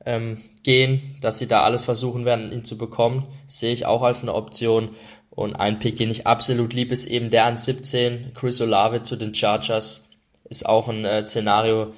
ähm, 0.05 0.43
gehen, 0.63 1.17
dass 1.21 1.37
sie 1.37 1.47
da 1.47 1.63
alles 1.63 1.83
versuchen 1.83 2.25
werden, 2.25 2.51
ihn 2.51 2.65
zu 2.65 2.77
bekommen, 2.77 3.25
sehe 3.45 3.73
ich 3.73 3.85
auch 3.85 4.01
als 4.01 4.21
eine 4.21 4.33
Option. 4.33 4.89
Und 5.29 5.55
ein 5.55 5.79
Pick, 5.79 5.95
den 5.95 6.11
ich 6.11 6.27
absolut 6.27 6.73
liebe, 6.73 6.93
ist 6.93 7.07
eben 7.07 7.29
der 7.29 7.45
an 7.45 7.57
17, 7.57 8.33
Chris 8.35 8.61
Olave 8.61 9.01
zu 9.01 9.15
den 9.15 9.33
Chargers, 9.33 10.09
ist 10.45 10.65
auch 10.65 10.87
ein 10.87 11.05
äh, 11.05 11.25
Szenario, 11.25 11.93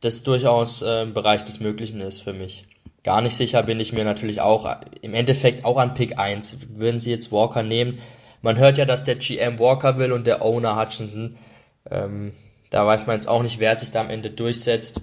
das 0.00 0.22
durchaus 0.22 0.82
äh, 0.82 1.02
im 1.02 1.14
Bereich 1.14 1.42
des 1.42 1.60
Möglichen 1.60 2.00
ist 2.00 2.20
für 2.20 2.32
mich. 2.32 2.64
Gar 3.02 3.22
nicht 3.22 3.36
sicher 3.36 3.62
bin 3.62 3.80
ich 3.80 3.92
mir 3.92 4.04
natürlich 4.04 4.40
auch, 4.40 4.68
im 5.00 5.14
Endeffekt 5.14 5.64
auch 5.64 5.78
an 5.78 5.94
Pick 5.94 6.18
1. 6.18 6.78
Würden 6.78 6.98
sie 6.98 7.12
jetzt 7.12 7.32
Walker 7.32 7.62
nehmen? 7.62 7.98
Man 8.42 8.58
hört 8.58 8.78
ja, 8.78 8.84
dass 8.84 9.04
der 9.04 9.16
GM 9.16 9.58
Walker 9.58 9.98
will 9.98 10.12
und 10.12 10.26
der 10.26 10.44
Owner 10.44 10.78
Hutchinson. 10.78 11.36
Ähm, 11.90 12.32
da 12.70 12.84
weiß 12.84 13.06
man 13.06 13.16
jetzt 13.16 13.28
auch 13.28 13.42
nicht, 13.42 13.60
wer 13.60 13.74
sich 13.76 13.90
da 13.92 14.00
am 14.00 14.10
Ende 14.10 14.30
durchsetzt. 14.30 15.02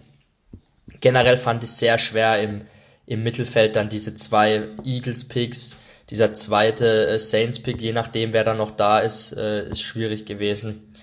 Generell 1.00 1.38
fand 1.38 1.64
ich 1.64 1.70
es 1.70 1.80
sehr 1.80 1.98
schwer 1.98 2.42
im, 2.42 2.62
im 3.06 3.24
Mittelfeld 3.24 3.76
dann 3.76 3.90
diese 3.90 4.16
zwei 4.16 4.70
Eagles-Picks. 4.84 5.80
Dieser 6.10 6.34
zweite 6.34 7.08
äh, 7.08 7.20
Saints-Pick, 7.20 7.82
je 7.82 7.94
nachdem, 7.94 8.34
wer 8.34 8.44
da 8.44 8.54
noch 8.54 8.72
da 8.72 9.00
ist, 9.00 9.36
äh, 9.38 9.70
ist 9.70 9.82
schwierig 9.82 10.26
gewesen. 10.26 10.94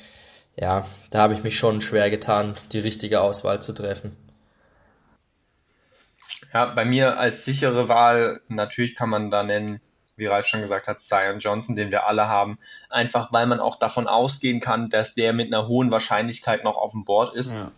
Ja, 0.57 0.87
da 1.11 1.21
habe 1.21 1.35
ich 1.35 1.43
mich 1.43 1.59
schon 1.59 1.81
schwer 1.81 2.11
getan, 2.11 2.55
die 2.73 2.81
richtige 2.81 3.21
Auswahl 3.21 3.63
zu 3.63 3.73
treffen. 3.73 4.17
Ja, 6.53 6.67
bei 6.67 6.85
mir 6.85 7.19
als 7.19 7.45
sichere 7.45 7.89
Wahl, 7.89 8.41
natürlich 8.49 8.95
kann 8.95 9.09
man 9.09 9.31
da 9.31 9.43
nennen, 9.43 9.81
wie 10.17 10.27
Ralf 10.27 10.47
schon 10.47 10.61
gesagt 10.61 10.87
hat, 10.87 11.01
Zion 11.01 11.39
Johnson, 11.39 11.77
den 11.77 11.91
wir 11.91 12.07
alle 12.07 12.29
haben. 12.29 12.59
Einfach 12.91 13.33
weil 13.33 13.47
man 13.47 13.61
auch 13.61 13.77
davon 13.77 14.07
ausgehen 14.07 14.61
kann, 14.61 14.91
dass 14.91 15.15
der 15.15 15.33
mit 15.33 15.53
einer 15.53 15.67
hohen 15.67 15.91
Wahrscheinlichkeit 15.91 16.65
noch 16.65 16.77
auf 16.77 16.93
dem 16.93 17.05
Board 17.05 17.35
ist. 17.35 17.53
Ja. 17.53 17.73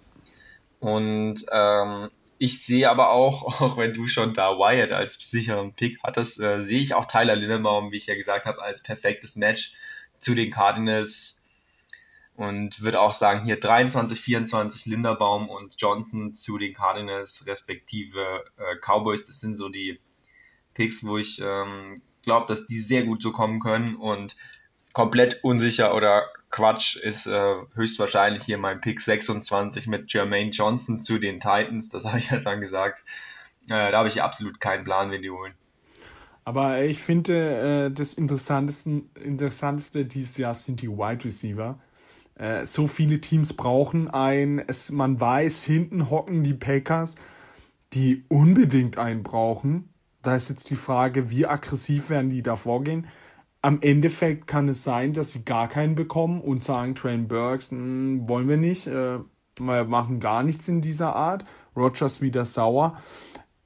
Und 0.81 1.45
ähm, 1.53 2.11
ich 2.43 2.61
sehe 2.61 2.91
aber 2.91 3.11
auch, 3.11 3.61
auch 3.61 3.77
wenn 3.77 3.93
du 3.93 4.09
schon 4.09 4.35
da 4.35 4.59
Wyatt 4.59 4.91
als 4.91 5.15
sicheren 5.15 5.75
Pick 5.75 6.01
hattest, 6.03 6.41
äh, 6.41 6.61
sehe 6.61 6.81
ich 6.81 6.95
auch 6.95 7.05
Tyler 7.05 7.37
Lindebaum, 7.37 7.93
wie 7.93 7.99
ich 7.99 8.07
ja 8.07 8.17
gesagt 8.17 8.47
habe, 8.47 8.61
als 8.61 8.83
perfektes 8.83 9.37
Match 9.37 9.75
zu 10.19 10.35
den 10.35 10.51
Cardinals 10.51 11.41
und 12.35 12.83
würde 12.83 13.01
auch 13.01 13.13
sagen, 13.13 13.45
hier 13.45 13.61
23, 13.61 14.21
24 14.21 14.87
Linderbaum 14.87 15.49
und 15.49 15.81
Johnson 15.81 16.35
zu 16.35 16.59
den 16.59 16.75
Cardinals 16.75 17.47
respektive 17.47 18.45
äh, 18.57 18.77
Cowboys. 18.81 19.25
Das 19.25 19.39
sind 19.39 19.57
so 19.57 19.69
die 19.69 20.01
Picks, 20.75 21.07
wo 21.07 21.19
ich 21.19 21.41
ähm, 21.41 21.95
glaube, 22.23 22.47
dass 22.49 22.67
die 22.67 22.81
sehr 22.81 23.05
gut 23.05 23.23
so 23.23 23.31
kommen 23.31 23.61
können 23.61 23.95
und 23.95 24.37
komplett 24.93 25.45
unsicher 25.45 25.95
oder 25.95 26.27
Quatsch 26.53 26.97
ist 26.97 27.27
äh, 27.27 27.55
höchstwahrscheinlich 27.75 28.45
hier 28.45 28.59
mein 28.59 28.81
Pick 28.81 29.01
26 29.01 29.89
mit 29.89 30.13
Jermaine 30.13 30.51
Johnson 30.51 31.01
zu 31.01 31.19
den 31.19 31.41
Titans. 31.41 31.89
Das 31.89 32.05
habe 32.07 32.19
ich 32.19 32.31
halt 32.31 32.47
dann 32.47 32.61
gesagt. 32.61 33.05
Äh, 33.65 33.91
da 33.91 33.99
habe 33.99 34.09
ich 34.09 34.23
absolut 34.23 34.61
keinen 34.61 34.85
Plan, 34.85 35.11
wen 35.11 35.23
die 35.23 35.31
holen. 35.31 35.55
Aber 36.45 36.83
ich 36.85 37.01
finde, 37.01 37.87
äh, 37.87 37.91
das 37.91 38.15
Interessanteste, 38.15 39.03
Interessanteste 39.23 40.05
dieses 40.05 40.37
Jahr 40.37 40.55
sind 40.55 40.83
die 40.83 40.89
Wide 40.89 41.25
Receiver. 41.25 41.79
Äh, 42.35 42.67
so 42.67 42.87
viele 42.87 43.21
Teams 43.21 43.55
brauchen 43.55 44.11
ein, 44.11 44.59
es, 44.59 44.91
man 44.91 45.21
weiß, 45.21 45.63
hinten 45.65 46.11
hocken 46.11 46.43
die 46.43 46.55
Packers, 46.55 47.15
die 47.93 48.25
unbedingt 48.29 48.99
einen 48.99 49.23
brauchen. 49.23 49.89
Da 50.23 50.37
ist 50.37 50.51
jetzt 50.51 50.69
die 50.71 50.77
Frage, 50.77 51.31
wie 51.31 51.47
aggressiv 51.47 52.11
werden 52.11 52.31
die 52.31 52.43
da 52.43 52.57
vorgehen. 52.57 53.07
Am 53.63 53.81
Endeffekt 53.81 54.47
kann 54.47 54.69
es 54.69 54.83
sein, 54.83 55.13
dass 55.13 55.33
sie 55.33 55.45
gar 55.45 55.69
keinen 55.69 55.95
bekommen 55.95 56.41
und 56.41 56.65
sagen, 56.65 56.95
Train 56.95 57.29
Burks, 57.29 57.71
hm, 57.71 58.29
wollen 58.29 58.49
wir 58.49 58.57
nicht, 58.57 58.89
äh, 58.89 59.19
wir 59.59 59.85
machen 59.85 60.21
gar 60.21 60.43
nichts 60.43 60.69
in 60.69 60.81
dieser 60.81 61.15
Art. 61.15 61.45
Rogers 61.77 62.21
wieder 62.21 62.45
sauer. 62.45 62.99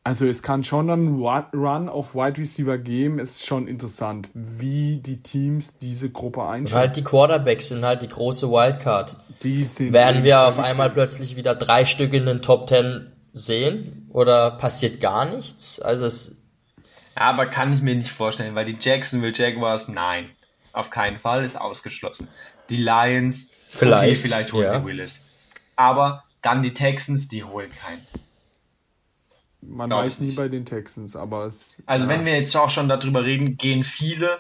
Also 0.05 0.24
es 0.27 0.44
kann 0.44 0.62
schon 0.62 0.89
einen 0.89 1.16
Run 1.16 1.89
auf 1.89 2.14
Wide 2.14 2.39
Receiver 2.39 2.78
geben, 2.78 3.18
ist 3.18 3.44
schon 3.44 3.66
interessant, 3.66 4.28
wie 4.35 4.98
die 4.98 5.20
Teams 5.20 5.77
diese 5.78 6.10
Gruppe 6.10 6.44
einschätzen. 6.44 6.74
Und 6.74 6.78
halt 6.78 6.97
die 6.97 7.02
Quarterbacks 7.02 7.68
sind 7.68 7.85
halt 7.85 8.02
die 8.02 8.09
große 8.09 8.48
Wildcard. 8.48 9.16
Die 9.43 9.64
sind 9.64 9.93
Werden 9.93 10.23
wir 10.23 10.47
auf 10.47 10.60
einmal 10.60 10.90
plötzlich 10.90 11.35
wieder 11.35 11.56
drei 11.56 11.85
Stück 11.85 12.14
in 12.14 12.24
den 12.24 12.40
Top 12.40 12.68
Ten 12.68 13.10
sehen 13.32 14.09
oder 14.12 14.52
passiert 14.52 15.01
gar 15.01 15.24
nichts? 15.24 15.81
Also 15.81 16.06
es 16.06 16.45
ja, 17.17 17.23
aber 17.23 17.47
kann 17.47 17.73
ich 17.73 17.81
mir 17.81 17.95
nicht 17.95 18.11
vorstellen, 18.11 18.55
weil 18.55 18.67
die 18.67 18.77
Jacksonville 18.79 19.33
Jaguars, 19.35 19.89
nein, 19.89 20.31
auf 20.73 20.91
keinen 20.91 21.19
Fall, 21.19 21.45
ist 21.45 21.59
ausgeschlossen. 21.59 22.29
Die 22.69 22.77
Lions, 22.77 23.51
vielleicht, 23.71 24.19
okay, 24.19 24.29
vielleicht 24.29 24.53
holen 24.53 24.65
ja. 24.65 24.79
sie 24.79 24.85
Willis. 24.85 25.25
Aber 25.77 26.25
dann 26.43 26.63
die 26.63 26.75
Texans, 26.75 27.29
die 27.29 27.45
holen 27.45 27.73
keinen. 27.73 28.07
Man 29.63 29.89
Glaub 29.89 30.05
weiß 30.05 30.21
nie 30.21 30.33
bei 30.33 30.49
den 30.49 30.65
Texans, 30.65 31.17
aber 31.17 31.47
es. 31.47 31.77
Also 31.87 32.05
ja. 32.05 32.11
wenn 32.11 32.25
wir 32.25 32.37
jetzt 32.37 32.55
auch 32.57 32.71
schon 32.71 32.89
darüber 32.89 33.25
reden, 33.25 33.57
gehen 33.57 33.83
viele, 33.83 34.39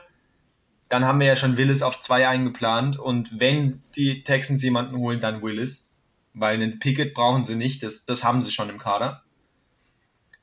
dann 0.88 1.04
haben 1.04 1.18
wir 1.18 1.26
ja 1.26 1.36
schon 1.36 1.56
Willis 1.56 1.82
auf 1.82 2.00
zwei 2.00 2.28
eingeplant 2.28 2.98
und 2.98 3.40
wenn 3.40 3.82
die 3.96 4.22
Texans 4.22 4.62
jemanden 4.62 4.96
holen, 4.98 5.20
dann 5.20 5.42
Willis. 5.42 5.88
Weil 6.34 6.56
einen 6.56 6.78
Pickett 6.78 7.14
brauchen 7.14 7.44
sie 7.44 7.56
nicht, 7.56 7.82
das, 7.82 8.04
das 8.04 8.22
haben 8.22 8.42
sie 8.42 8.50
schon 8.50 8.68
im 8.68 8.78
Kader. 8.78 9.22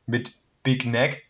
Mit 0.08 0.34
Big 0.64 0.86
Neck. 0.86 1.24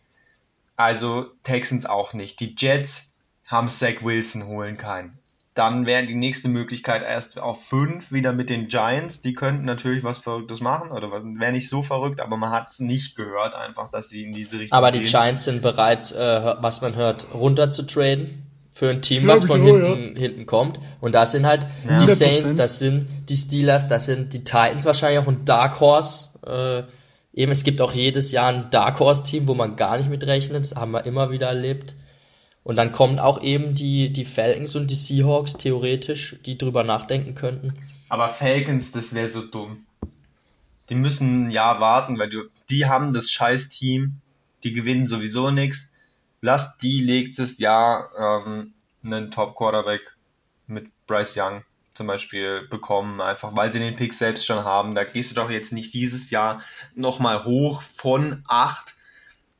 Also 0.76 1.26
Texans 1.42 1.86
auch 1.86 2.12
nicht. 2.14 2.40
Die 2.40 2.54
Jets 2.56 3.14
haben 3.46 3.68
Zach 3.68 4.02
Wilson, 4.02 4.46
holen 4.46 4.76
keinen. 4.76 5.18
Dann 5.54 5.86
wäre 5.86 6.04
die 6.04 6.16
nächste 6.16 6.48
Möglichkeit 6.48 7.02
erst 7.04 7.38
auf 7.38 7.64
5 7.66 8.10
wieder 8.10 8.32
mit 8.32 8.50
den 8.50 8.66
Giants. 8.66 9.20
Die 9.20 9.34
könnten 9.34 9.64
natürlich 9.64 10.02
was 10.02 10.18
Verrücktes 10.18 10.60
machen 10.60 10.90
oder 10.90 11.12
wäre 11.12 11.52
nicht 11.52 11.68
so 11.68 11.80
verrückt, 11.82 12.20
aber 12.20 12.36
man 12.36 12.50
hat 12.50 12.70
es 12.70 12.80
nicht 12.80 13.14
gehört 13.14 13.54
einfach, 13.54 13.88
dass 13.92 14.08
sie 14.08 14.24
in 14.24 14.32
diese 14.32 14.58
Richtung 14.58 14.76
Aber 14.76 14.90
die 14.90 15.00
gehen. 15.02 15.08
Giants 15.10 15.44
sind 15.44 15.62
bereit, 15.62 16.10
äh, 16.10 16.56
was 16.60 16.80
man 16.80 16.96
hört, 16.96 17.28
runter 17.32 17.70
zu 17.70 17.84
traden 17.84 18.42
für 18.72 18.90
ein 18.90 19.00
Team, 19.00 19.28
was 19.28 19.44
von 19.44 19.62
hinten, 19.62 20.16
hinten 20.16 20.46
kommt. 20.46 20.80
Und 21.00 21.12
das 21.12 21.30
sind 21.30 21.46
halt 21.46 21.68
Ja. 21.88 21.98
die 21.98 22.04
100%. 22.06 22.16
Saints, 22.16 22.56
das 22.56 22.80
sind 22.80 23.06
die 23.28 23.36
Steelers, 23.36 23.86
das 23.86 24.06
sind 24.06 24.32
die 24.32 24.42
Titans 24.42 24.84
wahrscheinlich 24.86 25.20
auch 25.20 25.28
ein 25.28 25.44
Dark 25.44 25.78
Horse. 25.78 26.30
Äh, 26.44 26.82
eben, 27.34 27.52
es 27.52 27.64
gibt 27.64 27.80
auch 27.80 27.92
jedes 27.92 28.32
Jahr 28.32 28.48
ein 28.48 28.70
Dark 28.70 29.00
Horse-Team, 29.00 29.46
wo 29.46 29.54
man 29.54 29.76
gar 29.76 29.96
nicht 29.96 30.08
mit 30.08 30.24
rechnet. 30.24 30.60
Das 30.60 30.76
haben 30.76 30.92
wir 30.92 31.04
immer 31.04 31.30
wieder 31.30 31.48
erlebt. 31.48 31.94
Und 32.62 32.76
dann 32.76 32.92
kommen 32.92 33.18
auch 33.18 33.42
eben 33.42 33.74
die, 33.74 34.10
die 34.10 34.24
Falcons 34.24 34.74
und 34.74 34.90
die 34.90 34.94
Seahawks 34.94 35.54
theoretisch, 35.54 36.36
die 36.46 36.56
drüber 36.56 36.82
nachdenken 36.82 37.34
könnten. 37.34 37.74
Aber 38.08 38.28
Falcons, 38.28 38.90
das 38.92 39.14
wäre 39.14 39.28
so 39.28 39.44
dumm. 39.44 39.84
Die 40.88 40.94
müssen 40.94 41.46
ein 41.46 41.50
Jahr 41.50 41.80
warten, 41.80 42.18
weil 42.18 42.30
du, 42.30 42.44
die 42.70 42.86
haben 42.86 43.12
das 43.12 43.30
scheiß 43.30 43.68
Team, 43.68 44.20
die 44.62 44.72
gewinnen 44.72 45.08
sowieso 45.08 45.50
nichts. 45.50 45.92
Lass 46.40 46.78
die 46.78 47.02
nächstes 47.02 47.58
Jahr 47.58 48.10
ähm, 48.18 48.72
einen 49.02 49.30
Top 49.30 49.56
Quarterback 49.56 50.16
mit 50.66 50.86
Bryce 51.06 51.36
Young 51.36 51.64
zum 51.94 52.06
Beispiel 52.06 52.66
bekommen, 52.68 53.20
einfach 53.20 53.56
weil 53.56 53.72
sie 53.72 53.78
den 53.78 53.96
Pick 53.96 54.12
selbst 54.12 54.44
schon 54.44 54.64
haben. 54.64 54.94
Da 54.94 55.04
gehst 55.04 55.30
du 55.30 55.34
doch 55.34 55.50
jetzt 55.50 55.72
nicht 55.72 55.94
dieses 55.94 56.30
Jahr 56.30 56.60
nochmal 56.94 57.44
hoch 57.44 57.82
von 57.82 58.44
8, 58.48 58.94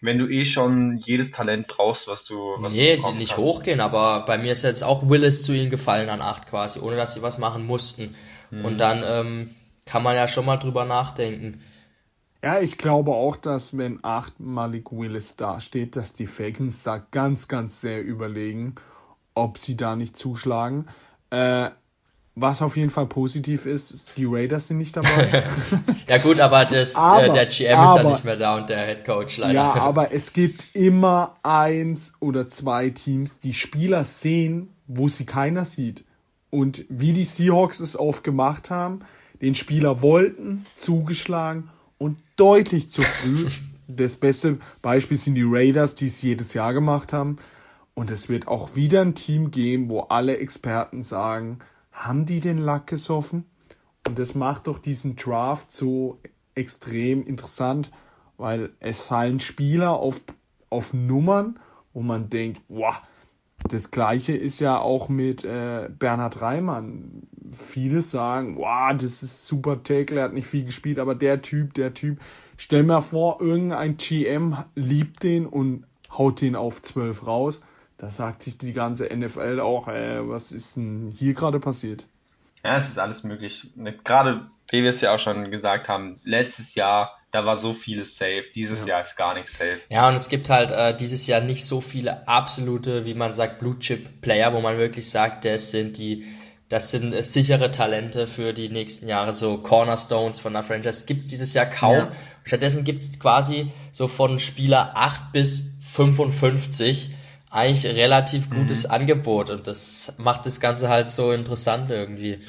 wenn 0.01 0.19
du 0.19 0.28
eh 0.28 0.44
schon 0.44 0.98
jedes 0.98 1.31
Talent 1.31 1.66
brauchst, 1.69 2.09
was 2.09 2.24
du, 2.24 2.56
was 2.59 2.73
nee, 2.73 2.97
du 2.97 2.97
bekommen 2.97 3.19
nicht 3.19 3.35
kannst. 3.35 3.44
hochgehen, 3.44 3.81
aber 3.81 4.24
bei 4.27 4.36
mir 4.36 4.52
ist 4.52 4.62
jetzt 4.62 4.82
auch 4.85 5.09
Willis 5.09 5.43
zu 5.43 5.52
ihnen 5.52 5.70
gefallen 5.70 6.11
an 6.11 6.20
8 6.20 6.48
quasi, 6.48 6.81
ohne 6.81 6.97
dass 6.97 7.15
sie 7.15 7.23
was 7.23 7.39
machen 7.39 7.65
mussten. 7.65 8.15
Mhm. 8.51 8.65
Und 8.65 8.78
dann 8.78 9.02
ähm, 9.05 9.55
kann 9.86 10.02
man 10.02 10.15
ja 10.15 10.28
schon 10.28 10.44
mal 10.44 10.56
drüber 10.56 10.85
nachdenken. 10.85 11.62
Ja, 12.43 12.61
ich 12.61 12.77
glaube 12.77 13.12
auch, 13.12 13.36
dass 13.36 13.78
wenn 13.78 14.01
8 14.05 14.40
Malik 14.40 14.93
Willis 14.93 15.36
dasteht, 15.36 15.97
dass 15.97 16.12
die 16.12 16.27
Falcons 16.27 16.82
da 16.82 16.98
ganz, 16.98 17.48
ganz 17.48 17.81
sehr 17.81 18.02
überlegen, 18.02 18.74
ob 19.35 19.56
sie 19.56 19.77
da 19.77 19.97
nicht 19.97 20.16
zuschlagen. 20.16 20.86
Äh, 21.31 21.70
was 22.36 22.62
auf 22.62 22.77
jeden 22.77 22.90
Fall 22.90 23.06
positiv 23.06 23.65
ist, 23.66 23.90
ist, 23.93 24.11
die 24.16 24.24
Raiders 24.27 24.66
sind 24.69 24.78
nicht 24.78 24.97
dabei. 24.97 25.44
Ja 26.06 26.19
gut, 26.19 26.39
aber, 26.40 26.65
das, 26.66 26.97
Aber- 26.97 27.27
äh, 27.27 27.32
der 27.32 27.47
GM 27.47 27.55
ist 27.56 27.66
ja 27.66 27.77
aber- 27.86 28.11
nicht 28.11 28.24
mehr 28.24 28.36
da 28.36 28.56
und 28.56 28.69
der 28.69 28.86
Head 28.86 29.05
Coach 29.06 29.39
leider. 29.39 29.55
ja, 29.55 29.74
aber 29.74 30.12
es 30.12 30.32
gibt 30.35 30.66
immer 30.74 31.36
eins 31.43 32.12
oder 32.20 32.48
zwei 32.51 32.90
Teams, 32.90 33.39
die 33.39 33.55
Spieler 33.55 34.05
sehen, 34.05 34.69
wo 34.86 35.09
sie 35.09 35.24
keiner 35.27 35.65
sieht. 35.65 36.05
Und 36.51 36.85
wie 36.89 37.12
die 37.15 37.24
Seahawks 37.24 37.81
es 37.81 37.98
oft 37.98 38.23
gemacht 38.23 38.69
haben, 38.70 39.01
den 39.40 39.55
Spieler 39.55 40.02
wollten, 40.02 40.66
zugeschlagen 40.77 41.70
und 41.98 42.19
deutlich 42.36 42.89
zu 42.90 43.02
früh. 43.02 43.48
Das 43.86 44.16
beste 44.16 44.56
Beispiel 44.81 45.19
sind 45.19 45.35
die 45.35 45.44
Raiders, 45.47 45.94
die 45.94 46.06
es 46.06 46.23
jedes 46.23 46.55
Jahr 46.55 46.73
gemacht 46.73 47.12
haben. 47.12 47.36
Und 47.93 48.11
es 48.11 48.31
wird 48.31 48.48
auch 48.48 48.77
wieder 48.77 49.02
ein 49.02 49.15
Team 49.15 49.51
geben, 49.51 49.90
wo 49.90 50.01
alle 50.01 50.39
Experten 50.39 51.02
sagen, 51.02 51.59
haben 51.95 52.27
die 52.27 52.41
den 52.41 52.59
Lack 52.59 52.89
gesoffen? 52.89 53.45
Und 54.07 54.19
das 54.19 54.35
macht 54.35 54.66
doch 54.66 54.79
diesen 54.79 55.16
Draft 55.16 55.73
so 55.73 56.19
extrem 56.55 57.23
interessant, 57.25 57.91
weil 58.37 58.71
es 58.81 59.01
fallen 59.01 59.41
Spieler 59.41 59.93
auf, 59.93 60.21
auf 60.69 60.93
Nummern, 60.93 61.59
wo 61.95 62.03
man 62.03 62.29
denkt, 62.29 62.61
wow, 62.69 63.01
das 63.69 63.91
gleiche 63.91 64.37
ist 64.37 64.61
ja 64.61 64.79
auch 64.79 65.09
mit 65.09 65.45
äh, 65.45 65.89
Bernhard 65.99 66.43
Reimann. 66.43 67.23
Viele 67.53 68.03
sagen, 68.03 68.57
wow, 68.59 68.93
das 68.93 69.23
ist 69.23 69.47
super 69.47 69.83
Tackle, 69.83 70.19
er 70.19 70.25
hat 70.25 70.35
nicht 70.35 70.47
viel 70.47 70.65
gespielt, 70.65 70.99
aber 70.99 71.15
der 71.15 71.41
Typ, 71.41 71.73
der 71.75 71.95
Typ, 71.95 72.21
stell 72.59 72.83
mir 72.83 73.01
vor, 73.01 73.41
irgendein 73.41 73.97
GM 73.97 74.57
liebt 74.75 75.23
den 75.23 75.47
und 75.47 75.87
haut 76.11 76.41
den 76.43 76.57
auf 76.57 76.83
12 76.83 77.27
raus. 77.27 77.62
Da 78.05 78.10
sagt 78.10 78.43
sich 78.43 78.59
die 78.59 78.74
ganze 78.74 79.06
NFL 79.06 79.60
auch, 79.60 79.89
äh, 79.89 80.28
was 80.28 80.52
ist 80.52 80.76
denn 80.76 81.10
hier 81.18 81.32
gerade 81.32 81.59
passiert? 81.59 82.05
Ja, 82.62 82.76
es 82.76 82.90
ist 82.90 82.98
alles 82.98 83.24
möglich. 83.24 83.70
Ne, 83.76 83.94
Gerade, 84.05 84.43
wie 84.70 84.82
wir 84.82 84.90
es 84.90 85.01
ja 85.01 85.14
auch 85.14 85.18
schon 85.18 85.51
gesagt 85.51 85.89
haben, 85.89 86.20
letztes 86.22 86.74
Jahr, 86.74 87.16
da 87.31 87.47
war 87.47 87.56
so 87.56 87.72
vieles 87.72 88.18
safe. 88.18 88.44
Dieses 88.55 88.82
Ja. 88.82 88.89
Jahr 88.89 89.02
ist 89.05 89.16
gar 89.16 89.32
nichts 89.32 89.56
safe. 89.56 89.81
Ja, 89.89 90.06
und 90.06 90.16
es 90.16 90.28
gibt 90.28 90.51
halt 90.51 90.70
äh, 90.70 90.94
dieses 90.94 91.26
Jahr 91.26 91.40
nicht 91.40 91.64
so 91.64 91.81
viele 91.81 92.28
absolute, 92.28 93.06
wie 93.06 93.14
man 93.14 93.32
sagt, 93.32 93.59
Blue 93.59 93.78
Chip 93.78 94.20
Player, 94.20 94.52
wo 94.52 94.60
man 94.60 94.76
wirklich 94.76 95.09
sagt, 95.09 95.47
das 95.47 95.70
sind 95.70 95.97
die, 95.97 96.26
das 96.68 96.90
sind 96.90 97.14
äh, 97.14 97.22
sichere 97.22 97.70
Talente 97.70 98.26
für 98.26 98.52
die 98.52 98.68
nächsten 98.68 99.09
Jahre, 99.09 99.32
so 99.32 99.56
Cornerstones 99.56 100.40
von 100.40 100.52
der 100.52 100.62
Franchise. 100.62 101.06
Gibt's 101.06 101.28
dieses 101.28 101.55
Jahr 101.55 101.64
kaum. 101.66 101.97
Ja. 101.97 102.12
Stattdessen 102.44 102.85
gibt's 102.85 103.18
quasi 103.18 103.72
so 103.93 104.09
von 104.09 104.39
Spieler 104.39 104.93
8 104.94 105.32
bis 105.32 105.78
55 105.81 107.14
eigentlich 107.55 107.86
relativ 107.86 108.51
gutes 108.51 108.85
Angebot 108.86 109.48
und 109.48 109.66
das 109.66 110.16
macht 110.18 110.44
das 110.44 110.60
Ganze 110.60 110.89
halt 110.89 111.09
so 111.09 111.31
interessant 111.32 111.90
irgendwie. 111.90 112.40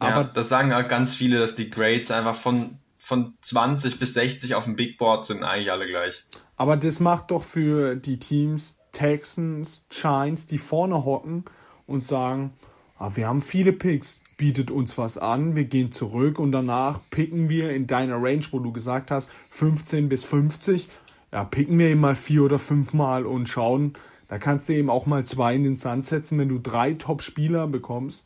Ja, 0.00 0.08
Aber- 0.08 0.24
das 0.24 0.48
sagen 0.48 0.74
halt 0.74 0.88
ganz 0.88 1.14
viele, 1.14 1.38
dass 1.38 1.54
die 1.54 1.70
Grades 1.70 2.10
einfach 2.10 2.34
von, 2.34 2.78
von 2.98 3.32
20 3.40 3.98
bis 3.98 4.12
60 4.14 4.54
auf 4.54 4.64
dem 4.64 4.76
Big 4.76 4.98
Board 4.98 5.24
sind 5.24 5.44
eigentlich 5.44 5.72
alle 5.72 5.86
gleich. 5.86 6.24
Aber 6.56 6.76
das 6.76 7.00
macht 7.00 7.30
doch 7.30 7.42
für 7.42 7.96
die 7.96 8.18
Teams 8.18 8.78
Texans, 8.92 9.86
Giants, 9.90 10.46
die 10.46 10.58
vorne 10.58 11.04
hocken 11.04 11.44
und 11.86 12.02
sagen, 12.02 12.52
ah, 12.98 13.10
wir 13.14 13.26
haben 13.26 13.42
viele 13.42 13.72
Picks, 13.72 14.20
bietet 14.36 14.70
uns 14.70 14.98
was 14.98 15.16
an, 15.16 15.56
wir 15.56 15.64
gehen 15.64 15.92
zurück 15.92 16.38
und 16.38 16.52
danach 16.52 17.00
picken 17.10 17.48
wir 17.48 17.70
in 17.70 17.86
deiner 17.86 18.16
Range, 18.22 18.44
wo 18.50 18.58
du 18.58 18.72
gesagt 18.72 19.10
hast, 19.10 19.28
15 19.50 20.08
bis 20.10 20.24
50, 20.24 20.88
ja, 21.36 21.44
picken 21.44 21.78
wir 21.78 21.88
eben 21.88 22.00
mal 22.00 22.14
vier 22.14 22.44
oder 22.44 22.58
fünf 22.58 22.94
Mal 22.94 23.26
und 23.26 23.46
schauen, 23.46 23.92
da 24.26 24.38
kannst 24.38 24.70
du 24.70 24.72
eben 24.72 24.88
auch 24.88 25.04
mal 25.04 25.26
zwei 25.26 25.54
in 25.54 25.64
den 25.64 25.76
Sand 25.76 26.06
setzen, 26.06 26.38
wenn 26.38 26.48
du 26.48 26.58
drei 26.58 26.94
Top-Spieler 26.94 27.66
bekommst, 27.66 28.24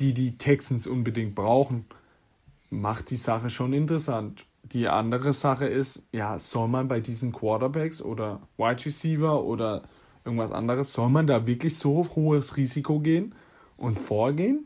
die 0.00 0.14
die 0.14 0.36
Texans 0.36 0.88
unbedingt 0.88 1.36
brauchen, 1.36 1.84
macht 2.70 3.10
die 3.10 3.16
Sache 3.16 3.50
schon 3.50 3.72
interessant. 3.72 4.46
Die 4.64 4.88
andere 4.88 5.32
Sache 5.32 5.68
ist, 5.68 6.08
ja, 6.10 6.40
soll 6.40 6.66
man 6.66 6.88
bei 6.88 6.98
diesen 6.98 7.30
Quarterbacks 7.30 8.02
oder 8.02 8.40
Wide 8.56 8.84
Receiver 8.84 9.44
oder 9.44 9.84
irgendwas 10.24 10.50
anderes, 10.50 10.92
soll 10.92 11.10
man 11.10 11.28
da 11.28 11.46
wirklich 11.46 11.78
so 11.78 12.04
hohes 12.16 12.56
Risiko 12.56 12.98
gehen 12.98 13.32
und 13.76 13.96
vorgehen? 13.96 14.64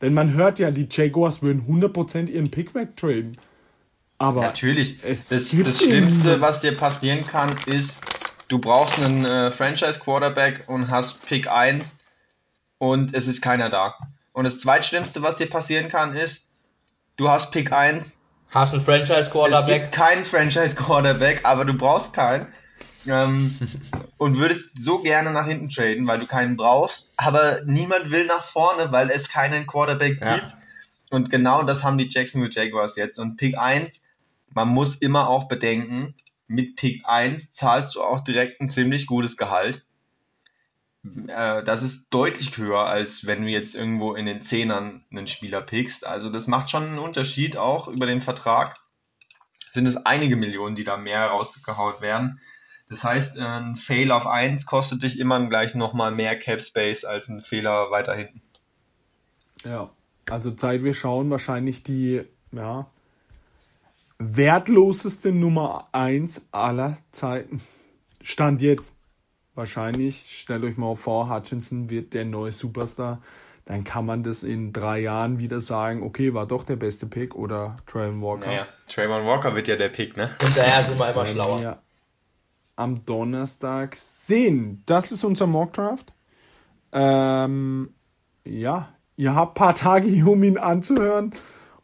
Denn 0.00 0.14
man 0.14 0.32
hört 0.32 0.58
ja, 0.58 0.70
die 0.70 0.88
Jaguars 0.90 1.42
würden 1.42 1.66
100% 1.68 2.30
ihren 2.30 2.50
Pick 2.50 2.74
wegtraden. 2.74 3.36
Aber 4.22 4.42
Natürlich, 4.42 5.02
es 5.02 5.28
das, 5.28 5.50
das 5.50 5.82
Schlimmste, 5.82 6.40
was 6.40 6.60
dir 6.60 6.76
passieren 6.76 7.26
kann, 7.26 7.50
ist, 7.66 7.98
du 8.48 8.58
brauchst 8.60 9.00
einen 9.00 9.24
äh, 9.24 9.50
Franchise-Quarterback 9.50 10.68
und 10.68 10.90
hast 10.90 11.24
Pick 11.26 11.48
1 11.50 11.98
und 12.78 13.14
es 13.14 13.26
ist 13.26 13.42
keiner 13.42 13.68
da. 13.68 13.96
Und 14.32 14.44
das 14.44 14.60
zweitschlimmste, 14.60 15.22
was 15.22 15.36
dir 15.36 15.50
passieren 15.50 15.88
kann, 15.88 16.14
ist, 16.14 16.48
du 17.16 17.28
hast 17.28 17.50
Pick 17.50 17.72
1, 17.72 18.20
Hast 18.50 18.74
einen 18.74 18.82
Franchise 18.84 19.18
es 19.18 19.30
Quarterback? 19.32 19.82
gibt 19.84 19.92
keinen 19.96 20.24
Franchise-Quarterback, 20.24 21.40
aber 21.44 21.64
du 21.64 21.74
brauchst 21.74 22.12
keinen. 22.12 22.46
Ähm, 23.06 23.58
und 24.18 24.38
würdest 24.38 24.80
so 24.80 25.00
gerne 25.00 25.32
nach 25.32 25.46
hinten 25.46 25.68
traden, 25.68 26.06
weil 26.06 26.20
du 26.20 26.26
keinen 26.28 26.56
brauchst, 26.56 27.12
aber 27.16 27.62
niemand 27.64 28.12
will 28.12 28.26
nach 28.26 28.44
vorne, 28.44 28.92
weil 28.92 29.10
es 29.10 29.28
keinen 29.28 29.66
Quarterback 29.66 30.22
Ja. 30.22 30.36
gibt. 30.36 30.54
Und 31.10 31.28
genau 31.28 31.64
das 31.64 31.82
haben 31.82 31.98
die 31.98 32.08
Jacksonville 32.08 32.52
Jaguars 32.52 32.94
jetzt. 32.96 33.18
Und 33.18 33.36
Pick 33.36 33.58
1, 33.58 34.02
man 34.54 34.68
muss 34.68 34.96
immer 34.96 35.28
auch 35.28 35.48
bedenken, 35.48 36.14
mit 36.46 36.76
Pick 36.76 37.02
1 37.04 37.52
zahlst 37.52 37.94
du 37.94 38.02
auch 38.02 38.20
direkt 38.20 38.60
ein 38.60 38.68
ziemlich 38.68 39.06
gutes 39.06 39.36
Gehalt. 39.36 39.84
Äh, 41.26 41.62
Das 41.64 41.82
ist 41.82 42.10
deutlich 42.10 42.56
höher, 42.58 42.86
als 42.86 43.26
wenn 43.26 43.42
du 43.42 43.48
jetzt 43.48 43.74
irgendwo 43.74 44.14
in 44.14 44.26
den 44.26 44.40
Zehnern 44.42 45.04
einen 45.10 45.26
Spieler 45.26 45.62
pickst. 45.62 46.06
Also 46.06 46.30
das 46.30 46.46
macht 46.46 46.70
schon 46.70 46.84
einen 46.84 46.98
Unterschied 46.98 47.56
auch 47.56 47.88
über 47.88 48.06
den 48.06 48.22
Vertrag. 48.22 48.76
Sind 49.70 49.86
es 49.86 50.04
einige 50.04 50.36
Millionen, 50.36 50.76
die 50.76 50.84
da 50.84 50.96
mehr 50.96 51.26
rausgehauen 51.26 52.00
werden. 52.00 52.40
Das 52.90 53.04
heißt, 53.04 53.38
ein 53.40 53.76
Fail 53.76 54.12
auf 54.12 54.26
1 54.26 54.66
kostet 54.66 55.02
dich 55.02 55.18
immer 55.18 55.40
gleich 55.48 55.74
nochmal 55.74 56.12
mehr 56.12 56.38
Cap 56.38 56.60
Space 56.60 57.04
als 57.06 57.28
ein 57.28 57.40
Fehler 57.40 57.90
weiter 57.90 58.14
hinten. 58.14 58.42
Ja, 59.64 59.90
also 60.28 60.50
Zeit 60.50 60.84
wir 60.84 60.92
schauen, 60.92 61.30
wahrscheinlich 61.30 61.82
die, 61.82 62.22
ja, 62.52 62.90
wertloseste 64.36 65.32
Nummer 65.32 65.88
1 65.92 66.48
aller 66.52 66.96
Zeiten. 67.10 67.60
Stand 68.22 68.62
jetzt. 68.62 68.94
Wahrscheinlich, 69.54 70.38
stellt 70.40 70.64
euch 70.64 70.78
mal 70.78 70.96
vor, 70.96 71.28
Hutchinson 71.28 71.90
wird 71.90 72.14
der 72.14 72.24
neue 72.24 72.52
Superstar. 72.52 73.20
Dann 73.64 73.84
kann 73.84 74.06
man 74.06 74.22
das 74.22 74.42
in 74.42 74.72
drei 74.72 75.00
Jahren 75.00 75.38
wieder 75.38 75.60
sagen, 75.60 76.02
okay, 76.02 76.34
war 76.34 76.46
doch 76.46 76.64
der 76.64 76.76
beste 76.76 77.06
Pick 77.06 77.34
oder 77.34 77.76
Traylon 77.86 78.20
Walker. 78.20 78.46
Naja, 78.46 78.66
Trayvon 78.88 79.24
Walker 79.24 79.54
wird 79.54 79.68
ja 79.68 79.76
der 79.76 79.88
Pick, 79.88 80.16
ne? 80.16 80.30
Hinterher 80.40 80.82
sind 80.82 80.98
wir 80.98 81.10
immer 81.10 81.26
schlauer. 81.26 81.60
wir 81.60 81.78
am 82.74 83.04
Donnerstag 83.04 83.94
sehen. 83.94 84.82
Das 84.86 85.12
ist 85.12 85.24
unser 85.24 85.46
Mock 85.46 85.74
Draft. 85.74 86.12
Ähm, 86.92 87.94
ja, 88.44 88.88
ihr 89.16 89.34
habt 89.34 89.52
ein 89.52 89.60
paar 89.60 89.74
Tage, 89.74 90.08
um 90.26 90.42
ihn 90.42 90.58
anzuhören. 90.58 91.32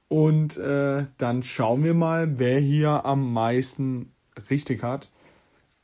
Und 0.08 0.56
äh, 0.56 1.04
dann 1.18 1.42
schauen 1.42 1.84
wir 1.84 1.94
mal, 1.94 2.38
wer 2.38 2.58
hier 2.58 3.04
am 3.04 3.32
meisten 3.32 4.12
richtig 4.48 4.82
hat. 4.82 5.10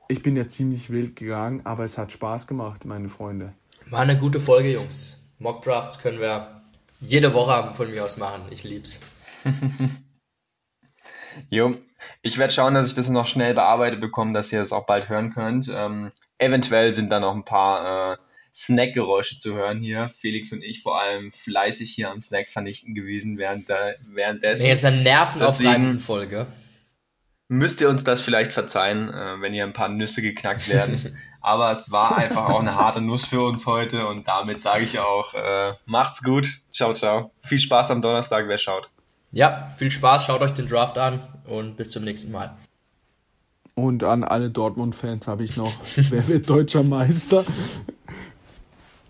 Ich 0.09 0.23
bin 0.23 0.37
ja 0.37 0.49
ziemlich 0.49 0.91
wild 0.91 1.17
gegangen, 1.17 1.63
aber 1.65 1.85
es 1.85 1.99
hat 1.99 2.13
Spaß 2.13 2.47
gemacht, 2.47 2.85
meine 2.85 3.09
Freunde. 3.09 3.53
War 3.91 4.01
eine 4.01 4.19
gute 4.19 4.41
Folge, 4.41 4.73
Jungs. 4.73 5.23
Mockdrafts 5.39 5.99
können 5.99 6.21
wir 6.21 6.63
jede 7.01 7.35
Woche 7.35 7.73
von 7.75 7.91
mir 7.91 8.05
aus 8.05 8.17
machen. 8.17 8.45
Ich 8.51 8.65
lieb's. 8.65 9.01
jo, 11.51 11.75
ich 12.23 12.39
werde 12.39 12.53
schauen, 12.53 12.75
dass 12.75 12.89
ich 12.89 12.95
das 12.95 13.09
noch 13.09 13.27
schnell 13.27 13.55
bearbeitet 13.55 14.01
bekomme, 14.01 14.33
dass 14.33 14.53
ihr 14.53 14.61
das 14.61 14.73
auch 14.73 14.87
bald 14.87 15.09
hören 15.09 15.33
könnt. 15.33 15.69
Ähm, 15.69 16.11
eventuell 16.39 16.95
sind 16.95 17.11
da 17.11 17.21
noch 17.21 17.35
ein 17.35 17.45
paar 17.45 18.13
äh, 18.13 18.17
Snackgeräusche 18.55 19.39
zu 19.39 19.55
hören 19.55 19.81
hier. 19.81 20.09
Felix 20.09 20.53
und 20.53 20.63
ich 20.63 20.83
vor 20.83 21.01
allem 21.01 21.33
fleißig 21.33 21.91
hier 21.91 22.11
am 22.11 22.21
Snack 22.21 22.49
vernichten 22.49 22.95
gewesen 22.95 23.37
während 23.37 23.69
der, 23.69 23.97
währenddessen. 24.03 24.63
Nee, 24.63 24.69
jetzt 24.69 24.85
eine 24.85 25.03
nervenaufreibende 25.03 25.99
Folge. 25.99 26.47
Müsst 27.49 27.81
ihr 27.81 27.91
uns 27.91 28.05
das 28.05 28.21
vielleicht 28.21 28.53
verzeihen, 28.53 29.11
äh, 29.11 29.41
wenn 29.41 29.53
hier 29.53 29.65
ein 29.65 29.73
paar 29.73 29.89
Nüsse 29.89 30.23
geknackt 30.23 30.69
werden. 30.69 31.19
Aber 31.41 31.73
es 31.73 31.91
war 31.91 32.17
einfach 32.17 32.47
auch 32.47 32.61
eine 32.61 32.77
harte 32.77 33.01
Nuss 33.01 33.27
für 33.27 33.43
uns 33.43 33.67
heute 33.67 34.07
und 34.07 34.29
damit 34.29 34.63
sage 34.63 34.85
ich 34.85 34.99
auch, 34.99 35.35
äh, 35.35 35.75
macht's 35.85 36.23
gut. 36.23 36.49
Ciao, 36.71 36.95
ciao. 36.95 37.33
Viel 37.43 37.59
Spaß 37.59 37.91
am 37.91 38.01
Donnerstag, 38.01 38.49
wer 38.49 38.57
schaut. 38.57 38.89
Ja, 39.33 39.73
viel 39.77 39.91
Spaß, 39.91 40.25
schaut 40.25 40.41
euch 40.41 40.53
den 40.53 40.69
Draft 40.69 40.97
an 40.97 41.21
und 41.45 41.77
bis 41.77 41.91
zum 41.91 42.05
nächsten 42.05 42.31
Mal. 42.31 42.57
Und 43.75 44.05
an 44.05 44.23
alle 44.23 44.51
Dortmund-Fans 44.51 45.27
habe 45.27 45.43
ich 45.43 45.57
noch, 45.57 45.73
wer 45.97 46.29
wird 46.29 46.49
deutscher 46.49 46.85
Meister? 46.85 47.45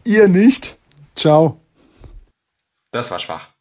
Ihr 0.04 0.28
nicht. 0.28 0.78
Ciao. 1.16 1.60
Das 2.92 3.10
war 3.10 3.18
schwach. 3.18 3.53